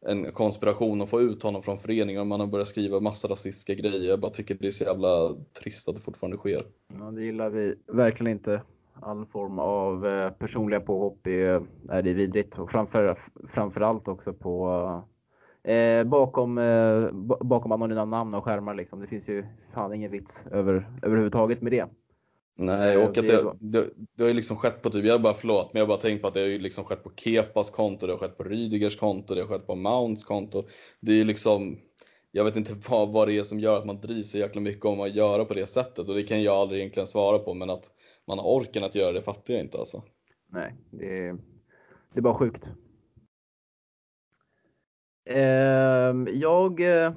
en 0.07 0.33
konspiration 0.33 1.01
och 1.01 1.09
få 1.09 1.21
ut 1.21 1.43
honom 1.43 1.63
från 1.63 1.79
föreningen 1.79 2.21
och 2.21 2.27
man 2.27 2.41
har 2.41 2.47
börjat 2.47 2.69
skriva 2.69 3.01
massa 3.01 3.29
rasistiska 3.29 3.75
grejer. 3.75 4.11
Jag 4.11 4.21
bara 4.21 4.31
tycker 4.31 4.55
det 4.55 4.67
är 4.67 4.71
så 4.71 4.85
jävla 4.85 5.37
trist 5.63 5.89
att 5.89 5.97
det 5.97 6.03
fortfarande 6.03 6.37
sker. 6.37 6.63
Ja, 6.99 7.11
det 7.11 7.25
gillar 7.25 7.51
vi 7.51 7.75
verkligen 7.87 8.33
inte. 8.33 8.63
All 9.01 9.27
form 9.27 9.59
av 9.59 10.07
eh, 10.07 10.31
personliga 10.31 10.81
påhopp 10.81 11.27
är, 11.27 11.67
är 11.89 12.03
det 12.03 12.13
vidrigt 12.13 12.59
och 12.59 12.71
framför, 12.71 13.19
framförallt 13.49 14.09
också 14.09 14.33
på 14.33 15.03
eh, 15.67 16.05
bakom, 16.05 16.59
eh, 16.59 17.11
bakom 17.41 17.73
anonyma 17.73 18.05
namn 18.05 18.35
och 18.35 18.45
skärmar 18.45 18.75
liksom. 18.75 19.01
Det 19.01 19.07
finns 19.07 19.29
ju 19.29 19.47
fan 19.75 19.95
ingen 19.95 20.11
vits 20.11 20.45
över, 20.51 20.91
överhuvudtaget 21.03 21.63
med 21.63 21.73
det. 21.73 21.87
Nej, 22.59 22.97
eh, 22.97 23.03
och 23.03 23.19
att 23.19 23.27
det, 23.27 23.53
det, 23.61 23.87
det 24.15 24.23
har 24.23 24.29
ju 24.29 24.35
liksom 24.35 24.57
skett 24.57 24.83
på 24.83 24.91
typ, 24.91 25.05
jag 25.05 25.23
bara 25.23 25.35
förlåt, 25.35 25.73
men 25.73 25.81
jag 25.81 25.89
bara 25.89 25.99
tänkt 25.99 26.23
på 26.23 26.29
att 26.29 26.35
det 26.35 26.41
har 26.41 26.47
ju 26.47 26.59
liksom 26.59 26.85
skett 26.85 27.05
på 27.05 27.11
Kepas 27.17 27.71
konto, 27.71 28.07
det 28.07 28.13
har 28.13 28.19
skett 28.19 28.37
på 28.37 28.45
Rydigers 28.45 28.97
konto, 28.97 29.35
det 29.35 29.41
har 29.41 29.49
skett 29.49 29.67
på 29.67 29.75
Mounts 29.75 30.25
konto. 30.25 30.65
Det 31.01 31.13
är 31.13 31.17
ju 31.17 31.25
liksom, 31.25 31.79
jag 32.33 32.45
vet 32.45 32.57
inte 32.57 32.73
vad, 32.91 33.13
vad 33.13 33.29
det 33.29 33.39
är 33.39 33.43
som 33.43 33.61
gör 33.61 33.79
att 33.79 33.87
man 33.87 34.01
drivs 34.01 34.31
så 34.31 34.39
jäkla 34.39 34.61
mycket 34.61 34.85
om 34.85 35.01
att 35.01 35.15
göra 35.15 35.45
på 35.45 35.55
det 35.55 35.67
sättet 35.67 36.09
och 36.09 36.15
det 36.15 36.23
kan 36.23 36.43
jag 36.43 36.55
aldrig 36.55 36.81
egentligen 36.81 37.07
svara 37.07 37.39
på, 37.39 37.55
men 37.55 37.71
att 37.71 37.91
man 38.27 38.39
har 38.39 38.47
orken 38.47 38.85
att 38.85 38.95
göra 38.95 39.13
det 39.13 39.23
fattar 39.23 39.55
jag 39.55 39.63
inte 39.63 39.79
alltså. 39.79 40.03
Nej, 40.53 40.75
det 40.91 41.27
är, 41.27 41.33
det 42.13 42.21
är 42.21 42.23
bara 42.23 42.35
sjukt. 42.35 42.71
Ehm, 45.27 46.29
jag 46.33 46.81
eh, 46.81 47.13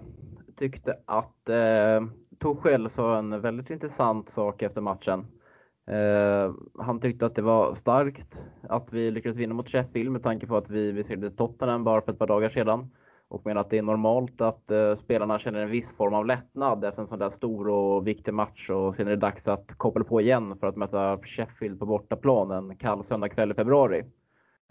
tyckte 0.55 0.97
att 1.05 1.49
eh, 1.49 2.07
Torshäll 2.39 2.89
sa 2.89 3.17
en 3.17 3.41
väldigt 3.41 3.69
intressant 3.69 4.29
sak 4.29 4.61
efter 4.61 4.81
matchen. 4.81 5.27
Eh, 5.87 6.53
han 6.79 6.99
tyckte 6.99 7.25
att 7.25 7.35
det 7.35 7.41
var 7.41 7.73
starkt 7.73 8.43
att 8.69 8.93
vi 8.93 9.11
lyckades 9.11 9.37
vinna 9.37 9.53
mot 9.53 9.69
Sheffield 9.69 10.11
med 10.11 10.23
tanke 10.23 10.47
på 10.47 10.57
att 10.57 10.69
vi 10.69 10.93
besegrade 10.93 11.31
Tottenham 11.31 11.83
bara 11.83 12.01
för 12.01 12.11
ett 12.11 12.19
par 12.19 12.27
dagar 12.27 12.49
sedan. 12.49 12.91
Och 13.27 13.45
menar 13.45 13.61
att 13.61 13.69
det 13.69 13.77
är 13.77 13.81
normalt 13.81 14.41
att 14.41 14.71
eh, 14.71 14.95
spelarna 14.95 15.39
känner 15.39 15.59
en 15.59 15.69
viss 15.69 15.95
form 15.95 16.13
av 16.13 16.25
lättnad 16.25 16.85
efter 16.85 17.01
en 17.01 17.07
sån 17.07 17.19
där 17.19 17.29
stor 17.29 17.67
och 17.69 18.07
viktig 18.07 18.33
match 18.33 18.69
och 18.69 18.95
sen 18.95 19.07
är 19.07 19.11
det 19.11 19.17
dags 19.17 19.47
att 19.47 19.73
koppla 19.77 20.03
på 20.03 20.21
igen 20.21 20.57
för 20.59 20.67
att 20.67 20.75
möta 20.75 21.17
Sheffield 21.23 21.79
på 21.79 21.85
bortaplan 21.85 22.51
en 22.51 22.75
kall 22.75 23.03
söndagkväll 23.03 23.51
i 23.51 23.53
februari. 23.53 24.03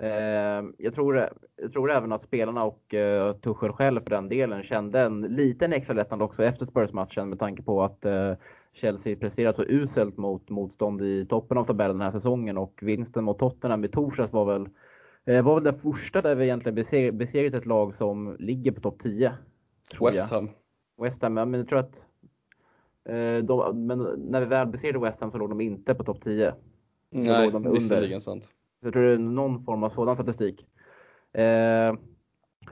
Eh, 0.03 0.65
jag 0.79 0.95
tror, 0.95 1.29
jag 1.57 1.73
tror 1.73 1.91
även 1.91 2.13
att 2.13 2.23
spelarna 2.23 2.65
och 2.65 2.95
uh, 2.95 3.33
Tuchel 3.33 3.73
själv 3.73 4.01
för 4.01 4.11
den 4.11 4.29
delen 4.29 4.63
kände 4.63 5.01
en 5.01 5.21
liten 5.21 5.73
extra 5.73 5.95
lättnad 5.95 6.23
också 6.23 6.45
efter 6.45 6.67
Spurs-matchen 6.67 7.29
med 7.29 7.39
tanke 7.39 7.63
på 7.63 7.83
att 7.83 8.07
uh, 8.07 8.33
Chelsea 8.73 9.17
presterat 9.17 9.57
så 9.57 9.63
uselt 9.63 10.17
mot 10.17 10.49
motstånd 10.49 11.03
i 11.03 11.27
toppen 11.27 11.59
av 11.59 11.65
tabellen 11.65 11.99
den 11.99 12.05
här 12.05 12.11
säsongen 12.11 12.59
och 12.59 12.81
vinsten 12.83 13.25
mot 13.25 13.39
Tottenham 13.39 13.85
i 13.85 13.89
torsdags 13.89 14.33
var 14.33 14.45
väl, 14.45 14.69
uh, 15.31 15.43
var 15.43 15.55
väl 15.55 15.65
den 15.65 15.79
första 15.79 16.23
där 16.23 16.35
vi 16.35 16.45
egentligen 16.45 16.75
beseg 16.75 17.15
besegrat 17.15 17.55
ett 17.55 17.67
lag 17.67 17.95
som 17.95 18.37
ligger 18.39 18.73
på 18.73 18.81
topp 18.81 18.99
10. 19.03 19.33
West 20.01 20.31
Ham. 20.31 20.51
West 21.03 21.23
Ham, 21.23 21.37
ja, 21.37 21.45
men 21.45 21.61
jag 21.61 21.69
tror 21.69 21.79
att 21.79 22.05
de, 23.43 23.87
men 23.87 23.99
när 24.17 24.41
vi 24.41 24.47
väl 24.47 24.67
besegrade 24.67 25.05
West 25.05 25.21
Ham 25.21 25.31
så 25.31 25.39
låg 25.39 25.49
de 25.49 25.61
inte 25.61 25.95
på 25.95 26.05
topp 26.05 26.21
10. 26.25 26.55
Nej, 27.11 27.53
visserligen 27.73 28.21
sant. 28.21 28.53
Jag 28.81 28.93
tror 28.93 29.03
det 29.03 29.13
är 29.13 29.19
någon 29.19 29.65
form 29.65 29.85
av 29.85 29.91
sådan 29.91 30.17
statistik. 30.17 30.67
Eh, 31.33 31.95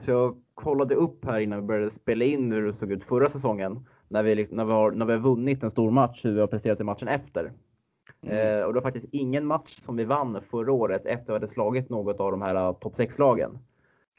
så 0.01 0.11
jag 0.11 0.41
kollade 0.53 0.95
upp 0.95 1.25
här 1.25 1.39
innan 1.39 1.59
vi 1.59 1.67
började 1.67 1.89
spela 1.89 2.25
in 2.25 2.51
hur 2.51 2.65
det 2.65 2.73
såg 2.73 2.91
ut 2.91 3.03
förra 3.03 3.29
säsongen. 3.29 3.85
När 4.07 4.23
vi, 4.23 4.35
liksom, 4.35 4.57
när 4.57 4.65
vi, 4.65 4.71
har, 4.71 4.91
när 4.91 5.05
vi 5.05 5.13
har 5.13 5.19
vunnit 5.19 5.63
en 5.63 5.71
stor 5.71 5.91
match, 5.91 6.25
hur 6.25 6.33
vi 6.33 6.39
har 6.39 6.47
presterat 6.47 6.79
i 6.79 6.83
matchen 6.83 7.07
efter. 7.07 7.51
Mm. 8.21 8.59
Eh, 8.59 8.65
och 8.65 8.73
det 8.73 8.79
var 8.79 8.81
faktiskt 8.81 9.09
ingen 9.11 9.45
match 9.45 9.79
som 9.85 9.95
vi 9.95 10.03
vann 10.03 10.41
förra 10.49 10.71
året 10.71 11.05
efter 11.05 11.21
att 11.23 11.29
vi 11.29 11.33
hade 11.33 11.47
slagit 11.47 11.89
något 11.89 12.19
av 12.19 12.31
de 12.31 12.41
här 12.41 12.67
uh, 12.67 12.73
topp 12.73 12.93
6-lagen. 12.93 13.59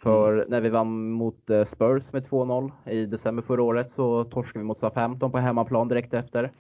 För 0.03 0.33
mm. 0.33 0.47
när 0.49 0.61
vi 0.61 0.69
vann 0.69 1.11
mot 1.11 1.51
uh, 1.51 1.65
Spurs 1.65 2.13
med 2.13 2.27
2-0 2.27 2.71
i 2.87 3.07
december 3.07 3.43
förra 3.43 3.63
året 3.63 3.91
så 3.91 4.25
torskade 4.25 4.59
vi 4.59 4.65
mot 4.65 4.79
Southampton 4.79 5.33
på 5.33 5.39
hemmaplan 5.39 5.89
direkt 5.89 6.15
efter. 6.15 6.53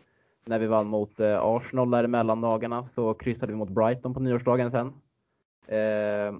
När 0.46 0.58
vi 0.58 0.66
vann 0.66 0.88
mot 0.88 1.20
uh, 1.20 1.38
Arsenal 1.40 1.90
där 1.90 2.04
i 2.04 2.08
mellandagarna 2.08 2.84
så 2.84 3.14
kryssade 3.14 3.52
vi 3.52 3.58
mot 3.58 3.70
Brighton 3.70 4.14
på 4.14 4.20
nyårsdagen 4.20 4.70
sen. 4.70 4.92
Eh, 5.68 6.34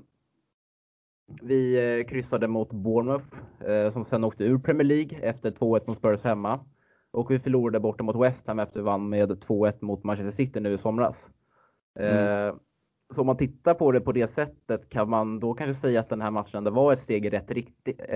vi 1.43 1.99
eh, 1.99 2.07
kryssade 2.07 2.49
mot 2.49 2.73
Bournemouth 2.73 3.27
eh, 3.67 3.93
som 3.93 4.05
sen 4.05 4.25
åkte 4.25 4.45
ur 4.45 4.59
Premier 4.59 4.85
League 4.85 5.19
efter 5.23 5.51
2-1 5.51 5.83
mot 5.87 5.99
Spurs 5.99 6.25
hemma. 6.25 6.61
Och 7.11 7.31
vi 7.31 7.39
förlorade 7.39 7.81
borta 7.81 8.03
mot 8.03 8.17
West 8.17 8.47
Ham 8.47 8.59
efter 8.59 8.81
vi 8.81 8.85
vann 8.85 9.09
med 9.09 9.31
2-1 9.31 9.75
mot 9.81 10.05
Manchester 10.05 10.33
City 10.33 10.61
nu 10.61 10.73
i 10.73 10.79
somras. 10.79 11.31
Mm. 11.99 12.59
Så 13.15 13.21
om 13.21 13.27
man 13.27 13.37
tittar 13.37 13.75
på 13.75 13.93
det 13.93 14.01
på 14.01 14.13
det 14.13 14.27
sättet 14.27 14.89
kan 14.89 15.11
man 15.11 15.41
då 15.41 15.55
kanske 15.55 15.81
säga 15.81 16.01
att 16.01 16.09
den 16.09 16.21
här 16.21 16.31
matchen 16.31 16.65
det 16.65 16.71
var 16.71 16.93
ett 16.93 17.01
steg 17.01 17.27
i 17.27 17.31
rätt, 17.31 17.51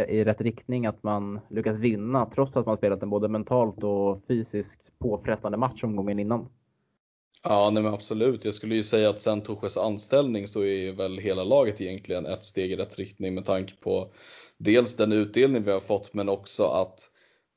i 0.08 0.24
rätt 0.24 0.40
riktning. 0.40 0.86
Att 0.86 1.02
man 1.02 1.40
lyckas 1.50 1.78
vinna 1.78 2.26
trots 2.26 2.56
att 2.56 2.66
man 2.66 2.76
spelat 2.76 3.02
en 3.02 3.10
både 3.10 3.28
mentalt 3.28 3.84
och 3.84 4.24
fysiskt 4.28 4.98
påfrestande 4.98 5.58
match 5.58 5.84
omgången 5.84 6.18
innan. 6.18 6.48
Ja, 7.44 7.70
nej 7.70 7.82
men 7.82 7.94
absolut. 7.94 8.44
Jag 8.44 8.54
skulle 8.54 8.74
ju 8.74 8.82
säga 8.82 9.10
att 9.10 9.20
sen 9.20 9.40
Torsches 9.40 9.76
anställning 9.76 10.48
så 10.48 10.64
är 10.64 10.92
väl 10.92 11.18
hela 11.18 11.44
laget 11.44 11.80
egentligen 11.80 12.26
ett 12.26 12.44
steg 12.44 12.72
i 12.72 12.76
rätt 12.76 12.98
riktning 12.98 13.34
med 13.34 13.44
tanke 13.44 13.74
på 13.76 14.12
dels 14.58 14.96
den 14.96 15.12
utdelning 15.12 15.62
vi 15.62 15.70
har 15.70 15.80
fått 15.80 16.14
men 16.14 16.28
också 16.28 16.64
att 16.64 17.10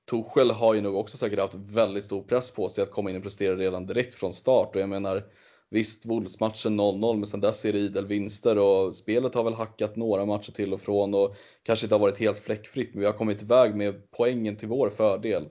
Torshäll 0.05 0.51
har 0.51 0.73
ju 0.73 0.81
nog 0.81 0.95
också 0.95 1.17
säkert 1.17 1.39
haft 1.39 1.55
väldigt 1.55 2.03
stor 2.03 2.21
press 2.21 2.51
på 2.51 2.69
sig 2.69 2.83
att 2.83 2.91
komma 2.91 3.09
in 3.09 3.15
och 3.15 3.23
prestera 3.23 3.55
redan 3.55 3.85
direkt 3.85 4.15
från 4.15 4.33
start 4.33 4.75
och 4.75 4.81
jag 4.81 4.89
menar 4.89 5.23
Visst, 5.69 6.05
Wolves-matchen 6.05 6.79
0-0 6.79 7.15
men 7.15 7.27
sen 7.27 7.41
dess 7.41 7.65
är 7.65 7.73
det 7.73 7.79
idel 7.79 8.05
vinster 8.05 8.59
och 8.59 8.95
spelet 8.95 9.35
har 9.35 9.43
väl 9.43 9.53
hackat 9.53 9.95
några 9.95 10.25
matcher 10.25 10.51
till 10.51 10.73
och 10.73 10.81
från 10.81 11.13
och 11.13 11.35
kanske 11.63 11.85
inte 11.85 11.95
har 11.95 11.99
varit 11.99 12.19
helt 12.19 12.39
fläckfritt 12.39 12.93
men 12.93 12.99
vi 12.99 13.05
har 13.05 13.13
kommit 13.13 13.41
iväg 13.41 13.75
med 13.75 14.11
poängen 14.11 14.55
till 14.55 14.67
vår 14.67 14.89
fördel. 14.89 15.45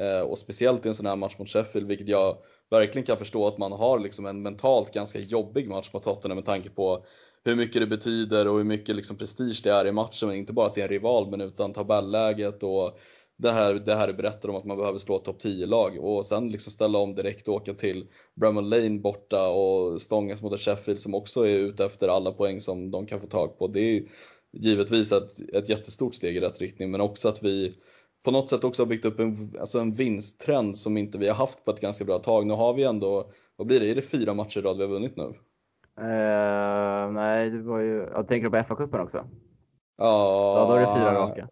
Eh, 0.00 0.20
och 0.20 0.38
speciellt 0.38 0.86
i 0.86 0.88
en 0.88 0.94
sån 0.94 1.06
här 1.06 1.16
match 1.16 1.38
mot 1.38 1.48
Sheffield 1.48 1.86
vilket 1.88 2.08
jag 2.08 2.36
verkligen 2.70 3.06
kan 3.06 3.16
förstå 3.16 3.46
att 3.46 3.58
man 3.58 3.72
har 3.72 3.98
liksom 3.98 4.26
en 4.26 4.42
mentalt 4.42 4.94
ganska 4.94 5.18
jobbig 5.18 5.68
match 5.68 5.90
mot 5.92 6.02
Tottenham 6.02 6.36
med 6.36 6.44
tanke 6.44 6.70
på 6.70 7.04
hur 7.44 7.56
mycket 7.56 7.82
det 7.82 7.86
betyder 7.86 8.48
och 8.48 8.56
hur 8.56 8.64
mycket 8.64 8.96
liksom 8.96 9.16
prestige 9.16 9.60
det 9.64 9.70
är 9.70 9.86
i 9.86 9.92
matchen. 9.92 10.28
Men 10.28 10.36
inte 10.36 10.52
bara 10.52 10.66
att 10.66 10.74
det 10.74 10.80
är 10.80 10.84
en 10.84 10.90
rival 10.90 11.30
men 11.30 11.40
utan 11.40 11.72
tabelläget 11.72 12.62
och 12.62 12.98
det 13.36 13.50
här, 13.50 13.74
det 13.74 13.94
här 13.94 14.12
berättar 14.12 14.48
om 14.48 14.56
att 14.56 14.64
man 14.64 14.76
behöver 14.76 14.98
slå 14.98 15.18
topp 15.18 15.42
10-lag 15.42 15.98
och 15.98 16.26
sen 16.26 16.48
liksom 16.48 16.72
ställa 16.72 16.98
om 16.98 17.14
direkt 17.14 17.48
och 17.48 17.54
åka 17.54 17.74
till 17.74 18.06
Bramall 18.40 18.68
Lane 18.68 18.98
borta 18.98 19.48
och 19.48 20.02
stångas 20.02 20.42
mot 20.42 20.54
ett 20.54 20.60
Sheffield 20.60 21.00
som 21.00 21.14
också 21.14 21.46
är 21.46 21.58
ute 21.58 21.84
efter 21.84 22.08
alla 22.08 22.32
poäng 22.32 22.60
som 22.60 22.90
de 22.90 23.06
kan 23.06 23.20
få 23.20 23.26
tag 23.26 23.58
på. 23.58 23.66
Det 23.66 23.80
är 23.80 24.02
givetvis 24.52 25.12
ett, 25.12 25.40
ett 25.54 25.68
jättestort 25.68 26.14
steg 26.14 26.36
i 26.36 26.40
rätt 26.40 26.60
riktning 26.60 26.90
men 26.90 27.00
också 27.00 27.28
att 27.28 27.42
vi 27.42 27.74
på 28.22 28.30
något 28.30 28.48
sätt 28.48 28.64
också 28.64 28.82
har 28.82 28.88
byggt 28.88 29.04
upp 29.04 29.20
en, 29.20 29.56
alltså 29.60 29.78
en 29.78 29.94
vinsttrend 29.94 30.78
som 30.78 30.96
inte 30.96 31.18
vi 31.18 31.28
har 31.28 31.34
haft 31.34 31.64
på 31.64 31.70
ett 31.70 31.80
ganska 31.80 32.04
bra 32.04 32.18
tag. 32.18 32.46
Nu 32.46 32.54
har 32.54 32.74
vi 32.74 32.84
ändå, 32.84 33.30
vad 33.56 33.66
blir 33.66 33.80
det, 33.80 33.90
är 33.90 33.94
det 33.94 34.02
fyra 34.02 34.34
matcher 34.34 34.58
i 34.58 34.62
rad 34.62 34.76
vi 34.76 34.82
har 34.82 34.90
vunnit 34.90 35.16
nu? 35.16 35.24
Uh, 36.00 37.12
nej, 37.12 37.50
det 37.50 37.62
var 37.62 37.78
ju, 37.78 38.08
jag 38.12 38.28
tänker 38.28 38.50
på 38.50 38.56
FA-cupen 38.56 39.02
också? 39.02 39.24
Ja, 39.98 40.58
ja, 40.58 40.66
då 40.68 40.74
är 40.74 40.80
det 40.80 41.00
fyra 41.00 41.14
raka. 41.14 41.48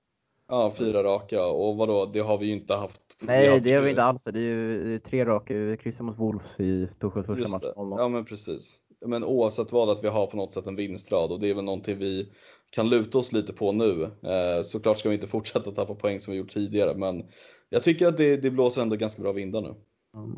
Ja, 0.48 0.72
fyra 0.78 1.02
raka 1.02 1.46
och 1.46 1.76
vadå, 1.76 2.10
det 2.12 2.20
har 2.20 2.38
vi 2.38 2.46
ju 2.46 2.52
inte 2.52 2.74
haft. 2.74 3.00
Nej, 3.20 3.60
det 3.60 3.72
har 3.72 3.82
vi 3.82 3.90
inte 3.90 4.02
alls. 4.02 4.22
Det 4.24 4.38
är 4.38 4.42
ju 4.42 4.98
tre 4.98 5.24
raka. 5.24 5.54
Vi 5.54 5.76
kryssar 5.76 6.04
mot 6.04 6.18
Wolves 6.18 6.60
i 6.60 6.88
Torshälls 7.00 7.26
första 7.26 7.48
match. 7.48 7.64
Ja, 7.76 8.08
men 8.08 8.24
precis. 8.24 8.76
Men 9.06 9.24
oavsett 9.24 9.72
vad, 9.72 9.90
att 9.90 10.04
vi 10.04 10.08
har 10.08 10.26
på 10.26 10.36
något 10.36 10.54
sätt 10.54 10.66
en 10.66 10.76
vinstrad 10.76 11.32
och 11.32 11.40
det 11.40 11.50
är 11.50 11.54
väl 11.54 11.64
någonting 11.64 11.98
vi 11.98 12.32
kan 12.70 12.88
luta 12.88 13.18
oss 13.18 13.32
lite 13.32 13.52
på 13.52 13.72
nu. 13.72 14.02
Eh, 14.02 14.62
såklart 14.62 14.98
ska 14.98 15.08
vi 15.08 15.14
inte 15.14 15.26
fortsätta 15.26 15.72
tappa 15.72 15.94
poäng 15.94 16.20
som 16.20 16.32
vi 16.32 16.38
gjort 16.38 16.50
tidigare, 16.50 16.98
men 16.98 17.24
jag 17.68 17.82
tycker 17.82 18.08
att 18.08 18.16
det, 18.16 18.36
det 18.36 18.50
blåser 18.50 18.82
ändå 18.82 18.96
ganska 18.96 19.22
bra 19.22 19.32
vindar 19.32 19.62
nu. 19.62 19.74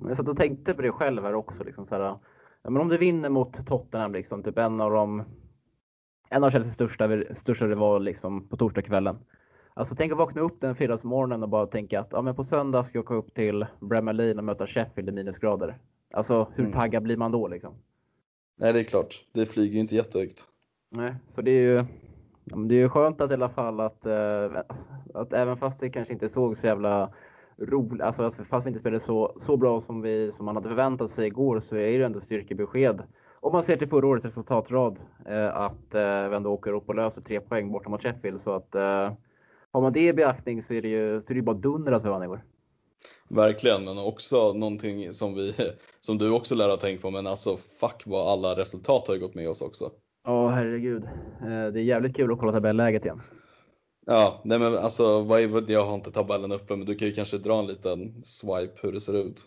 Jag 0.08 0.16
satt 0.16 0.28
och 0.28 0.36
tänkte 0.36 0.74
på 0.74 0.82
det 0.82 0.92
själv 0.92 1.22
här 1.22 1.34
också. 1.34 1.64
Liksom 1.64 1.86
så 1.86 1.94
här, 1.94 2.02
ja, 2.02 2.20
men 2.62 2.76
om 2.76 2.88
du 2.88 2.98
vinner 2.98 3.28
mot 3.28 3.66
Tottenham, 3.66 4.12
liksom, 4.12 4.42
typ 4.42 4.58
en 4.58 4.80
av 4.80 4.90
de 4.90 5.24
en 6.30 6.44
av 6.44 6.50
Chelseas 6.50 6.74
största, 6.74 7.34
största 7.36 7.66
rival 7.66 8.04
liksom, 8.04 8.48
på 8.48 8.56
torsdagskvällen. 8.56 9.18
Alltså 9.74 9.94
tänk 9.94 10.12
att 10.12 10.18
vakna 10.18 10.40
upp 10.40 10.60
den 10.60 10.74
fredagsmorgonen 10.74 11.42
och 11.42 11.48
bara 11.48 11.66
tänka 11.66 12.00
att 12.00 12.08
ja, 12.10 12.22
men 12.22 12.34
på 12.34 12.44
söndag 12.44 12.84
ska 12.84 12.98
jag 12.98 13.04
åka 13.04 13.14
upp 13.14 13.34
till 13.34 13.66
Bremer 13.80 14.12
Lane 14.12 14.34
och 14.34 14.44
möta 14.44 14.66
Sheffield 14.66 15.08
i 15.08 15.12
minusgrader. 15.12 15.78
Alltså 16.14 16.48
hur 16.54 16.64
mm. 16.64 16.72
taggad 16.72 17.02
blir 17.02 17.16
man 17.16 17.32
då 17.32 17.48
liksom? 17.48 17.74
Nej, 18.56 18.72
det 18.72 18.80
är 18.80 18.84
klart. 18.84 19.24
Det 19.32 19.46
flyger 19.46 19.74
ju 19.74 19.80
inte 19.80 19.96
jättehögt. 19.96 20.44
Nej, 20.90 21.14
så 21.28 21.42
det 21.42 21.50
är 21.50 21.62
ju 21.62 21.84
det 22.44 22.74
är 22.74 22.78
ju 22.78 22.88
skönt 22.88 23.20
att 23.20 23.30
i 23.30 23.34
alla 23.34 23.48
fall 23.48 23.80
att, 23.80 24.06
eh, 24.06 24.50
att 25.14 25.32
även 25.32 25.56
fast 25.56 25.80
det 25.80 25.90
kanske 25.90 26.14
inte 26.14 26.28
såg 26.28 26.56
så 26.56 26.66
jävla 26.66 27.12
roligt, 27.58 28.02
alltså 28.02 28.22
att 28.22 28.34
fast 28.34 28.66
vi 28.66 28.68
inte 28.68 28.80
spelade 28.80 29.00
så, 29.00 29.36
så 29.40 29.56
bra 29.56 29.80
som, 29.80 30.02
vi, 30.02 30.32
som 30.32 30.44
man 30.46 30.56
hade 30.56 30.68
förväntat 30.68 31.10
sig 31.10 31.26
igår 31.26 31.60
så 31.60 31.76
är 31.76 31.98
det 31.98 32.04
ändå 32.04 32.20
styrkebesked. 32.20 33.02
Om 33.40 33.52
man 33.52 33.62
ser 33.62 33.76
till 33.76 33.88
förra 33.88 34.06
årets 34.06 34.24
resultatrad 34.24 34.98
eh, 35.26 35.56
att 35.56 35.94
eh, 35.94 36.28
vi 36.28 36.36
ändå 36.36 36.50
åker 36.50 36.72
upp 36.72 36.88
och 36.88 36.94
löser 36.94 37.22
tre 37.22 37.40
poäng 37.40 37.72
borta 37.72 37.88
mot 37.88 38.02
Sheffield. 38.02 38.40
Så 38.40 38.54
att 38.54 38.74
eh, 38.74 39.12
har 39.72 39.80
man 39.80 39.92
det 39.92 40.06
i 40.06 40.12
beaktning 40.12 40.62
så 40.62 40.74
är 40.74 40.82
det 40.82 40.88
ju 40.88 41.22
så 41.22 41.32
är 41.32 41.34
det 41.34 41.42
bara 41.42 41.56
dunder 41.56 41.92
att 41.92 42.04
vi 42.04 42.08
vann 42.08 42.22
igår. 42.22 42.44
Verkligen, 43.28 43.84
men 43.84 43.98
också 43.98 44.52
någonting 44.52 45.12
som, 45.14 45.34
vi, 45.34 45.54
som 46.00 46.18
du 46.18 46.30
också 46.30 46.54
lär 46.54 46.68
ha 46.68 46.76
tänkt 46.76 47.02
på, 47.02 47.10
men 47.10 47.26
alltså 47.26 47.56
fuck 47.56 48.02
vad 48.06 48.28
alla 48.28 48.56
resultat 48.56 49.08
har 49.08 49.16
gått 49.16 49.34
med 49.34 49.48
oss 49.48 49.62
också. 49.62 49.90
Ja, 50.24 50.46
oh, 50.46 50.50
herregud. 50.50 51.08
Det 51.40 51.48
är 51.48 51.76
jävligt 51.76 52.16
kul 52.16 52.32
att 52.32 52.38
kolla 52.38 52.52
tabelläget 52.52 53.04
igen. 53.04 53.20
Ja, 54.06 54.40
nej 54.44 54.58
men 54.58 54.74
alltså 54.76 55.24
vad 55.24 55.40
är, 55.40 55.70
jag 55.72 55.84
har 55.84 55.94
inte 55.94 56.10
tabellen 56.10 56.52
uppe, 56.52 56.76
men 56.76 56.86
du 56.86 56.94
kan 56.94 57.08
ju 57.08 57.14
kanske 57.14 57.38
dra 57.38 57.58
en 57.58 57.66
liten 57.66 58.24
swipe 58.24 58.74
hur 58.82 58.92
det 58.92 59.00
ser 59.00 59.26
ut. 59.26 59.42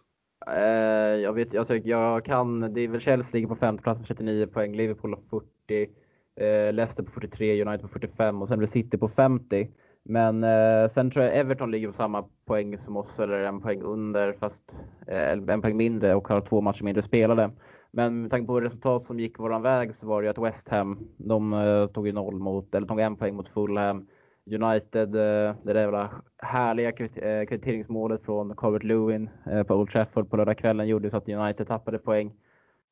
Eh, 0.47 1.21
jag 1.21 1.33
vet, 1.33 1.55
alltså, 1.55 1.75
jag 1.75 2.25
kan, 2.25 2.73
det 2.73 2.81
är 2.81 2.87
väl 2.87 2.99
Chelsea 2.99 3.31
ligger 3.33 3.47
på 3.47 3.55
femte 3.55 3.83
plats 3.83 3.99
med 3.99 4.07
39 4.07 4.47
poäng, 4.47 4.75
Liverpool 4.75 5.13
har 5.13 5.41
40, 5.67 5.89
eh, 6.35 6.73
Leicester 6.73 7.03
på 7.03 7.11
43, 7.11 7.65
United 7.65 7.81
på 7.81 7.87
45 7.87 8.41
och 8.41 8.47
sen 8.47 8.57
blir 8.57 8.67
City 8.67 8.97
på 8.97 9.07
50. 9.07 9.67
Men 10.03 10.43
eh, 10.43 10.89
sen 10.89 11.11
tror 11.11 11.25
jag 11.25 11.37
Everton 11.37 11.71
ligger 11.71 11.87
på 11.87 11.93
samma 11.93 12.25
poäng 12.45 12.77
som 12.77 12.97
oss, 12.97 13.19
eller 13.19 13.39
en 13.39 13.61
poäng 13.61 13.81
under, 13.81 14.33
fast 14.33 14.77
eh, 15.07 15.31
en 15.31 15.61
poäng 15.61 15.77
mindre 15.77 16.15
och 16.15 16.27
har 16.27 16.41
två 16.41 16.61
matcher 16.61 16.83
mindre 16.83 17.01
spelade. 17.01 17.51
Men 17.95 18.21
med 18.21 18.31
tanke 18.31 18.47
på 18.47 18.61
resultat 18.61 19.03
som 19.03 19.19
gick 19.19 19.39
våran 19.39 19.61
väg 19.61 19.95
så 19.95 20.07
var 20.07 20.21
det 20.21 20.25
ju 20.25 20.29
att 20.29 20.37
West 20.37 20.69
Ham, 20.69 21.07
de 21.17 21.53
eh, 21.53 21.87
tog 21.87 22.07
ju 22.07 22.13
noll 22.13 22.39
mot, 22.39 22.75
eller 22.75 22.87
tog 22.87 22.99
en 22.99 23.15
poäng 23.15 23.35
mot 23.35 23.49
Fulham. 23.49 24.07
United, 24.45 25.15
eh, 25.15 25.55
det 25.63 25.73
där 25.73 25.81
jävla 25.81 26.11
härliga 26.37 26.89
eh, 26.89 27.45
kvitteringsmålet 27.45 28.23
från 28.23 28.55
Calvert 28.55 28.83
Lewin 28.83 29.29
eh, 29.51 29.63
på 29.63 29.75
Old 29.75 29.89
Trafford 29.89 30.29
på 30.29 30.37
lördag 30.37 30.57
kvällen 30.57 30.87
gjorde 30.87 31.09
så 31.09 31.17
att 31.17 31.29
United 31.29 31.67
tappade 31.67 31.97
poäng. 31.97 32.33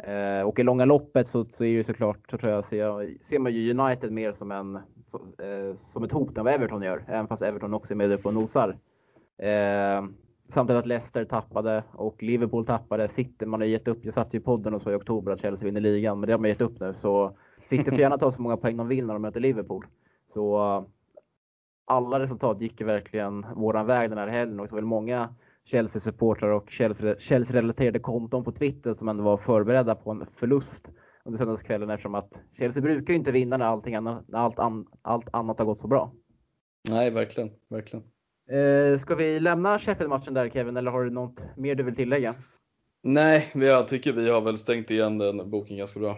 Eh, 0.04 0.41
och 0.41 0.60
i 0.60 0.64
långa 0.64 0.86
loppet 0.86 1.28
så, 1.28 1.45
så 1.45 1.64
är 1.64 1.68
ju 1.68 1.84
såklart, 1.84 2.32
så 2.32 2.38
tror 2.38 2.52
jag, 2.52 2.66
ser, 2.66 3.24
ser 3.24 3.39
man 3.39 3.54
ju 3.54 3.80
United 3.80 4.12
mer 4.12 4.32
som, 4.32 4.52
en, 4.52 4.76
eh, 4.76 5.76
som 5.76 6.04
ett 6.04 6.12
hot 6.12 6.38
än 6.38 6.45
vad 6.45 6.54
Everton 6.54 6.82
gör, 6.82 7.04
även 7.08 7.28
fast 7.28 7.43
Everton 7.43 7.74
också 7.74 7.93
är 7.93 7.97
med 7.97 8.12
upp 8.12 8.26
och 8.26 8.34
nosar. 8.34 8.78
Samtidigt 10.52 10.80
att 10.80 10.86
Leicester 10.86 11.26
tappade 11.26 11.84
och 11.91 12.24
Liverpool 12.24 12.66
tappade. 12.66 13.08
City, 13.08 13.45
man 13.45 13.62
har 13.62 13.68
gett 13.68 13.88
upp. 13.88 14.06
Jag 14.06 14.14
satt 14.14 14.34
ju 14.34 14.38
i 14.38 14.41
podden 14.41 14.74
och 14.74 14.82
sa 14.82 14.91
i 14.91 14.95
oktober 14.95 15.32
att 15.32 15.41
Chelsea 15.41 15.66
vinner 15.66 15.82
ligan, 15.82 16.20
men 16.20 16.28
det 16.28 16.34
har 16.34 16.39
man 16.39 16.49
gett 16.49 16.62
upp 16.62 16.80
nu. 16.80 16.93
Så 16.93 17.38
City 17.66 17.84
får 17.84 17.99
gärna 17.99 18.18
ta 18.18 18.32
så 18.32 18.41
många 18.41 18.58
poäng 18.58 18.78
de 18.78 18.88
vill 18.88 19.06
när 19.06 19.14
de 19.14 19.22
möter 19.22 19.39
Liverpool. 19.39 19.86
Så 20.34 20.58
eh, 20.58 20.84
alla 21.86 22.20
resultat 22.20 22.62
gick 22.62 22.82
verkligen 22.82 23.45
våran 23.56 23.86
väg 23.86 24.10
den 24.10 24.18
här 24.18 24.28
helgen 24.28 24.60
och 24.60 24.70
så 24.70 24.76
var 24.76 24.82
många 24.82 25.36
Chelsea-supportrar 25.64 26.49
och 26.49 26.70
Chelsea-relaterade 27.20 27.99
konton 27.99 28.43
på 28.43 28.52
Twitter 28.52 28.93
som 28.93 29.10
ändå 29.10 29.24
var 29.24 29.38
förberedda 29.38 29.95
på 29.95 30.12
en 30.12 30.26
förlust 30.36 30.89
under 31.26 31.38
söndagskvällen 31.38 31.89
eftersom 31.89 32.16
att 32.16 32.41
Chelsea 32.58 32.82
brukar 32.82 33.14
ju 33.14 33.20
inte 33.20 33.32
vinna 33.32 33.58
när, 33.58 33.66
allting 33.66 33.95
annat, 33.95 34.28
när 34.28 34.39
allt, 34.39 34.60
an, 34.60 34.88
allt 35.02 35.28
annat 35.34 35.60
har 35.60 35.66
gått 35.66 35.80
så 35.80 35.88
bra. 35.88 36.14
Nej, 36.89 37.12
verkligen, 37.12 37.49
verkligen. 37.70 38.11
Eh, 38.52 38.97
ska 38.97 39.16
vi 39.16 39.39
lämna 39.39 39.80
Sheffield-matchen 39.80 40.34
där 40.34 40.49
Kevin 40.49 40.78
eller 40.78 40.91
har 40.91 41.04
du 41.04 41.10
något 41.10 41.43
mer 41.58 41.76
du 41.76 41.84
vill 41.84 41.95
tillägga? 41.95 42.34
Nej, 43.04 43.52
jag 43.54 43.88
tycker 43.88 44.14
vi 44.14 44.30
har 44.30 44.41
väl 44.41 44.58
stängt 44.58 44.91
igen 44.91 45.18
den 45.18 45.49
boken 45.49 45.78
ganska 45.78 45.99
bra. 45.99 46.16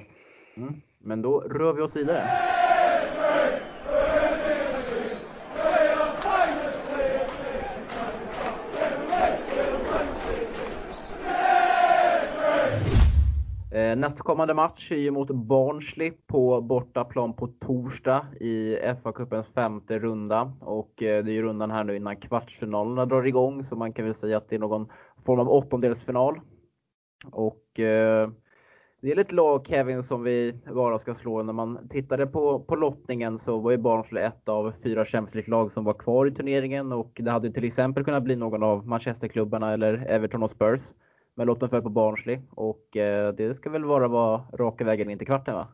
Mm, 0.58 0.74
men 1.00 1.22
då 1.22 1.40
rör 1.40 1.74
vi 1.74 1.82
oss 1.82 1.96
vidare. 1.96 2.24
Eh, 13.72 13.93
nästkommande 14.04 14.54
match 14.54 14.92
är 14.92 14.96
ju 14.96 15.12
mot 15.12 15.32
Barnsley 15.32 16.12
på 16.28 16.62
bortaplan 16.62 17.34
på 17.34 17.48
torsdag 17.48 18.26
i 18.40 18.78
FA-cupens 18.78 19.54
femte 19.54 20.00
runda. 20.00 20.54
Och 20.60 21.04
eh, 21.04 21.24
det 21.24 21.32
är 21.32 21.34
ju 21.34 21.44
rundan 21.44 21.72
här 21.72 21.84
nu 21.84 21.96
innan 21.96 22.16
kvartsfinalerna 22.16 23.06
drar 23.06 23.28
igång, 23.28 23.64
så 23.64 23.76
man 23.76 23.94
kan 23.94 24.06
väl 24.06 24.14
säga 24.14 24.38
att 24.38 24.50
det 24.50 24.56
är 24.56 24.60
någon 24.60 24.88
form 25.26 25.40
av 25.40 25.50
åttondelsfinal. 25.50 26.40
Och 27.32 27.80
eh, 27.80 28.30
det 29.02 29.12
är 29.12 29.16
lite 29.16 29.36
lag 29.36 29.66
Kevin 29.68 30.04
som 30.04 30.24
vi 30.24 30.54
bara 30.74 31.00
ska 31.00 31.16
slå. 31.16 31.44
När 31.44 31.54
man 31.54 31.88
tittade 31.90 32.28
på, 32.28 32.60
på 32.60 32.76
lottningen 32.76 33.40
så 33.40 33.60
var 33.60 33.72
ju 33.72 33.78
Barnsley 33.78 34.24
ett 34.24 34.50
av 34.50 34.74
fyra 34.84 35.06
Champions 35.06 35.48
lag 35.48 35.72
som 35.72 35.84
var 35.84 35.94
kvar 35.94 36.26
i 36.26 36.32
turneringen 36.32 36.92
och 36.92 37.20
det 37.24 37.32
hade 37.32 37.52
till 37.52 37.64
exempel 37.64 38.04
kunnat 38.04 38.24
bli 38.24 38.36
någon 38.36 38.64
av 38.64 38.88
Manchesterklubbarna 38.88 39.74
eller 39.74 40.06
Everton 40.08 40.44
och 40.44 40.52
Spurs. 40.52 40.82
Men 41.36 41.48
lotten 41.48 41.70
föll 41.70 41.82
på 41.82 41.90
Barnsley 41.90 42.40
och 42.50 42.98
eh, 42.98 43.34
det 43.34 43.54
ska 43.54 43.70
väl 43.70 43.84
vara 43.84 44.08
vara 44.08 44.44
raka 44.54 44.84
vägen 44.84 45.10
in 45.10 45.18
till 45.18 45.28
kvarten 45.28 45.56
va? 45.56 45.68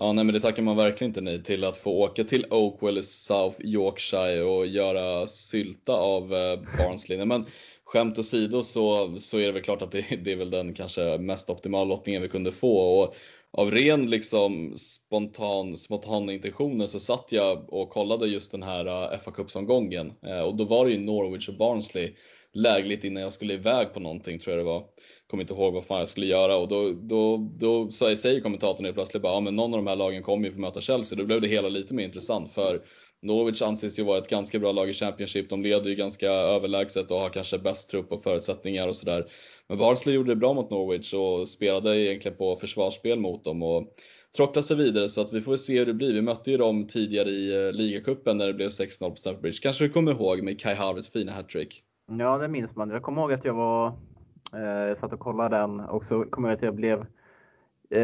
Ja, 0.00 0.12
nej 0.12 0.24
men 0.24 0.34
det 0.34 0.40
tackar 0.40 0.62
man 0.62 0.76
verkligen 0.76 1.10
inte 1.10 1.20
nej 1.20 1.42
till. 1.42 1.64
Att 1.64 1.76
få 1.76 1.90
åka 1.90 2.24
till 2.24 2.44
Oakwell 2.50 2.98
i 2.98 3.02
South 3.02 3.56
Yorkshire 3.60 4.42
och 4.42 4.66
göra 4.66 5.26
sylta 5.26 5.92
av 5.92 6.34
eh, 6.34 6.60
Barnsley. 6.78 7.18
Nej, 7.18 7.26
men 7.26 7.46
skämt 7.84 8.18
åsido 8.18 8.62
så, 8.62 9.16
så 9.18 9.38
är 9.38 9.46
det 9.46 9.52
väl 9.52 9.62
klart 9.62 9.82
att 9.82 9.92
det, 9.92 10.04
det 10.24 10.32
är 10.32 10.36
väl 10.36 10.50
den 10.50 10.74
kanske 10.74 11.18
mest 11.18 11.50
optimala 11.50 11.84
lottningen 11.84 12.22
vi 12.22 12.28
kunde 12.28 12.52
få. 12.52 12.78
Och 12.78 13.14
av 13.50 13.70
ren 13.70 14.10
liksom 14.10 14.74
spontan, 14.76 15.76
spontana 15.76 16.32
intentioner 16.32 16.86
så 16.86 17.00
satt 17.00 17.26
jag 17.30 17.72
och 17.72 17.90
kollade 17.90 18.26
just 18.26 18.52
den 18.52 18.62
här 18.62 19.12
eh, 19.12 19.18
fa 19.18 19.30
Cups-omgången. 19.30 20.12
Och 20.46 20.56
då 20.56 20.64
var 20.64 20.86
det 20.86 20.92
ju 20.92 20.98
Norwich 20.98 21.48
och 21.48 21.56
Barnsley 21.56 22.14
lägligt 22.54 23.04
innan 23.04 23.22
jag 23.22 23.32
skulle 23.32 23.54
iväg 23.54 23.94
på 23.94 24.00
någonting 24.00 24.38
tror 24.38 24.56
jag 24.56 24.66
det 24.66 24.70
var. 24.70 24.84
Kommer 25.30 25.42
inte 25.42 25.54
ihåg 25.54 25.74
vad 25.74 25.84
fan 25.84 25.98
jag 25.98 26.08
skulle 26.08 26.26
göra 26.26 26.56
och 26.56 26.68
då, 26.68 26.92
då, 26.92 27.36
då 27.58 27.90
så 27.90 28.16
säger 28.16 28.40
kommentatorn 28.40 28.84
helt 28.84 28.96
plötsligt 28.96 29.22
bara, 29.22 29.32
ja 29.32 29.40
men 29.40 29.56
någon 29.56 29.74
av 29.74 29.78
de 29.78 29.86
här 29.86 29.96
lagen 29.96 30.22
kommer 30.22 30.46
ju 30.46 30.52
få 30.52 30.60
möta 30.60 30.80
Chelsea. 30.80 31.18
Då 31.18 31.24
blev 31.24 31.40
det 31.40 31.48
hela 31.48 31.68
lite 31.68 31.94
mer 31.94 32.04
intressant 32.04 32.52
för 32.52 32.82
Norwich 33.22 33.62
anses 33.62 33.98
ju 33.98 34.02
vara 34.02 34.18
ett 34.18 34.28
ganska 34.28 34.58
bra 34.58 34.72
lag 34.72 34.90
i 34.90 34.92
Championship. 34.92 35.50
De 35.50 35.62
leder 35.62 35.90
ju 35.90 35.96
ganska 35.96 36.30
överlägset 36.30 37.10
och 37.10 37.18
har 37.18 37.28
kanske 37.28 37.58
bäst 37.58 37.90
trupp 37.90 38.12
och 38.12 38.22
förutsättningar 38.22 38.88
och 38.88 38.96
sådär. 38.96 39.26
Men 39.68 39.78
Barnsley 39.78 40.14
gjorde 40.14 40.30
det 40.30 40.36
bra 40.36 40.54
mot 40.54 40.70
Norwich 40.70 41.14
och 41.14 41.48
spelade 41.48 42.00
egentligen 42.00 42.36
på 42.36 42.56
försvarsspel 42.56 43.18
mot 43.18 43.44
dem 43.44 43.62
och 43.62 43.94
tråcklade 44.36 44.66
sig 44.66 44.76
vidare 44.76 45.08
så 45.08 45.20
att 45.20 45.32
vi 45.32 45.40
får 45.40 45.56
se 45.56 45.78
hur 45.78 45.86
det 45.86 45.94
blir. 45.94 46.12
Vi 46.12 46.22
mötte 46.22 46.50
ju 46.50 46.56
dem 46.56 46.86
tidigare 46.86 47.28
i 47.28 47.66
eh, 47.66 47.72
ligacupen 47.72 48.38
när 48.38 48.46
det 48.46 48.54
blev 48.54 48.68
6-0 48.68 49.10
på 49.10 49.16
Stamford 49.16 49.42
Bridge. 49.42 49.58
Kanske 49.62 49.84
du 49.84 49.90
kommer 49.90 50.12
ihåg 50.12 50.42
med 50.42 50.60
Kai 50.60 50.74
Havertz 50.74 51.10
fina 51.10 51.32
hattrick? 51.32 51.82
Ja, 52.10 52.38
det 52.38 52.48
minns 52.48 52.76
man. 52.76 52.90
Jag 52.90 53.02
kommer 53.02 53.22
ihåg 53.22 53.32
att 53.32 53.44
jag 53.44 53.54
var, 53.54 53.86
eh, 54.52 54.94
satt 54.96 55.12
och 55.12 55.20
kollade 55.20 55.56
den 55.56 55.80
och 55.80 56.04
så 56.04 56.24
kommer 56.24 56.48
jag 56.48 56.52
ihåg 56.52 56.58
att 56.58 56.62
jag 56.62 56.74
blev 56.74 57.06
eh, 57.90 58.00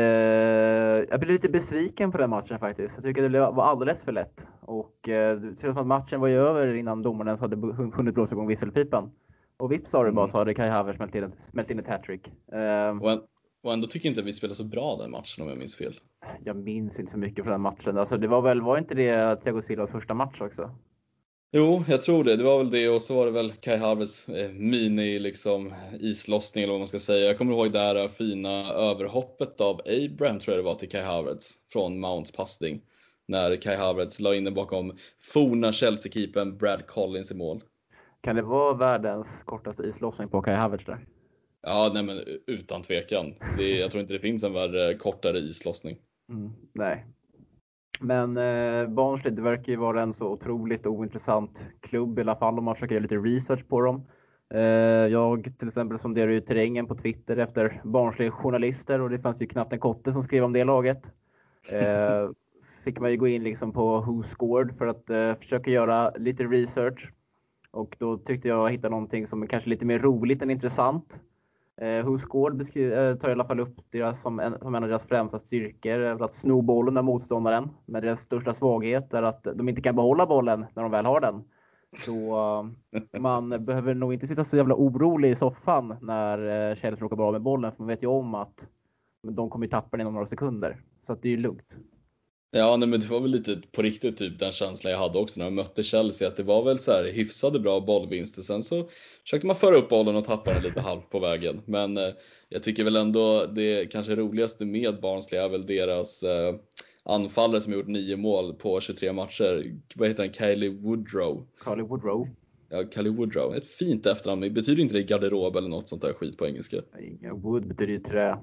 jag 1.11 1.20
blev 1.20 1.30
lite 1.30 1.48
besviken 1.48 2.12
på 2.12 2.18
den 2.18 2.30
matchen 2.30 2.59
faktiskt. 2.59 2.94
Jag 2.96 3.05
tycker 3.05 3.28
det 3.28 3.40
var 3.40 3.64
alldeles 3.64 4.05
för 4.05 4.12
lätt. 4.12 4.46
Och 4.61 5.09
eh, 5.09 5.36
det 5.36 5.57
ser 5.57 5.68
ut 5.68 5.74
som 5.74 5.82
att 5.82 5.86
matchen 5.86 6.20
var 6.20 6.28
ju 6.28 6.36
över 6.36 6.74
innan 6.74 7.02
domaren 7.02 7.28
ens 7.28 7.40
hade 7.40 7.57
hunnit 7.96 8.14
blåsa 8.14 8.34
igång 8.34 8.46
visselpipan. 8.46 9.11
Och 9.57 9.72
vips 9.72 9.90
sa 9.90 10.02
det 10.02 10.12
bara 10.12 10.22
mm. 10.22 10.30
så 10.30 10.38
hade 10.38 10.55
Kai 10.55 10.68
Havertz 10.68 10.96
smält 10.96 11.14
in, 11.14 11.32
smält 11.40 11.70
in 11.70 11.78
ett 11.78 11.88
hattrick. 11.88 12.32
Eh, 12.52 12.96
och 13.62 13.72
ändå 13.72 13.86
tycker 13.86 14.07
jag 14.07 14.11
inte 14.11 14.20
att 14.20 14.26
vi 14.26 14.32
spelade 14.32 14.55
så 14.55 14.64
bra 14.64 14.96
den 14.96 15.11
matchen 15.11 15.42
om 15.42 15.48
jag 15.48 15.59
minns 15.59 15.76
fel. 15.76 16.00
Jag 16.44 16.57
minns 16.57 17.00
inte 17.00 17.12
så 17.12 17.18
mycket 17.18 17.44
från 17.44 17.52
den 17.52 17.61
matchen. 17.61 17.98
Alltså, 17.98 18.16
det 18.16 18.28
var 18.28 18.42
väl, 18.42 18.61
var 18.61 18.78
inte 18.78 18.94
det 18.94 19.36
Thiago 19.36 19.62
Silvas 19.62 19.90
första 19.90 20.14
match 20.14 20.40
också? 20.40 20.70
Jo, 21.57 21.84
jag 21.88 22.02
tror 22.02 22.24
det. 22.24 22.36
Det 22.36 22.44
var 22.44 22.59
väl 22.59 22.70
det 22.70 22.88
och 22.88 23.02
så 23.02 23.14
var 23.14 23.26
det 23.26 23.32
väl 23.32 23.52
Kai 23.52 23.76
Havertz 23.76 24.28
eh, 24.28 24.50
mini 24.50 25.18
liksom, 25.18 25.74
islossning 26.00 26.64
eller 26.64 26.72
vad 26.72 26.80
man 26.80 26.88
ska 26.88 26.98
säga. 26.98 27.26
Jag 27.26 27.38
kommer 27.38 27.52
ihåg 27.52 27.72
det 27.72 27.78
här 27.78 28.09
fina 28.09 28.72
överhoppet 28.72 29.61
av 29.61 29.80
Abraham 29.80 30.40
tror 30.40 30.57
jag 30.57 30.64
det 30.64 30.68
var 30.68 30.74
till 30.74 30.88
Kai 30.88 31.02
Havertz 31.02 31.52
från 31.72 32.00
Mounts 32.00 32.32
passning. 32.32 32.80
När 33.28 33.57
Kai 33.57 33.76
Havertz 33.76 34.20
la 34.20 34.34
in 34.34 34.44
den 34.44 34.55
bakom 34.55 34.96
forna 35.32 35.72
Chelsea-keepern 35.72 36.57
Brad 36.59 36.86
Collins 36.86 37.30
i 37.30 37.34
mål. 37.34 37.62
Kan 38.20 38.36
det 38.36 38.42
vara 38.42 38.74
världens 38.74 39.42
kortaste 39.44 39.82
islossning 39.82 40.28
på 40.28 40.42
Kai 40.42 40.55
Havertz 40.55 40.84
där? 40.84 41.07
Ja, 41.62 41.90
nej 41.94 42.02
men 42.02 42.20
utan 42.46 42.82
tvekan. 42.82 43.34
Det, 43.59 43.78
jag 43.78 43.90
tror 43.90 44.00
inte 44.00 44.12
det 44.12 44.20
finns 44.20 44.44
en 44.44 44.52
värre, 44.52 44.94
kortare 44.94 45.38
islossning. 45.38 45.96
Mm, 46.28 46.52
nej, 46.72 47.07
men 48.05 48.36
eh, 48.36 48.88
Barnsley, 48.88 49.34
det 49.34 49.42
verkar 49.42 49.72
ju 49.72 49.78
vara 49.78 50.02
en 50.02 50.12
så 50.12 50.28
otroligt 50.28 50.86
ointressant 50.86 51.70
klubb 51.80 52.18
i 52.18 52.22
alla 52.22 52.36
fall 52.36 52.59
om 52.59 52.64
man 52.64 52.74
försöker 52.74 52.94
göra 52.94 53.02
lite 53.02 53.16
research 53.16 53.68
på 53.68 53.80
dem. 53.80 54.07
Eh, 54.55 54.61
jag 55.12 55.52
till 55.59 55.68
exempel 55.68 55.98
sonderar 55.98 56.30
ju 56.30 56.40
terrängen 56.40 56.86
på 56.86 56.94
Twitter 56.94 57.36
efter 57.36 57.80
Barnsley-journalister 57.84 59.00
och 59.00 59.11
det 59.11 59.18
fanns 59.18 59.42
ju 59.42 59.46
knappt 59.46 59.72
en 59.72 59.78
kotte 59.78 60.12
som 60.12 60.22
skrev 60.22 60.44
om 60.44 60.52
det 60.52 60.64
laget. 60.64 61.12
Eh, 61.72 62.30
fick 62.84 63.00
man 63.00 63.11
ju 63.11 63.16
gå 63.16 63.28
in 63.28 63.44
liksom 63.44 63.72
på 63.72 64.00
Who 64.00 64.22
Scored 64.22 64.78
för 64.78 64.86
att 64.86 65.11
eh, 65.11 65.34
försöka 65.34 65.70
göra 65.70 66.11
lite 66.11 66.44
research. 66.44 67.12
Och 67.70 67.96
då 67.98 68.18
tyckte 68.18 68.48
jag 68.48 68.70
hittade 68.70 68.90
någonting 68.90 69.26
som 69.26 69.42
är 69.42 69.46
kanske 69.46 69.70
lite 69.70 69.84
mer 69.84 69.98
roligt 69.98 70.42
än 70.42 70.50
intressant. 70.50 71.20
Eh, 71.77 72.07
Husgård 72.07 72.61
eh, 72.61 73.16
tar 73.16 73.29
i 73.29 73.33
alla 73.33 73.45
fall 73.45 73.61
upp 73.61 73.77
deras 73.91 74.22
som 74.22 74.41
en, 74.41 74.59
som 74.59 74.75
en 74.75 74.83
av 74.83 74.89
deras 74.89 75.07
främsta 75.07 75.39
styrkor, 75.39 76.05
eh, 76.05 76.22
att 76.22 76.35
sno 76.35 76.62
bollen 76.62 76.97
av 76.97 77.05
motståndaren. 77.05 77.68
Men 77.87 78.03
deras 78.03 78.20
största 78.20 78.55
svaghet 78.55 79.14
är 79.14 79.22
att 79.22 79.43
de 79.55 79.68
inte 79.68 79.83
kan 79.83 79.97
behålla 79.97 80.27
bollen 80.27 80.66
när 80.75 80.83
de 80.83 80.93
väl 80.93 81.07
har 81.07 81.20
den. 81.20 81.45
Så 81.99 82.37
eh, 82.93 83.20
man 83.20 83.64
behöver 83.64 83.95
nog 83.95 84.14
inte 84.14 84.27
sitta 84.27 84.45
så 84.45 84.57
jävla 84.57 84.75
orolig 84.75 85.31
i 85.31 85.35
soffan 85.35 85.97
när 86.01 86.70
eh, 86.70 86.77
Chelsea 86.77 87.05
råkar 87.05 87.16
bra 87.16 87.33
med 87.33 87.43
bollen, 87.43 87.72
för 87.72 87.83
man 87.83 87.89
vet 87.89 88.03
ju 88.03 88.07
om 88.07 88.35
att 88.35 88.68
de 89.22 89.51
kommer 89.51 89.66
tappa 89.66 89.97
den 89.97 90.01
inom 90.01 90.14
några 90.14 90.27
sekunder. 90.27 90.81
Så 91.03 91.12
att 91.12 91.22
det 91.22 91.29
är 91.29 91.31
ju 91.31 91.37
lugnt. 91.37 91.77
Ja, 92.57 92.76
nej, 92.76 92.88
men 92.88 93.00
det 93.00 93.07
var 93.07 93.20
väl 93.20 93.30
lite 93.30 93.57
på 93.72 93.82
riktigt 93.82 94.16
typ 94.16 94.38
den 94.38 94.52
känslan 94.52 94.92
jag 94.92 94.98
hade 94.98 95.18
också 95.18 95.40
när 95.40 95.46
jag 95.46 95.52
mötte 95.52 95.82
Chelsea, 95.82 96.28
att 96.28 96.36
det 96.36 96.42
var 96.42 96.64
väl 96.64 96.78
så 96.78 96.92
här 96.92 97.05
hyfsade 97.05 97.61
bra 97.61 97.80
bollvinster. 97.80 98.42
Sen 98.42 98.62
så 98.62 98.88
försökte 99.22 99.46
man 99.46 99.57
föra 99.57 99.76
upp 99.76 99.88
bollen 99.88 100.16
och 100.16 100.24
tappa 100.24 100.55
den 100.55 100.62
lite 100.62 100.80
halvt 100.80 101.11
på 101.11 101.18
vägen. 101.18 101.62
Men 101.64 101.96
eh, 101.96 102.09
jag 102.48 102.62
tycker 102.62 102.84
väl 102.84 102.96
ändå 102.96 103.46
det 103.46 103.92
kanske 103.92 104.14
roligaste 104.14 104.64
med 104.64 105.00
Barnsley 105.00 105.40
är 105.40 105.48
väl 105.48 105.66
deras 105.66 106.22
eh, 106.22 106.55
anfallare 107.02 107.61
som 107.61 107.72
gjort 107.72 107.86
nio 107.86 108.16
mål 108.16 108.55
på 108.55 108.80
23 108.80 109.12
matcher. 109.12 109.74
Vad 109.96 110.09
heter 110.09 110.22
han? 110.22 110.32
Kylie 110.32 110.70
Woodrow. 110.70 111.46
Kylie 111.64 111.84
Woodrow. 111.84 112.28
Ja, 112.68 112.84
Kylie 112.94 113.12
Woodrow. 113.12 113.55
Ett 113.57 113.66
fint 113.66 114.07
efternamn. 114.07 114.40
Det 114.42 114.50
betyder 114.50 114.82
inte 114.82 114.94
det 114.94 115.02
garderob 115.02 115.57
eller 115.57 115.68
något 115.68 115.88
sånt 115.88 116.02
där 116.02 116.12
skit 116.12 116.38
på 116.38 116.46
engelska? 116.46 116.76
Wood 117.42 117.68
betyder 117.68 117.92
ju 117.92 118.00
trä. 118.00 118.38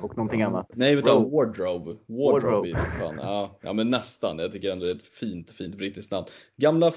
Och 0.00 0.16
någonting 0.16 0.42
annat. 0.42 0.66
Nej, 0.74 0.96
du, 0.96 1.02
wardrobe. 1.02 1.96
Wardrobe. 2.06 2.72
wardrobe. 2.72 2.78
Ja, 3.22 3.58
ja, 3.62 3.72
men 3.72 3.90
nästan. 3.90 4.38
Jag 4.38 4.52
tycker 4.52 4.72
ändå 4.72 4.84
det 4.84 4.90
är 4.90 4.94
ett 4.94 5.04
fint, 5.04 5.50
fint 5.50 5.76
brittiskt 5.76 6.12
namn. 6.12 6.26
Gamla 6.56 6.92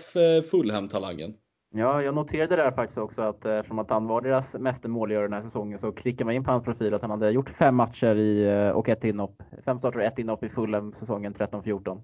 Fulham-talangen. 0.51 1.33
Ja, 1.73 2.01
jag 2.03 2.15
noterade 2.15 2.55
där 2.55 2.71
faktiskt 2.71 2.97
också 2.97 3.21
att 3.21 3.45
eh, 3.45 3.53
eftersom 3.53 3.79
att 3.79 3.89
han 3.89 4.07
var 4.07 4.21
deras 4.21 4.53
mesta 4.53 4.87
målgörare 4.87 5.25
den 5.25 5.33
här 5.33 5.41
säsongen 5.41 5.79
så 5.79 5.91
klickade 5.91 6.25
man 6.25 6.33
in 6.33 6.43
på 6.43 6.51
hans 6.51 6.63
profil 6.63 6.93
att 6.93 7.01
han 7.01 7.11
hade 7.11 7.31
gjort 7.31 7.49
fem 7.49 7.75
matcher 7.75 8.15
i, 8.15 8.43
eh, 8.47 8.69
och 8.69 8.89
ett 8.89 9.03
inhopp. 9.03 9.43
Fem 9.65 9.79
starter 9.79 9.99
och 9.99 10.05
ett 10.05 10.19
inhopp 10.19 10.43
i 10.43 10.49
Fulham 10.49 10.93
säsongen 10.93 11.33
13-14. 11.33 12.01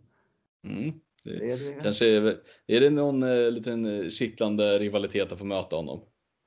Mm. 0.63 0.93
Det, 1.23 1.39
det, 1.39 1.55
det, 1.55 1.81
kanske 1.83 2.05
är, 2.05 2.35
är 2.67 2.81
det 2.81 2.89
någon 2.89 3.23
eh, 3.23 3.51
liten 3.51 4.11
kittlande 4.11 4.79
rivalitet 4.79 5.31
att 5.31 5.39
få 5.39 5.45
möta 5.45 5.75
honom? 5.75 5.99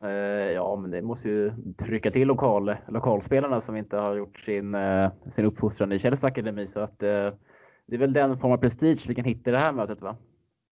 Eh, 0.04 0.52
ja, 0.52 0.76
men 0.76 0.90
det 0.90 1.02
måste 1.02 1.28
ju 1.28 1.52
trycka 1.78 2.10
till 2.10 2.28
lokal, 2.28 2.76
lokalspelarna 2.88 3.60
som 3.60 3.76
inte 3.76 3.96
har 3.96 4.16
gjort 4.16 4.40
sin, 4.40 4.74
eh, 4.74 5.10
sin 5.34 5.44
uppfostran 5.44 5.92
i 5.92 5.98
Chelsea 5.98 6.28
Akademi. 6.28 6.66
Så 6.66 6.80
att 6.80 7.02
eh, 7.02 7.32
det 7.86 7.96
är 7.96 7.98
väl 7.98 8.12
den 8.12 8.38
form 8.38 8.52
av 8.52 8.56
prestige 8.56 9.08
vi 9.08 9.14
kan 9.14 9.24
hitta 9.24 9.50
i 9.50 9.52
det 9.52 9.58
här 9.58 9.72
mötet 9.72 10.00
va? 10.00 10.16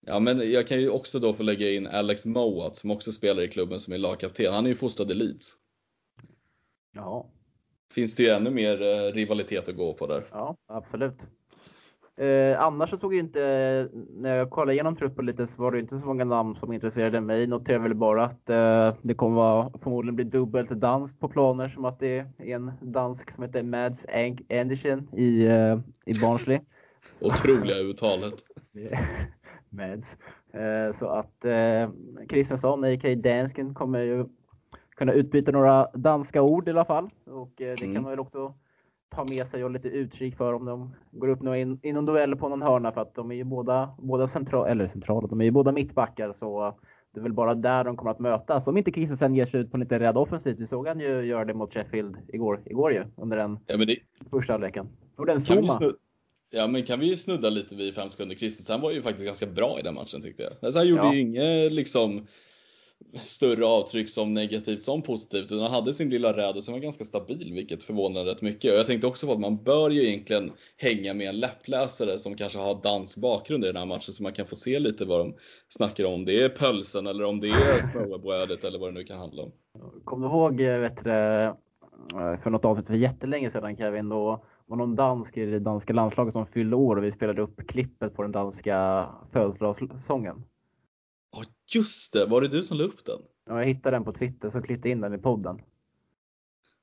Ja, 0.05 0.19
men 0.19 0.51
jag 0.51 0.67
kan 0.67 0.79
ju 0.79 0.89
också 0.89 1.19
då 1.19 1.33
få 1.33 1.43
lägga 1.43 1.71
in 1.71 1.87
Alex 1.87 2.25
Mowat 2.25 2.77
som 2.77 2.91
också 2.91 3.11
spelar 3.11 3.43
i 3.43 3.47
klubben 3.47 3.79
som 3.79 3.93
är 3.93 3.97
lagkapten. 3.97 4.53
Han 4.53 4.65
är 4.65 4.69
ju 4.69 4.75
fostrad 4.75 5.11
i 5.11 5.13
Leeds. 5.13 5.53
Ja. 6.91 7.29
Finns 7.93 8.15
det 8.15 8.23
ju 8.23 8.29
ännu 8.29 8.49
mer 8.49 8.77
rivalitet 9.13 9.69
att 9.69 9.75
gå 9.75 9.93
på 9.93 10.07
där. 10.07 10.23
Ja, 10.31 10.57
absolut. 10.67 11.27
Eh, 12.21 12.61
annars 12.61 12.89
så 12.89 12.97
såg 12.97 13.13
jag 13.13 13.19
inte, 13.19 13.89
när 14.09 14.35
jag 14.35 14.49
kollade 14.49 14.73
igenom 14.73 14.95
truppen 14.95 15.25
lite 15.25 15.47
så 15.47 15.61
var 15.61 15.71
det 15.71 15.79
inte 15.79 15.99
så 15.99 16.05
många 16.05 16.23
namn 16.23 16.55
som 16.55 16.73
intresserade 16.73 17.21
mig. 17.21 17.47
Noterade 17.47 17.83
väl 17.83 17.95
bara 17.95 18.25
att 18.25 18.49
eh, 18.49 18.95
det 19.01 19.13
kommer 19.13 19.35
vara, 19.35 19.71
förmodligen 19.83 20.15
bli 20.15 20.25
dubbelt 20.25 20.69
danskt 20.69 21.19
på 21.19 21.29
planer 21.29 21.69
som 21.69 21.85
att 21.85 21.99
det 21.99 22.17
är 22.17 22.27
en 22.37 22.71
dansk 22.81 23.31
som 23.31 23.43
heter 23.43 23.63
Mads 23.63 24.05
Andersen 24.49 25.09
i, 25.13 25.45
eh, 25.45 25.79
i 26.05 26.19
Barnsley. 26.21 26.59
Otroliga 27.21 27.77
uttalet. 27.77 28.33
Mads. 29.69 30.17
Eh, 30.53 30.95
så 30.95 31.07
att 31.07 31.45
eh, 31.45 31.89
Kristensson, 32.29 32.83
a.k.a. 32.83 33.15
Dansken, 33.15 33.73
kommer 33.73 33.99
ju 33.99 34.25
kunna 34.95 35.13
utbyta 35.13 35.51
några 35.51 35.87
danska 35.93 36.41
ord 36.41 36.67
i 36.67 36.71
alla 36.71 36.85
fall. 36.85 37.09
Och 37.25 37.61
eh, 37.61 37.75
det 37.77 37.83
mm. 37.83 37.93
kan 37.93 38.03
man 38.03 38.09
väl 38.09 38.19
också 38.19 38.53
ta 39.15 39.25
med 39.25 39.47
sig 39.47 39.63
och 39.63 39.71
lite 39.71 39.87
utkik 39.87 40.37
för 40.37 40.53
om 40.53 40.65
de 40.65 40.95
går 41.11 41.27
upp 41.27 41.43
in, 41.43 41.79
i 41.83 41.93
någon 41.93 42.05
duell 42.05 42.35
på 42.35 42.49
någon 42.49 42.61
hörna 42.61 42.91
för 42.91 43.01
att 43.01 43.15
de 43.15 43.31
är 43.31 43.35
ju 43.35 43.43
båda, 43.43 43.95
båda 43.99 44.27
central, 44.27 44.67
eller 44.67 44.87
centrala, 44.87 45.27
de 45.27 45.41
är 45.41 45.45
ju 45.45 45.51
båda 45.51 45.71
mittbackar 45.71 46.33
så 46.33 46.77
det 47.13 47.19
är 47.19 47.23
väl 47.23 47.33
bara 47.33 47.55
där 47.55 47.83
de 47.83 47.97
kommer 47.97 48.11
att 48.11 48.19
mötas. 48.19 48.67
Om 48.67 48.77
inte 48.77 48.91
Christensen 48.91 49.35
ger 49.35 49.45
sig 49.45 49.59
ut 49.59 49.71
på 49.71 49.77
lite 49.77 49.99
rädd 49.99 50.17
offensivt. 50.17 50.59
Vi 50.59 50.67
såg 50.67 50.87
han 50.87 50.99
ju 50.99 51.21
göra 51.21 51.45
det 51.45 51.53
mot 51.53 51.73
Sheffield 51.73 52.17
igår, 52.27 52.61
igår 52.65 52.93
ju 52.93 53.05
under 53.17 53.37
den 53.37 53.59
ja, 53.67 53.77
det... 53.77 53.97
första 54.29 54.53
halvleken. 54.53 54.87
Ja 56.53 56.67
men 56.67 56.83
kan 56.83 56.99
vi 56.99 57.15
snudda 57.15 57.49
lite 57.49 57.75
vid 57.75 57.95
fem 57.95 58.09
sekunder. 58.09 58.35
Christensen 58.35 58.81
var 58.81 58.91
ju 58.91 59.01
faktiskt 59.01 59.25
ganska 59.25 59.45
bra 59.45 59.79
i 59.79 59.81
den 59.83 59.93
matchen 59.93 60.21
tyckte 60.21 60.43
jag. 60.43 60.51
Alltså, 60.61 60.79
han 60.79 60.87
gjorde 60.87 61.03
ja. 61.03 61.13
ju 61.13 61.19
inget 61.19 61.71
liksom 61.71 62.25
större 63.13 63.65
avtryck 63.65 64.09
som 64.09 64.33
negativt 64.33 64.81
som 64.81 65.01
positivt. 65.01 65.51
Utan 65.51 65.59
han 65.59 65.71
hade 65.71 65.93
sin 65.93 66.09
lilla 66.09 66.33
räd 66.33 66.63
som 66.63 66.73
var 66.73 66.81
ganska 66.81 67.03
stabil, 67.03 67.53
vilket 67.53 67.83
förvånade 67.83 68.31
rätt 68.31 68.41
mycket. 68.41 68.71
Och 68.71 68.79
jag 68.79 68.87
tänkte 68.87 69.07
också 69.07 69.27
på 69.27 69.33
att 69.33 69.39
man 69.39 69.63
bör 69.63 69.89
ju 69.89 70.07
egentligen 70.07 70.51
hänga 70.77 71.13
med 71.13 71.29
en 71.29 71.39
läppläsare 71.39 72.17
som 72.17 72.35
kanske 72.35 72.59
har 72.59 72.81
dansk 72.83 73.17
bakgrund 73.17 73.63
i 73.63 73.67
den 73.67 73.75
här 73.75 73.85
matchen 73.85 74.13
så 74.13 74.23
man 74.23 74.33
kan 74.33 74.45
få 74.45 74.55
se 74.55 74.79
lite 74.79 75.05
vad 75.05 75.19
de 75.19 75.33
snackar 75.69 76.05
om. 76.05 76.25
Det 76.25 76.41
är 76.41 76.49
pölsen 76.49 77.07
eller 77.07 77.23
om 77.23 77.39
det 77.39 77.47
är 77.47 77.91
smörbrödet 77.91 78.63
eller 78.63 78.79
vad 78.79 78.89
det 78.89 78.99
nu 78.99 79.03
kan 79.03 79.17
handla 79.17 79.43
om. 79.43 79.51
Kommer 80.03 80.27
du 80.27 80.33
ihåg 80.33 80.61
eh, 80.61 80.79
vet 80.79 81.03
du, 81.03 81.11
eh, 81.11 81.53
för 82.43 82.49
något 82.49 82.65
avsnitt 82.65 82.87
för 82.87 82.93
jättelänge 82.93 83.49
sedan 83.49 83.77
Kevin, 83.77 84.09
då 84.09 84.43
var 84.65 84.77
någon 84.77 84.95
dansk 84.95 85.37
i 85.37 85.45
det 85.45 85.59
danska 85.59 85.93
landslaget 85.93 86.33
som 86.33 86.45
fyllde 86.45 86.75
år 86.75 86.95
och 86.95 87.03
vi 87.03 87.11
spelade 87.11 87.41
upp 87.41 87.67
klippet 87.67 88.15
på 88.15 88.21
den 88.21 88.31
danska 88.31 89.07
födelsedagssången. 89.31 90.43
Just 91.73 92.13
det, 92.13 92.25
var 92.25 92.41
det 92.41 92.47
du 92.47 92.63
som 92.63 92.77
la 92.77 92.83
upp 92.83 93.05
den? 93.05 93.19
Ja, 93.47 93.59
jag 93.59 93.65
hittade 93.65 93.95
den 93.95 94.03
på 94.03 94.13
Twitter 94.13 94.49
så 94.49 94.61
klippte 94.61 94.89
in 94.89 95.01
den 95.01 95.13
i 95.13 95.17
podden. 95.17 95.61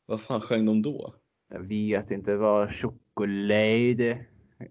Vad 0.06 0.20
fan 0.20 0.40
sjöng 0.40 0.66
de 0.66 0.82
då? 0.82 1.14
Jag 1.48 1.60
vet 1.60 2.10
inte, 2.10 2.30
det 2.30 2.36
var 2.36 2.68
choklad. 2.68 4.18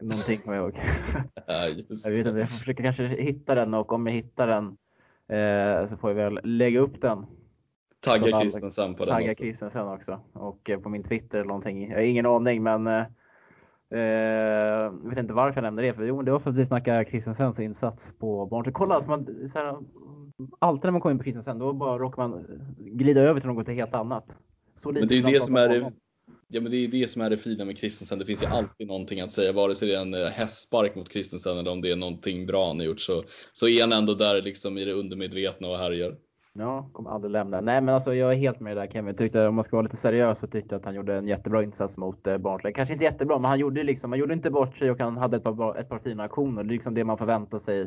Någonting 0.01 0.37
kommer 0.37 0.57
jag 0.57 0.63
ihåg. 0.63 0.75
ja, 1.47 1.67
jag 1.67 2.11
vet 2.11 2.17
inte, 2.17 2.39
jag 2.39 2.49
får 2.49 2.57
försöka 2.57 2.83
kanske 2.83 3.07
hitta 3.07 3.55
den 3.55 3.73
och 3.73 3.93
om 3.93 4.07
jag 4.07 4.13
hittar 4.13 4.47
den 4.47 4.77
eh, 5.27 5.89
så 5.89 5.97
får 5.97 6.09
jag 6.09 6.15
väl 6.15 6.39
lägga 6.43 6.79
upp 6.79 7.01
den. 7.01 7.25
Tagga 7.99 8.41
Kristensen 8.41 8.95
på 8.95 9.05
den 9.05 9.15
Tagga 9.15 9.35
Kristensen 9.35 9.87
också. 9.87 10.19
Och 10.33 10.69
eh, 10.69 10.79
på 10.79 10.89
min 10.89 11.03
Twitter 11.03 11.37
eller 11.37 11.47
någonting. 11.47 11.89
Jag 11.89 11.97
har 11.97 12.03
ingen 12.03 12.25
aning 12.25 12.63
men 12.63 12.87
Eh, 12.87 13.05
jag 13.89 15.09
vet 15.09 15.17
inte 15.17 15.33
varför 15.33 15.61
jag 15.61 15.63
nämnde 15.63 15.81
det, 15.81 15.93
för 15.93 16.03
jo, 16.03 16.21
det 16.21 16.31
var 16.31 16.39
för 16.39 16.49
att 16.49 16.55
vi 16.55 16.65
snackade 16.65 17.05
Christensens 17.05 17.59
insats 17.59 18.13
på 18.19 18.45
Barnsley. 18.45 18.73
Kolla, 18.73 18.95
alltså 18.95 19.09
man, 19.09 19.25
så 19.25 19.59
här, 19.59 19.75
alltid 20.59 20.83
när 20.83 20.91
man 20.91 21.01
kommer 21.01 21.13
in 21.13 21.17
på 21.17 21.23
Christensen, 21.23 21.59
då 21.59 21.73
bara 21.73 21.97
råkar 21.97 22.27
man 22.27 22.45
glida 22.77 23.21
över 23.21 23.39
till 23.39 23.49
något 23.49 23.67
helt 23.67 23.93
annat. 23.93 24.37
Så 24.75 24.91
men 24.91 25.07
det 25.07 25.17
är 25.17 25.31
det 25.31 25.43
som 25.43 25.55
är 25.55 25.69
det, 25.69 25.91
ja, 26.47 26.61
men 26.61 26.71
det 26.71 26.77
är 26.77 26.87
det 26.87 27.09
som 27.09 27.21
är 27.21 27.29
det 27.29 27.37
fina 27.37 27.65
med 27.65 27.77
Christensen. 27.77 28.19
Det 28.19 28.25
finns 28.25 28.43
ju 28.43 28.47
alltid 28.47 28.87
någonting 28.87 29.21
att 29.21 29.31
säga, 29.31 29.51
vare 29.51 29.75
sig 29.75 29.87
det 29.87 29.95
är 29.95 30.01
en 30.01 30.13
eh, 30.13 30.27
hästspark 30.27 30.95
mot 30.95 31.11
Christensen 31.11 31.57
eller 31.57 31.71
om 31.71 31.81
det 31.81 31.91
är 31.91 31.95
någonting 31.95 32.45
bra 32.45 32.67
han 32.67 32.79
har 32.79 32.85
gjort, 32.85 32.99
så, 32.99 33.23
så 33.53 33.67
är 33.67 33.81
han 33.81 33.93
ändå 33.93 34.13
där 34.13 34.41
liksom 34.41 34.77
i 34.77 34.85
det 34.85 34.93
undermedvetna 34.93 35.67
och 35.67 35.77
härjar. 35.77 36.15
Ja, 36.59 36.89
kommer 36.93 37.09
aldrig 37.09 37.31
lämna. 37.31 37.61
Nej, 37.61 37.81
men 37.81 37.95
alltså 37.95 38.13
jag 38.13 38.31
är 38.33 38.35
helt 38.35 38.59
med 38.59 38.77
där 38.77 38.87
Kevin. 38.87 39.15
Tyckte, 39.15 39.47
om 39.47 39.55
man 39.55 39.63
ska 39.63 39.75
vara 39.75 39.83
lite 39.83 39.97
seriös 39.97 40.39
så 40.39 40.47
tyckte 40.47 40.75
jag 40.75 40.79
att 40.79 40.85
han 40.85 40.95
gjorde 40.95 41.15
en 41.15 41.27
jättebra 41.27 41.63
insats 41.63 41.97
mot 41.97 42.27
eh, 42.27 42.37
Barnsley. 42.37 42.73
Kanske 42.73 42.93
inte 42.93 43.05
jättebra, 43.05 43.39
men 43.39 43.49
han 43.49 43.59
gjorde 43.59 43.83
liksom, 43.83 44.11
han 44.11 44.19
gjorde 44.19 44.33
inte 44.33 44.51
bort 44.51 44.77
sig 44.77 44.91
och 44.91 44.99
han 44.99 45.17
hade 45.17 45.37
ett 45.37 45.43
par, 45.43 45.79
ett 45.79 45.89
par 45.89 45.99
fina 45.99 46.23
aktioner. 46.23 46.63
Det 46.63 46.69
är 46.69 46.73
liksom 46.73 46.93
det 46.93 47.03
man 47.03 47.17
förväntar 47.17 47.59
sig. 47.59 47.81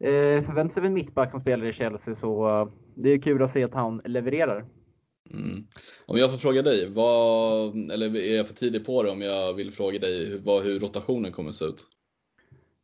Eh, 0.00 0.42
förväntar 0.42 0.74
sig 0.74 0.86
en 0.86 0.94
mittback 0.94 1.30
som 1.30 1.40
spelar 1.40 1.66
i 1.66 1.72
Chelsea 1.72 2.14
så 2.14 2.60
uh, 2.60 2.72
det 2.94 3.10
är 3.10 3.18
kul 3.18 3.42
att 3.42 3.50
se 3.50 3.64
att 3.64 3.74
han 3.74 4.02
levererar. 4.04 4.64
Mm. 5.30 5.66
Om 6.06 6.18
jag 6.18 6.30
får 6.30 6.38
fråga 6.38 6.62
dig, 6.62 6.88
vad, 6.88 7.90
eller 7.90 8.16
är 8.16 8.36
jag 8.36 8.46
för 8.46 8.54
tidig 8.54 8.86
på 8.86 9.02
det 9.02 9.10
om 9.10 9.22
jag 9.22 9.54
vill 9.54 9.70
fråga 9.70 9.98
dig 9.98 10.26
hur, 10.26 10.38
vad, 10.38 10.62
hur 10.62 10.80
rotationen 10.80 11.32
kommer 11.32 11.50
att 11.50 11.56
se 11.56 11.64
ut? 11.64 11.88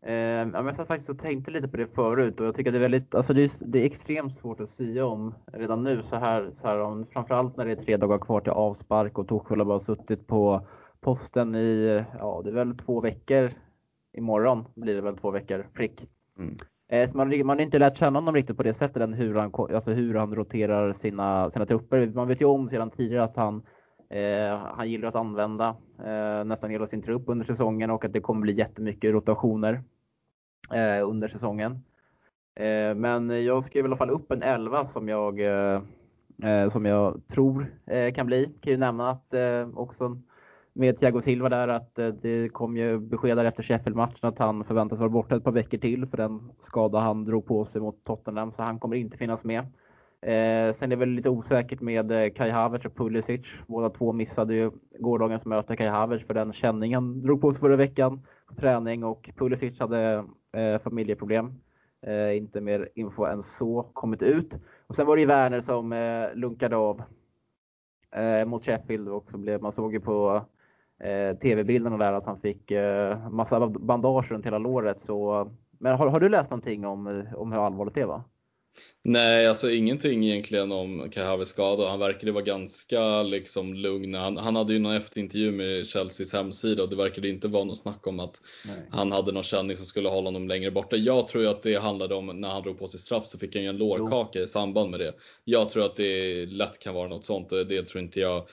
Eh, 0.03 0.15
jag 0.15 0.75
satt 0.75 0.89
faktiskt 0.89 1.11
och 1.11 1.19
tänkte 1.19 1.51
lite 1.51 1.69
på 1.69 1.77
det 1.77 1.87
förut 1.87 2.41
och 2.41 2.47
jag 2.47 2.55
tycker 2.55 2.73
det 2.73 2.79
är 2.79 2.81
väldigt, 2.81 3.15
alltså 3.15 3.35
det 3.35 3.43
är, 3.43 3.51
det 3.61 3.81
är 3.81 3.85
extremt 3.85 4.35
svårt 4.35 4.61
att 4.61 4.69
säga 4.69 5.07
om 5.07 5.35
redan 5.53 5.83
nu 5.83 6.03
så 6.03 6.17
här, 6.17 6.51
så 6.55 6.69
här 6.69 6.81
om, 6.81 7.07
framförallt 7.07 7.57
när 7.57 7.65
det 7.65 7.73
är 7.73 7.77
tre 7.77 7.97
dagar 7.97 8.19
kvar 8.19 8.41
till 8.41 8.53
avspark 8.53 9.19
och 9.19 9.49
har 9.49 9.65
bara 9.65 9.81
suttit 9.81 10.27
på 10.27 10.67
posten 11.01 11.55
i, 11.55 12.05
ja 12.19 12.41
det 12.45 12.51
är 12.51 12.55
väl 12.55 12.77
två 12.77 13.01
veckor 13.01 13.51
imorgon 14.13 14.65
blir 14.75 14.95
det 14.95 15.01
väl 15.01 15.17
två 15.17 15.31
veckor 15.31 15.67
prick. 15.75 16.09
Mm. 16.39 16.57
Eh, 16.89 17.11
så 17.11 17.17
man, 17.17 17.47
man 17.47 17.59
har 17.59 17.65
inte 17.65 17.79
lärt 17.79 17.97
känna 17.97 18.19
honom 18.19 18.35
riktigt 18.35 18.57
på 18.57 18.63
det 18.63 18.75
sättet 18.75 19.03
än 19.03 19.15
hur 19.15 19.35
han, 19.35 19.53
alltså 19.55 19.91
hur 19.91 20.15
han 20.15 20.35
roterar 20.35 20.93
sina, 20.93 21.51
sina 21.51 21.67
trupper. 21.67 22.07
Man 22.07 22.29
vet 22.29 22.41
ju 22.41 22.45
om 22.45 22.69
sedan 22.69 22.91
tidigare 22.91 23.25
att 23.25 23.37
han 23.37 23.63
Eh, 24.11 24.59
han 24.59 24.91
gillar 24.91 25.09
att 25.09 25.15
använda 25.15 25.77
eh, 26.05 26.45
nästan 26.45 26.71
hela 26.71 26.87
sin 26.87 27.03
trupp 27.03 27.23
under 27.27 27.45
säsongen 27.47 27.91
och 27.91 28.05
att 28.05 28.13
det 28.13 28.21
kommer 28.21 28.41
bli 28.41 28.53
jättemycket 28.53 29.13
rotationer 29.13 29.83
eh, 30.73 31.09
under 31.09 31.29
säsongen. 31.29 31.85
Men 32.97 33.45
jag 33.45 33.65
skrev 33.65 33.85
i 33.85 33.89
alla 33.89 33.97
fall 33.97 34.11
upp 34.11 34.33
en 34.33 34.43
11 34.43 34.87
som 34.87 35.09
jag, 35.09 35.41
som 36.73 36.87
jag 36.87 37.21
tror 37.29 37.75
kan 38.15 38.27
bli. 38.27 38.45
Kan 38.61 38.73
ju 38.73 38.77
nämna 38.77 39.11
att 39.11 39.35
också 39.75 40.21
med 40.73 40.99
Thiago 40.99 41.21
Silva 41.23 41.49
där 41.49 41.69
att 41.69 41.95
det 41.95 42.49
kom 42.53 42.77
ju 42.77 42.99
besked 42.99 43.39
efter 43.39 43.63
Sheffield-matchen 43.63 44.29
att 44.29 44.39
han 44.39 44.65
förväntas 44.65 44.99
vara 44.99 45.09
borta 45.09 45.37
ett 45.37 45.45
par 45.45 45.53
veckor 45.53 45.79
till 45.79 46.07
för 46.07 46.17
den 46.17 46.53
skada 46.59 46.99
han 46.99 47.25
drog 47.25 47.47
på 47.47 47.65
sig 47.65 47.81
mot 47.81 48.05
Tottenham 48.05 48.53
så 48.53 48.63
han 48.63 48.79
kommer 48.79 48.97
inte 48.97 49.17
finnas 49.17 49.45
med. 49.45 49.67
Eh, 50.21 50.73
sen 50.73 50.83
är 50.83 50.87
det 50.89 50.97
väl 50.97 51.09
lite 51.09 51.31
osäkert 51.31 51.81
med 51.81 52.13
eh, 52.13 52.31
Kai 52.31 52.51
Havertz 52.51 52.87
och 52.87 52.97
Pulisic. 52.97 53.47
Båda 53.67 53.91
två 53.91 54.13
missade 54.13 54.55
ju 54.55 54.71
gårdagens 54.99 55.45
möte. 55.45 55.77
Kai 55.77 55.89
Havertz 55.89 56.27
för 56.27 56.35
den 56.35 56.53
känningen 56.53 57.23
drog 57.23 57.41
på 57.41 57.53
sig 57.53 57.61
förra 57.61 57.77
veckan 57.77 58.27
på 58.47 58.55
träning 58.55 59.05
och 59.05 59.31
Pulisic 59.37 59.81
hade 59.81 60.25
eh, 60.53 60.79
familjeproblem. 60.79 61.55
Eh, 62.03 62.37
inte 62.37 62.61
mer 62.61 62.89
info 62.95 63.25
än 63.25 63.43
så 63.43 63.83
kommit 63.83 64.23
ut. 64.23 64.59
Och 64.87 64.97
sen 64.97 65.07
var 65.07 65.17
det 65.17 65.21
ju 65.21 65.29
Werner 65.29 65.61
som 65.61 65.93
eh, 65.93 66.35
lunkade 66.35 66.77
av 66.77 67.03
eh, 68.11 68.45
mot 68.45 68.65
Sheffield 68.65 69.09
och 69.09 69.31
så 69.31 69.39
blev, 69.39 69.63
man 69.63 69.73
såg 69.73 69.93
ju 69.93 70.01
på 70.01 70.45
eh, 71.01 71.37
tv-bilderna 71.37 71.97
där 71.97 72.13
att 72.13 72.27
han 72.27 72.41
fick 72.41 72.71
eh, 72.71 73.29
massa 73.31 73.67
bandage 73.69 74.31
runt 74.31 74.47
hela 74.47 74.59
låret. 74.59 75.01
Så, 75.01 75.51
men 75.79 75.97
har, 75.97 76.07
har 76.07 76.21
du 76.21 76.29
läst 76.29 76.51
någonting 76.51 76.87
om, 76.87 77.27
om 77.37 77.53
hur 77.53 77.67
allvarligt 77.67 77.95
det 77.95 78.05
var? 78.07 78.23
Nej, 79.03 79.47
alltså 79.47 79.71
ingenting 79.71 80.25
egentligen 80.25 80.73
om 80.73 81.11
Kai 81.11 81.25
Havertz 81.25 81.51
skada. 81.51 81.89
Han 81.89 81.99
verkade 81.99 82.33
vara 82.33 82.45
ganska 82.45 83.23
liksom 83.23 83.75
lugn. 83.75 84.15
Han, 84.15 84.37
han 84.37 84.57
hade 84.57 84.73
ju 84.73 84.79
någon 84.79 84.97
efterintervju 84.97 85.51
med 85.53 85.87
Chelseas 85.87 86.33
hemsida 86.33 86.83
och 86.83 86.89
det 86.89 86.97
verkade 86.97 87.29
inte 87.29 87.49
vara 87.49 87.65
något 87.65 87.79
snack 87.79 88.07
om 88.07 88.21
att 88.21 88.41
Nej. 88.67 88.77
han 88.91 89.13
hade 89.13 89.33
någon 89.33 89.43
känning 89.43 89.77
som 89.77 89.87
skulle 89.87 90.09
hålla 90.09 90.27
honom 90.27 90.49
längre 90.49 90.71
borta. 90.71 90.97
Jag 90.97 91.29
tror 91.29 91.43
ju 91.45 91.51
att 91.51 91.63
det 91.63 91.75
handlade 91.75 92.15
om 92.15 92.27
när 92.27 92.49
han 92.49 92.63
drog 92.63 92.79
på 92.79 92.89
sig 92.89 93.01
straff 93.01 93.27
så 93.27 93.39
fick 93.39 93.55
han 93.55 93.63
ju 93.63 93.69
en 93.69 93.77
lårkaka 93.77 94.41
i 94.41 94.49
samband 94.49 94.91
med 94.91 95.01
det. 95.01 95.13
Jag 95.45 95.71
tror 95.71 95.85
att 95.85 95.97
det 95.97 96.47
lätt 96.47 96.79
kan 96.79 96.95
vara 96.95 97.09
något 97.09 97.25
sånt. 97.25 97.49
Det 97.51 97.83
tror 97.83 98.03
inte 98.03 98.21
jag 98.21 98.49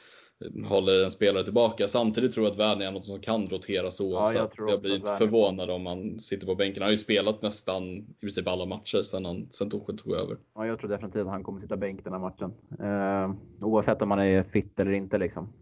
håller 0.66 1.04
en 1.04 1.12
spelare 1.12 1.44
tillbaka. 1.44 1.88
Samtidigt 1.88 2.34
tror 2.34 2.46
jag 2.46 2.52
att 2.52 2.60
Werner 2.60 2.88
är 2.88 2.92
något 2.92 3.06
som 3.06 3.20
kan 3.20 3.48
roteras 3.48 4.02
oavsett. 4.02 4.36
Ja, 4.36 4.50
jag, 4.58 4.70
jag 4.70 4.82
blir 4.82 4.96
inte 4.96 5.14
förvånad 5.18 5.70
om 5.70 5.86
han 5.86 6.20
sitter 6.20 6.48
på 6.48 6.56
bänken. 6.56 6.82
Han 6.82 6.88
har 6.88 6.92
ju 6.92 6.98
spelat 6.98 7.42
nästan 7.42 7.84
i 7.84 8.06
princip 8.22 8.48
alla 8.48 8.66
matcher 8.66 9.02
sedan, 9.02 9.26
han, 9.26 9.48
sedan 9.52 9.70
Tuchel 9.70 9.98
tog 9.98 10.14
över. 10.14 10.38
Ja, 10.56 10.68
jag 10.68 10.80
tror 10.80 10.90
definitivt 10.90 11.22
att 11.22 11.28
han 11.28 11.44
kommer 11.44 11.60
sitta 11.60 11.78
bänk 11.78 12.04
den 12.04 12.14
här 12.14 12.20
matchen. 12.20 12.54
Eh, 12.80 13.36
oavsett 13.68 14.02
om 14.02 14.12
han 14.12 14.20
är 14.20 14.44
fit 14.44 14.80
eller 14.80 14.92
inte 14.92 15.18
liksom. 15.18 15.54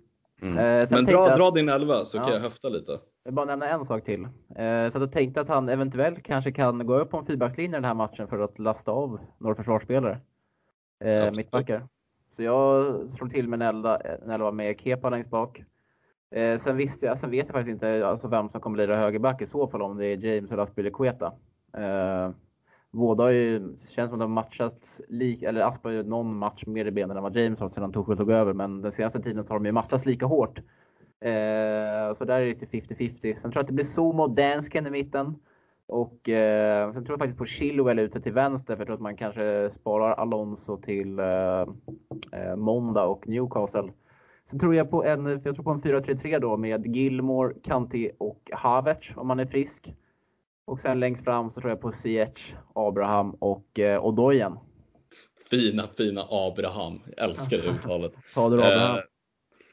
Mm. 0.42 0.58
Eh, 0.58 0.88
Men 0.92 1.06
dra, 1.06 1.24
att, 1.24 1.38
dra 1.38 1.52
din 1.52 1.70
elva 1.70 2.06
så 2.06 2.18
ja, 2.18 2.24
kan 2.24 2.34
jag 2.34 2.40
höfta 2.40 2.70
lite. 2.70 2.92
Jag 2.92 3.32
vill 3.32 3.34
bara 3.34 3.46
nämna 3.46 3.68
en 3.68 3.86
sak 3.86 4.06
till. 4.06 4.24
Eh, 4.24 4.90
så 4.92 5.00
jag 5.00 5.12
tänkte 5.12 5.42
att 5.42 5.48
han 5.48 5.70
eventuellt 5.70 6.24
kanske 6.24 6.52
kan 6.52 6.86
gå 6.86 7.00
upp 7.00 7.10
på 7.10 7.18
en 7.18 7.26
fyrbackslinje 7.26 7.78
den 7.78 7.86
här 7.86 7.94
matchen 7.94 8.28
för 8.28 8.40
att 8.40 8.60
lasta 8.60 8.92
av 8.92 9.20
några 9.38 9.56
försvarsspelare. 9.56 10.20
Eh, 11.04 11.32
mittbackar. 11.38 11.88
Så 12.36 12.44
jag 12.44 12.96
slår 13.10 13.28
till 13.28 13.48
med 13.48 13.62
en 13.62 13.68
elva 13.68 13.98
eh, 14.00 14.52
med 14.52 14.80
Kepa 14.80 15.10
längst 15.10 15.30
bak. 15.30 15.64
Eh, 16.32 16.58
sen, 16.58 16.78
visste 16.78 17.06
jag, 17.06 17.18
sen 17.18 17.32
vet 17.32 17.46
jag 17.46 17.54
faktiskt 17.54 17.74
inte 17.74 18.08
alltså 18.08 18.28
vem 18.28 18.50
som 18.50 18.62
kommer 18.62 18.78
lira 18.78 18.96
högerback 18.96 19.42
i 19.42 19.48
så 19.48 19.68
fall, 19.68 19.82
om 19.82 19.98
det 19.98 20.06
är 20.06 20.18
James 20.18 20.52
eller 20.52 20.64
Aspilicueta. 20.64 21.34
Eh, 21.78 22.30
båda 22.92 23.24
har 23.24 23.30
ju, 23.30 23.78
känns 23.90 24.10
som 24.10 24.14
att 24.14 24.20
de 24.20 24.32
matchats, 24.32 25.02
lik, 25.08 25.44
eller 25.44 25.62
Asp 25.62 25.84
har 25.84 25.92
ju 25.92 26.04
någon 26.04 26.36
match 26.38 26.64
mer 26.66 26.86
i 26.86 26.92
benen 26.92 27.18
än 27.18 27.24
vad 27.24 27.36
James 27.36 27.60
har 27.60 27.70
sedan 27.70 27.94
Tuchel 27.94 28.18
tog 28.18 28.32
över, 28.32 28.54
men 28.54 28.82
den 28.82 28.92
senaste 28.92 29.22
tiden 29.22 29.44
så 29.44 29.54
har 29.54 29.60
de 29.60 29.66
ju 29.66 29.72
matchats 29.72 30.06
lika 30.06 30.26
hårt. 30.26 30.58
Eh, 31.20 32.14
så 32.14 32.26
där 32.26 32.42
är 32.42 32.46
det 32.46 32.46
lite 32.46 32.66
50-50. 32.66 33.20
Sen 33.22 33.42
tror 33.42 33.56
jag 33.56 33.62
att 33.62 33.68
det 33.68 33.74
blir 33.74 33.86
Zoom 33.86 34.20
och 34.20 34.32
Dansken 34.32 34.88
i 34.88 34.90
mitten. 34.90 35.36
Och 35.88 36.30
eh, 36.30 36.94
sen 36.94 37.06
tror 37.06 37.14
jag 37.14 37.20
faktiskt 37.20 37.38
på 37.38 37.46
Chilwell 37.46 38.00
ute 38.00 38.22
till 38.22 38.34
vänster 38.34 38.76
för 38.76 38.82
jag 38.82 38.88
tror 38.88 38.96
att 38.96 39.02
man 39.02 39.18
kanske 39.18 39.70
sparar 39.74 40.14
Alonso 40.14 40.78
till 40.78 41.20
eh, 41.20 41.62
eh 42.32 42.56
måndag 42.56 43.04
och 43.04 43.28
Newcastle. 43.28 43.92
Sen 44.50 44.60
tror 44.60 44.76
jag 44.76 44.90
på 44.90 45.04
en, 45.04 45.26
jag 45.26 45.44
tror 45.44 45.64
på 45.64 45.72
en 45.72 45.82
4-3-3 45.82 46.40
då 46.40 46.58
med 46.58 46.96
Gilmore, 46.96 47.54
Kanti 47.64 48.12
och 48.18 48.50
Havertz 48.52 49.12
om 49.16 49.28
man 49.28 49.40
är 49.40 49.46
frisk. 49.46 49.94
Och 50.66 50.80
sen 50.80 51.00
längst 51.00 51.24
fram 51.24 51.50
så 51.50 51.62
tror 51.62 51.72
jag 51.72 51.82
på 51.82 51.92
Ziyech, 51.92 52.56
Abraham 52.76 53.32
och 53.32 53.80
eh, 53.80 54.06
Odoyen. 54.06 54.58
Fina, 55.50 55.84
fina 55.98 56.22
Abraham. 56.30 57.00
Jag 57.18 57.30
älskar 57.30 57.58
det 57.58 57.70
uttalet. 57.70 58.14
Eh, 58.36 59.00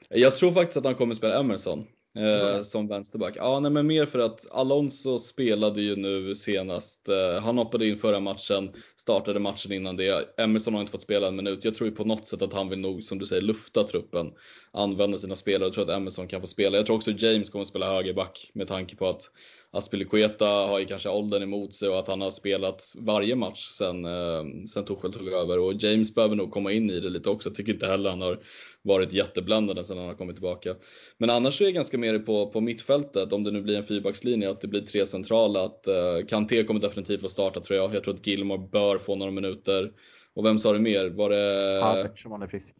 jag 0.09 0.37
tror 0.37 0.53
faktiskt 0.53 0.77
att 0.77 0.85
han 0.85 0.95
kommer 0.95 1.15
spela 1.15 1.41
Emerson 1.41 1.87
eh, 2.17 2.63
som 2.63 2.89
vänsterback. 2.89 3.35
Ja, 3.37 3.61
nej, 3.61 3.71
men 3.71 3.87
mer 3.87 4.07
för 4.07 4.19
att 4.19 4.47
Alonso 4.51 5.19
spelade 5.19 5.83
ju 5.83 5.97
nu 5.97 6.35
senast. 6.35 7.09
Eh, 7.09 7.43
han 7.43 7.59
hoppade 7.59 7.89
in 7.89 7.97
förra 7.97 8.21
matchen, 8.21 8.73
startade 8.97 9.41
matchen 9.41 9.73
innan 9.73 9.97
det. 9.97 10.41
Emerson 10.41 10.75
har 10.75 10.81
inte 10.81 10.93
fått 10.93 11.03
spela 11.03 11.29
en 11.29 11.37
minut. 11.37 11.65
Jag 11.65 11.75
tror 11.75 11.91
ju 11.91 11.97
på 11.97 12.05
något 12.05 12.29
sätt 12.29 12.43
att 12.43 12.53
han 12.53 12.69
vill 12.69 12.81
nog, 12.81 13.05
som 13.05 13.19
du 13.19 13.27
säger, 13.27 13.43
lufta 13.43 13.85
truppen. 13.85 14.33
Använda 14.73 15.19
sina 15.19 15.37
spelare. 15.37 15.65
Jag 15.65 15.73
tror 15.73 15.85
att 15.85 15.97
Emerson 15.97 16.29
kan 16.29 16.41
få 16.41 16.47
spela. 16.47 16.77
Jag 16.77 16.87
tror 16.87 16.97
också 16.97 17.11
James 17.11 17.51
kommer 17.51 17.63
att 17.63 17.69
spela 17.69 17.93
högerback 17.93 18.51
med 18.55 18.69
tanke 18.69 18.97
på 18.97 19.09
att 19.09 19.31
Aspilicueta 19.73 20.47
har 20.47 20.79
ju 20.79 20.85
kanske 20.85 21.09
åldern 21.09 21.43
emot 21.43 21.75
sig 21.75 21.89
och 21.89 21.99
att 21.99 22.09
han 22.09 22.21
har 22.21 22.31
spelat 22.31 22.95
varje 22.97 23.37
match 23.37 23.67
sen, 23.67 24.05
eh, 24.05 24.45
sen 24.69 24.85
Tuchel 24.85 25.13
tog 25.13 25.29
över. 25.29 25.59
Och 25.59 25.75
James 25.75 26.15
behöver 26.15 26.37
nog 26.37 26.51
komma 26.51 26.73
in 26.73 26.91
i 26.91 27.01
det 27.01 27.11
lite 27.11 27.31
också. 27.31 27.49
Jag 27.49 27.57
tycker 27.57 27.73
inte 27.73 27.87
heller 27.87 28.11
han 28.11 28.21
har 28.21 28.41
varit 28.83 29.13
jättebländande 29.13 29.85
sen 29.85 29.99
han 29.99 30.07
har 30.07 30.15
kommit 30.15 30.37
tillbaka. 30.37 30.75
Men 31.19 31.31
annars 31.31 31.61
är 31.61 31.65
jag 31.65 31.75
ganska 31.75 31.99
mer 31.99 32.19
på, 32.19 32.51
på 32.51 32.61
mittfältet, 32.61 33.33
om 33.33 33.45
det 33.45 33.51
nu 33.51 33.63
blir 33.63 33.77
en 33.77 33.85
fyrbackslinje, 33.85 34.51
att 34.51 34.61
det 34.61 34.69
blir 34.69 34.81
tre 34.81 35.07
centrala. 35.07 35.65
Att 35.65 35.89
uh, 35.89 36.27
Kanté 36.27 36.65
kommer 36.65 36.81
definitivt 36.81 37.21
få 37.21 37.29
starta 37.29 37.61
tror 37.61 37.79
jag. 37.79 37.95
Jag 37.95 38.05
tror 38.05 38.15
att 38.15 38.27
Gilmore 38.27 38.69
bör 38.73 38.99
få 38.99 39.17
några 39.17 39.33
minuter. 39.33 39.93
Och 40.35 40.47
vem 40.47 40.59
sa 40.59 40.73
du 40.73 40.79
mer? 40.79 41.09
Var 41.09 41.31
det... 41.31 41.81
Havertz 41.83 42.25
om 42.25 42.33
han 42.33 42.43
är 42.43 42.47
frisk. 42.47 42.75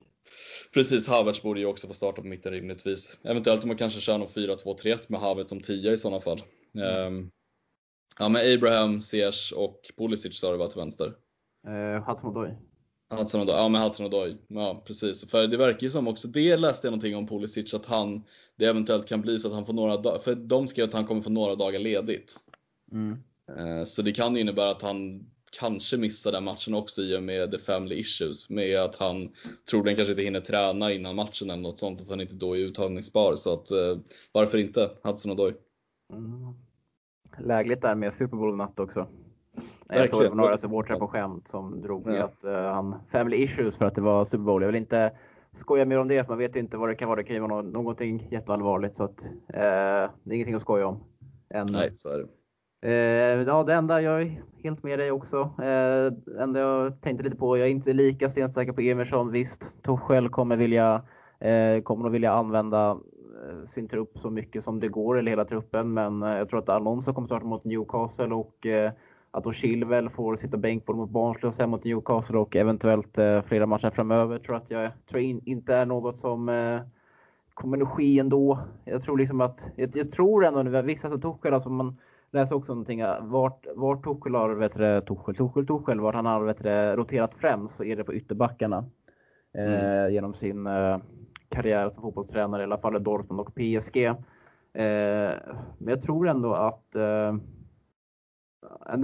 Precis, 0.75 1.09
Havertz 1.09 1.43
borde 1.43 1.61
ju 1.61 1.67
också 1.67 1.87
få 1.87 1.95
starta 1.95 2.23
på 2.23 2.29
mitten 2.29 2.53
rimligtvis. 2.53 3.19
Eventuellt 3.23 3.63
om 3.63 3.69
man 3.69 3.77
kanske 3.77 4.01
kör 4.01 4.19
någon 4.19 4.29
4-2-3-1 4.29 4.99
med 5.07 5.21
Havertz 5.21 5.51
som 5.51 5.61
10 5.61 5.93
i 5.93 5.99
sådana 5.99 6.21
fall. 6.21 6.43
Mm. 6.75 7.07
Um, 7.07 7.31
ja 8.19 8.29
men 8.29 8.55
Abraham, 8.55 9.01
Ziyech 9.01 9.53
och 9.57 9.91
Pulisic 9.97 10.39
sa 10.39 10.51
du 10.51 10.57
var 10.57 10.69
till 10.69 10.81
vänster. 10.81 11.15
Hudson-Odoi. 12.07 12.57
Hudson 13.11 13.41
Odoi, 13.41 13.57
ja 13.57 13.69
men 13.69 13.83
Hudson 13.83 14.07
Odoi, 14.07 14.37
ja 14.49 14.83
precis. 14.87 15.31
För 15.31 15.47
det 15.47 15.57
verkar 15.57 15.83
ju 15.83 15.91
som 15.91 16.09
också, 16.09 16.29
det 16.29 16.57
läste 16.57 16.87
jag 16.87 16.93
någonting 16.93 17.17
om 17.17 17.27
Pulisic, 17.27 17.75
att 17.75 17.87
han, 17.87 18.25
det 18.57 18.67
eventuellt 18.67 19.07
kan 19.07 19.21
bli 19.21 19.39
så 19.39 19.49
att 19.49 19.55
han 19.55 19.67
får 19.67 19.73
några 19.73 19.97
dagar, 19.97 20.19
för 20.19 20.35
de 20.35 20.69
skrev 20.69 20.85
att 20.85 20.95
han 20.95 21.07
kommer 21.07 21.23
få 21.23 21.31
några 21.31 21.55
dagar 21.55 21.79
ledigt. 21.79 22.37
Mm. 22.93 23.19
Eh, 23.59 23.85
så 23.85 24.03
det 24.03 24.13
kan 24.13 24.35
ju 24.35 24.41
innebära 24.41 24.71
att 24.71 24.83
han 24.83 25.27
kanske 25.59 25.97
missar 25.97 26.33
den 26.33 26.45
matchen 26.45 26.75
också 26.75 27.03
i 27.03 27.17
och 27.17 27.23
med 27.23 27.51
the 27.51 27.59
family 27.59 27.95
issues. 27.97 28.49
Med 28.51 28.79
att 28.79 28.97
han 28.97 29.33
troligen 29.71 29.97
kanske 29.97 30.13
inte 30.13 30.23
hinner 30.23 30.41
träna 30.41 30.93
innan 30.93 31.17
matchen 31.17 31.51
eller 31.51 31.63
något 31.63 31.79
sånt, 31.79 32.01
att 32.01 32.09
han 32.09 32.21
inte 32.21 32.35
då 32.35 32.57
är 32.57 32.61
uttagningsbar. 32.61 33.37
Så 33.37 33.53
att 33.53 33.71
eh, 33.71 33.99
varför 34.33 34.59
inte 34.59 34.91
Hudson 35.03 35.33
Odoi? 35.33 35.53
Mm. 36.13 36.55
Lägligt 37.39 37.83
där 37.83 37.95
med 37.95 38.13
Super 38.13 38.37
Bowl-natt 38.37 38.81
också. 38.81 39.07
Jag 39.89 40.09
såg 40.09 40.37
några 40.37 40.59
supportrar 40.59 40.99
på 40.99 41.09
skämt 41.09 41.49
som 41.49 41.83
drog 41.83 42.09
ja. 42.09 42.25
att 42.25 42.45
uh, 42.45 42.53
han 42.53 42.95
family 43.09 43.37
issues 43.37 43.77
för 43.77 43.85
att 43.85 43.95
det 43.95 44.01
var 44.01 44.25
Super 44.25 44.45
Bowl. 44.45 44.63
Jag 44.63 44.69
vill 44.69 44.77
inte 44.77 45.13
skoja 45.59 45.85
mer 45.85 45.99
om 45.99 46.09
det 46.09 46.25
för 46.25 46.33
man 46.33 46.39
vet 46.39 46.57
inte 46.57 46.77
vad 46.77 46.89
det 46.89 46.95
kan 46.95 47.09
vara. 47.09 47.17
Det 47.17 47.25
kan 47.25 47.37
ju 47.37 47.43
vara 47.43 47.63
någonting 47.63 48.29
jätteallvarligt 48.31 48.97
så 48.97 49.05
att 49.05 49.25
uh, 49.25 50.11
det 50.23 50.31
är 50.31 50.35
ingenting 50.35 50.55
att 50.55 50.63
skoja 50.63 50.87
om. 50.87 51.05
Än, 51.55 51.67
Nej, 51.71 51.93
så 51.97 52.09
är 52.09 52.19
det. 52.19 52.27
Uh, 52.87 53.47
ja, 53.47 53.65
det 53.65 53.75
enda 53.75 54.03
jag 54.03 54.23
är 54.23 54.43
helt 54.63 54.83
med 54.83 54.99
dig 54.99 55.11
också. 55.11 55.43
Uh, 55.43 56.13
det 56.13 56.43
enda 56.43 56.61
jag 56.61 57.01
tänkte 57.01 57.25
lite 57.25 57.37
på, 57.37 57.59
jag 57.59 57.67
är 57.67 57.71
inte 57.71 57.93
lika 57.93 58.29
stensäker 58.29 58.73
på 58.73 58.81
Emerson. 58.81 59.31
Visst, 59.31 59.83
Torshäll 59.83 60.29
kommer 60.29 60.57
vilja, 60.57 61.03
uh, 61.45 61.83
kommer 61.83 62.07
att 62.07 62.13
vilja 62.13 62.33
använda 62.33 62.99
sin 63.67 63.89
trupp 63.89 64.19
så 64.19 64.31
mycket 64.31 64.65
som 64.65 64.81
det 64.81 64.89
går, 64.89 65.19
eller 65.19 65.31
hela 65.31 65.45
truppen. 65.45 65.95
Men 65.95 66.23
jag 66.23 66.49
tror 66.49 66.59
att 66.59 66.69
Alonso 66.69 67.13
kommer 67.13 67.27
starta 67.27 67.47
mot 67.47 67.65
Newcastle 67.65 68.35
och 68.35 68.67
att 69.31 69.45
då 69.45 69.53
Chilwell 69.53 70.09
får 70.09 70.37
sitta 70.37 70.57
bänkboll 70.57 70.97
mot 70.97 71.11
Barnsley 71.11 71.53
och 71.65 71.69
mot 71.69 71.85
Newcastle 71.85 72.39
och 72.39 72.57
eventuellt 72.57 73.19
eh, 73.19 73.43
flera 73.43 73.67
matcher 73.67 73.91
framöver 73.91 74.39
tror 74.39 74.57
att 74.57 74.71
jag 74.71 74.91
tror 75.11 75.23
in, 75.23 75.41
inte 75.45 75.75
är 75.75 75.87
något 75.87 76.19
som 76.19 76.49
eh, 76.49 76.81
kommer 77.55 77.83
att 77.83 77.89
ske 77.89 78.19
ändå. 78.19 78.59
Jag 78.85 79.03
tror 79.03 79.19
liksom 79.19 79.41
att, 79.41 79.71
jag, 79.77 79.97
jag 79.97 80.13
tror 80.13 80.45
ändå 80.45 80.63
nu, 80.63 80.83
vissa 80.83 81.11
som 81.11 81.21
Tuchel, 81.21 81.55
alltså 81.55 81.71
man 81.71 81.97
läser 82.31 82.55
också 82.57 82.73
någonting, 82.73 83.03
vart, 83.21 83.67
vart 83.77 84.05
Tuchel 84.05 84.35
har, 84.35 84.51
vet 84.51 84.75
du, 84.75 85.01
Tuchel, 85.01 85.35
Tuchel, 85.35 85.67
Tuchel, 85.67 86.01
vart 86.01 86.15
han 86.15 86.27
har 86.27 86.45
vet 86.45 86.63
du, 86.63 86.71
roterat 86.71 87.35
främst 87.35 87.77
så 87.77 87.85
är 87.85 87.97
det 87.97 88.05
på 88.05 88.15
ytterbackarna. 88.15 88.85
Eh, 89.55 89.83
mm. 89.83 90.13
genom 90.13 90.35
sin 90.35 90.67
eh, 90.67 90.99
karriär 91.51 91.91
som 91.91 92.03
fotbollstränare, 92.03 92.63
i 92.63 92.65
alla 92.65 92.79
fall 92.79 92.97
i 92.97 92.99
Dortmund 92.99 93.41
och 93.41 93.55
PSG. 93.55 93.97
Eh, 94.07 94.15
men 95.79 95.89
jag 95.89 96.03
tror 96.03 96.29
ändå 96.29 96.55
att 96.55 96.95
eh, 96.95 97.35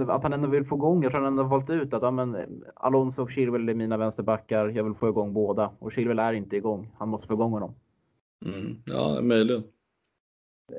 att 0.07 0.23
han 0.23 0.33
ändå 0.33 0.47
vill 0.47 0.65
få 0.65 0.75
igång, 0.75 1.03
jag 1.03 1.11
tror 1.11 1.21
han 1.21 1.31
ändå 1.33 1.43
har 1.43 1.49
valt 1.49 1.69
ut 1.69 1.93
att 1.93 2.01
ja, 2.01 2.11
men 2.11 2.63
Alonso 2.75 3.21
och 3.21 3.31
Chilwell 3.31 3.69
är 3.69 3.73
mina 3.73 3.97
vänsterbackar, 3.97 4.67
jag 4.67 4.83
vill 4.83 4.93
få 4.93 5.09
igång 5.09 5.33
båda. 5.33 5.71
Och 5.79 5.91
Chilwell 5.91 6.19
är 6.19 6.33
inte 6.33 6.55
igång, 6.55 6.91
han 6.97 7.09
måste 7.09 7.27
få 7.27 7.33
igång 7.33 7.51
honom. 7.51 7.75
Mm, 8.45 8.75
ja, 8.85 9.21
möjligen. 9.21 9.63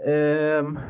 Eh, 0.06 0.80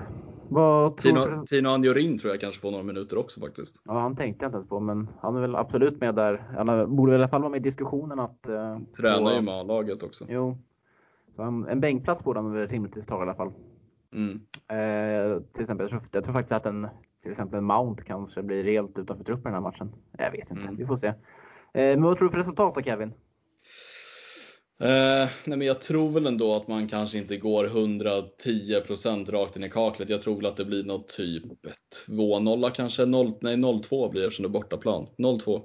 vad 0.48 0.96
Tino, 0.96 1.22
tror 1.22 1.44
Tino 1.46 1.68
Anjorin 1.68 2.18
tror 2.18 2.32
jag 2.32 2.40
kanske 2.40 2.60
får 2.60 2.70
några 2.70 2.84
minuter 2.84 3.18
också 3.18 3.40
faktiskt. 3.40 3.82
Ja, 3.84 4.00
han 4.00 4.16
tänkte 4.16 4.44
jag 4.44 4.48
inte 4.48 4.56
ens 4.56 4.68
på, 4.68 4.80
men 4.80 5.08
han 5.20 5.36
är 5.36 5.40
väl 5.40 5.56
absolut 5.56 6.00
med 6.00 6.14
där. 6.14 6.44
Han 6.56 6.96
borde 6.96 7.12
i 7.12 7.14
alla 7.14 7.28
fall 7.28 7.40
vara 7.40 7.50
med 7.50 7.60
i 7.60 7.62
diskussionen 7.62 8.20
att... 8.20 8.48
Eh, 8.48 8.78
Tränar 9.00 9.34
ju 9.34 9.42
med 9.42 9.54
A-laget 9.54 10.02
också. 10.02 10.26
Jo. 10.28 10.58
Så 11.38 11.42
en 11.42 11.80
bänkplats 11.80 12.24
borde 12.24 12.40
han 12.40 12.52
väl 12.52 12.68
rimligtvis 12.68 13.06
ta 13.06 13.18
i 13.18 13.22
alla 13.22 13.34
fall. 13.34 13.52
Mm. 14.12 14.40
Eh, 14.68 15.42
till 15.52 15.62
exempel, 15.62 15.84
jag 15.84 15.90
tror, 15.90 16.02
jag 16.12 16.24
tror 16.24 16.34
faktiskt 16.34 16.52
att 16.52 16.66
en 16.66 16.88
till 17.22 17.30
exempel 17.30 17.60
Mount 17.60 18.02
kanske 18.02 18.42
blir 18.42 18.64
helt 18.64 18.98
utanför 18.98 19.24
truppen 19.24 19.44
den 19.44 19.54
här 19.54 19.60
matchen. 19.60 19.92
Jag 20.18 20.30
vet 20.30 20.50
inte, 20.50 20.62
mm. 20.62 20.76
vi 20.76 20.86
får 20.86 20.96
se. 20.96 21.14
men 21.72 22.02
vad 22.02 22.18
tror 22.18 22.28
du 22.28 22.30
för 22.30 22.38
resultat 22.38 22.74
då 22.74 22.82
Kevin? 22.82 23.12
Eh, 24.80 25.28
nej 25.46 25.58
men 25.58 25.62
jag 25.62 25.80
tror 25.80 26.10
väl 26.10 26.26
ändå 26.26 26.54
att 26.54 26.68
man 26.68 26.88
kanske 26.88 27.18
inte 27.18 27.36
går 27.36 27.64
110% 27.64 29.30
rakt 29.30 29.56
in 29.56 29.64
i 29.64 29.70
kaklet. 29.70 30.08
Jag 30.10 30.20
tror 30.20 30.36
väl 30.36 30.46
att 30.46 30.56
det 30.56 30.64
blir 30.64 30.84
något 30.84 31.08
typ 31.08 31.44
2-0 32.08 32.70
kanske. 32.70 33.06
0, 33.06 33.32
nej 33.40 33.56
0-2 33.56 34.10
blir 34.10 34.20
det 34.20 34.26
eftersom 34.26 34.42
det 34.42 34.48
är 34.48 34.60
bortaplan. 34.60 35.06
0-2. 35.18 35.62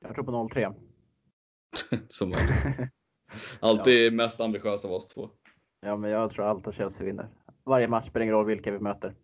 Jag 0.00 0.14
tror 0.14 0.24
på 0.24 0.32
0-3. 0.32 0.74
Som 2.08 2.30
vanligt. 2.30 2.90
Alltid 3.60 4.12
ja. 4.12 4.16
mest 4.16 4.40
ambitiös 4.40 4.84
av 4.84 4.92
oss 4.92 5.08
två. 5.08 5.28
Ja, 5.80 5.96
men 5.96 6.10
jag 6.10 6.30
tror 6.30 6.44
alltid 6.44 6.68
att 6.68 6.74
Chelsea 6.74 7.06
vinner. 7.06 7.28
Varje 7.64 7.88
match 7.88 8.06
spelar 8.06 8.24
ingen 8.24 8.34
roll 8.34 8.46
vilka 8.46 8.70
vi 8.70 8.78
möter. 8.78 9.14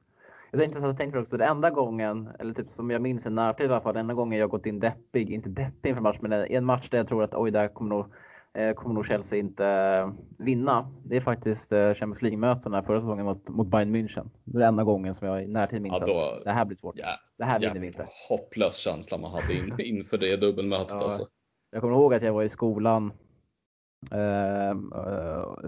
Jag 0.50 0.60
tänkte, 0.60 0.78
jag 0.78 0.96
tänkte 0.96 1.18
också, 1.18 1.36
det 1.36 1.44
enda 1.44 1.70
gången, 1.70 2.28
eller 2.38 2.54
typ 2.54 2.70
som 2.70 2.90
jag 2.90 3.02
minns 3.02 3.26
i 3.26 3.30
närtid 3.30 3.66
i 3.66 3.68
alla 3.68 3.80
fall, 3.80 3.94
den 3.94 4.00
enda 4.00 4.14
gången 4.14 4.38
jag 4.38 4.50
gått 4.50 4.66
in 4.66 4.80
deppig, 4.80 5.30
inte 5.30 5.48
deppig 5.48 5.90
inför 5.90 6.02
match, 6.02 6.18
men 6.20 6.52
i 6.52 6.54
en 6.54 6.64
match 6.64 6.88
där 6.88 6.98
jag 6.98 7.08
tror 7.08 7.24
att 7.24 7.34
oj, 7.34 7.50
där 7.50 7.68
kommer 7.68 7.90
nog 7.90 8.06
Eh, 8.54 8.74
kommer 8.74 8.94
nog 8.94 9.06
Chelsea 9.06 9.38
inte 9.38 9.66
eh, 9.66 10.10
vinna. 10.38 10.92
Det 11.04 11.16
är 11.16 11.20
faktiskt 11.20 11.72
eh, 11.72 11.94
Champions 11.94 12.22
League-mötena 12.22 12.82
förra 12.82 13.00
säsongen 13.00 13.26
mot, 13.26 13.48
mot 13.48 13.66
Bayern 13.66 13.96
München. 13.96 14.30
Det 14.44 14.62
är 14.62 14.68
enda 14.68 14.84
gången 14.84 15.14
som 15.14 15.26
jag 15.26 15.42
i 15.42 15.46
närtid 15.46 15.82
minns 15.82 15.96
ja, 16.00 16.06
då, 16.06 16.20
att 16.20 16.44
det 16.44 16.50
här 16.50 16.64
blir 16.64 16.76
svårt. 16.76 16.94
Ja, 16.98 17.06
det 17.38 17.44
här 17.44 17.60
vinner 17.60 17.80
vi 17.80 17.86
inte. 17.86 18.08
Hopplös 18.28 18.76
känsla 18.76 19.18
man 19.18 19.30
hade 19.30 19.54
in, 19.54 19.74
inför 19.78 20.18
det 20.18 20.36
dubbelmötet 20.36 20.90
ja, 20.90 21.04
alltså. 21.04 21.26
Jag 21.70 21.80
kommer 21.80 21.94
ihåg 21.94 22.14
att 22.14 22.22
jag 22.22 22.32
var 22.32 22.42
i 22.42 22.48
skolan, 22.48 23.12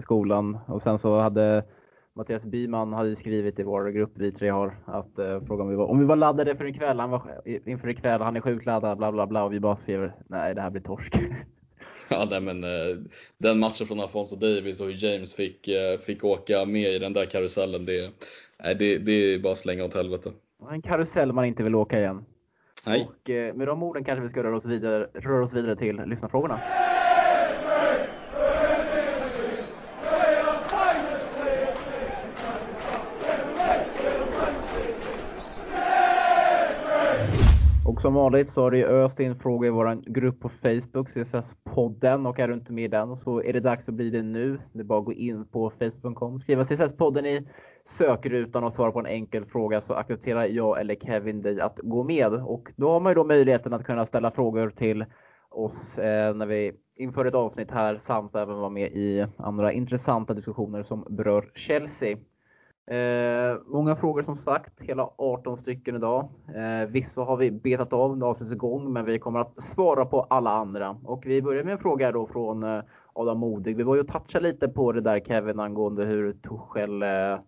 skolan 0.01 0.57
och 0.67 0.81
sen 0.81 0.99
så 0.99 1.19
hade 1.19 1.63
Mattias 2.15 2.45
Byman 2.45 2.93
hade 2.93 3.15
skrivit 3.15 3.59
i 3.59 3.63
vår 3.63 3.89
grupp 3.89 4.11
vi 4.15 4.31
tre 4.31 4.49
har 4.49 4.77
att 4.85 5.19
eh, 5.19 5.41
fråga 5.41 5.63
om 5.63 5.69
vi 5.69 5.75
var, 5.75 5.85
om 5.85 5.99
vi 5.99 6.05
var 6.05 6.15
laddade 6.15 6.55
för 6.55 6.65
ikväll. 6.65 6.99
Han 6.99 7.09
var 7.09 7.41
inför 7.65 7.89
ikväll, 7.89 8.21
han 8.21 8.35
är 8.35 8.41
sjukt 8.41 8.65
laddad, 8.65 8.97
bla 8.97 9.11
bla 9.11 9.27
bla 9.27 9.43
och 9.43 9.53
vi 9.53 9.59
bara 9.59 9.75
skriver 9.75 10.15
nej 10.27 10.55
det 10.55 10.61
här 10.61 10.69
blir 10.69 10.81
torsk. 10.81 11.15
Ja, 12.09 12.27
nej, 12.29 12.41
men 12.41 12.63
eh, 12.63 12.69
den 13.37 13.59
matchen 13.59 13.87
från 13.87 13.99
Alfonso 13.99 14.35
Davis 14.35 14.81
och 14.81 14.87
hur 14.87 15.05
James 15.05 15.33
fick, 15.33 15.67
eh, 15.67 15.97
fick 15.97 16.23
åka 16.23 16.65
med 16.65 16.93
i 16.93 16.99
den 16.99 17.13
där 17.13 17.25
karusellen, 17.25 17.85
det, 17.85 18.11
nej, 18.63 18.75
det, 18.75 18.97
det 18.97 19.11
är 19.11 19.39
bara 19.39 19.55
slänga 19.55 19.85
åt 19.85 19.93
helvete. 19.93 20.31
En 20.71 20.81
karusell 20.81 21.33
man 21.33 21.45
inte 21.45 21.63
vill 21.63 21.75
åka 21.75 21.99
igen. 21.99 22.25
Nej. 22.87 23.07
Och 23.09 23.29
eh, 23.29 23.53
med 23.53 23.67
de 23.67 23.83
orden 23.83 24.03
kanske 24.03 24.23
vi 24.23 24.29
ska 24.29 24.43
röra 24.43 24.55
oss 24.55 24.65
vidare, 24.65 25.07
röra 25.13 25.43
oss 25.43 25.53
vidare 25.53 25.75
till 25.75 25.95
lyssnarfrågorna. 26.05 26.61
Som 38.13 38.21
vanligt 38.21 38.49
så 38.49 38.61
har 38.61 38.71
det 38.71 38.85
öst 38.85 39.19
in 39.19 39.35
frågor 39.35 39.67
i 39.67 39.69
vår 39.69 40.11
grupp 40.11 40.39
på 40.39 40.49
Facebook, 40.49 41.09
CSS-podden. 41.09 42.29
Och 42.29 42.39
är 42.39 42.47
du 42.47 42.53
inte 42.53 42.73
med 42.73 42.83
i 42.83 42.87
den 42.87 43.17
så 43.17 43.43
är 43.43 43.53
det 43.53 43.59
dags 43.59 43.89
att 43.89 43.95
bli 43.95 44.09
det 44.09 44.21
nu. 44.21 44.59
Det 44.73 44.79
är 44.79 44.83
bara 44.83 44.99
att 44.99 45.05
gå 45.05 45.13
in 45.13 45.47
på 45.47 45.69
facebook.com, 45.69 46.39
skriva 46.39 46.63
CSS-podden 46.63 47.25
i 47.25 47.47
sökrutan 47.85 48.63
och 48.63 48.73
svara 48.73 48.91
på 48.91 48.99
en 48.99 49.05
enkel 49.05 49.45
fråga 49.45 49.81
så 49.81 49.93
accepterar 49.93 50.45
jag 50.45 50.79
eller 50.79 50.95
Kevin 50.95 51.41
dig 51.41 51.61
att 51.61 51.79
gå 51.83 52.03
med. 52.03 52.33
Och 52.33 52.71
då 52.75 52.91
har 52.91 52.99
man 52.99 53.09
ju 53.11 53.15
då 53.15 53.23
möjligheten 53.23 53.73
att 53.73 53.85
kunna 53.85 54.05
ställa 54.05 54.31
frågor 54.31 54.69
till 54.69 55.05
oss 55.49 55.97
eh, 55.97 56.35
när 56.35 56.45
vi 56.45 56.73
inför 56.95 57.25
ett 57.25 57.35
avsnitt 57.35 57.71
här 57.71 57.97
samt 57.97 58.35
även 58.35 58.55
vara 58.55 58.69
med 58.69 58.91
i 58.91 59.25
andra 59.37 59.71
intressanta 59.73 60.33
diskussioner 60.33 60.83
som 60.83 61.05
berör 61.09 61.51
Chelsea. 61.55 62.17
Eh, 62.87 63.57
många 63.65 63.95
frågor 63.95 64.21
som 64.21 64.35
sagt, 64.35 64.81
hela 64.81 65.09
18 65.17 65.57
stycken 65.57 65.95
idag. 65.95 66.29
Eh, 66.55 66.89
vissa 66.89 67.21
har 67.21 67.37
vi 67.37 67.51
betat 67.51 67.93
av 67.93 68.11
under 68.11 68.27
avsnittets 68.27 68.57
gång, 68.57 68.93
men 68.93 69.05
vi 69.05 69.19
kommer 69.19 69.39
att 69.39 69.63
svara 69.63 70.05
på 70.05 70.21
alla 70.21 70.51
andra. 70.51 70.97
Och 71.03 71.25
vi 71.25 71.41
börjar 71.41 71.63
med 71.63 71.71
en 71.71 71.79
fråga 71.79 72.11
då 72.11 72.27
från 72.27 72.63
eh, 72.63 72.83
Adam 73.13 73.37
Modig. 73.37 73.77
Vi 73.77 73.83
var 73.83 73.95
ju 73.95 74.01
och 74.01 74.07
touchade 74.07 74.47
lite 74.47 74.67
på 74.67 74.91
det 74.91 75.01
där 75.01 75.19
Kevin 75.19 75.59
angående 75.59 76.05
hur 76.05 76.33
Tuchel 76.33 77.01
eh, 77.01 77.39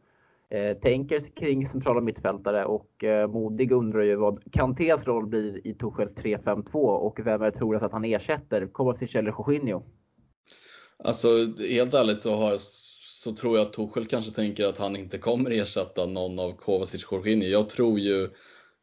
eh, 0.60 0.78
tänker 0.78 1.36
kring 1.36 1.66
centrala 1.66 2.02
mittfältare 2.02 2.66
och 2.66 3.04
eh, 3.04 3.28
Modig 3.28 3.72
undrar 3.72 4.02
ju 4.02 4.16
vad 4.16 4.52
Kantés 4.52 5.08
roll 5.08 5.26
blir 5.28 5.68
i 5.68 5.74
Tuchels 5.74 6.12
3-5-2 6.12 6.74
och 6.78 7.20
vem 7.24 7.42
är 7.42 7.52
troligast 7.52 7.86
att 7.86 7.92
han 7.92 8.06
ersätter, 8.06 8.68
Kovacic 8.68 9.16
eller 9.16 9.32
Jorginho? 9.32 9.84
Alltså 11.04 11.28
helt 11.72 11.94
ärligt 11.94 12.20
så 12.20 12.36
har 12.36 12.50
jag 12.52 12.60
så 13.26 13.32
tror 13.32 13.58
jag 13.58 13.68
att 13.68 13.74
Tuchel 13.74 14.06
kanske 14.06 14.32
tänker 14.32 14.66
att 14.66 14.78
han 14.78 14.96
inte 14.96 15.18
kommer 15.18 15.52
ersätta 15.52 16.06
någon 16.06 16.40
av 16.40 16.52
Kovacic 16.52 17.04
och 17.06 17.18
Jorginho. 17.18 17.48
Jag 17.48 17.70
tror 17.70 18.00
ju 18.00 18.30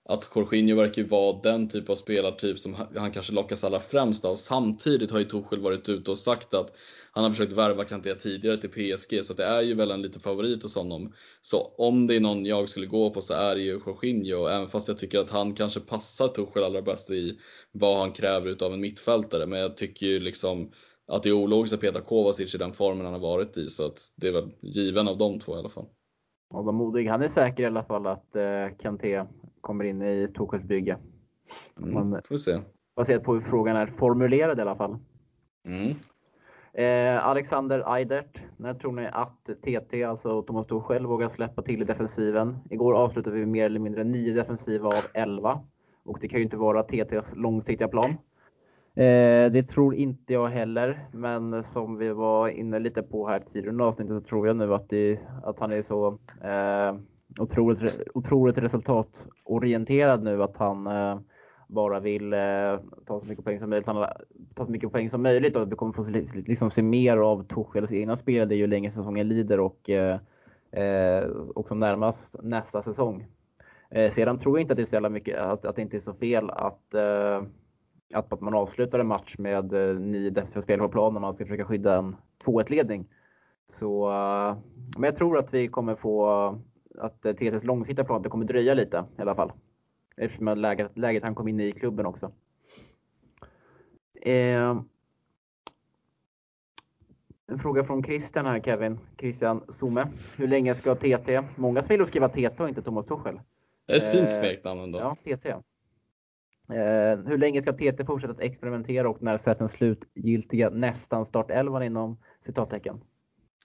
att 0.05 0.31
Jorginho 0.35 0.77
verkar 0.77 1.05
vara 1.05 1.41
den 1.43 1.69
typ 1.69 1.91
av 1.91 1.97
spelartyp 1.97 2.59
som 2.59 2.77
han 2.97 3.11
kanske 3.11 3.33
lockas 3.33 3.65
allra 3.65 3.81
främst 3.81 4.25
av. 4.25 4.37
Samtidigt 4.37 5.11
har 5.11 5.19
ju 5.19 5.25
Tuchel 5.25 5.61
varit 5.61 5.89
ute 5.89 6.11
och 6.11 6.19
sagt 6.19 6.55
att 6.55 6.77
han 7.13 7.25
har 7.25 7.31
försökt 7.31 7.53
värva 7.53 7.85
Kanté 7.85 8.15
tidigare 8.15 8.57
till 8.57 8.71
PSG 8.71 9.25
så 9.25 9.35
det 9.35 9.45
är 9.45 9.63
ju 9.63 9.75
väl 9.75 9.91
en 9.91 10.03
liten 10.03 10.21
favorit 10.21 10.63
hos 10.63 10.75
honom. 10.75 11.13
Så 11.43 11.75
om 11.79 12.07
det 12.07 12.17
är 12.17 12.21
någon 12.21 12.47
jag 12.47 12.69
skulle 12.69 12.87
gå 12.87 13.11
på 13.11 13.21
så 13.21 13.35
är 13.35 13.55
det 13.55 13.63
ju 13.63 13.81
Jorginho, 13.87 14.47
även 14.47 14.69
fast 14.69 14.89
jag 14.89 14.99
tycker 14.99 15.19
att 15.19 15.31
han 15.31 15.55
kanske 15.55 15.81
passar 15.81 16.29
Tuchel 16.29 16.65
allra 16.65 16.83
bäst 16.83 17.11
i 17.11 17.39
vad 17.73 17.99
han 17.99 18.13
kräver 18.13 18.51
utav 18.51 18.73
en 18.73 18.81
mittfältare. 18.81 19.47
Men 19.47 19.61
jag 19.61 19.77
tycker 19.77 20.07
ju 20.07 20.21
liksom 20.21 20.71
att 21.13 21.23
det 21.23 21.29
är 21.29 21.33
ologiskt 21.33 21.75
att 21.75 21.81
peta 21.81 22.01
Kovacic 22.01 22.55
i 22.55 22.59
den 22.59 22.73
formen 22.73 23.05
han 23.05 23.15
har 23.15 23.21
varit 23.21 23.57
i. 23.57 23.67
Så 23.67 23.87
att 23.87 23.99
det 24.17 24.29
är 24.29 24.33
väl 24.33 24.51
given 24.61 25.09
av 25.09 25.19
de 25.19 25.39
två 25.39 25.57
i 25.57 25.59
alla 25.59 25.69
fall. 25.69 25.87
Adam 26.55 26.75
Modig, 26.75 27.07
han 27.07 27.23
är 27.23 27.29
säker 27.29 27.63
i 27.63 27.67
alla 27.67 27.85
fall 27.85 28.07
att 28.07 28.37
eh, 28.37 28.77
Kanté 28.79 29.25
kommer 29.61 29.85
in 29.85 30.03
i 30.03 30.29
Tuchels 30.37 30.65
bygge. 30.65 30.99
Mm, 31.79 31.95
Man, 31.95 32.23
får 32.25 32.37
se. 32.37 32.59
Baserat 32.97 33.25
på 33.25 33.35
hur 33.35 33.41
frågan 33.41 33.77
är 33.77 33.87
formulerad 33.87 34.59
i 34.59 34.63
alla 34.63 34.77
fall. 34.77 34.97
Mm. 35.67 35.95
Eh, 36.73 37.27
Alexander 37.27 37.97
Eidert, 37.97 38.43
när 38.57 38.75
tror 38.75 38.93
ni 38.93 39.07
att 39.13 39.45
TT, 39.63 40.05
alltså 40.05 40.43
Thomas 40.43 40.67
Tuchel, 40.67 41.07
vågar 41.07 41.29
släppa 41.29 41.63
till 41.63 41.83
i 41.83 41.85
defensiven? 41.85 42.59
Igår 42.71 42.95
avslutade 42.95 43.37
vi 43.37 43.47
mer 43.47 43.67
eller 43.67 43.81
mindre 43.81 44.05
nio 44.05 44.33
defensiva 44.33 44.89
av 44.89 45.05
11 45.15 45.61
och 46.05 46.19
det 46.21 46.29
kan 46.29 46.39
ju 46.39 46.45
inte 46.45 46.57
vara 46.57 46.83
TTs 46.83 47.33
långsiktiga 47.35 47.89
plan. 47.89 48.15
Eh, 48.95 49.53
det 49.53 49.63
tror 49.63 49.95
inte 49.95 50.33
jag 50.33 50.49
heller, 50.49 51.07
men 51.13 51.63
som 51.63 51.99
vi 51.99 52.13
var 52.13 52.49
inne 52.49 52.79
lite 52.79 53.03
på 53.03 53.29
här 53.29 53.41
tidigare 53.53 53.77
i 53.77 53.83
avsnittet 53.83 54.15
så 54.15 54.21
tror 54.21 54.47
jag 54.47 54.57
nu 54.57 54.75
att, 54.75 54.89
det, 54.89 55.21
att 55.45 55.59
han 55.59 55.73
är 55.73 55.83
så 55.83 56.19
eh, 56.45 56.97
otroligt, 57.39 58.11
otroligt 58.15 58.59
resultatorienterad 58.59 60.23
nu 60.23 60.43
att 60.43 60.57
han 60.57 60.87
eh, 60.87 61.19
bara 61.69 62.01
vill 62.01 62.33
eh, 62.33 62.79
ta 63.07 63.21
så 63.21 63.27
mycket 63.27 63.45
poäng 63.45 63.59
som 63.59 63.71
möjligt. 63.71 63.87
Han 63.87 64.07
ta 64.55 64.67
så 64.67 64.73
mycket 64.73 64.93
poäng 64.93 65.11
som 65.11 65.23
möjligt 65.23 65.57
och 65.57 65.73
vi 65.73 65.77
kommer 65.77 65.93
få 65.93 66.05
liksom, 66.47 66.71
se 66.71 66.83
mer 66.83 67.17
av 67.17 67.45
Tuchels 67.45 67.93
egna 67.93 68.17
spel 68.17 68.49
det 68.49 68.55
är 68.55 68.57
ju 68.57 68.67
länge 68.67 68.91
säsongen 68.91 69.29
lider 69.29 69.61
och, 69.61 69.91
eh, 69.91 70.19
eh 70.73 71.25
och 71.55 71.69
som 71.69 71.81
närmast 71.81 72.37
nästa 72.43 72.83
säsong. 72.83 73.27
Eh, 73.91 74.11
sedan 74.11 74.39
tror 74.39 74.59
jag 74.59 74.65
inte 74.65 74.73
att 74.73 74.77
det 74.77 74.83
är 74.83 74.87
så 74.87 74.97
jävla 74.97 75.09
mycket, 75.09 75.39
att, 75.39 75.65
att 75.65 75.77
det 75.77 75.83
inte 75.83 75.97
är 75.97 76.01
så 76.01 76.15
fel 76.15 76.51
att 76.51 76.95
eh, 76.95 77.43
eh, 78.13 78.19
att 78.19 78.41
man 78.41 78.55
avslutar 78.55 78.99
en 78.99 79.07
match 79.07 79.35
med 79.39 79.73
eh, 79.73 79.95
nio 79.95 80.31
defensiva 80.31 80.63
spelare 80.63 80.89
på 80.89 80.93
planen 80.93 81.17
och 81.17 81.21
man 81.21 81.35
ska 81.35 81.45
försöka 81.45 81.65
skydda 81.65 81.97
en 81.97 82.17
2-1 82.45 82.71
ledning. 82.71 83.07
Så, 83.73 84.11
eh, 84.11 84.57
men 84.97 85.05
jag 85.05 85.17
tror 85.17 85.39
att 85.39 85.55
vi 85.55 85.69
kommer 85.69 85.95
få 85.95 86.29
att 86.99 87.23
TTs 87.23 87.65
långsiktiga 87.65 88.05
plan, 88.05 88.23
det 88.23 88.29
kommer 88.29 88.45
dröja 88.45 88.75
lite 88.75 89.05
i 89.19 89.23
alla 89.23 89.35
fall. 89.35 89.53
Eftersom 90.17 90.59
läget, 90.59 90.99
läget 90.99 91.23
han 91.23 91.35
kom 91.35 91.49
in 91.49 91.61
i 91.61 91.73
klubben 91.73 92.07
också. 92.07 92.33
Eh, 94.23 94.83
en 97.47 97.59
fråga 97.59 97.85
från 97.85 98.05
Christian 98.05 98.47
här 98.47 98.61
Kevin. 98.61 98.99
Christian 99.19 99.65
Zoome. 99.69 100.09
Hur 100.37 100.49
länge 100.49 100.75
ska 100.75 100.95
TT? 100.95 101.43
Många 101.57 101.83
som 101.83 101.97
vill 101.97 102.07
skriva 102.07 102.29
TT 102.29 102.63
och 102.63 102.69
inte 102.69 102.83
Thomas 102.83 103.07
Tuchel. 103.07 103.41
Det 103.87 103.93
är 103.93 103.97
ett 103.97 104.13
fint 104.13 104.33
smeknamn 104.33 104.81
ändå. 104.81 104.99
Ja, 104.99 105.37
TT. 105.37 105.55
Eh, 106.73 107.19
hur 107.27 107.39
länge 107.39 107.63
ska 107.63 107.73
TT 107.73 108.05
fortsätta 108.05 108.33
att 108.33 108.41
experimentera 108.41 109.09
och 109.09 109.23
när 109.23 109.39
sätts 109.39 109.59
den 109.59 109.69
slutgiltiga 109.69 110.71
nästan 110.71 111.27
startelvan 111.27 111.83
inom 111.83 112.19
citattecken? 112.47 113.01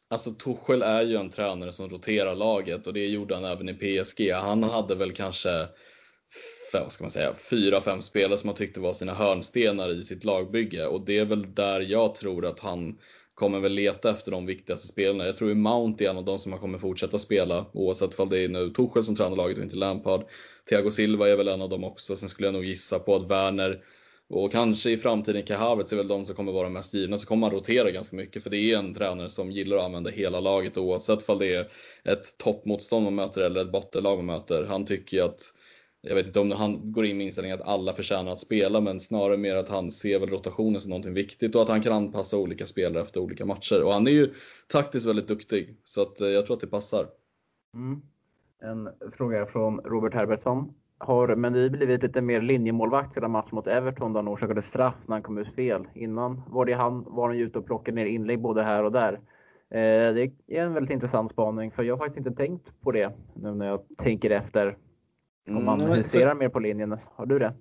Alltså 0.10 0.32
Tuchel 0.32 0.82
är 0.82 1.01
ju 1.01 1.16
en 1.16 1.30
tränare 1.30 1.72
som 1.72 1.89
roterar 1.89 2.36
laget 2.36 2.88
och 2.88 2.93
det 2.93 3.05
gjorde 3.05 3.36
han 3.36 3.45
även 3.45 3.70
i 3.70 3.74
PSG. 3.74 4.32
Han 4.32 4.64
hade 4.64 4.95
väl 4.95 5.12
kanske 5.12 5.49
vad 6.74 6.91
ska 6.91 7.03
man 7.03 7.12
säga, 7.12 7.34
fyra, 7.49 7.82
fem 7.82 8.01
spelare 8.01 8.38
som 8.38 8.49
han 8.49 8.55
tyckte 8.55 8.80
var 8.80 8.93
sina 8.93 9.14
hörnstenar 9.14 9.89
i 9.89 10.03
sitt 10.03 10.24
lagbygge 10.24 10.86
och 10.86 11.05
det 11.05 11.20
är 11.20 11.26
väl 11.26 11.53
där 11.53 11.80
jag 11.80 12.16
tror 12.16 12.45
att 12.45 12.60
han 12.60 12.97
kommer 13.38 13.60
väl 13.60 13.74
leta 13.74 14.12
efter 14.12 14.32
de 14.32 14.46
viktigaste 14.46 14.88
spelarna. 14.88 15.26
Jag 15.26 15.36
tror 15.36 15.50
ju 15.50 15.56
Mount 15.56 16.06
är 16.06 16.10
en 16.10 16.18
av 16.18 16.26
de 16.26 16.40
som 16.40 16.52
han 16.52 16.62
kommer 16.62 16.78
fortsätta 16.78 17.20
spela 17.20 17.66
oavsett 17.74 18.20
om 18.20 18.30
det 18.30 18.44
är 18.44 18.50
nu 18.50 18.70
Torshäll 18.70 19.04
som 19.04 19.16
tränar 19.16 19.36
laget 19.36 19.58
och 19.58 19.64
inte 19.64 19.76
Lampard. 19.76 20.26
Thiago 20.70 20.92
Silva 20.92 21.30
är 21.30 21.36
väl 21.36 21.48
en 21.48 21.62
av 21.62 21.70
dem 21.70 21.84
också. 21.84 22.16
Sen 22.16 22.30
skulle 22.30 22.48
jag 22.48 22.54
nog 22.54 22.66
gissa 22.66 23.00
på 23.00 23.16
att 23.16 23.32
Werner 23.32 23.82
och 24.30 24.52
kanske 24.52 24.90
i 24.90 24.98
framtiden 24.98 25.44
Kai 25.44 25.56
är 25.56 25.96
väl 25.96 26.08
de 26.08 26.26
som 26.26 26.36
kommer 26.36 26.52
vara 26.52 26.70
mest 26.70 26.94
givna. 26.94 27.18
Så 27.18 27.28
kommer 27.28 27.42
man 27.42 27.52
rotera 27.52 27.92
ganska 27.92 28.16
mycket 28.16 28.44
för 28.44 28.50
det 28.50 28.58
är 28.58 28.78
en 28.78 28.94
tränare 28.94 29.30
som 29.30 29.52
gillar 29.52 29.78
att 29.78 29.84
använda 29.84 30.10
hela 30.10 30.40
laget 30.40 30.78
oavsett 30.78 31.30
om 31.30 31.40
det 31.40 31.54
är 31.54 31.68
ett 32.04 32.38
toppmotstånd 32.38 33.04
man 33.04 33.16
möter 33.16 33.42
eller 33.42 33.62
ett 33.62 33.72
bottenlag 33.72 34.18
man 34.18 34.26
möter. 34.26 34.66
Han 34.66 34.86
tycker 34.86 35.18
ju 35.18 35.24
att 35.24 35.54
jag 36.02 36.16
vet 36.16 36.28
inte 36.28 36.39
om 36.39 36.52
han 36.52 36.91
går 36.91 37.06
in 37.06 37.18
med 37.18 37.26
inställningen 37.26 37.60
att 37.60 37.68
alla 37.68 37.93
förtjänar 37.93 38.32
att 38.32 38.39
spela, 38.39 38.82
men 38.82 39.00
snarare 39.00 39.38
mer 39.38 39.56
att 39.56 39.70
han 39.70 39.91
ser 39.91 40.20
väl 40.20 40.30
rotationen 40.30 40.82
som 40.82 40.89
någonting 40.89 41.14
viktigt 41.14 41.56
och 41.56 41.62
att 41.62 41.70
han 41.70 41.82
kan 41.82 41.93
anpassa 41.93 42.38
olika 42.38 42.66
spelare 42.66 43.02
efter 43.02 43.20
olika 43.20 43.45
matcher. 43.45 43.84
Och 43.84 43.93
han 43.93 44.08
är 44.08 44.12
ju 44.12 44.34
taktiskt 44.68 45.06
väldigt 45.06 45.28
duktig, 45.28 45.78
så 45.84 46.02
att 46.02 46.22
eh, 46.22 46.28
jag 46.28 46.45
tror 46.45 46.56
att 46.56 46.62
det 46.62 46.68
passar. 46.68 47.08
Mm. 47.74 48.02
En 48.62 48.89
fråga 49.12 49.45
från 49.45 49.80
Robert 49.80 50.14
Herbertsson. 50.14 50.74
Har 51.00 51.36
Mendy 51.36 51.70
blivit 51.70 52.04
lite 52.04 52.22
mer 52.22 52.41
linjemålvakt 52.41 53.14
sedan 53.14 53.32
matchen 53.32 53.56
mot 53.56 53.68
Everton 53.68 54.14
då 54.14 54.20
han 54.20 54.28
orsakade 54.28 54.62
straff 54.62 54.95
när 55.06 55.16
han 55.16 55.24
kom 55.24 55.38
ut 55.38 55.56
fel? 55.56 55.88
Innan 55.93 56.41
var 56.48 56.66
det 56.66 56.74
han, 56.74 57.04
var 57.08 57.28
han 57.28 57.38
ju 57.38 57.43
ute 57.43 57.60
och 57.60 57.66
plockade 57.66 57.95
ner 57.95 58.06
inlägg 58.06 58.41
både 58.41 58.64
här 58.64 58.84
och 58.84 58.91
där. 58.91 59.14
Eh, 59.70 60.14
det 60.14 60.32
är 60.48 60.64
en 60.64 60.74
väldigt 60.74 60.93
intressant 60.93 61.32
spaning 61.32 61.72
för 61.72 61.84
jag 61.84 61.98
har 61.98 62.06
faktiskt 62.06 62.28
inte 62.28 62.38
tänkt 62.38 62.82
på 62.82 62.91
det 62.91 63.12
nu 63.34 63.56
när 63.56 63.68
jag 63.68 63.82
tänker 63.98 64.30
efter. 64.30 64.78
Om 65.48 65.66
man 65.66 65.82
mm, 65.82 65.98
huserar 65.98 66.36
mer 66.36 66.50
på 66.50 66.60
linjen. 66.60 66.98
Har 67.16 67.26
du 67.26 67.39
det? 67.39 67.54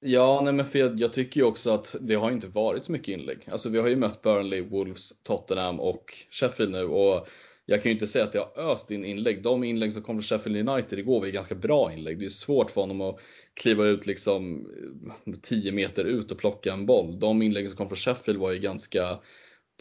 Ja, 0.00 0.40
nej 0.44 0.52
men 0.52 0.66
för 0.66 0.78
jag, 0.78 1.00
jag, 1.00 1.12
tycker 1.12 1.40
ju 1.40 1.46
också 1.46 1.70
att 1.70 1.96
det 2.00 2.14
har 2.14 2.30
inte 2.30 2.48
varit 2.48 2.84
så 2.84 2.92
mycket 2.92 3.08
inlägg. 3.08 3.48
Alltså 3.50 3.68
vi 3.68 3.78
har 3.80 3.88
ju 3.88 3.96
mött 3.96 4.22
Burnley, 4.22 4.62
Wolves, 4.62 5.22
Tottenham 5.22 5.80
och 5.80 6.04
Sheffield 6.30 6.72
nu 6.72 6.84
och 6.84 7.28
jag 7.68 7.82
kan 7.82 7.90
ju 7.90 7.94
inte 7.94 8.06
säga 8.06 8.24
att 8.24 8.34
jag 8.34 8.48
har 8.56 8.72
öst 8.72 8.90
in 8.90 9.04
inlägg. 9.04 9.42
De 9.42 9.64
inlägg 9.64 9.92
som 9.92 10.02
kom 10.02 10.14
från 10.14 10.22
Sheffield 10.22 10.68
United 10.68 10.98
igår 10.98 11.18
var 11.20 11.26
ju 11.26 11.32
ganska 11.32 11.54
bra 11.54 11.92
inlägg. 11.92 12.18
Det 12.18 12.24
är 12.24 12.28
svårt 12.28 12.70
för 12.70 12.80
honom 12.80 13.00
att 13.00 13.20
kliva 13.54 13.84
ut 13.84 14.06
liksom 14.06 14.68
10 15.42 15.72
meter 15.72 16.04
ut 16.04 16.32
och 16.32 16.38
plocka 16.38 16.72
en 16.72 16.86
boll. 16.86 17.20
De 17.20 17.42
inläggen 17.42 17.70
som 17.70 17.76
kom 17.76 17.88
från 17.88 17.96
Sheffield 17.96 18.40
var 18.40 18.52
ju 18.52 18.58
ganska 18.58 19.18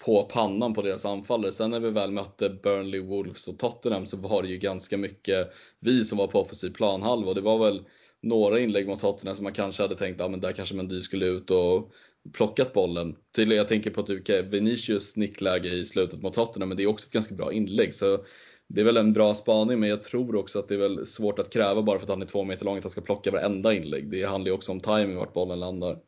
på 0.06 0.24
pannan 0.24 0.74
på 0.74 0.82
deras 0.82 1.06
anfallare. 1.06 1.52
Sen 1.52 1.72
när 1.72 1.80
vi 1.80 1.90
väl 1.90 2.12
mötte 2.12 2.50
Burnley, 2.50 3.02
Wolves 3.02 3.48
och 3.48 3.60
Tottenham 3.60 4.06
så 4.06 4.18
var 4.18 4.44
det 4.44 4.50
ju 4.50 4.58
ganska 4.58 4.98
mycket 4.98 5.54
vi 5.80 6.06
som 6.06 6.18
var 6.18 6.28
på 6.28 6.42
offensiv 6.42 6.70
planhalva 6.70 7.30
och 7.30 7.36
det 7.36 7.42
var 7.42 7.60
väl 7.60 7.84
några 8.22 8.60
inlägg 8.60 8.88
mot 8.88 9.00
Tottenham 9.00 9.36
som 9.36 9.44
man 9.44 9.54
kanske 9.54 9.84
hade 9.84 9.96
tänkt, 9.96 10.22
att 10.22 10.32
men 10.32 10.42
där 10.42 10.52
kanske 10.52 10.76
Mendy 10.76 11.02
skulle 11.02 11.26
ut 11.26 11.52
och 11.52 11.92
plockat 12.34 12.74
bollen. 12.74 13.16
Till, 13.36 13.52
jag 13.52 13.68
tänker 13.68 13.92
på 13.92 14.04
typ 14.04 14.30
Vinicius 14.30 15.16
nickläge 15.16 15.70
i 15.70 15.86
slutet 15.86 16.22
mot 16.22 16.34
Tottenham, 16.34 16.70
men 16.70 16.78
det 16.78 16.84
är 16.84 16.88
också 16.88 17.08
ett 17.08 17.14
ganska 17.14 17.36
bra 17.36 17.54
inlägg. 17.54 17.94
Så 17.94 18.26
det 18.68 18.82
är 18.82 18.86
väl 18.86 18.98
en 18.98 19.14
bra 19.14 19.36
spaning, 19.36 19.80
men 19.80 19.90
jag 19.90 20.04
tror 20.04 20.36
också 20.36 20.60
att 20.60 20.68
det 20.68 20.74
är 20.74 20.80
väl 20.80 21.06
svårt 21.06 21.40
att 21.40 21.54
kräva 21.54 21.82
bara 21.82 22.00
för 22.00 22.06
att 22.06 22.10
han 22.10 22.22
är 22.22 22.26
två 22.26 22.44
meter 22.44 22.66
lång 22.66 22.78
att 22.78 22.84
han 22.84 22.92
ska 22.92 23.02
plocka 23.02 23.32
varenda 23.32 23.74
inlägg. 23.74 24.12
Det 24.12 24.24
handlar 24.24 24.50
ju 24.50 24.56
också 24.56 24.72
om 24.72 24.80
timing 24.80 25.16
vart 25.16 25.34
bollen 25.34 25.60
landar. 25.60 26.00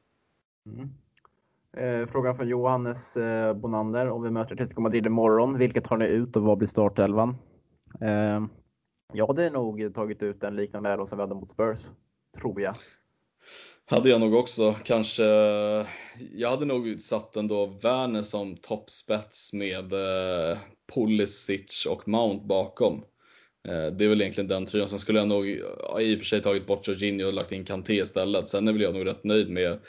Mm. 0.65 0.89
Eh, 1.77 1.83
fråga 1.83 2.07
frågan 2.11 2.37
från 2.37 2.47
Johannes 2.47 3.17
eh, 3.17 3.53
Bonander. 3.53 4.09
Om 4.09 4.23
vi 4.23 4.31
möter 4.31 4.53
Atletico 4.53 4.81
Madrid 4.81 5.05
imorgon, 5.05 5.57
vilket 5.57 5.85
tar 5.85 5.97
ni 5.97 6.05
ut 6.05 6.35
och 6.35 6.43
vad 6.43 6.57
blir 6.57 6.67
startelvan? 6.67 7.37
Eh, 8.01 8.45
jag 9.13 9.27
hade 9.27 9.49
nog 9.49 9.93
tagit 9.95 10.23
ut 10.23 10.43
en 10.43 10.55
liknande 10.55 10.89
elva 10.89 11.05
som 11.05 11.17
vi 11.17 11.21
hade 11.21 11.35
mot 11.35 11.51
Spurs, 11.51 11.79
tror 12.37 12.61
jag. 12.61 12.75
Hade 13.85 14.09
jag 14.09 14.19
nog 14.19 14.33
också. 14.33 14.75
Kanske, 14.83 15.25
eh, 15.25 15.85
jag 16.31 16.49
hade 16.49 16.65
nog 16.65 17.01
satt 17.01 17.35
ändå 17.35 17.65
Werner 17.65 18.21
som 18.21 18.57
toppspets 18.57 19.53
med 19.53 19.93
eh, 19.93 20.57
Pulisic 20.93 21.85
och 21.89 22.07
Mount 22.07 22.45
bakom. 22.45 23.03
Eh, 23.67 23.87
det 23.97 24.05
är 24.05 24.09
väl 24.09 24.21
egentligen 24.21 24.47
den 24.47 24.65
trion. 24.65 24.87
Sen 24.87 24.99
skulle 24.99 25.19
jag 25.19 25.27
nog 25.27 25.47
i 25.47 26.15
och 26.15 26.19
för 26.19 26.25
sig 26.25 26.41
tagit 26.41 26.67
bort 26.67 26.87
Jorginho 26.87 27.27
och 27.27 27.33
lagt 27.33 27.51
in 27.51 27.65
Kanté 27.65 27.93
istället. 27.93 28.49
Sen 28.49 28.67
är 28.67 28.73
väl 28.73 28.81
jag 28.81 28.93
nog 28.93 29.05
rätt 29.05 29.23
nöjd 29.23 29.49
med 29.49 29.79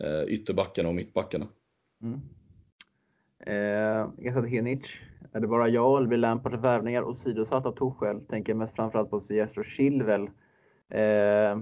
Eh, 0.00 0.22
ytterbackarna 0.28 0.88
och 0.88 0.94
mittbackarna. 0.94 1.46
Mm. 2.02 2.20
Eh, 3.40 4.44
Henic, 4.44 5.00
är 5.32 5.40
det 5.40 5.46
bara 5.46 5.68
jag 5.68 5.98
eller 5.98 6.08
blir 6.08 6.18
Lampard 6.18 6.60
värvningar 6.60 7.02
åsidosatt 7.02 7.66
av 7.66 7.72
Torshäll? 7.72 8.20
Tänker 8.20 8.54
mest 8.54 8.76
framförallt 8.76 9.10
på 9.10 9.20
Ziyech 9.20 9.58
och 9.58 9.64
Chilwell. 9.64 10.30
Eh, 10.90 11.60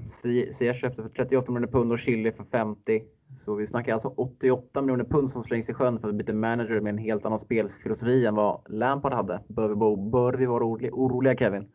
Ziyech 0.52 0.80
köpte 0.80 1.02
för 1.02 1.08
38 1.08 1.52
miljoner 1.52 1.72
pund 1.72 1.92
och 1.92 1.98
Chile 1.98 2.32
för 2.32 2.44
50. 2.44 3.02
Så 3.38 3.54
vi 3.54 3.66
snackar 3.66 3.92
alltså 3.92 4.08
88 4.08 4.82
miljoner 4.82 5.04
pund 5.04 5.30
som 5.30 5.44
slängs 5.44 5.70
i 5.70 5.74
sjön 5.74 6.00
för 6.00 6.08
att 6.08 6.14
byta 6.14 6.32
manager 6.32 6.80
med 6.80 6.90
en 6.90 6.98
helt 6.98 7.26
annan 7.26 7.40
spelfilosofi 7.40 8.26
än 8.26 8.34
vad 8.34 8.60
Lampard 8.68 9.12
hade. 9.12 9.40
Bör 9.48 9.68
vi, 9.68 10.10
bör 10.10 10.32
vi 10.32 10.46
vara 10.46 10.64
oroliga 10.64 11.36
Kevin? 11.36 11.68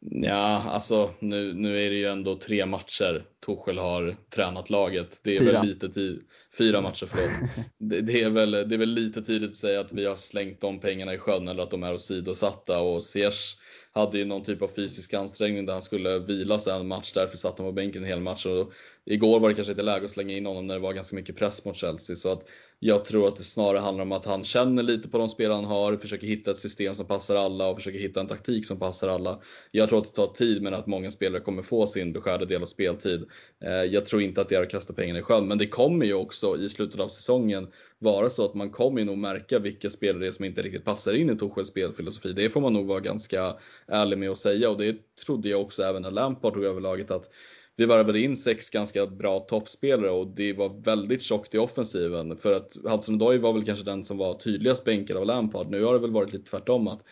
Ja, 0.00 0.62
alltså 0.68 1.10
nu, 1.18 1.54
nu 1.54 1.86
är 1.86 1.90
det 1.90 1.96
ju 1.96 2.04
ändå 2.04 2.34
tre 2.34 2.66
matcher 2.66 3.24
Torshäll 3.40 3.78
har 3.78 4.16
tränat 4.34 4.70
laget. 4.70 5.20
Det 5.24 5.36
är 5.36 5.40
fyra. 5.40 5.52
väl 5.52 5.66
lite 5.66 5.88
tid. 5.88 6.22
Fyra 6.58 6.80
matcher, 6.80 7.06
förlåt. 7.06 7.50
det, 7.78 8.00
det, 8.00 8.22
är 8.22 8.30
väl, 8.30 8.50
det 8.50 8.74
är 8.74 8.78
väl 8.78 8.94
lite 8.94 9.22
tidigt 9.22 9.48
att 9.48 9.54
säga 9.54 9.80
att 9.80 9.92
vi 9.92 10.06
har 10.06 10.14
slängt 10.14 10.60
de 10.60 10.80
pengarna 10.80 11.14
i 11.14 11.18
sjön 11.18 11.48
eller 11.48 11.62
att 11.62 11.70
de 11.70 11.82
är 11.82 11.94
åsidosatta 11.94 12.80
och 12.80 13.04
Ziyech 13.04 13.56
hade 13.98 14.18
ju 14.18 14.24
någon 14.24 14.44
typ 14.44 14.62
av 14.62 14.68
fysisk 14.68 15.14
ansträngning 15.14 15.66
där 15.66 15.72
han 15.72 15.82
skulle 15.82 16.18
vila 16.18 16.58
sig 16.58 16.72
en 16.72 16.88
match, 16.88 17.12
därför 17.14 17.36
satt 17.36 17.58
han 17.58 17.68
på 17.68 17.72
bänken 17.72 18.02
en 18.02 18.08
hel 18.08 18.20
match. 18.20 18.46
Och 18.46 18.72
igår 19.04 19.40
var 19.40 19.48
det 19.48 19.54
kanske 19.54 19.72
inte 19.72 19.82
läge 19.82 20.04
att 20.04 20.10
slänga 20.10 20.36
in 20.36 20.46
honom 20.46 20.66
när 20.66 20.74
det 20.74 20.80
var 20.80 20.92
ganska 20.92 21.16
mycket 21.16 21.36
press 21.36 21.64
mot 21.64 21.76
Chelsea. 21.76 22.16
Så 22.16 22.32
att 22.32 22.44
jag 22.80 23.04
tror 23.04 23.28
att 23.28 23.36
det 23.36 23.44
snarare 23.44 23.78
handlar 23.80 24.02
om 24.02 24.12
att 24.12 24.24
han 24.24 24.44
känner 24.44 24.82
lite 24.82 25.08
på 25.08 25.18
de 25.18 25.28
spelare 25.28 25.54
han 25.54 25.64
har, 25.64 25.96
försöker 25.96 26.26
hitta 26.26 26.50
ett 26.50 26.56
system 26.56 26.94
som 26.94 27.06
passar 27.06 27.36
alla 27.36 27.68
och 27.68 27.76
försöker 27.76 27.98
hitta 27.98 28.20
en 28.20 28.26
taktik 28.26 28.66
som 28.66 28.78
passar 28.78 29.08
alla. 29.08 29.40
Jag 29.70 29.88
tror 29.88 29.98
att 29.98 30.04
det 30.04 30.10
tar 30.10 30.26
tid 30.26 30.62
men 30.62 30.74
att 30.74 30.86
många 30.86 31.10
spelare 31.10 31.40
kommer 31.40 31.62
få 31.62 31.86
sin 31.86 32.12
beskärda 32.12 32.44
del 32.44 32.62
av 32.62 32.66
speltid. 32.66 33.24
Eh, 33.64 33.70
jag 33.70 34.06
tror 34.06 34.22
inte 34.22 34.40
att 34.40 34.48
det 34.48 34.54
är 34.54 34.62
att 34.62 34.70
kasta 34.70 34.92
pengarna 34.92 35.18
i 35.18 35.22
sjön, 35.22 35.48
men 35.48 35.58
det 35.58 35.66
kommer 35.66 36.06
ju 36.06 36.14
också 36.14 36.56
i 36.56 36.68
slutet 36.68 37.00
av 37.00 37.08
säsongen 37.08 37.68
vara 37.98 38.30
så 38.30 38.44
att 38.44 38.54
man 38.54 38.70
kommer 38.70 39.04
nog 39.04 39.18
märka 39.18 39.58
vilka 39.58 39.90
spelare 39.90 40.20
det 40.20 40.26
är 40.26 40.32
som 40.32 40.44
inte 40.44 40.62
riktigt 40.62 40.84
passar 40.84 41.12
in 41.12 41.30
i 41.30 41.36
Torshälls 41.36 41.68
spelfilosofi. 41.68 42.32
Det 42.32 42.48
får 42.48 42.60
man 42.60 42.72
nog 42.72 42.86
vara 42.86 43.00
ganska 43.00 43.56
ärlig 43.88 44.18
med 44.18 44.30
att 44.30 44.38
säga 44.38 44.70
och 44.70 44.78
det 44.78 44.96
trodde 45.26 45.48
jag 45.48 45.60
också 45.60 45.82
även 45.82 46.02
när 46.02 46.10
Lampard 46.10 46.54
tog 46.54 46.64
över 46.64 46.80
laget 46.80 47.10
att 47.10 47.30
vi 47.76 47.86
varvade 47.86 48.20
in 48.20 48.36
sex 48.36 48.70
ganska 48.70 49.06
bra 49.06 49.40
toppspelare 49.40 50.10
och 50.10 50.26
det 50.26 50.52
var 50.52 50.82
väldigt 50.82 51.22
tjockt 51.22 51.54
i 51.54 51.58
offensiven. 51.58 52.36
För 52.36 52.52
att 52.52 52.76
Hudson 52.84 53.14
Odoi 53.14 53.38
var 53.38 53.52
väl 53.52 53.64
kanske 53.64 53.84
den 53.84 54.04
som 54.04 54.18
var 54.18 54.34
tydligast 54.34 54.84
bänkad 54.84 55.16
av 55.16 55.26
Lampard. 55.26 55.70
Nu 55.70 55.84
har 55.84 55.92
det 55.92 55.98
väl 55.98 56.10
varit 56.10 56.32
lite 56.32 56.50
tvärtom 56.50 56.88
att 56.88 57.04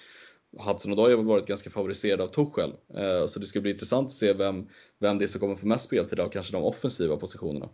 Hudson 0.59 0.93
Odoi 0.93 1.11
har 1.11 1.17
väl 1.17 1.27
varit 1.27 1.47
ganska 1.47 1.71
favoriserad 1.71 2.21
av 2.21 2.27
Tuchel. 2.27 2.73
Eh, 2.95 3.27
så 3.27 3.41
det 3.41 3.47
ska 3.47 3.61
bli 3.61 3.71
intressant 3.71 4.07
att 4.07 4.13
se 4.13 4.33
vem, 4.33 4.67
vem 4.99 5.19
det 5.19 5.25
är 5.25 5.29
som 5.29 5.41
kommer 5.41 5.55
få 5.55 5.67
mest 5.67 5.85
speltid 5.85 6.21
av 6.21 6.29
kanske 6.29 6.53
de 6.53 6.63
offensiva 6.63 7.17
positionerna. 7.17 7.69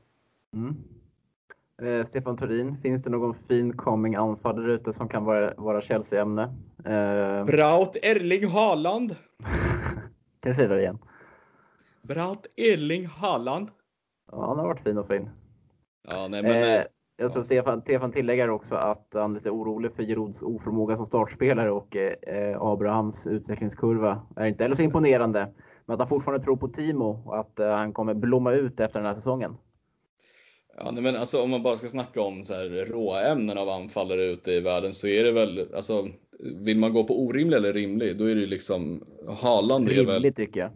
Mm. 0.57 0.75
Eh, 1.83 2.07
Stefan 2.07 2.37
Turin, 2.37 2.77
finns 2.77 3.03
det 3.03 3.11
någon 3.11 3.35
fin 3.35 3.77
coming 3.77 4.15
anfallare 4.15 4.67
där 4.67 4.75
ute 4.75 4.93
som 4.93 5.09
kan 5.09 5.25
vara, 5.25 5.55
vara 5.57 5.81
Chelsea-ämne? 5.81 6.43
Eh... 6.85 7.45
Braut 7.45 7.97
Erling 8.03 8.47
Haaland! 8.47 9.11
kan 10.41 10.51
du 10.51 10.55
säga 10.55 10.69
det 10.69 10.81
igen? 10.81 10.99
Braut 12.03 12.47
Erling 12.57 13.07
Haaland. 13.07 13.69
Ja, 14.33 14.47
han 14.47 14.59
har 14.59 14.67
varit 14.67 14.81
fin 14.81 14.99
och 14.99 15.07
fin. 15.07 15.31
Ja, 16.11 16.29
nej, 16.31 16.43
men, 16.43 16.79
eh, 16.81 16.85
jag 17.17 17.33
tror 17.33 17.43
Stefan, 17.43 17.81
Stefan 17.81 18.13
tillägger 18.13 18.51
också 18.51 18.75
att 18.75 19.09
han 19.13 19.31
är 19.31 19.35
lite 19.35 19.51
orolig 19.51 19.93
för 19.93 20.03
Girouds 20.03 20.43
oförmåga 20.43 20.97
som 20.97 21.07
startspelare 21.07 21.71
och 21.71 21.97
eh, 21.97 22.63
Abrahams 22.63 23.27
utvecklingskurva 23.27 24.23
är 24.37 24.49
inte 24.49 24.65
heller 24.65 24.77
så 24.77 24.83
imponerande. 24.83 25.53
Men 25.87 25.95
att 25.95 26.01
han 26.01 26.09
fortfarande 26.09 26.45
tror 26.45 26.57
på 26.57 26.69
Timo 26.69 27.23
och 27.27 27.39
att 27.39 27.59
eh, 27.59 27.69
han 27.69 27.93
kommer 27.93 28.15
blomma 28.15 28.53
ut 28.53 28.81
efter 28.81 29.01
den 29.01 29.07
här 29.07 29.15
säsongen. 29.15 29.57
Ja, 30.77 30.91
nej, 30.91 31.03
men 31.03 31.17
alltså, 31.17 31.43
om 31.43 31.51
man 31.51 31.63
bara 31.63 31.77
ska 31.77 31.89
snacka 31.89 32.21
om 32.21 32.45
så 32.45 32.55
här, 32.55 32.87
råämnen 32.87 33.59
av 33.59 33.69
anfallare 33.69 34.25
ute 34.25 34.53
i 34.53 34.61
världen 34.61 34.93
så 34.93 35.07
är 35.07 35.25
det 35.25 35.33
väl, 35.33 35.67
alltså, 35.75 36.09
vill 36.41 36.79
man 36.79 36.93
gå 36.93 37.05
på 37.05 37.23
orimlig 37.23 37.57
eller 37.57 37.73
rimlig, 37.73 38.17
då 38.17 38.25
är 38.25 38.35
det 38.35 38.41
ju 38.41 38.47
liksom 38.47 39.05
Haaland 39.29 39.89
är 39.89 40.05
väl... 40.05 40.15
Rimlig 40.15 40.37
tycker 40.37 40.61
jag. 40.61 40.71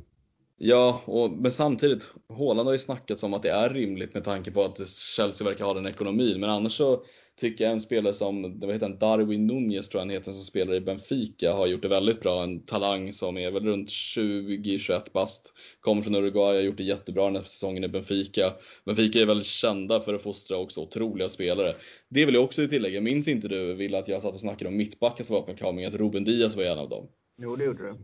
Ja, 0.59 1.03
och, 1.05 1.31
men 1.31 1.53
samtidigt, 1.53 2.13
Haaland 2.29 2.69
har 2.69 2.73
ju 2.73 2.79
snackats 2.79 3.23
om 3.23 3.35
att 3.35 3.43
det 3.43 3.51
är 3.51 3.71
rimligt 3.71 4.15
med 4.15 4.25
tanke 4.25 4.51
på 4.51 4.65
att 4.65 4.89
Chelsea 4.89 5.49
verkar 5.49 5.65
ha 5.65 5.75
den 5.75 5.87
ekonomin. 5.87 6.41
Men 6.41 6.51
annars 6.51 6.73
så 6.73 7.05
tycker 7.41 7.65
jag 7.65 7.73
en 7.73 7.81
spelare 7.81 8.15
som, 8.15 8.61
vad 8.61 8.73
heter 8.73 8.89
han, 8.89 8.99
Darwin 8.99 9.47
Nunez 9.47 9.89
tror 9.89 9.99
jag 9.99 10.07
han 10.07 10.11
heter, 10.11 10.33
som 10.33 10.45
spelar 10.45 10.75
i 10.75 10.81
Benfica 10.81 11.53
har 11.53 11.67
gjort 11.67 11.83
det 11.83 11.89
väldigt 11.89 12.21
bra. 12.21 12.43
En 12.43 12.61
talang 12.61 13.13
som 13.13 13.37
är 13.37 13.51
väl 13.51 13.65
runt 13.65 13.89
20-21 13.89 15.13
bast. 15.13 15.55
Kommer 15.81 16.03
från 16.03 16.15
Uruguay, 16.15 16.57
har 16.57 16.63
gjort 16.63 16.77
det 16.77 16.85
jättebra 16.85 17.25
den 17.25 17.37
här 17.37 17.43
säsongen 17.43 17.85
i 17.85 17.89
Benfica. 17.89 18.53
Benfica 18.85 19.21
är 19.21 19.27
väldigt 19.27 19.47
kända 19.47 20.01
för 20.01 20.15
att 20.15 20.23
fostra 20.23 20.57
också 20.57 20.81
otroliga 20.81 21.29
spelare. 21.29 21.75
Det 22.09 22.27
vill 22.27 22.35
jag 22.35 22.45
också 22.45 22.69
tillägga, 22.69 23.01
minns 23.01 23.29
inte 23.29 23.49
du 23.49 23.75
Wille 23.75 23.99
att 23.99 24.09
jag 24.09 24.23
satt 24.23 24.35
och 24.35 24.41
snackade 24.41 24.69
om 24.69 24.77
mittbackens 24.77 25.31
vapenkamning, 25.31 25.85
att 25.85 25.95
Ruben 25.95 26.25
Diaz 26.25 26.57
var 26.57 26.65
en 26.65 26.79
av 26.79 26.89
dem? 26.89 27.09
Jo, 27.39 27.57
det 27.57 27.65
gjorde 27.65 27.83
du. 27.83 27.97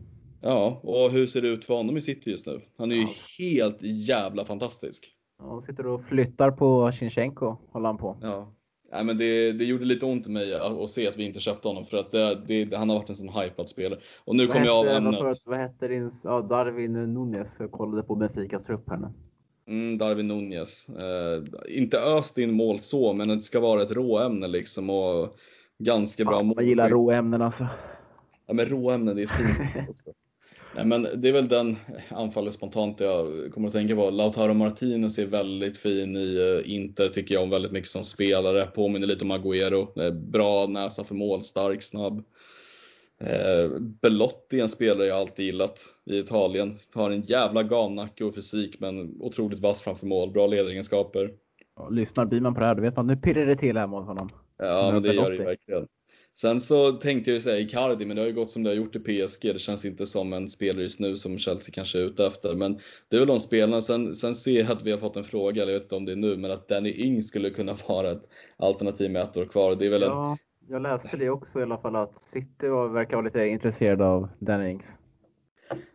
Ja, 0.45 0.79
och 0.83 1.11
hur 1.11 1.27
ser 1.27 1.41
det 1.41 1.47
ut 1.47 1.65
för 1.65 1.73
honom 1.73 1.97
i 1.97 2.01
City 2.01 2.31
just 2.31 2.45
nu? 2.45 2.61
Han 2.77 2.91
är 2.91 2.95
ju 2.95 3.07
helt 3.39 3.77
jävla 3.81 4.45
fantastisk. 4.45 5.13
Ja, 5.39 5.49
han 5.49 5.61
sitter 5.61 5.87
och 5.87 6.03
flyttar 6.03 6.51
på 6.51 6.91
Shinchenko, 6.91 7.57
håller 7.71 7.87
han 7.87 7.97
på. 7.97 8.17
Ja. 8.21 8.53
Nej, 8.91 9.05
men 9.05 9.17
det, 9.17 9.51
det 9.51 9.65
gjorde 9.65 9.85
lite 9.85 10.05
ont 10.05 10.27
i 10.27 10.29
mig 10.29 10.53
att 10.53 10.89
se 10.89 11.07
att 11.07 11.17
vi 11.17 11.23
inte 11.23 11.39
köpte 11.39 11.67
honom 11.67 11.85
för 11.85 11.97
att 11.97 12.11
det, 12.11 12.35
det, 12.47 12.75
han 12.75 12.89
har 12.89 12.95
varit 12.95 13.09
en 13.09 13.15
sån 13.15 13.29
hypad 13.29 13.69
spelare. 13.69 13.99
Och 14.25 14.35
nu 14.35 14.47
kommer 14.47 14.65
jag 14.65 14.77
av 14.77 14.87
ämnet. 14.87 15.21
Vad, 15.21 15.37
vad 15.45 15.59
hette 15.59 15.87
din, 15.87 16.11
ja, 16.23 16.41
Darwin 16.41 16.93
Nunez, 16.93 17.55
jag 17.59 17.71
kollade 17.71 18.03
på 18.03 18.15
Benficas 18.15 18.63
trupp 18.63 18.89
här 18.89 18.97
nu. 18.97 19.07
Mm, 19.67 19.97
Darwin 19.97 20.27
Nunez. 20.27 20.89
Eh, 20.89 21.43
inte 21.77 21.99
öst 21.99 22.37
in 22.37 22.51
mål 22.51 22.79
så, 22.79 23.13
men 23.13 23.27
det 23.27 23.41
ska 23.41 23.59
vara 23.59 23.81
ett 23.81 23.91
råämne 23.91 24.47
liksom 24.47 24.89
och 24.89 25.35
ganska 25.79 26.25
bra 26.25 26.35
ja, 26.35 26.43
mål. 26.43 26.55
Man 26.55 26.67
gillar 26.67 26.89
råämnen 26.89 27.41
alltså. 27.41 27.67
Ja 28.47 28.53
men 28.53 28.65
råämnen, 28.65 29.15
det 29.15 29.21
är 29.21 29.27
fint 29.27 29.89
också. 29.89 30.13
Nej, 30.75 30.85
men 30.85 31.07
det 31.15 31.29
är 31.29 31.33
väl 31.33 31.47
den 31.47 31.75
anfallet 32.09 32.53
spontant 32.53 32.99
jag 32.99 33.51
kommer 33.53 33.67
att 33.67 33.73
tänka 33.73 33.95
på. 33.95 34.09
Lautaro 34.09 34.53
Martinez 34.53 35.19
är 35.19 35.25
väldigt 35.25 35.77
fin 35.77 36.17
i 36.17 36.61
eh, 36.65 36.73
Inter, 36.73 37.09
tycker 37.09 37.35
jag 37.35 37.43
om 37.43 37.49
väldigt 37.49 37.71
mycket 37.71 37.89
som 37.89 38.03
spelare. 38.03 38.65
Påminner 38.65 39.07
lite 39.07 39.25
om 39.25 39.31
Agüero. 39.31 40.11
Bra 40.11 40.67
näsa 40.67 41.03
för 41.03 41.15
mål, 41.15 41.43
stark, 41.43 41.83
snabb. 41.83 42.23
Eh, 43.19 43.79
Belotti 43.79 44.59
är 44.59 44.63
en 44.63 44.69
spelare 44.69 45.07
jag 45.07 45.17
alltid 45.17 45.45
gillat 45.45 45.79
i 46.05 46.17
Italien. 46.17 46.75
Har 46.95 47.11
en 47.11 47.21
jävla 47.21 47.63
gamnacke 47.63 48.23
och 48.23 48.35
fysik 48.35 48.79
men 48.79 49.21
otroligt 49.21 49.59
vass 49.59 49.81
framför 49.81 50.05
mål. 50.05 50.31
Bra 50.31 50.47
ledaregenskaper. 50.47 51.31
Ja, 51.75 51.89
lyssnar 51.89 52.25
Byman 52.25 52.53
på 52.53 52.59
det 52.59 52.65
här, 52.65 52.75
då 52.75 52.81
vet 52.81 52.95
man 52.95 53.07
nu 53.07 53.17
pirrar 53.17 53.45
det 53.45 53.55
till 53.55 53.77
hemma 53.77 53.97
hos 53.99 54.07
honom. 54.07 54.29
Ja, 54.57 54.89
men 54.93 55.03
det 55.03 55.13
gör 55.13 55.31
det 55.31 55.43
verkligen. 55.43 55.87
Sen 56.35 56.61
så 56.61 56.91
tänkte 56.91 57.31
jag 57.31 57.35
ju 57.35 57.41
säga 57.41 57.59
Icardi, 57.59 58.05
men 58.05 58.15
det 58.15 58.21
har 58.21 58.27
ju 58.27 58.33
gått 58.33 58.49
som 58.49 58.63
det 58.63 58.69
har 58.69 58.75
gjort 58.75 58.95
i 58.95 58.99
PSG. 58.99 59.53
Det 59.53 59.59
känns 59.59 59.85
inte 59.85 60.05
som 60.05 60.33
en 60.33 60.49
spelare 60.49 60.83
just 60.83 60.99
nu 60.99 61.17
som 61.17 61.37
Chelsea 61.37 61.73
kanske 61.73 61.99
är 61.99 62.03
ute 62.03 62.25
efter. 62.25 62.55
Men 62.55 62.79
det 63.09 63.15
är 63.15 63.19
väl 63.19 63.27
de 63.27 63.39
spelarna. 63.39 63.81
Sen, 63.81 64.15
sen 64.15 64.35
ser 64.35 64.59
jag 64.59 64.71
att 64.71 64.83
vi 64.83 64.91
har 64.91 64.97
fått 64.97 65.17
en 65.17 65.23
fråga, 65.23 65.61
eller 65.61 65.73
jag 65.73 65.79
vet 65.79 65.85
inte 65.85 65.95
om 65.95 66.05
det 66.05 66.11
är 66.11 66.15
nu, 66.15 66.37
men 66.37 66.51
att 66.51 66.67
Danny 66.67 66.91
Ing 66.91 67.23
skulle 67.23 67.49
kunna 67.49 67.73
vara 67.87 68.11
ett 68.11 68.29
alternativ 68.57 69.11
med 69.11 69.21
ett 69.21 69.37
år 69.37 69.45
kvar. 69.45 69.75
Det 69.75 69.85
är 69.85 69.89
väl 69.89 70.01
ja, 70.01 70.31
en... 70.31 70.37
jag 70.73 70.81
läste 70.81 71.17
det 71.17 71.29
också 71.29 71.59
i 71.59 71.63
alla 71.63 71.77
fall 71.77 71.95
att 71.95 72.19
City 72.19 72.67
verkar 72.67 73.17
vara 73.17 73.25
lite 73.25 73.47
intresserade 73.47 74.05
av 74.05 74.29
Danny 74.39 74.69
Ings. 74.69 74.97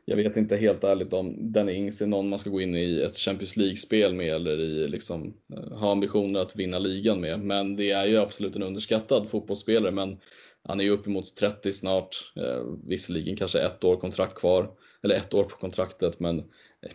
Jag 0.04 0.16
vet 0.16 0.36
inte 0.36 0.56
helt 0.56 0.84
ärligt 0.84 1.12
om 1.12 1.52
Danny 1.52 1.72
Ings 1.72 2.02
är 2.02 2.06
någon 2.06 2.28
man 2.28 2.38
ska 2.38 2.50
gå 2.50 2.60
in 2.60 2.74
i 2.74 3.02
ett 3.02 3.16
Champions 3.16 3.56
League-spel 3.56 4.14
med 4.14 4.34
eller 4.34 4.60
i, 4.60 4.88
liksom, 4.88 5.34
eh, 5.52 5.78
ha 5.78 5.92
ambitioner 5.92 6.40
att 6.40 6.56
vinna 6.56 6.78
ligan 6.78 7.20
med. 7.20 7.40
Men 7.40 7.76
det 7.76 7.90
är 7.90 8.06
ju 8.06 8.16
absolut 8.16 8.56
en 8.56 8.62
underskattad 8.62 9.30
fotbollsspelare. 9.30 9.92
Men 9.92 10.18
han 10.62 10.80
är 10.80 10.84
ju 10.84 10.90
uppemot 10.90 11.36
30 11.36 11.72
snart. 11.72 12.32
Eh, 12.36 12.64
visserligen 12.86 13.36
kanske 13.36 13.60
ett 13.60 13.84
år 13.84 13.96
kontrakt 13.96 14.34
kvar. 14.34 14.70
Eller 15.02 15.14
ett 15.14 15.34
år 15.34 15.44
på 15.44 15.56
kontraktet. 15.56 16.20
Men 16.20 16.38
eh, 16.38 16.44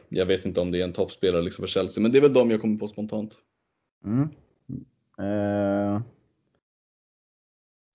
jag 0.10 0.26
vet 0.26 0.46
inte 0.46 0.62
om 0.62 0.72
det 0.72 0.80
är 0.80 0.84
en 0.84 0.94
toppspelare 0.94 1.42
liksom 1.42 1.64
för 1.64 1.70
Chelsea. 1.70 2.02
Men 2.02 2.12
det 2.12 2.18
är 2.18 2.22
väl 2.22 2.34
de 2.34 2.52
jag 2.52 2.62
kommer 2.62 2.80
på 2.80 2.88
spontant. 2.88 3.36
Mm. 4.06 4.30
Uh, 5.20 6.02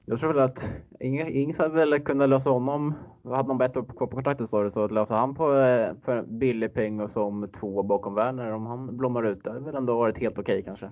jag 0.08 0.20
tror 0.20 0.32
väl 0.32 0.42
att 0.42 0.64
Ings 1.00 1.58
hade 1.58 1.74
väl 1.74 2.00
kunnat 2.00 2.28
lösa 2.28 2.50
honom. 2.50 2.94
Hade 3.24 3.48
någon 3.48 3.58
bättre 3.58 3.82
kvar 3.82 4.06
på 4.06 4.16
kontraktet 4.16 4.50
så, 4.50 4.70
så 4.70 4.84
att 4.84 4.92
lösa 4.92 5.14
han 5.14 5.34
på 5.34 5.54
eh, 5.54 5.90
för 6.04 6.16
en 6.16 6.38
billig 6.38 6.74
peng 6.74 7.00
och 7.00 7.10
som 7.10 7.50
två 7.60 7.82
bakom 7.82 8.14
Werner 8.14 8.52
om 8.52 8.66
han 8.66 8.96
blommar 8.96 9.26
ut. 9.26 9.44
Det 9.44 9.50
hade 9.50 9.64
väl 9.64 9.74
ändå 9.74 9.96
varit 9.96 10.18
helt 10.18 10.38
okej 10.38 10.52
okay, 10.52 10.62
kanske. 10.62 10.90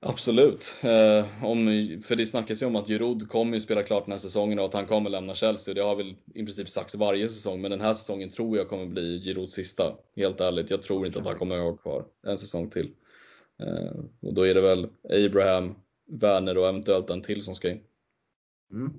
Absolut. 0.00 0.80
Eh, 0.82 1.44
om, 1.44 1.66
för 2.04 2.16
det 2.16 2.26
snackas 2.26 2.62
ju 2.62 2.66
om 2.66 2.76
att 2.76 2.86
Giroud 2.86 3.28
kommer 3.28 3.54
ju 3.54 3.60
spela 3.60 3.82
klart 3.82 4.04
den 4.04 4.12
här 4.12 4.18
säsongen 4.18 4.58
och 4.58 4.64
att 4.64 4.74
han 4.74 4.86
kommer 4.86 5.10
lämna 5.10 5.34
Chelsea. 5.34 5.74
Det 5.74 5.80
har 5.80 5.96
väl 5.96 6.14
i 6.34 6.44
princip 6.44 6.68
sagts 6.68 6.94
varje 6.94 7.28
säsong, 7.28 7.60
men 7.60 7.70
den 7.70 7.80
här 7.80 7.94
säsongen 7.94 8.30
tror 8.30 8.56
jag 8.56 8.68
kommer 8.68 8.86
bli 8.86 9.18
Girouds 9.18 9.54
sista. 9.54 9.94
Helt 10.16 10.40
ärligt, 10.40 10.70
jag 10.70 10.82
tror 10.82 11.06
inte 11.06 11.18
att 11.18 11.26
han 11.26 11.38
kommer 11.38 11.58
att 11.58 11.64
ha 11.64 11.76
kvar 11.76 12.04
en 12.26 12.38
säsong 12.38 12.70
till. 12.70 12.90
Eh, 13.62 14.00
och 14.22 14.34
då 14.34 14.46
är 14.46 14.54
det 14.54 14.60
väl 14.60 14.88
Abraham, 15.26 15.74
Werner 16.06 16.58
och 16.58 16.68
eventuellt 16.68 17.10
en 17.10 17.22
till 17.22 17.42
som 17.42 17.54
ska 17.54 17.70
in. 17.70 17.80
Mm. 18.72 18.92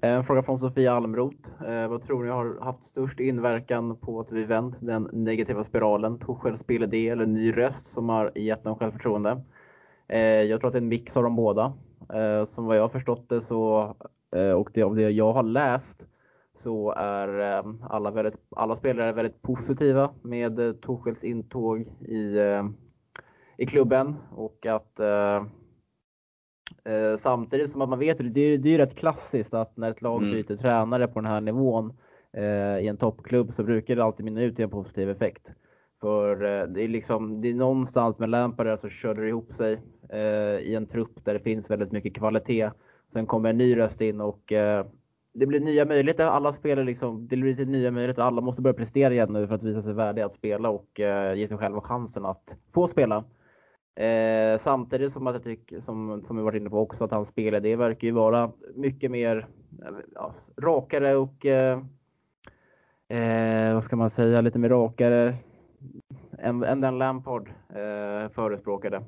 En 0.00 0.24
fråga 0.24 0.42
från 0.42 0.58
Sofia 0.58 0.92
Almroth. 0.92 1.64
Eh, 1.64 1.88
vad 1.88 2.02
tror 2.02 2.24
ni 2.24 2.30
har 2.30 2.60
haft 2.60 2.84
störst 2.84 3.20
inverkan 3.20 3.96
på 3.96 4.20
att 4.20 4.32
vi 4.32 4.44
vänt 4.44 4.74
den 4.80 5.08
negativa 5.12 5.64
spiralen? 5.64 6.18
Torshälls 6.18 6.60
spelidé 6.60 7.08
eller 7.08 7.26
ny 7.26 7.52
röst 7.52 7.86
som 7.86 8.08
har 8.08 8.32
gett 8.38 8.64
dem 8.64 8.78
självförtroende? 8.78 9.42
Eh, 10.08 10.20
jag 10.20 10.60
tror 10.60 10.68
att 10.68 10.72
det 10.72 10.78
är 10.78 10.82
en 10.82 10.88
mix 10.88 11.16
av 11.16 11.22
de 11.22 11.36
båda. 11.36 11.72
Eh, 12.14 12.46
som 12.46 12.64
vad 12.66 12.76
jag 12.76 12.82
har 12.82 12.88
förstått 12.88 13.28
det 13.28 13.40
så, 13.40 13.94
eh, 14.36 14.50
och 14.50 14.70
det, 14.74 14.82
av 14.82 14.96
det 14.96 15.10
jag 15.10 15.32
har 15.32 15.42
läst, 15.42 16.06
så 16.58 16.92
är 16.92 17.58
eh, 17.58 17.74
alla, 17.90 18.10
väldigt, 18.10 18.40
alla 18.56 18.76
spelare 18.76 19.12
väldigt 19.12 19.42
positiva 19.42 20.10
med 20.22 20.58
eh, 20.58 20.72
Torshälls 20.72 21.24
intåg 21.24 21.80
i, 22.00 22.38
eh, 22.38 22.68
i 23.56 23.66
klubben 23.66 24.16
och 24.34 24.66
att 24.66 25.00
eh, 25.00 25.44
Eh, 26.84 27.16
samtidigt 27.16 27.70
som 27.70 27.82
att 27.82 27.88
man 27.88 27.98
vet, 27.98 28.34
det 28.34 28.40
är, 28.40 28.58
det 28.58 28.74
är 28.74 28.78
rätt 28.78 28.98
klassiskt 28.98 29.54
att 29.54 29.76
när 29.76 29.90
ett 29.90 30.02
lag 30.02 30.22
mm. 30.22 30.34
byter 30.34 30.50
mm. 30.50 30.58
tränare 30.58 31.08
på 31.08 31.20
den 31.20 31.30
här 31.30 31.40
nivån 31.40 31.92
eh, 32.32 32.78
i 32.78 32.88
en 32.88 32.96
toppklubb 32.96 33.52
så 33.52 33.62
brukar 33.64 33.96
det 33.96 34.04
alltid 34.04 34.24
mynna 34.24 34.42
ut 34.42 34.60
i 34.60 34.62
en 34.62 34.70
positiv 34.70 35.10
effekt. 35.10 35.52
För 36.00 36.44
eh, 36.44 36.66
det 36.66 36.82
är 36.82 36.88
liksom, 36.88 37.40
det 37.40 37.48
är 37.48 37.54
någonstans 37.54 38.18
med 38.18 38.28
Lampard 38.28 38.78
så 38.78 38.88
körde 38.88 39.22
det 39.22 39.28
ihop 39.28 39.52
sig 39.52 39.80
eh, 40.10 40.58
i 40.58 40.74
en 40.74 40.86
trupp 40.86 41.24
där 41.24 41.34
det 41.34 41.40
finns 41.40 41.70
väldigt 41.70 41.92
mycket 41.92 42.16
kvalitet. 42.16 42.70
Sen 43.12 43.26
kommer 43.26 43.50
en 43.50 43.58
ny 43.58 43.76
röst 43.76 44.00
in 44.00 44.20
och 44.20 44.52
eh, 44.52 44.86
det 45.34 45.46
blir 45.46 45.60
nya 45.60 45.84
möjligheter. 45.84 46.26
Alla 46.26 46.52
spelar 46.52 46.84
liksom, 46.84 47.28
det 47.28 47.36
blir 47.36 47.50
lite 47.50 47.64
nya 47.64 47.90
möjligheter. 47.90 48.22
Alla 48.22 48.40
måste 48.40 48.62
börja 48.62 48.74
prestera 48.74 49.14
igen 49.14 49.32
nu 49.32 49.46
för 49.46 49.54
att 49.54 49.62
visa 49.62 49.82
sig 49.82 49.94
värdiga 49.94 50.26
att 50.26 50.34
spela 50.34 50.70
och 50.70 51.00
eh, 51.00 51.34
ge 51.34 51.48
sig 51.48 51.58
själva 51.58 51.80
chansen 51.80 52.26
att 52.26 52.56
få 52.74 52.88
spela. 52.88 53.24
Eh, 53.98 54.58
samtidigt 54.58 55.12
som 55.12 55.26
att 55.26 55.34
jag 55.34 55.42
tycker, 55.42 55.80
som, 55.80 56.22
som 56.26 56.36
vi 56.36 56.42
varit 56.42 56.60
inne 56.60 56.70
på 56.70 56.80
också, 56.80 57.04
att 57.04 57.10
hans 57.10 57.28
spel 57.28 57.62
det 57.62 57.76
verkar 57.76 58.06
ju 58.06 58.12
vara 58.12 58.52
mycket 58.74 59.10
mer 59.10 59.46
ja, 60.14 60.34
rakare 60.56 61.16
och 61.16 61.46
eh, 61.46 61.80
eh, 63.08 63.74
vad 63.74 63.84
ska 63.84 63.96
man 63.96 64.10
säga, 64.10 64.40
lite 64.40 64.58
mer 64.58 64.68
rakare 64.68 65.34
än, 66.38 66.62
än 66.62 66.80
den 66.80 66.98
Lampard 66.98 67.48
eh, 67.68 68.28
förespråkade. 68.30 69.02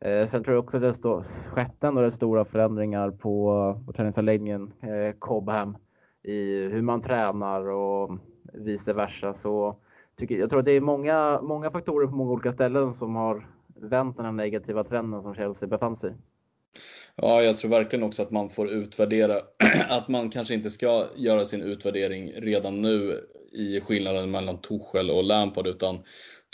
Eh, 0.00 0.26
sen 0.26 0.44
tror 0.44 0.54
jag 0.54 0.64
också 0.64 0.76
att 0.76 1.02
det 1.02 1.24
skett 1.50 1.84
ändå 1.84 2.10
stora 2.10 2.44
förändringar 2.44 3.10
på, 3.10 3.82
på 3.86 3.92
träningsanläggningen 3.92 4.72
eh, 4.80 5.18
Cobham 5.18 5.76
i 6.22 6.68
hur 6.68 6.82
man 6.82 7.02
tränar 7.02 7.68
och 7.68 8.18
vice 8.52 8.92
versa. 8.92 9.34
Så 9.34 9.76
tycker, 10.16 10.38
jag 10.38 10.50
tror 10.50 10.58
att 10.58 10.66
det 10.66 10.72
är 10.72 10.80
många, 10.80 11.40
många 11.42 11.70
faktorer 11.70 12.06
på 12.06 12.16
många 12.16 12.32
olika 12.32 12.52
ställen 12.52 12.94
som 12.94 13.16
har 13.16 13.53
vänt 13.84 14.16
den 14.16 14.24
här 14.24 14.32
negativa 14.32 14.84
trenden 14.84 15.22
som 15.22 15.34
Chelsea 15.34 15.68
befann 15.68 15.96
sig 15.96 16.10
i. 16.10 16.14
Ja, 17.16 17.42
jag 17.42 17.56
tror 17.56 17.70
verkligen 17.70 18.02
också 18.02 18.22
att 18.22 18.30
man 18.30 18.50
får 18.50 18.68
utvärdera, 18.68 19.34
att 19.88 20.08
man 20.08 20.30
kanske 20.30 20.54
inte 20.54 20.70
ska 20.70 21.06
göra 21.16 21.44
sin 21.44 21.62
utvärdering 21.62 22.32
redan 22.36 22.82
nu 22.82 23.20
i 23.52 23.80
skillnaden 23.80 24.30
mellan 24.30 24.60
Tuchel 24.60 25.10
och 25.10 25.24
Lampard, 25.24 25.66
utan 25.66 25.98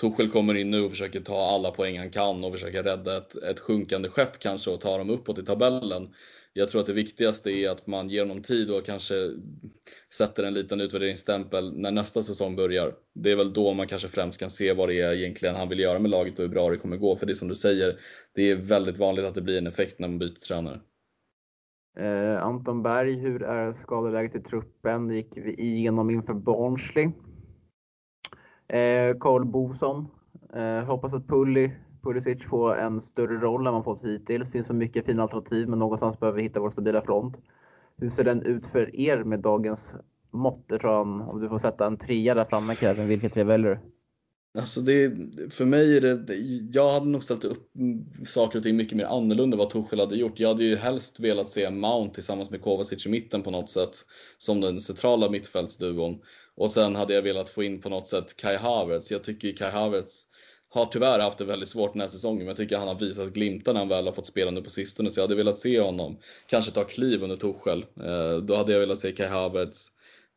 Tuchel 0.00 0.30
kommer 0.30 0.54
in 0.54 0.70
nu 0.70 0.82
och 0.82 0.90
försöker 0.90 1.20
ta 1.20 1.42
alla 1.42 1.70
poäng 1.70 1.98
han 1.98 2.10
kan 2.10 2.44
och 2.44 2.52
försöker 2.52 2.82
rädda 2.82 3.16
ett, 3.16 3.34
ett 3.34 3.60
sjunkande 3.60 4.08
skepp 4.08 4.38
kanske 4.38 4.70
och 4.70 4.80
ta 4.80 4.98
dem 4.98 5.10
uppåt 5.10 5.38
i 5.38 5.44
tabellen 5.44 6.14
jag 6.52 6.68
tror 6.68 6.80
att 6.80 6.86
det 6.86 6.92
viktigaste 6.92 7.50
är 7.50 7.70
att 7.70 7.86
man 7.86 8.08
ger 8.08 8.20
honom 8.20 8.42
tid 8.42 8.70
och 8.70 8.86
kanske 8.86 9.14
sätter 10.14 10.44
en 10.44 10.54
liten 10.54 10.80
utvärderingsstämpel 10.80 11.78
när 11.80 11.90
nästa 11.90 12.22
säsong 12.22 12.56
börjar. 12.56 12.94
Det 13.14 13.30
är 13.30 13.36
väl 13.36 13.52
då 13.52 13.72
man 13.72 13.86
kanske 13.86 14.08
främst 14.08 14.40
kan 14.40 14.50
se 14.50 14.72
vad 14.72 14.88
det 14.88 15.00
är 15.00 15.12
egentligen 15.12 15.54
han 15.54 15.68
vill 15.68 15.80
göra 15.80 15.98
med 15.98 16.10
laget 16.10 16.38
och 16.38 16.42
hur 16.42 16.50
bra 16.50 16.70
det 16.70 16.76
kommer 16.76 16.96
gå. 16.96 17.16
För 17.16 17.26
det 17.26 17.32
är 17.32 17.34
som 17.34 17.48
du 17.48 17.56
säger, 17.56 17.98
det 18.34 18.50
är 18.50 18.56
väldigt 18.56 18.98
vanligt 18.98 19.24
att 19.24 19.34
det 19.34 19.42
blir 19.42 19.58
en 19.58 19.66
effekt 19.66 19.98
när 19.98 20.08
man 20.08 20.18
byter 20.18 20.34
tränare. 20.34 20.80
Eh, 21.98 22.42
Anton 22.42 22.82
Berg, 22.82 23.14
hur 23.14 23.42
är 23.42 23.72
skadeläget 23.72 24.34
i 24.34 24.40
truppen? 24.40 25.08
Det 25.08 25.14
gick 25.14 25.36
vi 25.36 25.54
igenom 25.54 26.10
inför 26.10 26.34
Barnsley. 26.34 27.04
Eh, 28.68 29.18
Carl 29.20 29.44
Boson, 29.44 30.06
eh, 30.54 30.84
hoppas 30.84 31.14
att 31.14 31.26
Pulli 31.26 31.70
Pulisic 32.02 32.44
få 32.44 32.74
en 32.74 33.00
större 33.00 33.38
roll 33.38 33.66
än 33.66 33.72
man 33.72 33.84
fått 33.84 34.04
hittills. 34.04 34.48
Det 34.48 34.52
finns 34.52 34.66
så 34.66 34.74
mycket 34.74 35.06
fina 35.06 35.22
alternativ, 35.22 35.68
men 35.68 35.78
någonstans 35.78 36.20
behöver 36.20 36.36
vi 36.36 36.42
hitta 36.42 36.60
vår 36.60 36.70
stabila 36.70 37.02
front. 37.02 37.36
Hur 37.96 38.10
ser 38.10 38.24
den 38.24 38.42
ut 38.42 38.66
för 38.66 38.96
er 38.96 39.24
med 39.24 39.40
dagens 39.40 39.94
mått? 40.30 40.72
om 40.84 41.40
du 41.40 41.48
får 41.48 41.58
sätta 41.58 41.86
en 41.86 41.96
trea 41.96 42.34
där 42.34 42.44
framme 42.44 42.76
Kevin, 42.76 43.08
vilka 43.08 43.28
tre 43.28 43.44
väljer 43.44 43.70
du? 43.70 43.78
Alltså 44.58 44.80
det, 44.80 45.12
för 45.50 45.64
mig 45.64 45.96
är 45.96 46.00
det, 46.00 46.34
jag 46.72 46.92
hade 46.92 47.06
nog 47.06 47.24
ställt 47.24 47.44
upp 47.44 47.72
saker 48.26 48.58
och 48.58 48.62
ting 48.62 48.76
mycket 48.76 48.96
mer 48.96 49.04
annorlunda 49.04 49.56
vad 49.56 49.70
Tuchel 49.70 50.00
hade 50.00 50.16
gjort. 50.16 50.40
Jag 50.40 50.48
hade 50.48 50.64
ju 50.64 50.76
helst 50.76 51.20
velat 51.20 51.48
se 51.48 51.70
Mount 51.70 52.14
tillsammans 52.14 52.50
med 52.50 52.62
Kovacic 52.62 53.06
i 53.06 53.08
mitten 53.08 53.42
på 53.42 53.50
något 53.50 53.70
sätt, 53.70 53.96
som 54.38 54.60
den 54.60 54.80
centrala 54.80 55.30
mittfältsduon. 55.30 56.20
Och 56.54 56.70
sen 56.70 56.96
hade 56.96 57.14
jag 57.14 57.22
velat 57.22 57.50
få 57.50 57.62
in 57.62 57.80
på 57.80 57.88
något 57.88 58.08
sätt 58.08 58.36
Kai 58.36 58.56
Havertz. 58.56 59.10
Jag 59.10 59.24
tycker 59.24 59.48
ju 59.48 59.54
Kai 59.54 59.70
Havertz 59.70 60.26
har 60.72 60.86
tyvärr 60.86 61.20
haft 61.20 61.38
det 61.38 61.44
väldigt 61.44 61.68
svårt 61.68 61.92
den 61.92 62.00
här 62.00 62.08
säsongen, 62.08 62.38
men 62.38 62.46
jag 62.46 62.56
tycker 62.56 62.78
han 62.78 62.88
har 62.88 62.94
visat 62.94 63.32
glimtar 63.32 63.72
när 63.72 63.80
han 63.80 63.88
väl 63.88 64.06
har 64.06 64.12
fått 64.12 64.26
spela 64.26 64.50
nu 64.50 64.62
på 64.62 64.70
sistone. 64.70 65.10
Så 65.10 65.20
jag 65.20 65.24
hade 65.24 65.34
velat 65.34 65.56
se 65.56 65.80
honom 65.80 66.16
kanske 66.46 66.72
ta 66.72 66.84
kliv 66.84 67.22
under 67.22 67.36
Torshäll. 67.36 67.84
Eh, 68.00 68.36
då 68.42 68.56
hade 68.56 68.72
jag 68.72 68.80
velat 68.80 68.98
se 68.98 69.12
Kai 69.12 69.26
Havertz, 69.26 69.88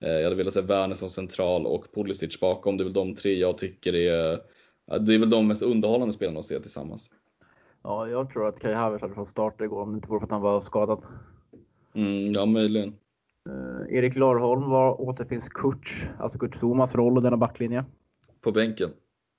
eh, 0.01 0.11
jag 0.11 0.23
hade 0.23 0.36
velat 0.36 0.53
se 0.53 0.61
Werner 0.61 0.95
som 0.95 1.09
central 1.09 1.65
och 1.65 1.86
Pulisic 1.93 2.39
bakom. 2.39 2.77
Det 2.77 2.81
är 2.81 2.86
väl 2.86 2.93
de 2.93 3.15
tre 3.15 3.34
jag 3.34 3.57
tycker 3.57 3.95
är, 3.95 4.39
det 4.99 5.15
är 5.15 5.19
väl 5.19 5.29
de 5.29 5.47
mest 5.47 5.61
underhållande 5.61 6.13
spelarna 6.13 6.39
att 6.39 6.45
se 6.45 6.59
tillsammans. 6.59 7.09
Ja, 7.84 8.07
jag 8.07 8.29
tror 8.29 8.47
att 8.47 8.59
Kai 8.59 8.73
Havertz 8.73 9.01
hade 9.01 9.15
fått 9.15 9.29
starta 9.29 9.63
igår 9.63 9.81
om 9.81 9.91
det 9.91 9.95
inte 9.95 10.09
vore 10.09 10.19
för 10.19 10.25
att 10.25 10.31
han 10.31 10.41
var 10.41 10.61
skadad. 10.61 11.03
Mm, 11.93 12.31
ja, 12.31 12.45
möjligen. 12.45 12.95
Erik 13.89 14.15
Larholm, 14.15 14.69
var 14.69 15.01
återfinns 15.01 15.49
Kurt, 15.49 16.09
alltså 16.19 16.39
Kurt 16.39 16.55
Zomas 16.55 16.95
roll 16.95 17.17
i 17.17 17.21
denna 17.21 17.38
backlinje? 17.38 17.86
På 18.41 18.51
bänken 18.51 18.89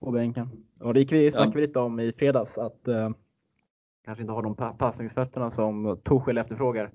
på 0.04 0.10
bänken. 0.10 0.48
Och 0.80 0.94
det 0.94 1.00
gick 1.00 1.12
vi, 1.12 1.30
snackade 1.30 1.54
vi 1.54 1.66
lite 1.66 1.78
om 1.78 2.00
i 2.00 2.12
fredags 2.12 2.58
att 2.58 2.88
eh, 2.88 3.10
kanske 4.04 4.22
inte 4.22 4.32
har 4.32 4.42
de 4.42 4.76
passningsfötterna 4.78 5.50
som 5.50 6.00
Torshäll 6.04 6.38
efterfrågar. 6.38 6.90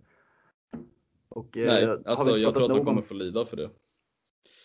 Och, 1.30 1.57
eh, 1.57 1.68
Nej, 1.68 1.97
alltså 2.05 2.38
jag 2.38 2.55
tror 2.55 2.66
att 2.66 2.78
de 2.78 2.86
kommer 2.86 3.01
få 3.01 3.14
lida 3.14 3.45
för 3.45 3.57
det. 3.57 3.70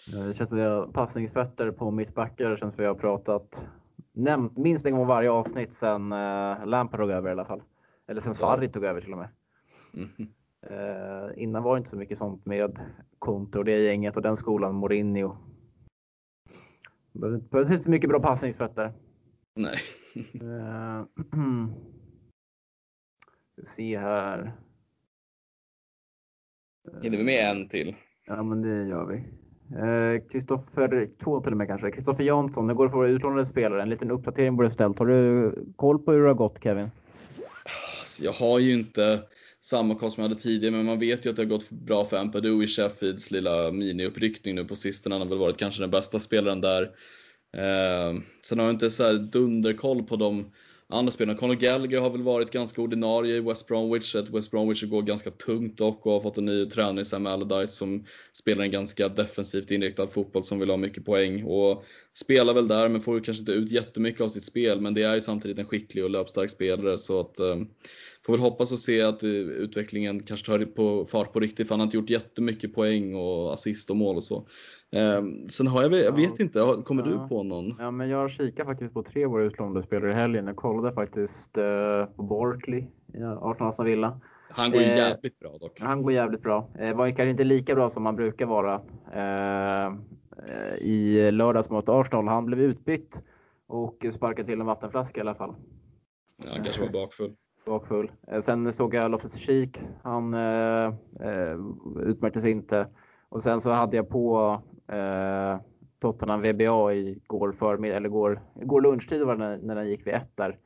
Det 0.07 0.35
känns 0.35 0.53
att 0.53 0.93
passningsfötter 0.93 1.71
på 1.71 1.91
mittbackar. 1.91 2.57
Känns 2.57 2.75
att 2.75 2.81
vi 2.81 2.85
har 2.85 2.95
pratat 2.95 3.67
nämnt 4.15 4.57
minst 4.57 4.87
en 4.87 4.97
gång 4.97 5.07
varje 5.07 5.31
avsnitt 5.31 5.73
sen 5.73 6.13
uh, 6.13 6.67
Lampard 6.67 7.01
tog 7.01 7.11
över 7.11 7.29
i 7.29 7.33
alla 7.33 7.45
fall. 7.45 7.63
Eller 8.07 8.21
sen 8.21 8.35
Sarri 8.35 8.69
tog 8.69 8.85
över 8.85 9.01
till 9.01 9.13
och 9.13 9.19
med. 9.19 9.29
Mm. 9.95 10.09
Uh, 10.71 11.43
innan 11.43 11.63
var 11.63 11.75
det 11.75 11.79
inte 11.79 11.91
så 11.91 11.97
mycket 11.97 12.19
sånt 12.19 12.47
med 12.47 12.79
Conte 13.19 13.59
och 13.59 13.65
det 13.65 13.79
gänget 13.79 14.17
och 14.17 14.23
den 14.23 14.37
skolan, 14.37 14.75
Mourinho. 14.75 15.37
Det 17.15 17.51
behövs 17.51 17.71
inte 17.71 17.85
så 17.85 17.91
mycket 17.91 18.11
bra 18.11 18.21
passningsfötter. 18.21 18.93
Nej. 19.55 19.79
uh, 20.43 21.05
se 23.67 23.99
här. 23.99 24.53
Hinner 27.03 27.19
vi 27.19 27.25
med 27.25 27.51
en 27.51 27.69
till? 27.69 27.97
Ja, 28.27 28.43
men 28.43 28.63
det 28.63 28.89
gör 28.89 29.07
vi. 29.07 29.25
Kristoffer, 30.31 31.11
två 31.19 31.41
till 31.41 31.53
och 31.53 31.59
med 31.59 31.69
kanske. 31.69 31.91
Kristoffer 31.91 32.25
Jansson, 32.25 32.67
det 32.67 32.75
går 32.75 32.87
att 32.87 32.93
få 32.93 33.07
utlånade 33.07 33.47
spelare. 33.47 33.83
En 33.83 33.91
liten 33.91 34.11
uppdatering 34.11 34.57
borde 34.57 34.71
ställt. 34.71 34.99
Har 34.99 35.07
du 35.07 35.53
koll 35.77 35.99
på 35.99 36.13
hur 36.13 36.23
det 36.23 36.29
har 36.29 36.35
gått 36.35 36.63
Kevin? 36.63 36.91
Jag 38.21 38.33
har 38.33 38.59
ju 38.59 38.73
inte 38.73 39.23
samma 39.65 39.95
koll 39.95 40.11
som 40.11 40.23
jag 40.23 40.29
hade 40.29 40.41
tidigare, 40.41 40.75
men 40.77 40.85
man 40.85 40.99
vet 40.99 41.27
ju 41.27 41.31
att 41.31 41.37
det 41.37 41.43
har 41.43 41.49
gått 41.49 41.71
bra 41.71 42.05
för 42.05 42.17
Ampadu 42.17 42.65
i 42.65 42.67
Sheffields 42.67 43.31
lilla 43.31 43.71
miniuppryckning 43.71 44.55
nu 44.55 44.65
på 44.65 44.77
sistone. 44.77 45.15
Han 45.15 45.23
har 45.23 45.29
väl 45.29 45.39
varit 45.39 45.57
kanske 45.57 45.83
den 45.83 45.91
bästa 45.91 46.21
spelaren 46.21 46.61
där. 46.61 46.83
Eh, 47.57 48.21
sen 48.43 48.59
har 48.59 48.67
jag 48.67 48.75
inte 48.75 48.91
så 48.91 49.05
här 49.05 49.15
dunderkoll 49.15 50.03
på 50.03 50.17
de 50.17 50.53
andra 50.89 51.13
spelarna. 51.13 51.39
Conor 51.39 51.55
Gallagher 51.55 52.01
har 52.01 52.11
väl 52.11 52.23
varit 52.23 52.51
ganska 52.51 52.83
ordinarie 52.83 53.37
i 53.37 53.41
West 53.41 53.67
Bromwich. 53.67 54.15
Ett 54.15 54.31
West 54.31 54.51
Bromwich 54.51 54.83
går 54.83 55.03
ganska 55.03 55.31
tungt 55.31 55.79
dock 55.79 56.07
och 56.07 56.13
har 56.13 56.21
fått 56.21 56.39
en 56.39 56.45
ny 56.45 56.67
tränare, 56.67 57.05
Sam 57.05 57.27
Allardyce, 57.27 57.73
som 57.73 58.05
spelar 58.33 58.65
en 58.65 58.71
ganska 58.71 59.09
defensivt 59.09 59.71
inriktad 59.71 60.07
fotboll 60.07 60.45
som 60.45 60.59
vill 60.59 60.71
ha 60.71 60.77
mycket 60.77 61.05
poäng. 61.05 61.45
Och 61.45 61.85
spelar 62.15 62.55
väl 62.55 62.69
där 62.69 62.89
men 62.89 63.01
får 63.01 63.21
kanske 63.21 63.41
inte 63.41 63.53
ut 63.53 63.71
jättemycket 63.71 64.21
av 64.21 64.29
sitt 64.29 64.45
spel. 64.45 64.81
Men 64.81 64.95
det 64.95 65.03
är 65.03 65.15
ju 65.15 65.21
samtidigt 65.21 65.59
en 65.59 65.67
skicklig 65.67 66.05
och 66.05 66.11
löpstark 66.11 66.51
spelare 66.51 66.99
så 66.99 67.21
att 67.21 67.39
eh, 67.39 67.57
Får 68.27 68.33
väl 68.33 68.43
hoppas 68.43 68.73
och 68.73 68.79
se 68.79 69.03
att 69.03 69.23
utvecklingen 69.23 70.23
kanske 70.23 70.47
tar 70.47 70.65
på 70.65 71.05
fart 71.05 71.33
på 71.33 71.41
riktigt 71.41 71.69
för 71.69 71.75
han 71.75 71.81
har 71.81 71.85
inte 71.85 71.97
gjort 71.97 72.11
jättemycket 72.11 72.75
poäng 72.75 73.15
och 73.15 73.53
assist 73.53 73.91
och 73.91 73.97
mål 73.97 74.17
och 74.17 74.25
så. 74.25 74.47
Um, 75.19 75.49
sen 75.49 75.67
har 75.67 75.83
jag, 75.83 75.93
jag 75.93 76.17
vet 76.17 76.41
inte, 76.41 76.83
kommer 76.85 77.03
ja. 77.03 77.09
du 77.09 77.29
på 77.29 77.43
någon? 77.43 77.77
Ja, 77.79 77.91
men 77.91 78.09
jag 78.09 78.31
kikade 78.31 78.67
faktiskt 78.67 78.95
på 78.95 79.03
tre 79.03 79.25
av 79.25 79.31
våra 79.31 79.45
utlånade 79.45 79.87
spelare 79.87 80.11
i 80.11 80.15
helgen. 80.15 80.47
Jag 80.47 80.57
kollade 80.57 80.95
faktiskt 80.95 81.59
uh, 81.59 82.07
på 82.17 82.23
Barkley 82.23 82.87
i 83.15 83.23
18 83.23 83.67
Aston 83.67 83.87
Villa. 83.87 84.21
Han 84.57 84.71
går 84.71 84.81
eh, 84.81 84.97
jävligt 84.97 85.39
bra 85.39 85.59
dock. 85.59 85.81
Han 85.81 86.03
går 86.03 86.13
jävligt 86.13 86.43
bra. 86.43 86.69
Eh, 86.79 86.97
var 86.97 87.07
kanske 87.09 87.31
inte 87.31 87.45
lika 87.45 87.75
bra 87.75 87.91
som 87.91 88.07
han 88.07 88.17
brukar 88.17 88.47
vara 88.47 88.75
eh, 89.13 89.87
eh, 90.49 90.75
i 90.81 91.31
lördags 91.33 91.71
mot 91.71 91.89
Arsenal. 91.89 92.29
Han 92.29 92.47
blev 92.47 92.61
utbytt 92.61 93.23
och 93.67 94.07
sparkade 94.15 94.49
till 94.49 94.61
en 94.61 94.67
vattenflaska 94.67 95.21
i 95.21 95.21
alla 95.21 95.35
fall. 95.35 95.55
Ja, 96.37 96.51
han 96.53 96.65
kanske 96.65 96.83
var 96.83 96.89
bakfull. 96.89 97.35
Bakfull. 97.67 98.13
Eh, 98.27 98.41
sen 98.41 98.73
såg 98.73 98.95
jag 98.95 99.11
Loftus 99.11 99.39
Cheek. 99.39 99.85
Han 100.03 100.35
eh, 100.35 100.95
eh, 101.21 101.59
utmärktes 102.01 102.45
inte. 102.45 102.87
Och 103.29 103.43
sen 103.43 103.61
så 103.61 103.71
hade 103.71 103.97
jag 103.97 104.09
på 104.09 104.61
eh, 104.89 105.61
Tottenham 105.99 106.43
VBA 106.43 106.95
igår 106.95 107.53
förmiddag, 107.53 107.97
eller 107.97 108.09
går, 108.09 108.41
går 108.55 108.81
lunchtid 108.81 109.23
var 109.23 109.35
det 109.35 109.39
när, 109.39 109.59
när 109.59 109.75
den 109.75 109.89
gick 109.89 110.07
vid 110.07 110.15
ett 110.15 110.37
där. 110.37 110.59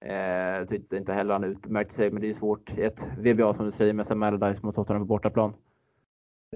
Eh, 0.00 0.66
tyckte 0.66 0.96
inte 0.96 1.12
heller 1.12 1.32
han 1.32 1.44
utmärkte 1.44 1.94
sig, 1.94 2.10
men 2.10 2.22
det 2.22 2.30
är 2.30 2.34
svårt 2.34 2.78
i 2.78 2.82
ett 2.82 3.10
VBA 3.18 3.54
som 3.54 3.66
du 3.66 3.72
säger 3.72 3.92
med 3.92 4.06
Sam 4.06 4.22
Allardyce 4.22 4.66
mot 4.66 4.74
Tottenham 4.74 5.02
på 5.02 5.06
bortaplan. 5.06 5.50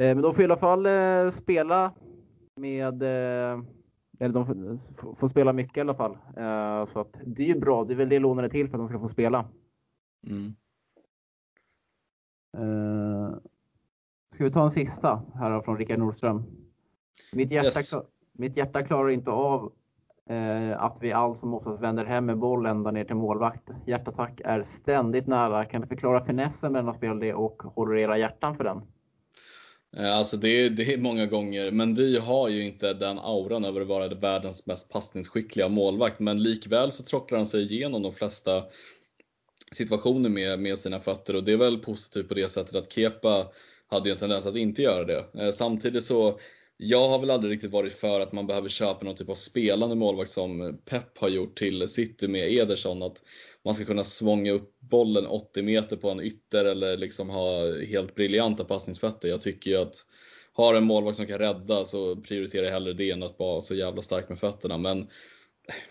Eh, 0.00 0.14
men 0.14 0.22
de 0.22 0.34
får 0.34 0.42
i 0.42 0.44
alla 0.44 0.56
fall 0.56 0.86
eh, 0.86 1.30
spela 1.30 1.92
med 2.56 3.02
eh, 3.02 3.60
eller 4.18 4.34
de 4.34 4.46
får, 4.46 5.14
får, 5.14 5.28
spela 5.28 5.52
mycket 5.52 5.76
i 5.76 5.80
alla 5.80 5.94
fall. 5.94 6.18
Eh, 6.36 6.84
så 6.84 7.00
att 7.00 7.20
det 7.24 7.42
är 7.42 7.46
ju 7.46 7.60
bra. 7.60 7.84
Det 7.84 7.94
är 7.94 7.96
väl 7.96 8.08
det 8.08 8.18
lånen 8.18 8.44
är 8.44 8.48
till 8.48 8.68
för 8.68 8.74
att 8.78 8.80
de 8.80 8.88
ska 8.88 8.98
få 8.98 9.08
spela. 9.08 9.44
Mm. 10.26 10.54
Uh, 12.58 13.36
ska 14.34 14.44
vi 14.44 14.50
ta 14.50 14.64
en 14.64 14.70
sista 14.70 15.22
här 15.34 15.60
från 15.60 15.78
Rickard 15.78 15.98
Nordström? 15.98 16.42
Mitt 17.32 17.50
hjärta, 17.50 17.78
yes. 17.78 17.94
mitt 18.32 18.56
hjärta 18.56 18.82
klarar 18.82 19.10
inte 19.10 19.30
av 19.30 19.72
uh, 20.30 20.82
att 20.82 20.98
vi 21.00 21.12
allt 21.12 21.38
som 21.38 21.54
oftast 21.54 21.82
vänder 21.82 22.04
hem 22.04 22.26
med 22.26 22.38
boll 22.38 22.66
ända 22.66 22.90
ner 22.90 23.04
till 23.04 23.16
målvakt. 23.16 23.70
Hjärtattack 23.86 24.40
är 24.44 24.62
ständigt 24.62 25.26
nära. 25.26 25.64
Kan 25.64 25.80
du 25.80 25.86
förklara 25.86 26.20
finessen 26.20 26.72
med 26.72 26.84
denna 26.84 26.94
spel 26.94 27.34
och 27.34 27.62
håller 27.62 27.96
era 27.96 28.18
hjärtan 28.18 28.56
för 28.56 28.64
den? 28.64 28.82
Eh, 29.96 30.16
alltså 30.16 30.36
det 30.36 30.48
är, 30.48 30.70
det 30.70 30.94
är 30.94 30.98
många 30.98 31.26
gånger, 31.26 31.70
men 31.72 31.94
Dy 31.94 32.18
har 32.18 32.48
ju 32.48 32.64
inte 32.64 32.94
den 32.94 33.18
auran 33.18 33.64
över 33.64 33.80
att 33.80 33.86
vara 33.86 34.08
världens 34.08 34.66
mest 34.66 34.88
passningsskickliga 34.88 35.68
målvakt. 35.68 36.20
Men 36.20 36.42
likväl 36.42 36.92
så 36.92 37.02
trocklar 37.02 37.38
han 37.38 37.46
sig 37.46 37.62
igenom 37.62 38.02
de 38.02 38.12
flesta 38.12 38.62
situationer 39.72 40.28
med, 40.28 40.58
med 40.58 40.78
sina 40.78 41.00
fötter 41.00 41.36
och 41.36 41.44
det 41.44 41.52
är 41.52 41.56
väl 41.56 41.78
positivt 41.78 42.28
på 42.28 42.34
det 42.34 42.48
sättet 42.48 42.74
att 42.74 42.92
Kepa 42.92 43.46
hade 43.86 44.08
ju 44.08 44.12
en 44.12 44.18
tendens 44.18 44.46
att 44.46 44.56
inte 44.56 44.82
göra 44.82 45.04
det. 45.04 45.24
Eh, 45.38 45.50
samtidigt 45.50 46.04
så, 46.04 46.38
jag 46.76 47.08
har 47.08 47.18
väl 47.18 47.30
aldrig 47.30 47.52
riktigt 47.52 47.70
varit 47.70 47.92
för 47.92 48.20
att 48.20 48.32
man 48.32 48.46
behöver 48.46 48.68
köpa 48.68 49.04
någon 49.04 49.16
typ 49.16 49.28
av 49.28 49.34
spelande 49.34 49.94
målvakt 49.94 50.30
som 50.30 50.78
Pep 50.84 51.18
har 51.18 51.28
gjort 51.28 51.58
till 51.58 51.88
City 51.88 52.28
med 52.28 52.52
Ederson. 52.52 53.02
Att 53.02 53.22
man 53.64 53.74
ska 53.74 53.84
kunna 53.84 54.04
svånga 54.04 54.52
upp 54.52 54.80
bollen 54.80 55.26
80 55.26 55.62
meter 55.62 55.96
på 55.96 56.10
en 56.10 56.20
ytter 56.20 56.64
eller 56.64 56.96
liksom 56.96 57.30
ha 57.30 57.80
helt 57.82 58.14
briljanta 58.14 58.64
passningsfötter. 58.64 59.28
Jag 59.28 59.40
tycker 59.40 59.70
ju 59.70 59.76
att 59.76 60.06
har 60.52 60.74
en 60.74 60.84
målvakt 60.84 61.16
som 61.16 61.26
kan 61.26 61.38
rädda 61.38 61.84
så 61.84 62.16
prioriterar 62.16 62.64
jag 62.64 62.72
hellre 62.72 62.92
det 62.92 63.10
än 63.10 63.22
att 63.22 63.38
vara 63.38 63.60
så 63.60 63.74
jävla 63.74 64.02
stark 64.02 64.28
med 64.28 64.38
fötterna. 64.38 64.78
Men 64.78 65.08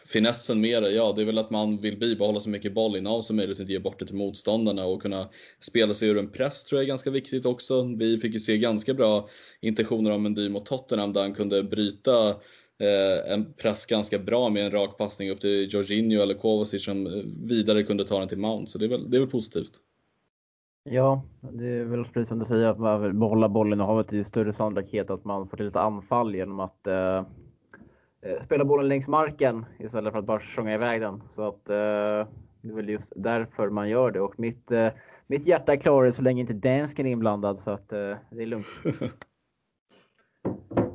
finessen 0.06 0.62
med 0.62 0.84
det, 0.84 0.92
ja 0.92 1.14
det 1.16 1.22
är 1.22 1.26
väl 1.26 1.38
att 1.38 1.50
man 1.50 1.78
vill 1.78 2.00
bibehålla 2.00 2.40
så 2.40 2.50
mycket 2.50 2.74
bollinnehav 2.74 3.22
som 3.22 3.36
möjligt 3.36 3.58
och 3.58 3.62
inte 3.62 3.74
ge 3.74 3.80
bort 3.80 4.00
det 4.00 4.06
till 4.06 4.16
motståndarna 4.16 4.86
och 4.86 5.02
kunna 5.02 5.30
spela 5.60 5.94
sig 5.94 6.10
ur 6.10 6.18
en 6.18 6.30
press 6.30 6.64
tror 6.64 6.80
jag 6.80 6.84
är 6.84 6.88
ganska 6.88 7.10
viktigt 7.10 7.46
också. 7.46 7.84
Vi 7.84 8.18
fick 8.18 8.34
ju 8.34 8.40
se 8.40 8.58
ganska 8.58 8.94
bra 8.94 9.28
intentioner 9.62 10.12
av 10.12 10.20
Mendy 10.20 10.50
mot 10.50 10.66
Tottenham 10.66 11.14
där 11.14 11.22
han 11.22 11.34
kunde 11.34 11.64
bryta 11.64 12.30
eh, 12.80 13.34
en 13.34 13.54
press 13.54 13.86
ganska 13.86 14.20
bra 14.20 14.50
med 14.50 14.66
en 14.66 14.72
rak 14.72 14.98
passning 14.98 15.32
upp 15.32 15.42
till 15.42 15.74
Jorginho 15.74 16.22
eller 16.22 16.34
Kovacic 16.34 16.86
som 16.86 17.08
eh, 17.08 17.14
vidare 17.50 17.84
kunde 17.84 18.04
ta 18.04 18.20
den 18.20 18.28
till 18.28 18.38
Mount. 18.38 18.72
Så 18.72 18.78
det 18.78 18.86
är 18.86 18.90
väl, 18.90 19.12
det 19.12 19.18
är 19.18 19.22
väl 19.22 19.30
positivt. 19.30 19.72
Ja, 20.90 21.24
det 21.42 21.68
är 21.68 21.84
väl 21.84 22.04
precis 22.04 22.30
som 22.30 22.40
du 22.40 22.46
säger, 22.46 22.68
att 22.68 22.80
man 22.80 23.20
behålla 23.20 23.50
bollen 23.50 23.82
och 23.82 23.88
ha 23.88 24.02
ett 24.02 24.28
större 24.28 24.54
sannolikhet 24.54 25.10
att 25.10 25.26
man 25.26 25.48
får 25.48 25.58
till 25.58 25.68
ett 25.68 25.76
anfall 25.76 26.36
genom 26.36 26.60
att 26.60 26.88
Eh, 26.88 27.24
spela 28.42 28.66
bollen 28.66 28.88
längs 28.88 29.08
marken 29.08 29.66
istället 29.80 30.12
för 30.12 30.20
att 30.20 30.26
bara 30.26 30.40
sjunga 30.40 30.74
iväg 30.74 31.02
den. 31.02 31.24
Så 31.30 31.48
att 31.48 31.70
eh, 31.70 32.28
det 32.62 32.70
är 32.70 32.76
väl 32.76 32.90
just 32.90 33.14
därför 33.16 33.70
man 33.70 33.90
gör 33.90 34.12
det. 34.12 34.22
Och 34.22 34.40
mitt, 34.40 34.72
eh, 34.72 34.88
mitt 35.28 35.48
hjärta 35.48 35.74
är 35.74 35.78
klarare 35.78 36.12
så 36.12 36.22
länge 36.22 36.42
inte 36.42 36.54
dansken 36.54 37.06
är 37.06 37.12
inblandad 37.12 37.60
så 37.60 37.72
att 37.72 37.90
det 37.90 38.20
är 38.32 38.46
lugnt. 38.46 38.68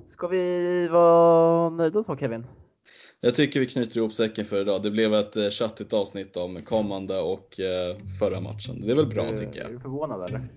Ska 0.09 0.28
vi 0.28 0.89
vara 0.89 1.70
nöjda 1.70 2.05
så 2.05 2.16
Kevin? 2.16 2.47
Jag 3.20 3.35
tycker 3.35 3.61
vi 3.61 3.66
knyter 3.66 3.98
ihop 3.98 4.12
säcken 4.12 4.44
för 4.44 4.61
idag. 4.61 4.82
Det 4.82 4.90
blev 4.90 5.15
ett 5.15 5.52
köttigt 5.52 5.93
avsnitt 5.93 6.36
om 6.36 6.62
kommande 6.65 7.20
och 7.20 7.61
förra 8.19 8.40
matchen. 8.40 8.81
Det 8.86 8.93
är 8.93 8.97
väl 8.97 9.07
bra 9.07 9.24
tycker 9.24 9.61
jag. 9.61 9.70
Är 9.70 9.73
du 9.73 9.81
förvånad 9.81 10.24
eller? 10.24 10.48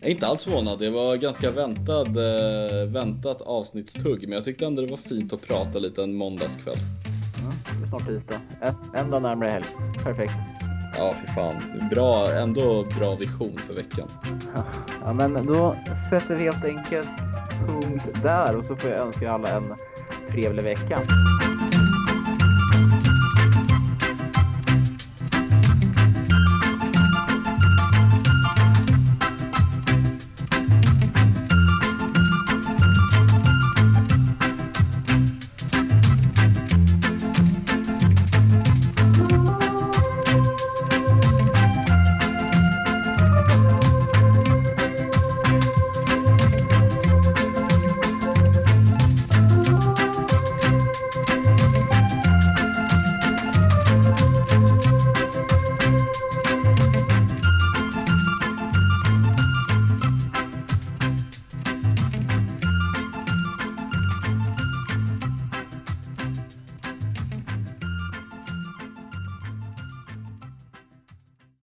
Jag 0.00 0.10
är 0.10 0.14
inte 0.14 0.26
alls 0.26 0.44
förvånad. 0.44 0.78
Det 0.78 0.90
var 0.90 1.16
ganska 1.16 1.50
väntad, 1.50 2.06
eh, 2.06 2.88
väntat 2.88 3.40
avsnittstugg, 3.40 4.22
men 4.22 4.32
jag 4.32 4.44
tyckte 4.44 4.66
ändå 4.66 4.82
det 4.82 4.90
var 4.90 4.96
fint 4.96 5.32
att 5.32 5.42
prata 5.42 5.78
lite 5.78 6.02
en 6.02 6.14
måndagskväll. 6.14 6.78
Ja, 7.34 7.72
det 7.78 7.84
är 7.84 7.88
snart 7.88 8.06
tisdag. 8.06 8.40
En 8.94 9.10
dag 9.10 9.22
närmare 9.22 9.50
helg. 9.50 9.66
Perfekt. 10.04 10.32
Ja, 10.96 11.14
för 11.14 11.26
fan. 11.26 11.88
Bra, 11.90 12.32
ändå 12.32 12.84
bra 12.98 13.14
vision 13.14 13.58
för 13.66 13.74
veckan. 13.74 14.08
Ja, 15.04 15.12
men 15.12 15.46
då 15.46 15.76
sätter 16.10 16.36
vi 16.36 16.44
helt 16.44 16.64
enkelt 16.64 17.08
punkt 17.66 18.04
där 18.22 18.56
och 18.56 18.64
så 18.64 18.76
får 18.76 18.90
jag 18.90 18.98
önska 18.98 19.32
alla 19.32 19.48
en 19.48 19.74
trevlig 20.30 20.62
vecka. 20.62 21.00